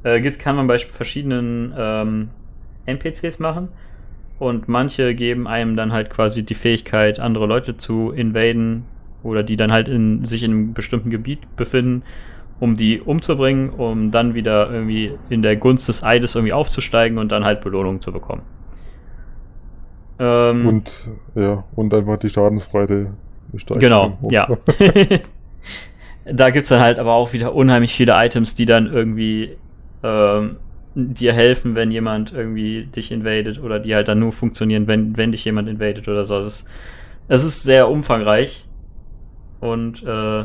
Äh, 0.04 0.20
gibt, 0.20 0.38
kann 0.38 0.56
man 0.56 0.66
bei 0.66 0.78
verschiedenen 0.78 1.74
ähm, 1.76 2.30
NPCs 2.86 3.38
machen. 3.38 3.68
Und 4.38 4.68
manche 4.68 5.14
geben 5.14 5.46
einem 5.46 5.76
dann 5.76 5.92
halt 5.92 6.10
quasi 6.10 6.44
die 6.44 6.56
Fähigkeit, 6.56 7.20
andere 7.20 7.46
Leute 7.46 7.76
zu 7.76 8.10
invaden 8.10 8.84
oder 9.22 9.42
die 9.42 9.56
dann 9.56 9.72
halt 9.72 9.88
in, 9.88 10.24
sich 10.24 10.42
in 10.42 10.50
einem 10.50 10.74
bestimmten 10.74 11.10
Gebiet 11.10 11.56
befinden 11.56 12.02
um 12.62 12.76
die 12.76 13.00
umzubringen, 13.00 13.70
um 13.70 14.12
dann 14.12 14.34
wieder 14.34 14.70
irgendwie 14.70 15.18
in 15.30 15.42
der 15.42 15.56
Gunst 15.56 15.88
des 15.88 16.04
Eides 16.04 16.36
irgendwie 16.36 16.52
aufzusteigen 16.52 17.18
und 17.18 17.32
dann 17.32 17.44
halt 17.44 17.60
Belohnungen 17.60 18.00
zu 18.00 18.12
bekommen. 18.12 18.42
Ähm, 20.20 20.68
und 20.68 21.10
ja, 21.34 21.64
und 21.74 21.92
einfach 21.92 22.20
die 22.20 22.30
Schadensbreite 22.30 23.08
steigt. 23.56 23.80
Genau, 23.80 24.16
ja. 24.30 24.46
da 26.24 26.50
gibt 26.50 26.62
es 26.62 26.68
dann 26.68 26.80
halt 26.80 27.00
aber 27.00 27.14
auch 27.14 27.32
wieder 27.32 27.52
unheimlich 27.52 27.94
viele 27.94 28.12
Items, 28.14 28.54
die 28.54 28.66
dann 28.66 28.86
irgendwie 28.86 29.56
ähm, 30.04 30.58
dir 30.94 31.32
helfen, 31.32 31.74
wenn 31.74 31.90
jemand 31.90 32.32
irgendwie 32.32 32.84
dich 32.84 33.10
invadet 33.10 33.60
oder 33.60 33.80
die 33.80 33.92
halt 33.92 34.06
dann 34.06 34.20
nur 34.20 34.32
funktionieren, 34.32 34.86
wenn, 34.86 35.16
wenn 35.16 35.32
dich 35.32 35.44
jemand 35.44 35.68
invadet 35.68 36.06
oder 36.06 36.26
so. 36.26 36.38
Es 36.38 36.46
ist, 36.46 36.68
es 37.26 37.42
ist 37.42 37.64
sehr 37.64 37.88
umfangreich 37.88 38.66
und 39.62 40.02
äh, 40.02 40.44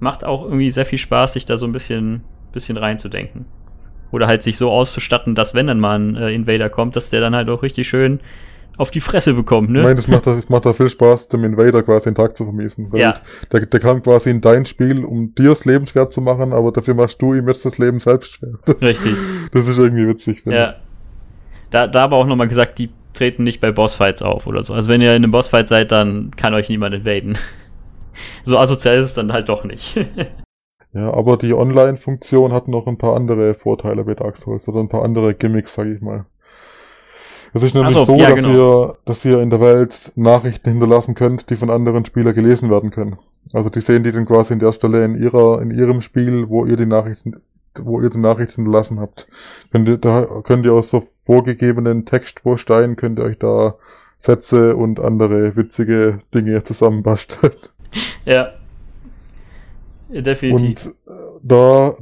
macht 0.00 0.24
auch 0.24 0.42
irgendwie 0.42 0.70
sehr 0.70 0.84
viel 0.84 0.98
Spaß, 0.98 1.34
sich 1.34 1.46
da 1.46 1.56
so 1.56 1.64
ein 1.64 1.72
bisschen, 1.72 2.22
bisschen 2.52 2.76
reinzudenken. 2.76 3.46
Oder 4.10 4.26
halt 4.26 4.42
sich 4.42 4.58
so 4.58 4.70
auszustatten, 4.70 5.34
dass 5.34 5.54
wenn 5.54 5.68
dann 5.68 5.80
mal 5.80 5.98
ein 5.98 6.16
äh, 6.16 6.30
Invader 6.32 6.68
kommt, 6.70 6.96
dass 6.96 7.10
der 7.10 7.20
dann 7.20 7.34
halt 7.34 7.48
auch 7.48 7.62
richtig 7.62 7.88
schön 7.88 8.20
auf 8.76 8.90
die 8.90 9.00
Fresse 9.00 9.34
bekommt, 9.34 9.70
ne? 9.70 9.84
Nein, 9.84 9.94
das 9.94 10.08
macht, 10.08 10.26
das 10.26 10.48
macht 10.48 10.66
da 10.66 10.72
viel 10.72 10.88
Spaß, 10.88 11.28
dem 11.28 11.44
Invader 11.44 11.84
quasi 11.84 12.06
den 12.06 12.16
Tag 12.16 12.36
zu 12.36 12.42
vermiesen. 12.42 12.90
ja. 12.94 13.20
Der, 13.52 13.66
der 13.66 13.78
kam 13.78 14.02
quasi 14.02 14.30
in 14.30 14.40
dein 14.40 14.66
Spiel, 14.66 15.04
um 15.04 15.32
dir 15.36 15.50
das 15.50 15.64
Leben 15.64 15.86
schwer 15.86 16.10
zu 16.10 16.20
machen, 16.20 16.52
aber 16.52 16.72
dafür 16.72 16.94
machst 16.94 17.22
du 17.22 17.34
ihm 17.34 17.46
jetzt 17.46 17.64
das 17.64 17.78
Leben 17.78 18.00
selbst 18.00 18.32
schwer. 18.32 18.54
Richtig. 18.82 19.18
Das 19.52 19.68
ist 19.68 19.78
irgendwie 19.78 20.08
witzig. 20.08 20.42
Ja. 20.46 20.74
Da, 21.70 21.86
da 21.86 22.02
aber 22.02 22.16
auch 22.16 22.26
nochmal 22.26 22.48
gesagt, 22.48 22.80
die 22.80 22.90
treten 23.12 23.44
nicht 23.44 23.60
bei 23.60 23.70
Bossfights 23.70 24.22
auf 24.22 24.48
oder 24.48 24.64
so. 24.64 24.74
Also 24.74 24.90
wenn 24.90 25.00
ihr 25.00 25.10
in 25.10 25.22
einem 25.22 25.30
Bossfight 25.30 25.68
seid, 25.68 25.92
dann 25.92 26.32
kann 26.34 26.54
euch 26.54 26.68
niemand 26.68 26.96
invaden 26.96 27.38
so 28.44 28.58
asozial 28.58 28.96
ist 28.96 29.08
es 29.08 29.14
dann 29.14 29.32
halt 29.32 29.48
doch 29.48 29.64
nicht. 29.64 29.96
ja, 30.92 31.12
aber 31.12 31.36
die 31.36 31.54
Online-Funktion 31.54 32.52
hat 32.52 32.68
noch 32.68 32.86
ein 32.86 32.98
paar 32.98 33.16
andere 33.16 33.54
Vorteile 33.54 34.04
bei 34.04 34.14
Dark 34.14 34.36
Souls 34.36 34.68
oder 34.68 34.80
ein 34.80 34.88
paar 34.88 35.02
andere 35.02 35.34
Gimmicks, 35.34 35.74
sag 35.74 35.86
ich 35.86 36.00
mal. 36.00 36.26
Es 37.54 37.62
ist 37.62 37.74
nämlich 37.74 37.94
so, 37.94 38.04
so 38.04 38.16
ja, 38.16 38.30
dass, 38.30 38.34
genau. 38.34 38.88
ihr, 38.88 38.96
dass 39.04 39.24
ihr 39.24 39.40
in 39.40 39.48
der 39.48 39.60
Welt 39.60 40.12
Nachrichten 40.16 40.70
hinterlassen 40.70 41.14
könnt, 41.14 41.50
die 41.50 41.56
von 41.56 41.70
anderen 41.70 42.04
Spielern 42.04 42.34
gelesen 42.34 42.68
werden 42.68 42.90
können. 42.90 43.16
Also 43.52 43.70
die 43.70 43.80
sehen 43.80 44.02
die 44.02 44.10
dann 44.10 44.26
quasi 44.26 44.54
in 44.54 44.58
der 44.58 44.72
Stelle 44.72 45.04
in 45.04 45.22
ihrer, 45.22 45.62
in 45.62 45.70
ihrem 45.70 46.00
Spiel, 46.00 46.48
wo 46.48 46.66
ihr 46.66 46.76
die 46.76 46.86
Nachrichten, 46.86 47.36
wo 47.78 48.00
ihr 48.00 48.10
die 48.10 48.18
Nachrichten 48.18 48.62
hinterlassen 48.62 48.98
habt. 48.98 49.28
Könnt 49.70 49.88
ihr, 49.88 49.98
da 49.98 50.26
könnt 50.42 50.66
ihr 50.66 50.72
aus 50.72 50.88
so 50.88 51.00
vorgegebenen 51.00 52.06
Textbausteinen 52.06 52.96
könnt 52.96 53.20
ihr 53.20 53.24
euch 53.24 53.38
da 53.38 53.76
Sätze 54.18 54.74
und 54.74 54.98
andere 54.98 55.54
witzige 55.54 56.20
Dinge 56.34 56.64
zusammenbasteln. 56.64 57.52
ja. 58.24 58.50
Definitiv. 60.08 60.86
Und, 60.86 60.94
äh, 61.06 61.20
da, 61.42 61.96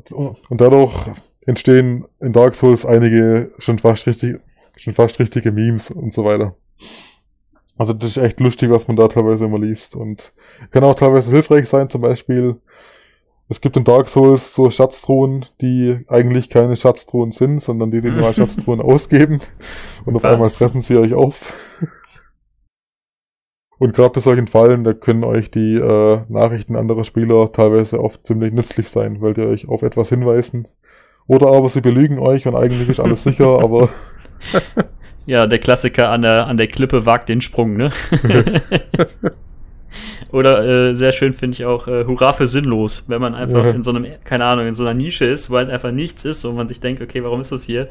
und 0.49 0.61
dadurch 0.61 1.11
entstehen 1.47 2.05
in 2.21 2.33
Dark 2.33 2.55
Souls 2.55 2.85
einige 2.85 3.53
schon 3.59 3.79
fast 3.79 4.07
richtig, 4.07 4.41
schon 4.77 4.95
fast 4.95 5.19
richtige 5.19 5.53
Memes 5.53 5.91
und 5.91 6.13
so 6.13 6.25
weiter. 6.25 6.55
Also 7.79 7.95
das 7.95 8.17
ist 8.17 8.23
echt 8.23 8.41
lustig, 8.41 8.71
was 8.71 8.87
man 8.87 8.97
da 8.97 9.09
teilweise 9.09 9.47
immer 9.47 9.59
liest 9.59 9.97
und 9.97 10.33
kann 10.71 10.85
auch 10.85 10.95
teilweise 10.95 11.31
hilfreich 11.31 11.69
sein, 11.69 11.89
zum 11.89 12.03
Beispiel 12.03 12.57
es 13.49 13.61
gibt 13.61 13.77
in 13.77 13.85
Dark 13.85 14.09
Souls 14.09 14.55
so 14.55 14.71
Schatztruhen, 14.71 15.45
die 15.61 15.99
eigentlich 16.09 16.49
keine 16.49 16.75
Schatztruhen 16.75 17.33
sind, 17.33 17.63
sondern 17.63 17.91
die 17.91 18.01
die 18.01 18.11
mal 18.11 18.33
Schatztruhen 18.33 18.81
ausgeben 18.81 19.41
und 20.07 20.17
auf 20.17 20.23
was? 20.23 20.33
einmal 20.33 20.51
fressen 20.51 20.83
sie 20.83 20.97
euch 20.97 21.13
auf. 21.13 21.35
Und 23.83 23.97
gerade 23.97 24.11
bei 24.11 24.21
solchen 24.21 24.47
Fallen, 24.47 24.85
da 24.85 24.93
können 24.93 25.25
euch 25.25 25.51
die 25.51 25.75
äh, 25.75 26.21
Nachrichten 26.29 26.77
anderer 26.77 27.03
Spieler 27.03 27.51
teilweise 27.51 27.99
oft 27.99 28.25
ziemlich 28.25 28.53
nützlich 28.53 28.89
sein, 28.89 29.21
weil 29.21 29.35
die 29.35 29.41
euch 29.41 29.67
auf 29.69 29.83
etwas 29.83 30.09
hinweisen. 30.09 30.69
Oder 31.27 31.49
aber 31.49 31.69
sie 31.69 31.81
belügen 31.81 32.21
euch 32.21 32.47
und 32.47 32.55
eigentlich 32.55 32.89
ist 32.89 33.01
alles 33.01 33.25
sicher, 33.25 33.59
aber. 33.61 33.89
ja, 35.27 35.49
der 35.49 35.59
Klassiker 35.59 36.11
an 36.11 36.23
der, 36.23 36.47
an 36.47 36.59
der 36.59 36.69
Klippe 36.69 37.07
wagt 37.07 37.29
den 37.29 37.41
Sprung, 37.41 37.77
ne? 37.77 37.91
Oder 40.31 40.91
äh, 40.91 40.95
sehr 40.95 41.11
schön 41.11 41.33
finde 41.33 41.57
ich 41.57 41.65
auch 41.65 41.89
äh, 41.89 42.05
Hurra 42.05 42.35
für 42.35 42.47
sinnlos, 42.47 43.05
wenn 43.09 43.21
man 43.21 43.35
einfach 43.35 43.65
Ja. 43.65 43.71
in 43.73 43.83
so 43.83 43.91
einem, 43.91 44.07
keine 44.25 44.45
Ahnung, 44.45 44.69
in 44.69 44.75
so 44.77 44.85
einer 44.85 44.95
Nische 44.95 45.25
ist, 45.25 45.51
wo 45.51 45.57
halt 45.57 45.71
einfach 45.71 45.91
nichts 45.91 46.25
ist 46.25 46.45
und 46.45 46.55
man 46.55 46.69
sich 46.69 46.79
denkt, 46.79 47.03
okay, 47.03 47.25
warum 47.25 47.41
ist 47.41 47.51
das 47.51 47.65
hier? 47.65 47.89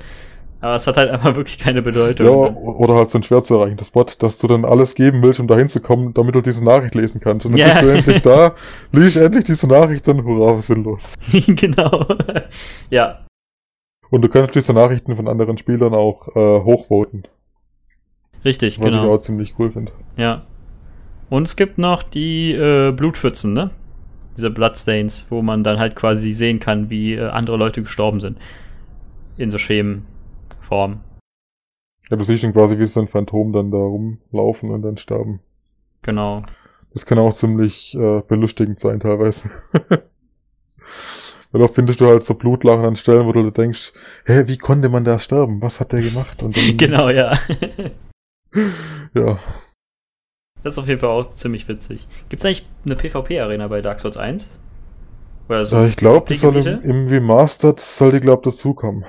Aber 0.62 0.76
es 0.76 0.86
hat 0.88 0.96
halt 0.98 1.10
einfach 1.10 1.36
wirklich 1.36 1.58
keine 1.60 1.82
Bedeutung. 1.82 2.26
Ja, 2.28 2.32
oder 2.56 2.96
halt 2.96 3.10
so 3.10 3.18
ein 3.18 3.24
schwer 3.24 3.44
zu 3.44 3.56
erreichendes 3.56 3.88
Spot, 3.88 4.06
dass 4.20 4.38
du 4.38 4.48
dann 4.48 4.64
alles 4.64 4.94
geben 4.96 5.22
willst, 5.24 5.40
um 5.40 5.48
da 5.48 5.58
hinzukommen, 5.58 6.14
damit 6.14 6.36
du 6.36 6.42
diese 6.42 6.64
Nachricht 6.64 6.96
lesen 6.96 7.20
kannst. 7.20 7.46
Und 7.46 7.54
dann 7.54 7.60
Ja. 7.60 7.74
bist 7.74 7.82
du 7.84 7.90
endlich 7.90 8.22
da, 8.24 8.56
liest 8.92 9.18
endlich 9.18 9.46
diese 9.46 9.68
Nachricht, 9.68 10.08
dann 10.08 10.24
hurra, 10.24 10.62
für 10.62 10.74
sinnlos. 10.74 11.04
genau. 11.48 12.06
ja, 12.90 13.20
Und 14.12 14.22
du 14.22 14.30
kannst 14.30 14.56
diese 14.56 14.74
Nachrichten 14.74 15.16
von 15.16 15.28
anderen 15.28 15.58
Spielern 15.58 15.94
auch 15.96 16.28
äh, 16.36 16.64
hochvoten, 16.64 17.28
richtig, 18.46 18.80
was 18.80 18.86
ich 18.88 18.92
genau. 18.94 19.16
auch 19.16 19.22
ziemlich 19.24 19.54
cool 19.58 19.72
finde. 19.72 19.92
Ja. 20.18 20.44
Und 21.30 21.44
es 21.44 21.56
gibt 21.56 21.78
noch 21.78 22.04
die 22.04 22.52
äh, 22.54 22.92
Blutpfützen, 22.92 23.54
ne? 23.54 23.72
Diese 24.36 24.50
Bloodstains, 24.50 25.26
wo 25.30 25.42
man 25.42 25.64
dann 25.64 25.80
halt 25.80 25.96
quasi 25.96 26.34
sehen 26.34 26.60
kann, 26.60 26.90
wie 26.90 27.16
äh, 27.16 27.28
andere 27.30 27.58
Leute 27.58 27.82
gestorben 27.82 28.20
sind. 28.20 28.38
In 29.38 29.50
so 29.50 29.58
Schemenform. 30.72 31.02
Ja, 32.10 32.18
du 32.18 32.24
siehst 32.24 32.44
dann 32.44 32.54
quasi, 32.54 32.80
wie 32.80 32.86
so 32.88 33.00
ein 33.00 33.08
Phantom 33.08 33.54
dann 33.54 33.72
da 33.72 33.78
rumlaufen 33.78 34.72
und 34.72 34.82
dann 34.82 34.98
sterben. 34.98 35.40
Genau. 36.02 36.44
Das 36.94 37.06
kann 37.06 37.20
auch 37.20 37.34
ziemlich 37.36 37.96
äh, 37.96 38.22
belustigend 38.28 38.80
sein 38.80 39.00
teilweise. 39.00 39.50
Weil 41.52 41.62
oft 41.62 41.76
findest 41.76 42.02
du 42.02 42.08
halt 42.08 42.26
so 42.26 42.34
Blutlachen 42.34 42.86
an 42.86 42.96
Stellen, 42.96 43.28
wo 43.28 43.34
du 43.34 43.50
denkst, 43.52 43.94
hä, 44.26 44.44
wie 44.48 44.58
konnte 44.58 44.90
man 44.90 45.04
da 45.04 45.20
sterben? 45.20 45.62
Was 45.62 45.80
hat 45.80 45.92
der 45.92 46.02
gemacht? 46.02 46.42
Und 46.42 46.58
dann, 46.58 46.78
genau, 46.78 47.10
ja. 47.10 47.38
Ja. 49.14 49.40
Das 50.64 50.74
ist 50.74 50.80
auf 50.80 50.88
jeden 50.88 51.00
Fall 51.00 51.10
auch 51.10 51.28
ziemlich 51.28 51.68
witzig. 51.68 52.08
Gibt 52.30 52.44
es 52.44 52.46
eigentlich 52.46 52.68
eine 52.86 52.96
PvP-Arena 52.96 53.68
bei 53.68 53.82
Dark 53.82 54.00
Souls 54.00 54.18
1? 54.18 54.52
Oder 55.50 55.66
so 55.66 55.78
ja 55.78 55.86
ich 55.86 55.98
glaube, 55.98 56.34
das 56.34 56.42
soll 56.42 56.56
im, 56.58 56.82
im 56.82 57.08
Remastered 57.08 57.80
soll 57.80 58.12
die, 58.12 58.20
glaube 58.20 58.50
dazukommen. 58.50 59.06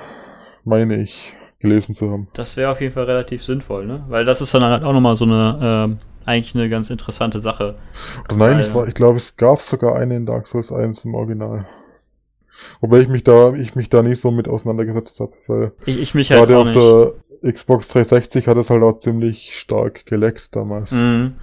Meine 0.65 1.03
ich, 1.03 1.35
gelesen 1.63 1.95
zu 1.95 2.11
haben. 2.11 2.29
Das 2.35 2.57
wäre 2.59 2.71
auf 2.71 2.81
jeden 2.81 2.93
Fall 2.93 3.05
relativ 3.05 3.43
sinnvoll, 3.43 3.87
ne? 3.87 4.05
Weil 4.09 4.25
das 4.27 4.41
ist 4.43 4.53
dann 4.53 4.63
halt 4.63 4.85
auch 4.85 4.93
nochmal 4.93 5.17
so 5.17 5.25
eine, 5.25 5.59
ähm, 5.63 5.99
eigentlich 6.27 6.55
eine 6.55 6.69
ganz 6.69 6.91
interessante 6.91 7.39
Sache. 7.39 7.77
Oder 8.27 8.37
nein, 8.37 8.59
Weil- 8.59 8.67
ich, 8.69 8.75
war- 8.75 8.89
ich 8.89 8.95
glaube, 8.95 9.17
es 9.17 9.37
gab 9.37 9.61
sogar 9.61 9.97
eine 9.97 10.17
in 10.17 10.27
Dark 10.27 10.47
Souls 10.49 10.71
1 10.71 11.05
im 11.05 11.15
Original. 11.15 11.65
Wobei 12.81 13.01
ich 13.01 13.09
mich 13.09 13.25
da, 13.25 13.55
ich 13.55 13.75
mich 13.75 13.89
da 13.89 14.03
nicht 14.03 14.21
so 14.21 14.31
mit 14.31 14.47
auseinandergesetzt 14.47 15.19
habe, 15.19 15.33
weil 15.49 15.73
Ich, 15.87 15.99
ich 15.99 16.15
mich 16.15 16.31
halt 16.31 16.49
gerade 16.49 16.59
auf 16.59 16.67
nicht. 16.67 16.77
der 17.43 17.53
Xbox 17.53 17.89
360 17.89 18.47
hat 18.47 18.57
es 18.57 18.71
halt 18.71 18.83
auch 18.85 19.01
ziemlich 19.01 19.59
stark 19.59 20.07
geleckt 20.07 20.55
damals. 20.55 20.93
Mhm. 20.93 21.35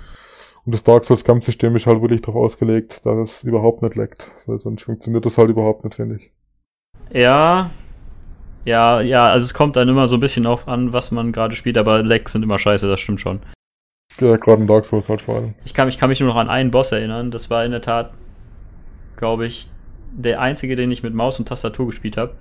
Und 0.65 0.76
das 0.76 0.84
Dark 0.84 1.03
Souls 1.05 1.24
Kampfsystem 1.26 1.76
ist 1.76 1.88
halt 1.88 2.01
wirklich 2.01 2.22
darauf 2.22 2.36
ausgelegt, 2.51 3.01
dass 3.05 3.17
es 3.32 3.43
überhaupt 3.43 3.82
nicht 3.82 3.95
leckt. 3.95 4.32
Weil 4.45 4.59
sonst 4.59 4.84
funktioniert 4.84 5.26
das 5.26 5.38
halt 5.38 5.49
überhaupt 5.49 5.84
nicht, 5.84 5.95
finde 5.95 6.17
ich. 6.17 6.32
Ja. 7.11 7.70
Ja, 8.66 9.01
ja, 9.01 9.28
also 9.28 9.45
es 9.45 9.53
kommt 9.53 9.76
dann 9.76 9.88
immer 9.88 10.07
so 10.07 10.18
ein 10.18 10.20
bisschen 10.20 10.45
auf 10.45 10.68
an, 10.68 10.93
was 10.93 11.12
man 11.12 11.32
gerade 11.32 11.55
spielt, 11.55 11.78
aber 11.78 12.03
Lags 12.03 12.34
sind 12.34 12.43
immer 12.43 12.60
scheiße, 12.60 12.88
das 12.88 12.99
stimmt 12.99 13.22
schon. 13.22 13.39
Ja, 14.20 14.36
gerade 14.38 14.62
in 14.62 14.68
Dark 14.68 14.86
Souls 14.86 15.07
halt 15.07 15.22
vor 15.22 15.36
allem. 15.36 15.53
Ich 15.66 15.74
kann, 15.74 15.88
ich 15.88 15.97
kann 15.97 16.10
mich 16.10 16.20
nur 16.20 16.30
noch 16.30 16.36
an 16.36 16.49
einen 16.49 16.72
Boss 16.72 16.91
erinnern, 16.91 17.32
das 17.32 17.49
war 17.49 17.64
in 17.64 17.72
der 17.72 17.82
Tat, 17.82 18.12
glaube 19.16 19.45
ich, 19.45 19.68
der 20.12 20.41
einzige, 20.41 20.76
den 20.76 20.91
ich 20.91 21.03
mit 21.03 21.14
Maus 21.14 21.39
und 21.39 21.47
Tastatur 21.47 21.88
gespielt 21.88 22.18
habe. 22.18 22.34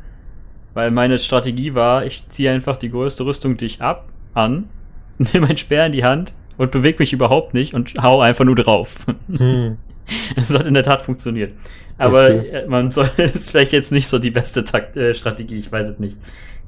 Weil 0.74 0.90
meine 0.90 1.18
Strategie 1.18 1.74
war, 1.74 2.04
ich 2.04 2.28
ziehe 2.28 2.50
einfach 2.50 2.76
die 2.76 2.90
größte 2.90 3.24
Rüstung, 3.24 3.56
die 3.56 3.66
ich 3.66 3.80
ab, 3.80 4.08
an, 4.34 4.68
nehme 5.18 5.46
mein 5.46 5.56
Speer 5.56 5.86
in 5.86 5.92
die 5.92 6.04
Hand 6.04 6.34
und 6.56 6.72
bewege 6.72 6.98
mich 6.98 7.12
überhaupt 7.12 7.54
nicht 7.54 7.74
und 7.74 7.94
hau 8.02 8.20
einfach 8.20 8.44
nur 8.44 8.56
drauf. 8.56 8.96
Hm. 9.28 9.78
Das 10.36 10.52
hat 10.52 10.66
in 10.66 10.74
der 10.74 10.82
Tat 10.82 11.02
funktioniert. 11.02 11.52
Aber 11.98 12.24
Okay. 12.26 12.48
äh, 12.48 12.66
man 12.68 12.90
soll, 12.92 13.08
ist 13.16 13.50
vielleicht 13.50 13.72
jetzt 13.72 13.92
nicht 13.92 14.08
so 14.08 14.18
die 14.18 14.30
beste 14.30 14.64
Takt, 14.64 14.96
äh, 14.96 15.14
Strategie, 15.14 15.56
ich 15.58 15.70
weiß 15.70 15.88
es 15.88 15.98
nicht. 15.98 16.18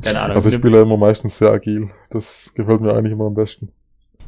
Keine 0.02 0.20
Ahnung. 0.20 0.36
Also 0.36 0.48
ich 0.48 0.54
spiele 0.54 0.80
immer 0.80 0.96
meistens 0.96 1.38
sehr 1.38 1.50
agil. 1.50 1.90
Das 2.10 2.24
gefällt 2.54 2.80
mir 2.80 2.94
eigentlich 2.94 3.12
immer 3.12 3.26
am 3.26 3.34
besten. 3.34 3.70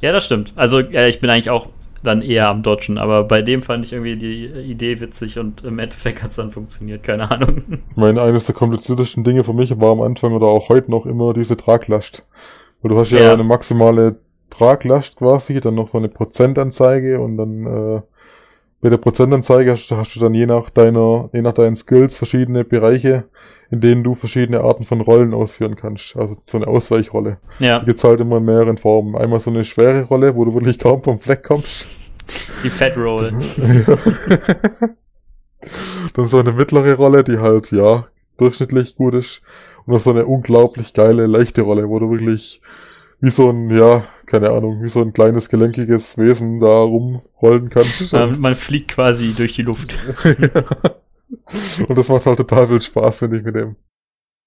Ja, 0.00 0.12
das 0.12 0.24
stimmt. 0.24 0.52
Also 0.56 0.80
ja, 0.80 1.06
ich 1.06 1.20
bin 1.20 1.30
eigentlich 1.30 1.50
auch 1.50 1.68
dann 2.02 2.20
eher 2.20 2.48
am 2.48 2.64
Dodgen, 2.64 2.98
aber 2.98 3.22
bei 3.24 3.42
dem 3.42 3.62
fand 3.62 3.86
ich 3.86 3.92
irgendwie 3.92 4.16
die 4.16 4.46
Idee 4.46 4.98
witzig 5.00 5.38
und 5.38 5.62
im 5.62 5.78
Endeffekt 5.78 6.20
hat 6.22 6.30
es 6.30 6.36
dann 6.36 6.50
funktioniert, 6.50 7.04
keine 7.04 7.30
Ahnung. 7.30 7.62
Ich 7.90 7.96
meine, 7.96 8.20
eines 8.22 8.44
der 8.46 8.56
kompliziertesten 8.56 9.22
Dinge 9.22 9.44
für 9.44 9.52
mich 9.52 9.70
war 9.80 9.92
am 9.92 10.00
Anfang 10.00 10.32
oder 10.32 10.46
auch 10.46 10.68
heute 10.68 10.90
noch 10.90 11.06
immer 11.06 11.32
diese 11.32 11.56
Traglast. 11.56 12.26
Weil 12.82 12.88
du 12.90 12.98
hast 12.98 13.12
ja, 13.12 13.20
Ja. 13.20 13.32
eine 13.32 13.44
maximale 13.44 14.16
Traglast 14.50 15.16
quasi, 15.16 15.60
dann 15.60 15.76
noch 15.76 15.88
so 15.90 15.98
eine 15.98 16.08
Prozentanzeige 16.08 17.20
und 17.20 17.36
dann 17.36 17.66
äh, 17.66 18.00
bei 18.82 18.90
der 18.90 18.98
Prozentanzeige 18.98 19.70
hast, 19.72 19.88
du- 19.90 19.96
hast 19.96 20.14
du 20.14 20.20
dann 20.20 20.34
je 20.34 20.44
nach 20.44 20.68
deiner, 20.70 21.30
je 21.32 21.40
nach 21.40 21.54
deinen 21.54 21.76
Skills 21.76 22.18
verschiedene 22.18 22.64
Bereiche, 22.64 23.24
in 23.70 23.80
denen 23.80 24.02
du 24.04 24.14
verschiedene 24.16 24.60
Arten 24.60 24.84
von 24.84 25.00
Rollen 25.00 25.32
ausführen 25.32 25.76
kannst. 25.76 26.14
Also 26.16 26.36
so 26.46 26.58
eine 26.58 26.66
Ausweichrolle. 26.66 27.38
Ja, 27.60 27.78
Die 27.78 27.86
gibt's 27.86 28.04
halt 28.04 28.20
immer 28.20 28.36
in 28.38 28.44
mehreren 28.44 28.76
Formen. 28.76 29.16
Einmal 29.16 29.40
so 29.40 29.50
eine 29.50 29.64
schwere 29.64 30.02
Rolle, 30.02 30.34
wo 30.34 30.44
du 30.44 30.52
wirklich 30.52 30.78
kaum 30.78 31.02
vom 31.02 31.18
Fleck 31.18 31.42
kommst. 31.44 31.86
die 32.62 32.70
Fat 32.70 32.96
Roll. 32.96 33.32
Dann 36.14 36.26
so 36.26 36.38
eine 36.38 36.52
mittlere 36.52 36.94
Rolle, 36.94 37.22
die 37.24 37.38
halt, 37.38 37.70
ja, 37.70 38.06
durchschnittlich 38.36 38.96
gut 38.96 39.14
ist. 39.14 39.42
Und 39.86 39.94
noch 39.94 40.00
so 40.00 40.10
eine 40.10 40.26
unglaublich 40.26 40.92
geile, 40.92 41.26
leichte 41.26 41.62
Rolle, 41.62 41.88
wo 41.88 41.98
du 41.98 42.10
wirklich 42.10 42.60
wie 43.22 43.30
so 43.30 43.50
ein, 43.50 43.70
ja, 43.70 44.04
keine 44.26 44.50
Ahnung, 44.50 44.82
wie 44.82 44.88
so 44.88 45.00
ein 45.00 45.12
kleines, 45.12 45.48
gelenkiges 45.48 46.18
Wesen 46.18 46.58
da 46.58 46.66
rumrollen 46.68 47.70
kannst. 47.70 48.12
Man, 48.12 48.40
man 48.40 48.54
fliegt 48.56 48.90
quasi 48.90 49.32
durch 49.32 49.54
die 49.54 49.62
Luft. 49.62 49.96
Und 51.88 51.96
das 51.96 52.08
macht 52.08 52.26
halt 52.26 52.36
total 52.38 52.66
viel 52.68 52.82
Spaß, 52.82 53.18
finde 53.20 53.38
ich, 53.38 53.44
mit 53.44 53.54
dem. 53.54 53.76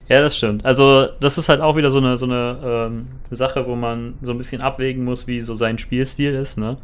Ja, 0.07 0.21
das 0.21 0.37
stimmt. 0.37 0.65
Also, 0.65 1.07
das 1.19 1.37
ist 1.37 1.49
halt 1.49 1.61
auch 1.61 1.75
wieder 1.77 1.89
so 1.89 1.97
eine, 1.99 2.17
so 2.17 2.25
eine 2.25 2.59
ähm, 2.91 3.07
Sache, 3.31 3.65
wo 3.65 3.75
man 3.75 4.15
so 4.21 4.33
ein 4.33 4.37
bisschen 4.37 4.61
abwägen 4.61 5.03
muss, 5.03 5.25
wie 5.25 5.41
so 5.41 5.55
sein 5.55 5.77
Spielstil 5.77 6.35
ist, 6.35 6.57
ne? 6.57 6.77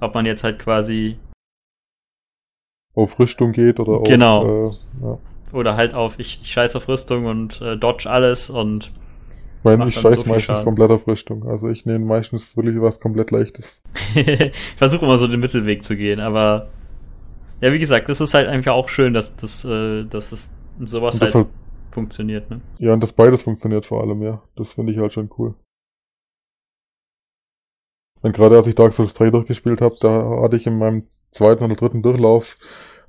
Ob 0.00 0.14
man 0.14 0.24
jetzt 0.26 0.44
halt 0.44 0.58
quasi 0.60 1.18
Auf 2.94 3.18
Rüstung 3.18 3.52
geht 3.52 3.80
oder 3.80 3.98
auf, 3.98 4.08
Genau. 4.08 4.70
äh, 4.70 4.72
ja. 5.02 5.18
oder 5.52 5.76
halt 5.76 5.94
auf 5.94 6.18
ich, 6.18 6.40
ich 6.42 6.50
scheiß 6.52 6.76
auf 6.76 6.88
Rüstung 6.88 7.26
und 7.26 7.60
äh, 7.60 7.76
dodge 7.76 8.08
alles 8.08 8.48
und 8.50 8.92
meine, 9.64 9.88
ich 9.88 9.94
scheiß 9.94 10.16
so 10.16 10.24
meistens 10.24 10.44
Schaden. 10.44 10.64
komplett 10.64 10.90
auf 10.90 11.06
Rüstung. 11.06 11.48
Also 11.48 11.68
ich 11.68 11.86
nehme 11.86 12.04
meistens 12.04 12.56
wirklich 12.56 12.80
was 12.80 13.00
komplett 13.00 13.30
leichtes. 13.30 13.80
ich 14.14 14.52
versuche 14.76 15.04
immer 15.04 15.18
so 15.18 15.26
den 15.26 15.40
Mittelweg 15.40 15.82
zu 15.84 15.96
gehen, 15.96 16.20
aber 16.20 16.68
ja, 17.60 17.72
wie 17.72 17.78
gesagt, 17.78 18.08
das 18.08 18.20
ist 18.20 18.34
halt 18.34 18.48
eigentlich 18.48 18.68
auch 18.70 18.88
schön, 18.88 19.14
dass 19.14 19.36
das, 19.36 19.64
äh, 19.64 20.04
dass 20.04 20.32
es 20.32 20.56
sowas 20.84 21.16
Und 21.16 21.22
halt, 21.22 21.34
das 21.34 21.40
halt, 21.42 21.48
funktioniert, 21.92 22.50
ne? 22.50 22.60
ja, 22.78 22.92
und 22.92 23.00
das 23.00 23.12
beides 23.12 23.42
funktioniert 23.42 23.86
vor 23.86 24.02
allem, 24.02 24.22
ja. 24.22 24.42
Das 24.56 24.72
finde 24.72 24.92
ich 24.92 24.98
halt 24.98 25.12
schon 25.12 25.30
cool. 25.38 25.54
Und 28.22 28.34
gerade 28.34 28.56
als 28.56 28.66
ich 28.66 28.74
Dark 28.74 28.94
Souls 28.94 29.14
3 29.14 29.30
durchgespielt 29.30 29.80
habe, 29.80 29.96
da 30.00 30.40
hatte 30.42 30.56
ich 30.56 30.66
in 30.66 30.78
meinem 30.78 31.06
zweiten 31.30 31.62
oder 31.64 31.74
dritten 31.74 32.02
Durchlauf 32.02 32.56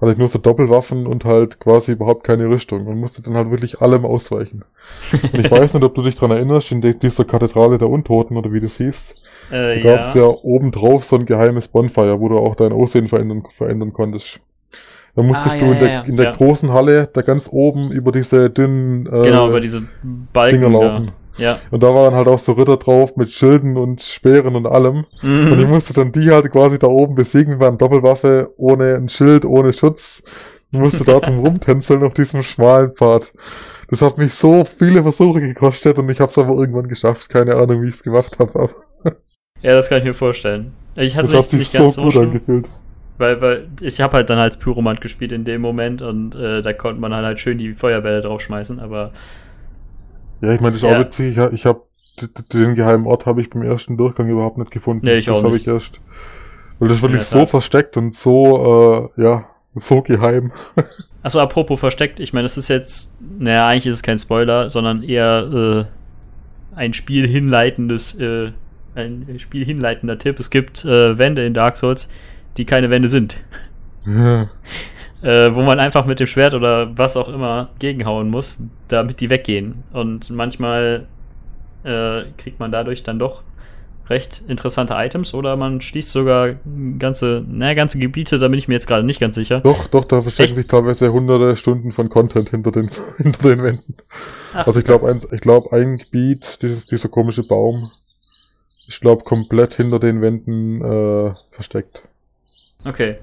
hatte 0.02 0.12
ich 0.14 0.18
nur 0.18 0.30
so 0.30 0.40
Doppelwaffen 0.40 1.08
und 1.08 1.26
halt 1.26 1.60
quasi 1.60 1.92
überhaupt 1.94 2.24
keine 2.24 2.48
Rüstung 2.50 2.88
und 2.88 3.00
musste 3.00 3.22
dann 3.22 3.36
halt 3.36 3.52
wirklich 3.52 3.82
allem 3.82 4.06
ausweichen. 4.06 4.66
Und 5.32 5.40
ich 5.40 5.52
weiß 5.52 5.74
nicht, 5.74 5.84
ob 5.84 5.96
du 5.96 6.02
dich 6.04 6.16
dran 6.16 6.32
erinnerst, 6.32 6.72
in 6.72 6.82
dieser 6.82 7.26
Kathedrale 7.26 7.78
der 7.78 7.90
Untoten 7.90 8.38
oder 8.38 8.52
wie 8.54 8.62
das 8.62 8.78
hieß, 8.78 9.16
Äh, 9.50 9.76
da 9.76 9.80
gab 9.80 10.02
es 10.02 10.14
ja 10.14 10.24
obendrauf 10.26 11.06
so 11.06 11.18
ein 11.18 11.26
geheimes 11.26 11.68
Bonfire, 11.68 12.20
wo 12.20 12.30
du 12.30 12.38
auch 12.40 12.56
dein 12.56 12.74
Aussehen 12.74 13.08
verändern, 13.10 13.44
verändern 13.58 13.94
konntest. 13.94 14.40
Da 15.16 15.24
musstest 15.24 15.56
Ah, 15.56 15.58
du 15.60 15.66
ja, 15.66 15.72
in 15.74 15.80
der, 15.80 15.88
ja, 15.90 15.94
ja. 15.94 16.02
in 16.02 16.18
der 16.18 16.26
Ja. 16.26 16.32
großen 16.32 16.72
Halle 16.74 17.10
da 17.14 17.22
ganz 17.22 17.50
oben 17.52 17.92
über 17.92 18.12
diese 18.12 18.50
dünnen 18.50 19.06
äh, 19.08 19.22
genau, 19.24 19.48
über 19.50 19.62
diese 19.62 19.84
Balken 20.34 20.60
Dinger 20.60 20.80
da. 20.80 20.98
laufen. 20.98 21.12
Ja. 21.38 21.60
Und 21.72 21.84
da 21.84 21.94
waren 21.94 22.14
halt 22.14 22.28
auch 22.28 22.40
so 22.40 22.54
Ritter 22.54 22.78
drauf 22.78 23.16
mit 23.18 23.32
Schilden 23.32 23.78
und 23.78 24.02
Speeren 24.02 24.56
und 24.56 24.66
allem. 24.68 25.06
Und 25.22 25.60
ich 25.60 25.66
Mhm. 25.66 25.70
musste 25.70 25.94
dann 25.94 26.12
die 26.12 26.32
halt 26.32 26.50
quasi 26.52 26.80
da 26.80 26.88
oben 26.88 27.16
besiegen, 27.16 27.60
waren 27.60 27.78
Doppelwaffe, 27.78 28.52
ohne 28.58 28.96
ein 28.96 29.10
Schild, 29.10 29.46
ohne 29.46 29.74
Schutz. 29.74 30.22
Und 30.74 30.82
musste 30.82 31.04
da 31.04 31.20
drum 31.20 31.40
rumtänzeln 31.40 32.04
auf 32.04 32.14
diesem 32.14 32.44
schmalen 32.44 32.92
Pfad. 32.94 33.32
Das 33.90 34.02
hat 34.02 34.18
mich 34.18 34.34
so 34.34 34.66
viele 34.80 35.04
Versuche 35.04 35.40
gekostet 35.42 36.00
und 36.00 36.10
ich 36.10 36.20
habe 36.20 36.32
es 36.32 36.38
aber 36.38 36.54
irgendwann 36.56 36.88
geschafft. 36.88 37.30
Keine 37.30 37.56
Ahnung, 37.56 37.84
wie 37.84 37.90
ich 37.90 37.96
es 37.96 38.04
gemacht 38.04 38.38
habe, 38.40 38.60
aber 38.60 38.76
Ja, 39.62 39.74
das 39.74 39.90
kann 39.90 40.00
ich 40.00 40.04
mir 40.04 40.14
vorstellen. 40.14 40.74
Ich 40.96 41.16
hatte 41.16 41.36
es 41.38 41.52
nicht 41.52 41.72
so 41.72 41.78
ganz 41.80 41.96
so 41.96 42.04
gut 42.04 42.12
schlimm, 42.14 42.24
angefühlt. 42.30 42.68
weil, 43.18 43.42
weil 43.42 43.68
ich 43.82 44.02
habe 44.02 44.14
halt 44.18 44.30
dann 44.30 44.38
als 44.38 44.58
Pyromant 44.58 45.02
gespielt 45.02 45.32
in 45.32 45.46
dem 45.46 45.62
Moment 45.62 46.02
und 46.02 46.36
äh, 46.36 46.62
da 46.62 46.74
konnte 46.74 47.00
man 47.02 47.14
halt, 47.14 47.26
halt 47.26 47.40
schön 47.40 47.58
die 47.58 47.74
Feuerbälle 47.74 48.22
draufschmeißen, 48.22 48.80
aber 48.80 49.12
Ja, 50.42 50.52
ich 50.54 50.62
meine, 50.62 50.74
das 50.74 50.84
ist 50.84 50.90
Ja. 50.90 50.96
auch 50.98 51.02
witzig. 51.02 51.38
Ich, 51.38 51.44
ich 51.54 51.66
habe 51.66 51.82
den 52.54 52.76
geheimen 52.76 53.06
Ort 53.08 53.26
habe 53.26 53.42
ich 53.42 53.50
beim 53.50 53.62
ersten 53.64 53.98
Durchgang 53.98 54.30
überhaupt 54.30 54.58
nicht 54.58 54.72
gefunden. 54.72 55.06
Nee, 55.06 55.16
ich 55.16 55.26
das 55.26 55.44
habe 55.44 55.58
ich 55.58 55.68
erst. 55.68 56.00
Weil 56.80 56.90
das 56.90 56.98
ist 56.98 57.04
wirklich 57.04 57.24
so 57.24 57.46
versteckt 57.46 57.98
und 57.98 58.16
so, 58.18 59.12
äh, 59.18 59.22
ja, 59.22 59.46
so 59.76 60.02
geheim. 60.02 60.52
Achso, 61.24 61.40
apropos 61.42 61.80
versteckt, 61.80 62.20
ich 62.20 62.34
meine, 62.34 62.44
das 62.44 62.58
ist 62.58 62.68
jetzt, 62.70 63.14
naja, 63.40 63.68
eigentlich 63.68 63.88
ist 63.88 63.96
es 63.96 64.04
kein 64.04 64.18
Spoiler, 64.18 64.70
sondern 64.70 65.04
eher 65.04 65.86
äh, 65.86 66.76
ein 66.78 66.94
Spiel 66.94 67.28
hinleitendes, 67.28 68.18
äh, 68.20 68.52
ein 68.96 69.40
Spiel 69.40 69.66
hinleitender 69.66 70.18
Tipp. 70.18 70.40
Es 70.40 70.50
gibt 70.50 70.86
äh, 70.86 71.18
Wände 71.18 71.46
in 71.46 71.54
Dark 71.54 71.78
Souls, 71.78 72.10
die 72.58 72.66
keine 72.66 72.90
Wände 72.90 73.10
sind. 73.10 73.44
Ja. 74.06 74.50
Äh, 75.26 75.56
wo 75.56 75.64
man 75.64 75.80
einfach 75.80 76.06
mit 76.06 76.20
dem 76.20 76.28
Schwert 76.28 76.54
oder 76.54 76.96
was 77.00 77.18
auch 77.18 77.30
immer 77.30 77.70
gegenhauen 77.80 78.30
muss, 78.30 78.58
damit 78.90 79.20
die 79.22 79.32
weggehen. 79.32 79.84
Und 79.92 80.30
manchmal 80.30 81.08
äh, 81.84 82.26
kriegt 82.38 82.60
man 82.60 82.72
dadurch 82.72 83.02
dann 83.02 83.18
doch 83.18 83.42
recht 84.08 84.44
interessante 84.48 84.94
Items 84.96 85.34
oder 85.34 85.56
man 85.56 85.82
schließt 85.82 86.12
sogar 86.12 86.54
ganze, 87.00 87.44
naja, 87.48 87.74
ganze 87.74 87.98
Gebiete, 87.98 88.38
da 88.38 88.50
bin 88.50 88.60
ich 88.60 88.68
mir 88.68 88.76
jetzt 88.76 88.86
gerade 88.86 89.04
nicht 89.04 89.20
ganz 89.20 89.34
sicher. 89.34 89.62
Doch, 89.62 89.88
doch, 89.88 90.06
da 90.06 90.22
verstecken 90.22 90.50
Echt? 90.50 90.56
sich 90.58 90.68
teilweise 90.68 91.12
hunderte 91.12 91.56
Stunden 91.56 91.92
von 91.92 92.10
Content 92.10 92.52
hinter 92.52 92.72
den, 92.72 92.92
hinter 93.18 93.50
den 93.50 93.64
Wänden. 93.64 93.96
Ach, 94.54 94.68
also 94.68 94.78
ich 94.78 94.86
glaube, 94.86 95.10
ein, 95.10 95.24
ich 95.32 95.42
glaube, 95.42 95.76
ein 95.76 95.98
Gebiet, 95.98 96.60
dieses, 96.62 96.86
dieser 96.86 97.10
komische 97.10 97.42
Baum, 97.42 97.90
ich 98.88 99.00
glaube, 99.00 99.24
komplett 99.24 99.74
hinter 99.74 99.98
den 99.98 100.22
Wänden 100.22 100.82
äh, 100.84 101.34
versteckt. 101.50 102.04
Okay. 102.86 103.16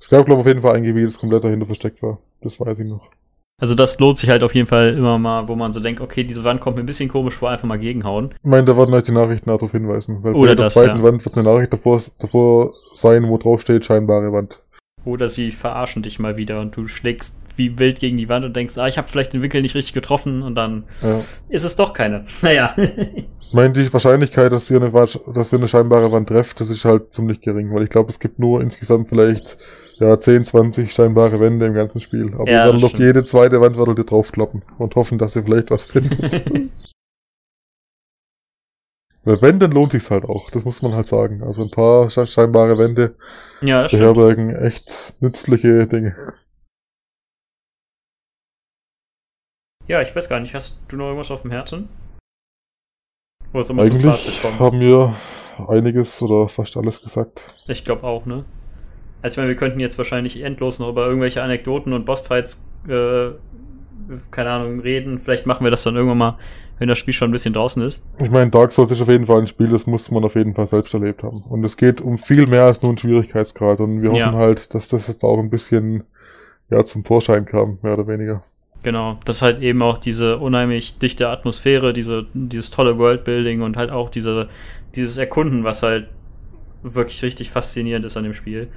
Ich 0.00 0.08
glaube, 0.08 0.24
glaub, 0.24 0.38
auf 0.38 0.46
jeden 0.46 0.60
Fall 0.60 0.76
ein 0.76 0.82
Gebiet, 0.82 1.08
das 1.08 1.18
komplett 1.18 1.44
dahinter 1.44 1.66
versteckt 1.66 2.02
war. 2.02 2.18
Das 2.42 2.60
weiß 2.60 2.78
ich 2.78 2.86
noch. 2.86 3.10
Also 3.58 3.74
das 3.74 3.98
lohnt 3.98 4.18
sich 4.18 4.28
halt 4.28 4.42
auf 4.42 4.54
jeden 4.54 4.66
Fall 4.66 4.94
immer 4.94 5.18
mal, 5.18 5.48
wo 5.48 5.56
man 5.56 5.72
so 5.72 5.80
denkt, 5.80 6.02
okay, 6.02 6.24
diese 6.24 6.44
Wand 6.44 6.60
kommt 6.60 6.76
mir 6.76 6.82
ein 6.82 6.86
bisschen 6.86 7.08
komisch 7.08 7.34
vor, 7.34 7.48
einfach 7.48 7.66
mal 7.66 7.78
gegenhauen. 7.78 8.34
Ich 8.34 8.50
meine, 8.50 8.66
da 8.66 8.76
werden 8.76 8.94
halt 8.94 9.08
die 9.08 9.12
Nachrichten 9.12 9.48
darauf 9.48 9.72
hinweisen. 9.72 10.22
Weil 10.22 10.34
Oder 10.34 10.50
bei 10.50 10.62
der 10.62 10.70
zweiten 10.70 10.98
ja. 10.98 11.02
Wand 11.02 11.24
wird 11.24 11.36
eine 11.36 11.50
Nachricht 11.50 11.72
davor, 11.72 12.02
davor 12.18 12.74
sein, 12.96 13.26
wo 13.28 13.38
drauf 13.38 13.62
steht, 13.62 13.86
scheinbare 13.86 14.30
Wand. 14.32 14.60
Oder 15.06 15.30
sie 15.30 15.52
verarschen 15.52 16.02
dich 16.02 16.18
mal 16.18 16.36
wieder 16.36 16.60
und 16.60 16.76
du 16.76 16.86
schlägst 16.86 17.34
wie 17.56 17.78
wild 17.78 18.00
gegen 18.00 18.18
die 18.18 18.28
Wand 18.28 18.44
und 18.44 18.54
denkst, 18.54 18.76
ah, 18.76 18.88
ich 18.88 18.98
habe 18.98 19.08
vielleicht 19.08 19.32
den 19.32 19.40
Winkel 19.40 19.62
nicht 19.62 19.74
richtig 19.74 19.94
getroffen 19.94 20.42
und 20.42 20.54
dann 20.54 20.84
ja. 21.02 21.20
ist 21.48 21.64
es 21.64 21.76
doch 21.76 21.94
keine. 21.94 22.24
Naja. 22.42 22.74
ich 22.76 23.52
meine, 23.52 23.72
die 23.72 23.90
Wahrscheinlichkeit, 23.90 24.52
dass 24.52 24.70
ihr 24.70 24.82
eine, 24.82 24.90
dass 24.92 25.52
ihr 25.52 25.58
eine 25.58 25.68
scheinbare 25.68 26.12
Wand 26.12 26.28
trefft, 26.28 26.60
das 26.60 26.68
ist 26.68 26.84
halt 26.84 27.14
ziemlich 27.14 27.40
gering, 27.40 27.72
weil 27.74 27.84
ich 27.84 27.90
glaube, 27.90 28.10
es 28.10 28.18
gibt 28.18 28.38
nur 28.38 28.60
insgesamt 28.60 29.08
vielleicht 29.08 29.56
ja, 29.98 30.18
10, 30.18 30.44
20 30.44 30.92
scheinbare 30.92 31.40
Wände 31.40 31.66
im 31.66 31.74
ganzen 31.74 32.00
Spiel. 32.00 32.34
Aber 32.34 32.50
ja, 32.50 32.66
dann 32.66 32.80
noch 32.80 32.98
jede 32.98 33.24
zweite 33.24 33.60
Wand 33.60 33.76
wird 33.76 33.98
dir 33.98 34.04
draufkloppen 34.04 34.62
und 34.78 34.94
hoffen, 34.94 35.18
dass 35.18 35.34
ihr 35.36 35.44
vielleicht 35.44 35.70
was 35.70 35.86
findet. 35.86 36.70
Wenn, 39.24 39.58
dann 39.58 39.72
lohnt 39.72 39.90
sich's 39.90 40.10
halt 40.10 40.24
auch. 40.24 40.50
Das 40.50 40.64
muss 40.64 40.82
man 40.82 40.94
halt 40.94 41.08
sagen. 41.08 41.42
Also 41.42 41.64
ein 41.64 41.70
paar 41.70 42.10
scheinbare 42.10 42.78
Wände 42.78 43.16
ja, 43.60 43.88
beherbergen 43.88 44.54
echt 44.54 45.16
nützliche 45.20 45.88
Dinge. 45.88 46.34
Ja, 49.88 50.00
ich 50.00 50.14
weiß 50.14 50.28
gar 50.28 50.38
nicht. 50.38 50.54
Hast 50.54 50.78
du 50.88 50.96
noch 50.96 51.06
irgendwas 51.06 51.32
auf 51.32 51.42
dem 51.42 51.50
Herzen? 51.50 51.88
Wo 53.50 53.60
es 53.60 53.70
immer 53.70 53.82
Eigentlich 53.82 54.02
zum 54.02 54.10
Fazit 54.10 54.42
kommt? 54.42 54.60
haben 54.60 54.80
wir 54.80 55.16
einiges 55.68 56.20
oder 56.22 56.48
fast 56.48 56.76
alles 56.76 57.02
gesagt. 57.02 57.42
Ich 57.66 57.84
glaube 57.84 58.04
auch, 58.04 58.26
ne? 58.26 58.44
Also 59.22 59.34
ich 59.34 59.38
meine, 59.38 59.48
wir 59.48 59.56
könnten 59.56 59.80
jetzt 59.80 59.98
wahrscheinlich 59.98 60.42
endlos 60.42 60.78
noch 60.78 60.88
über 60.88 61.06
irgendwelche 61.06 61.42
Anekdoten 61.42 61.92
und 61.92 62.04
Bossfights, 62.04 62.64
äh, 62.88 63.30
keine 64.30 64.50
Ahnung, 64.50 64.80
reden. 64.80 65.18
Vielleicht 65.18 65.46
machen 65.46 65.64
wir 65.64 65.70
das 65.70 65.82
dann 65.82 65.96
irgendwann 65.96 66.18
mal, 66.18 66.38
wenn 66.78 66.88
das 66.88 66.98
Spiel 66.98 67.14
schon 67.14 67.30
ein 67.30 67.32
bisschen 67.32 67.54
draußen 67.54 67.82
ist. 67.82 68.04
Ich 68.18 68.30
meine, 68.30 68.50
Dark 68.50 68.72
Souls 68.72 68.90
ist 68.90 69.00
auf 69.00 69.08
jeden 69.08 69.26
Fall 69.26 69.40
ein 69.40 69.46
Spiel, 69.46 69.68
das 69.68 69.86
muss 69.86 70.10
man 70.10 70.24
auf 70.24 70.34
jeden 70.34 70.54
Fall 70.54 70.68
selbst 70.68 70.94
erlebt 70.94 71.22
haben. 71.22 71.42
Und 71.48 71.64
es 71.64 71.76
geht 71.76 72.00
um 72.00 72.18
viel 72.18 72.46
mehr 72.46 72.66
als 72.66 72.82
nur 72.82 72.90
einen 72.90 72.98
Schwierigkeitsgrad. 72.98 73.80
Und 73.80 74.02
wir 74.02 74.10
hoffen 74.10 74.18
ja. 74.18 74.32
halt, 74.32 74.74
dass 74.74 74.88
das 74.88 75.08
jetzt 75.08 75.22
auch 75.22 75.38
ein 75.38 75.50
bisschen 75.50 76.04
ja, 76.70 76.84
zum 76.84 77.04
Vorschein 77.04 77.46
kam, 77.46 77.78
mehr 77.82 77.94
oder 77.94 78.06
weniger. 78.06 78.42
Genau, 78.82 79.18
das 79.24 79.36
ist 79.36 79.42
halt 79.42 79.62
eben 79.62 79.82
auch 79.82 79.98
diese 79.98 80.38
unheimlich 80.38 80.98
dichte 80.98 81.28
Atmosphäre, 81.28 81.92
diese, 81.92 82.26
dieses 82.34 82.70
tolle 82.70 82.98
Worldbuilding 82.98 83.62
und 83.62 83.76
halt 83.76 83.90
auch 83.90 84.10
diese, 84.10 84.48
dieses 84.94 85.18
Erkunden, 85.18 85.64
was 85.64 85.82
halt 85.82 86.08
wirklich 86.82 87.22
richtig 87.22 87.50
faszinierend 87.50 88.04
ist 88.04 88.16
an 88.16 88.24
dem 88.24 88.34
Spiel. 88.34 88.68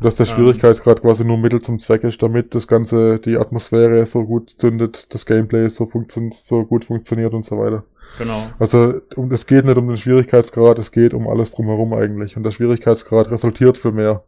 Dass 0.00 0.16
der 0.16 0.26
ähm. 0.26 0.34
Schwierigkeitsgrad 0.34 1.02
quasi 1.02 1.24
nur 1.24 1.38
Mittel 1.38 1.60
zum 1.60 1.78
Zweck 1.78 2.04
ist, 2.04 2.22
damit 2.22 2.54
das 2.54 2.66
Ganze, 2.66 3.18
die 3.18 3.36
Atmosphäre 3.36 4.06
so 4.06 4.24
gut 4.24 4.50
zündet, 4.56 5.12
das 5.12 5.26
Gameplay 5.26 5.68
so, 5.68 5.86
funktio 5.86 6.30
so 6.42 6.64
gut 6.64 6.86
funktioniert 6.86 7.34
und 7.34 7.44
so 7.44 7.58
weiter. 7.58 7.84
Genau. 8.18 8.50
Also 8.58 9.00
um, 9.16 9.30
es 9.32 9.46
geht 9.46 9.64
nicht 9.64 9.76
um 9.76 9.86
den 9.86 9.96
Schwierigkeitsgrad, 9.96 10.78
es 10.78 10.90
geht 10.90 11.14
um 11.14 11.28
alles 11.28 11.52
drumherum 11.52 11.92
eigentlich. 11.92 12.36
Und 12.36 12.42
der 12.42 12.50
Schwierigkeitsgrad 12.50 13.30
resultiert 13.30 13.78
für 13.78 13.92
mehr 13.92 14.24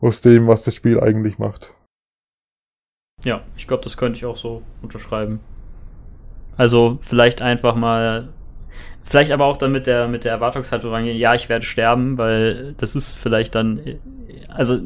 aus 0.00 0.20
dem, 0.20 0.48
was 0.48 0.62
das 0.62 0.74
Spiel 0.74 0.98
eigentlich 0.98 1.38
macht. 1.38 1.74
Ja, 3.22 3.42
ich 3.56 3.68
glaube, 3.68 3.84
das 3.84 3.96
könnte 3.96 4.18
ich 4.18 4.26
auch 4.26 4.36
so 4.36 4.62
unterschreiben. 4.82 5.40
Also 6.56 6.98
vielleicht 7.00 7.40
einfach 7.40 7.76
mal 7.76 8.28
Vielleicht 9.02 9.32
aber 9.32 9.46
auch 9.46 9.56
dann 9.56 9.72
mit 9.72 9.86
der, 9.86 10.08
mit 10.08 10.24
der 10.24 10.32
Erwartungshaltung 10.32 10.90
rangehen, 10.90 11.16
ja, 11.16 11.34
ich 11.34 11.48
werde 11.48 11.64
sterben, 11.66 12.18
weil 12.18 12.74
das 12.78 12.94
ist 12.94 13.14
vielleicht 13.14 13.54
dann, 13.54 13.80
also 14.48 14.78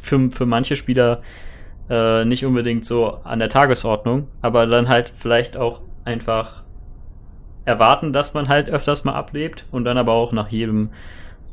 für, 0.00 0.30
für 0.30 0.46
manche 0.46 0.76
Spieler 0.76 1.22
äh, 1.90 2.24
nicht 2.24 2.44
unbedingt 2.46 2.86
so 2.86 3.18
an 3.24 3.38
der 3.38 3.50
Tagesordnung, 3.50 4.28
aber 4.40 4.66
dann 4.66 4.88
halt 4.88 5.12
vielleicht 5.14 5.56
auch 5.56 5.82
einfach 6.04 6.62
erwarten, 7.64 8.12
dass 8.12 8.34
man 8.34 8.48
halt 8.48 8.68
öfters 8.68 9.04
mal 9.04 9.14
ablebt 9.14 9.66
und 9.70 9.84
dann 9.84 9.98
aber 9.98 10.12
auch 10.12 10.32
nach 10.32 10.48
jedem 10.48 10.90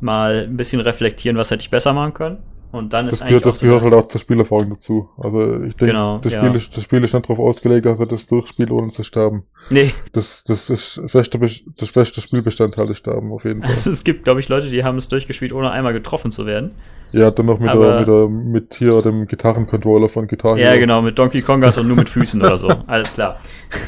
Mal 0.02 0.46
ein 0.48 0.56
bisschen 0.56 0.80
reflektieren, 0.80 1.38
was 1.38 1.52
hätte 1.52 1.62
ich 1.62 1.70
besser 1.70 1.92
machen 1.94 2.14
können. 2.14 2.38
Und 2.72 2.94
dann 2.94 3.08
ist 3.08 3.16
das 3.16 3.22
eigentlich. 3.24 3.42
Gehört, 3.42 3.56
das 3.56 3.62
gehört 3.62 3.82
halt 3.82 3.94
auch 3.94 4.08
zur 4.10 4.22
Spielerfahrung 4.22 4.70
dazu. 4.70 5.10
Also 5.18 5.64
ich 5.64 5.76
denke, 5.76 5.86
genau, 5.86 6.20
das, 6.20 6.34
Spiel 6.34 6.50
ja. 6.50 6.56
ist, 6.56 6.78
das 6.78 6.84
Spiel 6.84 7.04
ist 7.04 7.14
nicht 7.14 7.26
darauf 7.26 7.40
ausgelegt, 7.40 7.86
dass 7.88 8.00
er 8.00 8.06
das 8.06 8.28
durchspielt, 8.28 8.70
ohne 8.70 8.92
zu 8.92 9.04
sterben. 9.04 9.44
Nee. 9.72 9.94
Das, 10.14 10.44
das 10.46 10.70
ist 10.70 11.00
das 11.02 11.12
beste, 11.12 11.40
das 11.78 11.92
beste 11.92 12.22
Spielbestandteil 12.22 12.86
des 12.86 12.98
Sterben, 13.00 13.32
auf 13.32 13.44
jeden 13.44 13.62
Fall. 13.64 13.72
Also 13.72 13.90
es 13.90 14.04
gibt, 14.04 14.24
glaube 14.24 14.40
ich, 14.40 14.50
Leute, 14.50 14.70
die 14.70 14.84
haben 14.84 14.98
es 14.98 15.08
durchgespielt, 15.08 15.52
ohne 15.52 15.72
einmal 15.72 15.94
getroffen 15.94 16.32
zu 16.32 16.46
werden. 16.46 16.72
Ja, 17.12 17.32
dann 17.32 17.48
noch 17.48 17.60
mit, 17.60 17.72
Aber, 17.72 17.86
der, 17.86 18.00
mit, 18.00 18.08
der, 18.08 18.28
mit 18.28 18.76
hier 18.76 19.02
dem 19.02 19.26
Gitarrencontroller 19.26 20.10
von 20.10 20.28
Gitarre. 20.28 20.60
Ja, 20.62 20.76
genau, 20.76 21.02
mit 21.02 21.18
Donkey 21.18 21.42
Kongas 21.42 21.80
und 21.80 21.88
nur 21.88 21.98
mit 21.98 22.10
Füßen 22.10 22.40
oder 22.40 22.60
so. 22.60 22.68
Alles 22.88 23.12
klar. 23.12 23.40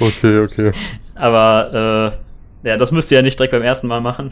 okay, 0.00 0.38
okay. 0.38 0.72
Aber 1.14 2.12
äh, 2.62 2.68
ja, 2.68 2.76
das 2.76 2.92
müsst 2.92 3.10
ihr 3.10 3.16
ja 3.16 3.22
nicht 3.22 3.38
direkt 3.38 3.52
beim 3.52 3.62
ersten 3.62 3.86
Mal 3.86 4.02
machen. 4.02 4.30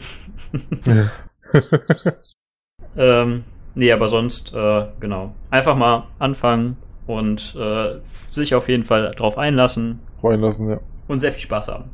ähm, 2.95 3.43
Nee, 3.75 3.91
aber 3.91 4.07
sonst, 4.09 4.53
äh, 4.53 4.85
genau. 4.99 5.33
Einfach 5.49 5.75
mal 5.75 6.07
anfangen 6.19 6.77
und 7.07 7.55
äh, 7.57 7.99
sich 8.29 8.53
auf 8.55 8.67
jeden 8.67 8.83
Fall 8.83 9.11
drauf 9.11 9.37
einlassen. 9.37 9.99
Einlassen, 10.23 10.69
ja. 10.69 10.79
Und 11.07 11.19
sehr 11.19 11.31
viel 11.31 11.41
Spaß 11.41 11.69
haben. 11.69 11.89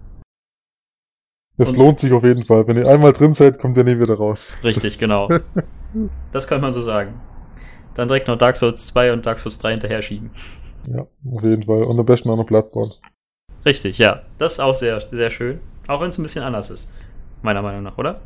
Es 1.59 1.71
lohnt 1.71 1.99
sich 1.99 2.11
auf 2.13 2.23
jeden 2.23 2.43
Fall. 2.43 2.67
Wenn 2.67 2.77
ihr 2.77 2.87
einmal 2.87 3.13
drin 3.13 3.33
seid, 3.33 3.57
kommt 3.57 3.77
ihr 3.77 3.83
nie 3.83 3.99
wieder 3.99 4.13
raus. 4.15 4.47
Richtig, 4.63 4.99
genau. 4.99 5.27
das 6.31 6.47
könnte 6.47 6.61
man 6.61 6.73
so 6.73 6.81
sagen. 6.81 7.19
Dann 7.95 8.07
direkt 8.07 8.27
noch 8.27 8.37
Dark 8.37 8.57
Souls 8.57 8.85
2 8.87 9.13
und 9.13 9.25
Dark 9.25 9.39
Souls 9.39 9.57
3 9.57 9.71
hinterher 9.71 10.03
schieben. 10.03 10.29
Ja, 10.87 11.01
auf 11.01 11.43
jeden 11.43 11.63
Fall. 11.63 11.83
Und 11.83 11.99
am 11.99 12.05
besten 12.05 12.29
auch 12.29 12.37
noch 12.37 12.45
Bloodborne. 12.45 12.93
Richtig, 13.65 13.97
ja. 13.97 14.21
Das 14.37 14.53
ist 14.53 14.59
auch 14.59 14.75
sehr, 14.75 15.01
sehr 15.01 15.31
schön. 15.31 15.59
Auch 15.87 15.99
wenn 15.99 16.09
es 16.09 16.19
ein 16.19 16.23
bisschen 16.23 16.43
anders 16.43 16.69
ist. 16.69 16.91
Meiner 17.41 17.63
Meinung 17.63 17.83
nach, 17.83 17.97
oder? 17.97 18.21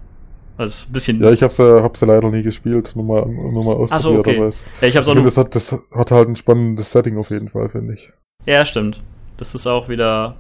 Also 0.62 0.88
ein 0.88 0.94
bisschen. 0.94 1.20
Ja, 1.20 1.32
ich 1.32 1.42
hab's 1.42 1.58
ja, 1.58 1.82
hab's 1.82 2.00
ja 2.02 2.08
leider 2.08 2.30
nie 2.30 2.44
gespielt, 2.44 2.92
nur 2.96 3.04
mal, 3.04 3.26
nur 3.26 3.66
mal 3.66 3.74
ausprobiert. 3.74 4.02
so, 4.02 4.20
okay. 4.20 4.38
aber 4.38 4.54
ja, 4.82 4.88
ich 4.88 4.96
hab's 4.96 5.08
auch 5.08 5.16
das, 5.16 5.36
hat, 5.38 5.56
das 5.56 5.72
hat 5.72 6.12
halt 6.12 6.30
ein 6.30 6.36
spannendes 6.36 6.92
Setting 6.92 7.18
auf 7.18 7.32
jeden 7.32 7.50
Fall, 7.50 7.70
finde 7.70 7.96
ich. 7.96 8.14
Ja, 8.46 8.64
stimmt. 8.64 9.02
Das 9.38 9.56
ist 9.56 9.66
auch 9.66 9.90
wieder. 9.90 10.36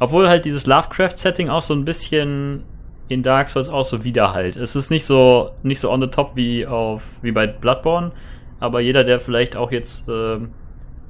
Obwohl 0.00 0.30
halt 0.30 0.46
dieses 0.46 0.66
Lovecraft-Setting 0.66 1.50
auch 1.50 1.60
so 1.60 1.74
ein 1.74 1.84
bisschen 1.84 2.62
in 3.08 3.22
Dark 3.22 3.50
Souls 3.50 3.68
auch 3.68 3.84
so 3.84 4.02
widerhalt. 4.02 4.56
Es 4.56 4.76
ist 4.76 4.90
nicht 4.90 5.04
so, 5.04 5.50
nicht 5.62 5.78
so 5.78 5.92
on 5.92 6.00
the 6.00 6.06
top 6.06 6.32
wie 6.36 6.66
auf, 6.66 7.02
wie 7.20 7.32
bei 7.32 7.46
Bloodborne, 7.46 8.12
aber 8.60 8.80
jeder, 8.80 9.04
der 9.04 9.20
vielleicht 9.20 9.56
auch 9.56 9.72
jetzt 9.72 10.08
äh, 10.08 10.38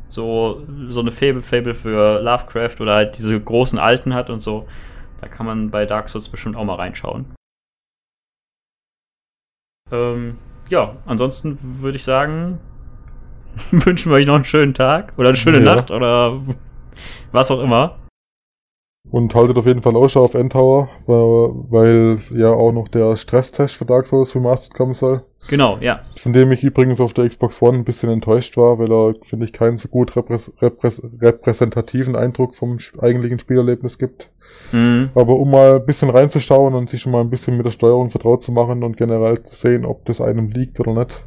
so, 0.08 0.62
so 0.88 0.98
eine 0.98 1.12
Fable, 1.12 1.42
Fable 1.42 1.74
für 1.74 2.20
Lovecraft 2.20 2.80
oder 2.80 2.96
halt 2.96 3.16
diese 3.16 3.40
großen 3.40 3.78
Alten 3.78 4.12
hat 4.12 4.28
und 4.28 4.40
so, 4.40 4.66
da 5.20 5.28
kann 5.28 5.46
man 5.46 5.70
bei 5.70 5.86
Dark 5.86 6.08
Souls 6.08 6.28
bestimmt 6.28 6.56
auch 6.56 6.64
mal 6.64 6.74
reinschauen. 6.74 7.26
Ähm, 9.92 10.38
ja, 10.68 10.96
ansonsten 11.06 11.58
würde 11.80 11.96
ich 11.96 12.04
sagen, 12.04 12.58
wünschen 13.70 14.10
wir 14.10 14.16
euch 14.16 14.26
noch 14.26 14.34
einen 14.34 14.44
schönen 14.44 14.74
Tag 14.74 15.12
oder 15.16 15.28
eine 15.28 15.36
schöne 15.36 15.58
ja. 15.58 15.74
Nacht 15.74 15.90
oder 15.90 16.40
was 17.32 17.50
auch 17.50 17.60
immer. 17.60 17.98
Und 19.10 19.34
haltet 19.36 19.56
auf 19.56 19.66
jeden 19.66 19.82
Fall 19.82 19.94
Ausschau 19.94 20.24
auf 20.24 20.34
Endtower, 20.34 20.88
weil, 21.06 21.70
weil 21.70 22.20
ja 22.30 22.50
auch 22.50 22.72
noch 22.72 22.88
der 22.88 23.16
Stresstest 23.16 23.76
für 23.76 23.84
Dark 23.84 24.06
Souls 24.06 24.34
Remastered 24.34 24.74
kommen 24.74 24.94
soll. 24.94 25.22
Genau, 25.48 25.78
ja. 25.78 26.00
Von 26.20 26.32
dem 26.32 26.50
ich 26.50 26.64
übrigens 26.64 26.98
auf 26.98 27.14
der 27.14 27.28
Xbox 27.28 27.62
One 27.62 27.78
ein 27.78 27.84
bisschen 27.84 28.10
enttäuscht 28.10 28.56
war, 28.56 28.80
weil 28.80 28.90
er, 28.90 29.14
finde 29.24 29.46
ich, 29.46 29.52
keinen 29.52 29.76
so 29.76 29.86
gut 29.86 30.16
reprä 30.16 30.40
reprä 30.60 30.90
repräsentativen 31.20 32.16
Eindruck 32.16 32.56
vom 32.56 32.78
eigentlichen 32.98 33.38
Spielerlebnis 33.38 33.96
gibt. 33.96 34.28
Mhm. 34.72 35.10
Aber 35.14 35.34
um 35.36 35.50
mal 35.50 35.76
ein 35.76 35.86
bisschen 35.86 36.10
reinzuschauen 36.10 36.74
und 36.74 36.90
sich 36.90 37.02
schon 37.02 37.12
mal 37.12 37.20
ein 37.20 37.30
bisschen 37.30 37.56
mit 37.56 37.66
der 37.66 37.70
Steuerung 37.70 38.10
vertraut 38.10 38.42
zu 38.42 38.52
machen 38.52 38.82
und 38.82 38.96
generell 38.96 39.42
zu 39.42 39.54
sehen, 39.54 39.84
ob 39.84 40.04
das 40.06 40.20
einem 40.20 40.50
liegt 40.50 40.80
oder 40.80 40.94
nicht, 40.94 41.26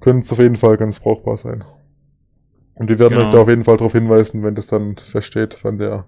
könnte 0.00 0.24
es 0.24 0.32
auf 0.32 0.38
jeden 0.38 0.56
Fall 0.56 0.76
ganz 0.76 1.00
brauchbar 1.00 1.36
sein. 1.36 1.64
Und 2.74 2.90
die 2.90 2.98
werden 2.98 3.14
genau. 3.14 3.28
euch 3.28 3.34
da 3.34 3.40
auf 3.40 3.48
jeden 3.48 3.64
Fall 3.64 3.78
darauf 3.78 3.92
hinweisen, 3.92 4.42
wenn 4.42 4.54
das 4.54 4.66
dann 4.66 4.96
feststeht, 5.10 5.58
wann 5.62 5.78
der 5.78 6.06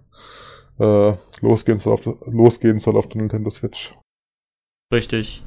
äh, 0.79 1.15
losgehen, 1.41 1.79
soll 1.79 1.95
auf, 1.95 2.05
losgehen 2.27 2.79
soll 2.79 2.97
auf 2.97 3.09
der 3.09 3.23
Nintendo 3.23 3.51
Switch. 3.51 3.95
Richtig. 4.93 5.43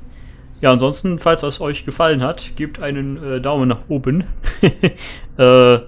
Ja, 0.62 0.72
ansonsten, 0.72 1.18
falls 1.18 1.42
es 1.44 1.62
euch 1.62 1.86
gefallen 1.86 2.22
hat, 2.22 2.56
gebt 2.56 2.82
einen 2.82 3.18
äh, 3.24 3.42
Daumen 3.42 3.68
nach 3.68 3.82
oben. 3.88 4.26
äh, 5.38 5.80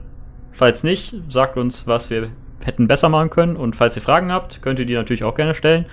falls 0.51 0.83
nicht, 0.83 1.15
sagt 1.29 1.57
uns, 1.57 1.85
was 1.85 2.09
wir 2.09 2.29
hätten 2.65 2.87
besser 2.87 3.09
machen 3.09 3.29
können. 3.29 3.55
Und 3.55 3.75
falls 3.75 3.95
ihr 3.95 4.01
Fragen 4.01 4.31
habt, 4.31 4.61
könnt 4.61 4.79
ihr 4.79 4.85
die 4.85 4.95
natürlich 4.95 5.23
auch 5.23 5.35
gerne 5.35 5.53
stellen. 5.55 5.85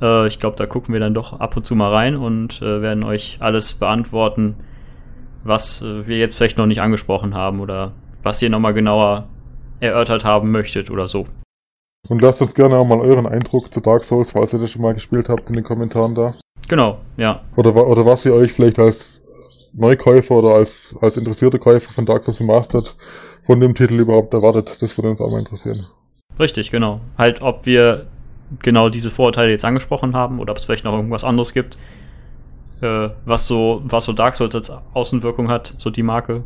Äh, 0.00 0.26
ich 0.26 0.40
glaube, 0.40 0.56
da 0.56 0.66
gucken 0.66 0.92
wir 0.92 1.00
dann 1.00 1.14
doch 1.14 1.38
ab 1.40 1.56
und 1.56 1.66
zu 1.66 1.74
mal 1.74 1.92
rein 1.92 2.16
und 2.16 2.60
äh, 2.62 2.82
werden 2.82 3.04
euch 3.04 3.38
alles 3.40 3.74
beantworten, 3.74 4.56
was 5.44 5.82
äh, 5.82 6.06
wir 6.06 6.18
jetzt 6.18 6.36
vielleicht 6.36 6.58
noch 6.58 6.66
nicht 6.66 6.80
angesprochen 6.80 7.34
haben 7.34 7.60
oder 7.60 7.92
was 8.22 8.42
ihr 8.42 8.50
nochmal 8.50 8.74
genauer 8.74 9.28
erörtert 9.80 10.24
haben 10.24 10.50
möchtet 10.50 10.90
oder 10.90 11.08
so. 11.08 11.26
Und 12.08 12.22
lasst 12.22 12.40
uns 12.42 12.54
gerne 12.54 12.76
auch 12.76 12.86
mal 12.86 12.98
euren 12.98 13.26
Eindruck 13.26 13.72
zu 13.72 13.80
Dark 13.80 14.04
Souls, 14.04 14.32
falls 14.32 14.52
ihr 14.52 14.58
das 14.58 14.72
schon 14.72 14.82
mal 14.82 14.94
gespielt 14.94 15.28
habt, 15.28 15.48
in 15.48 15.54
den 15.54 15.64
Kommentaren 15.64 16.14
da. 16.14 16.34
Genau, 16.68 16.98
ja. 17.16 17.42
Oder, 17.56 17.74
oder 17.74 18.04
was 18.04 18.24
ihr 18.24 18.34
euch 18.34 18.52
vielleicht 18.52 18.78
als 18.78 19.22
Neukäufer 19.72 20.34
oder 20.34 20.54
als, 20.54 20.94
als 21.00 21.16
interessierte 21.16 21.58
Käufer 21.58 21.92
von 21.92 22.06
Dark 22.06 22.24
Souls 22.24 22.40
Remastered 22.40 22.94
von 23.50 23.58
dem 23.58 23.74
Titel 23.74 23.98
überhaupt 23.98 24.32
erwartet. 24.32 24.76
Das 24.78 24.96
würde 24.96 25.10
uns 25.10 25.20
auch 25.20 25.28
mal 25.28 25.40
interessieren. 25.40 25.84
Richtig, 26.38 26.70
genau. 26.70 27.00
Halt, 27.18 27.42
ob 27.42 27.66
wir 27.66 28.06
genau 28.62 28.88
diese 28.90 29.10
Vorurteile 29.10 29.50
jetzt 29.50 29.64
angesprochen 29.64 30.14
haben 30.14 30.38
oder 30.38 30.52
ob 30.52 30.58
es 30.58 30.66
vielleicht 30.66 30.84
noch 30.84 30.92
irgendwas 30.92 31.24
anderes 31.24 31.52
gibt, 31.52 31.76
äh, 32.80 33.08
was 33.24 33.48
so, 33.48 33.82
was 33.84 34.04
so 34.04 34.12
Dark 34.12 34.36
Souls 34.36 34.54
als 34.54 34.70
Außenwirkung 34.94 35.48
hat, 35.48 35.74
so 35.78 35.90
die 35.90 36.04
Marke. 36.04 36.44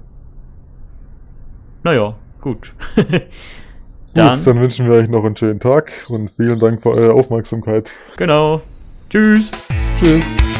Naja, 1.83 2.15
gut. 2.41 2.73
dann, 4.15 4.39
gut, 4.39 4.47
dann 4.47 4.61
wünschen 4.63 4.89
wir 4.89 4.97
euch 4.97 5.09
noch 5.11 5.27
einen 5.27 5.37
schönen 5.37 5.61
Tag 5.61 5.93
und 6.09 6.31
vielen 6.31 6.59
Dank 6.59 6.81
für 6.81 6.93
eure 6.93 7.13
Aufmerksamkeit. 7.13 7.93
Genau. 8.17 8.63
Tschüss. 9.11 9.51
Tschüss. 10.01 10.54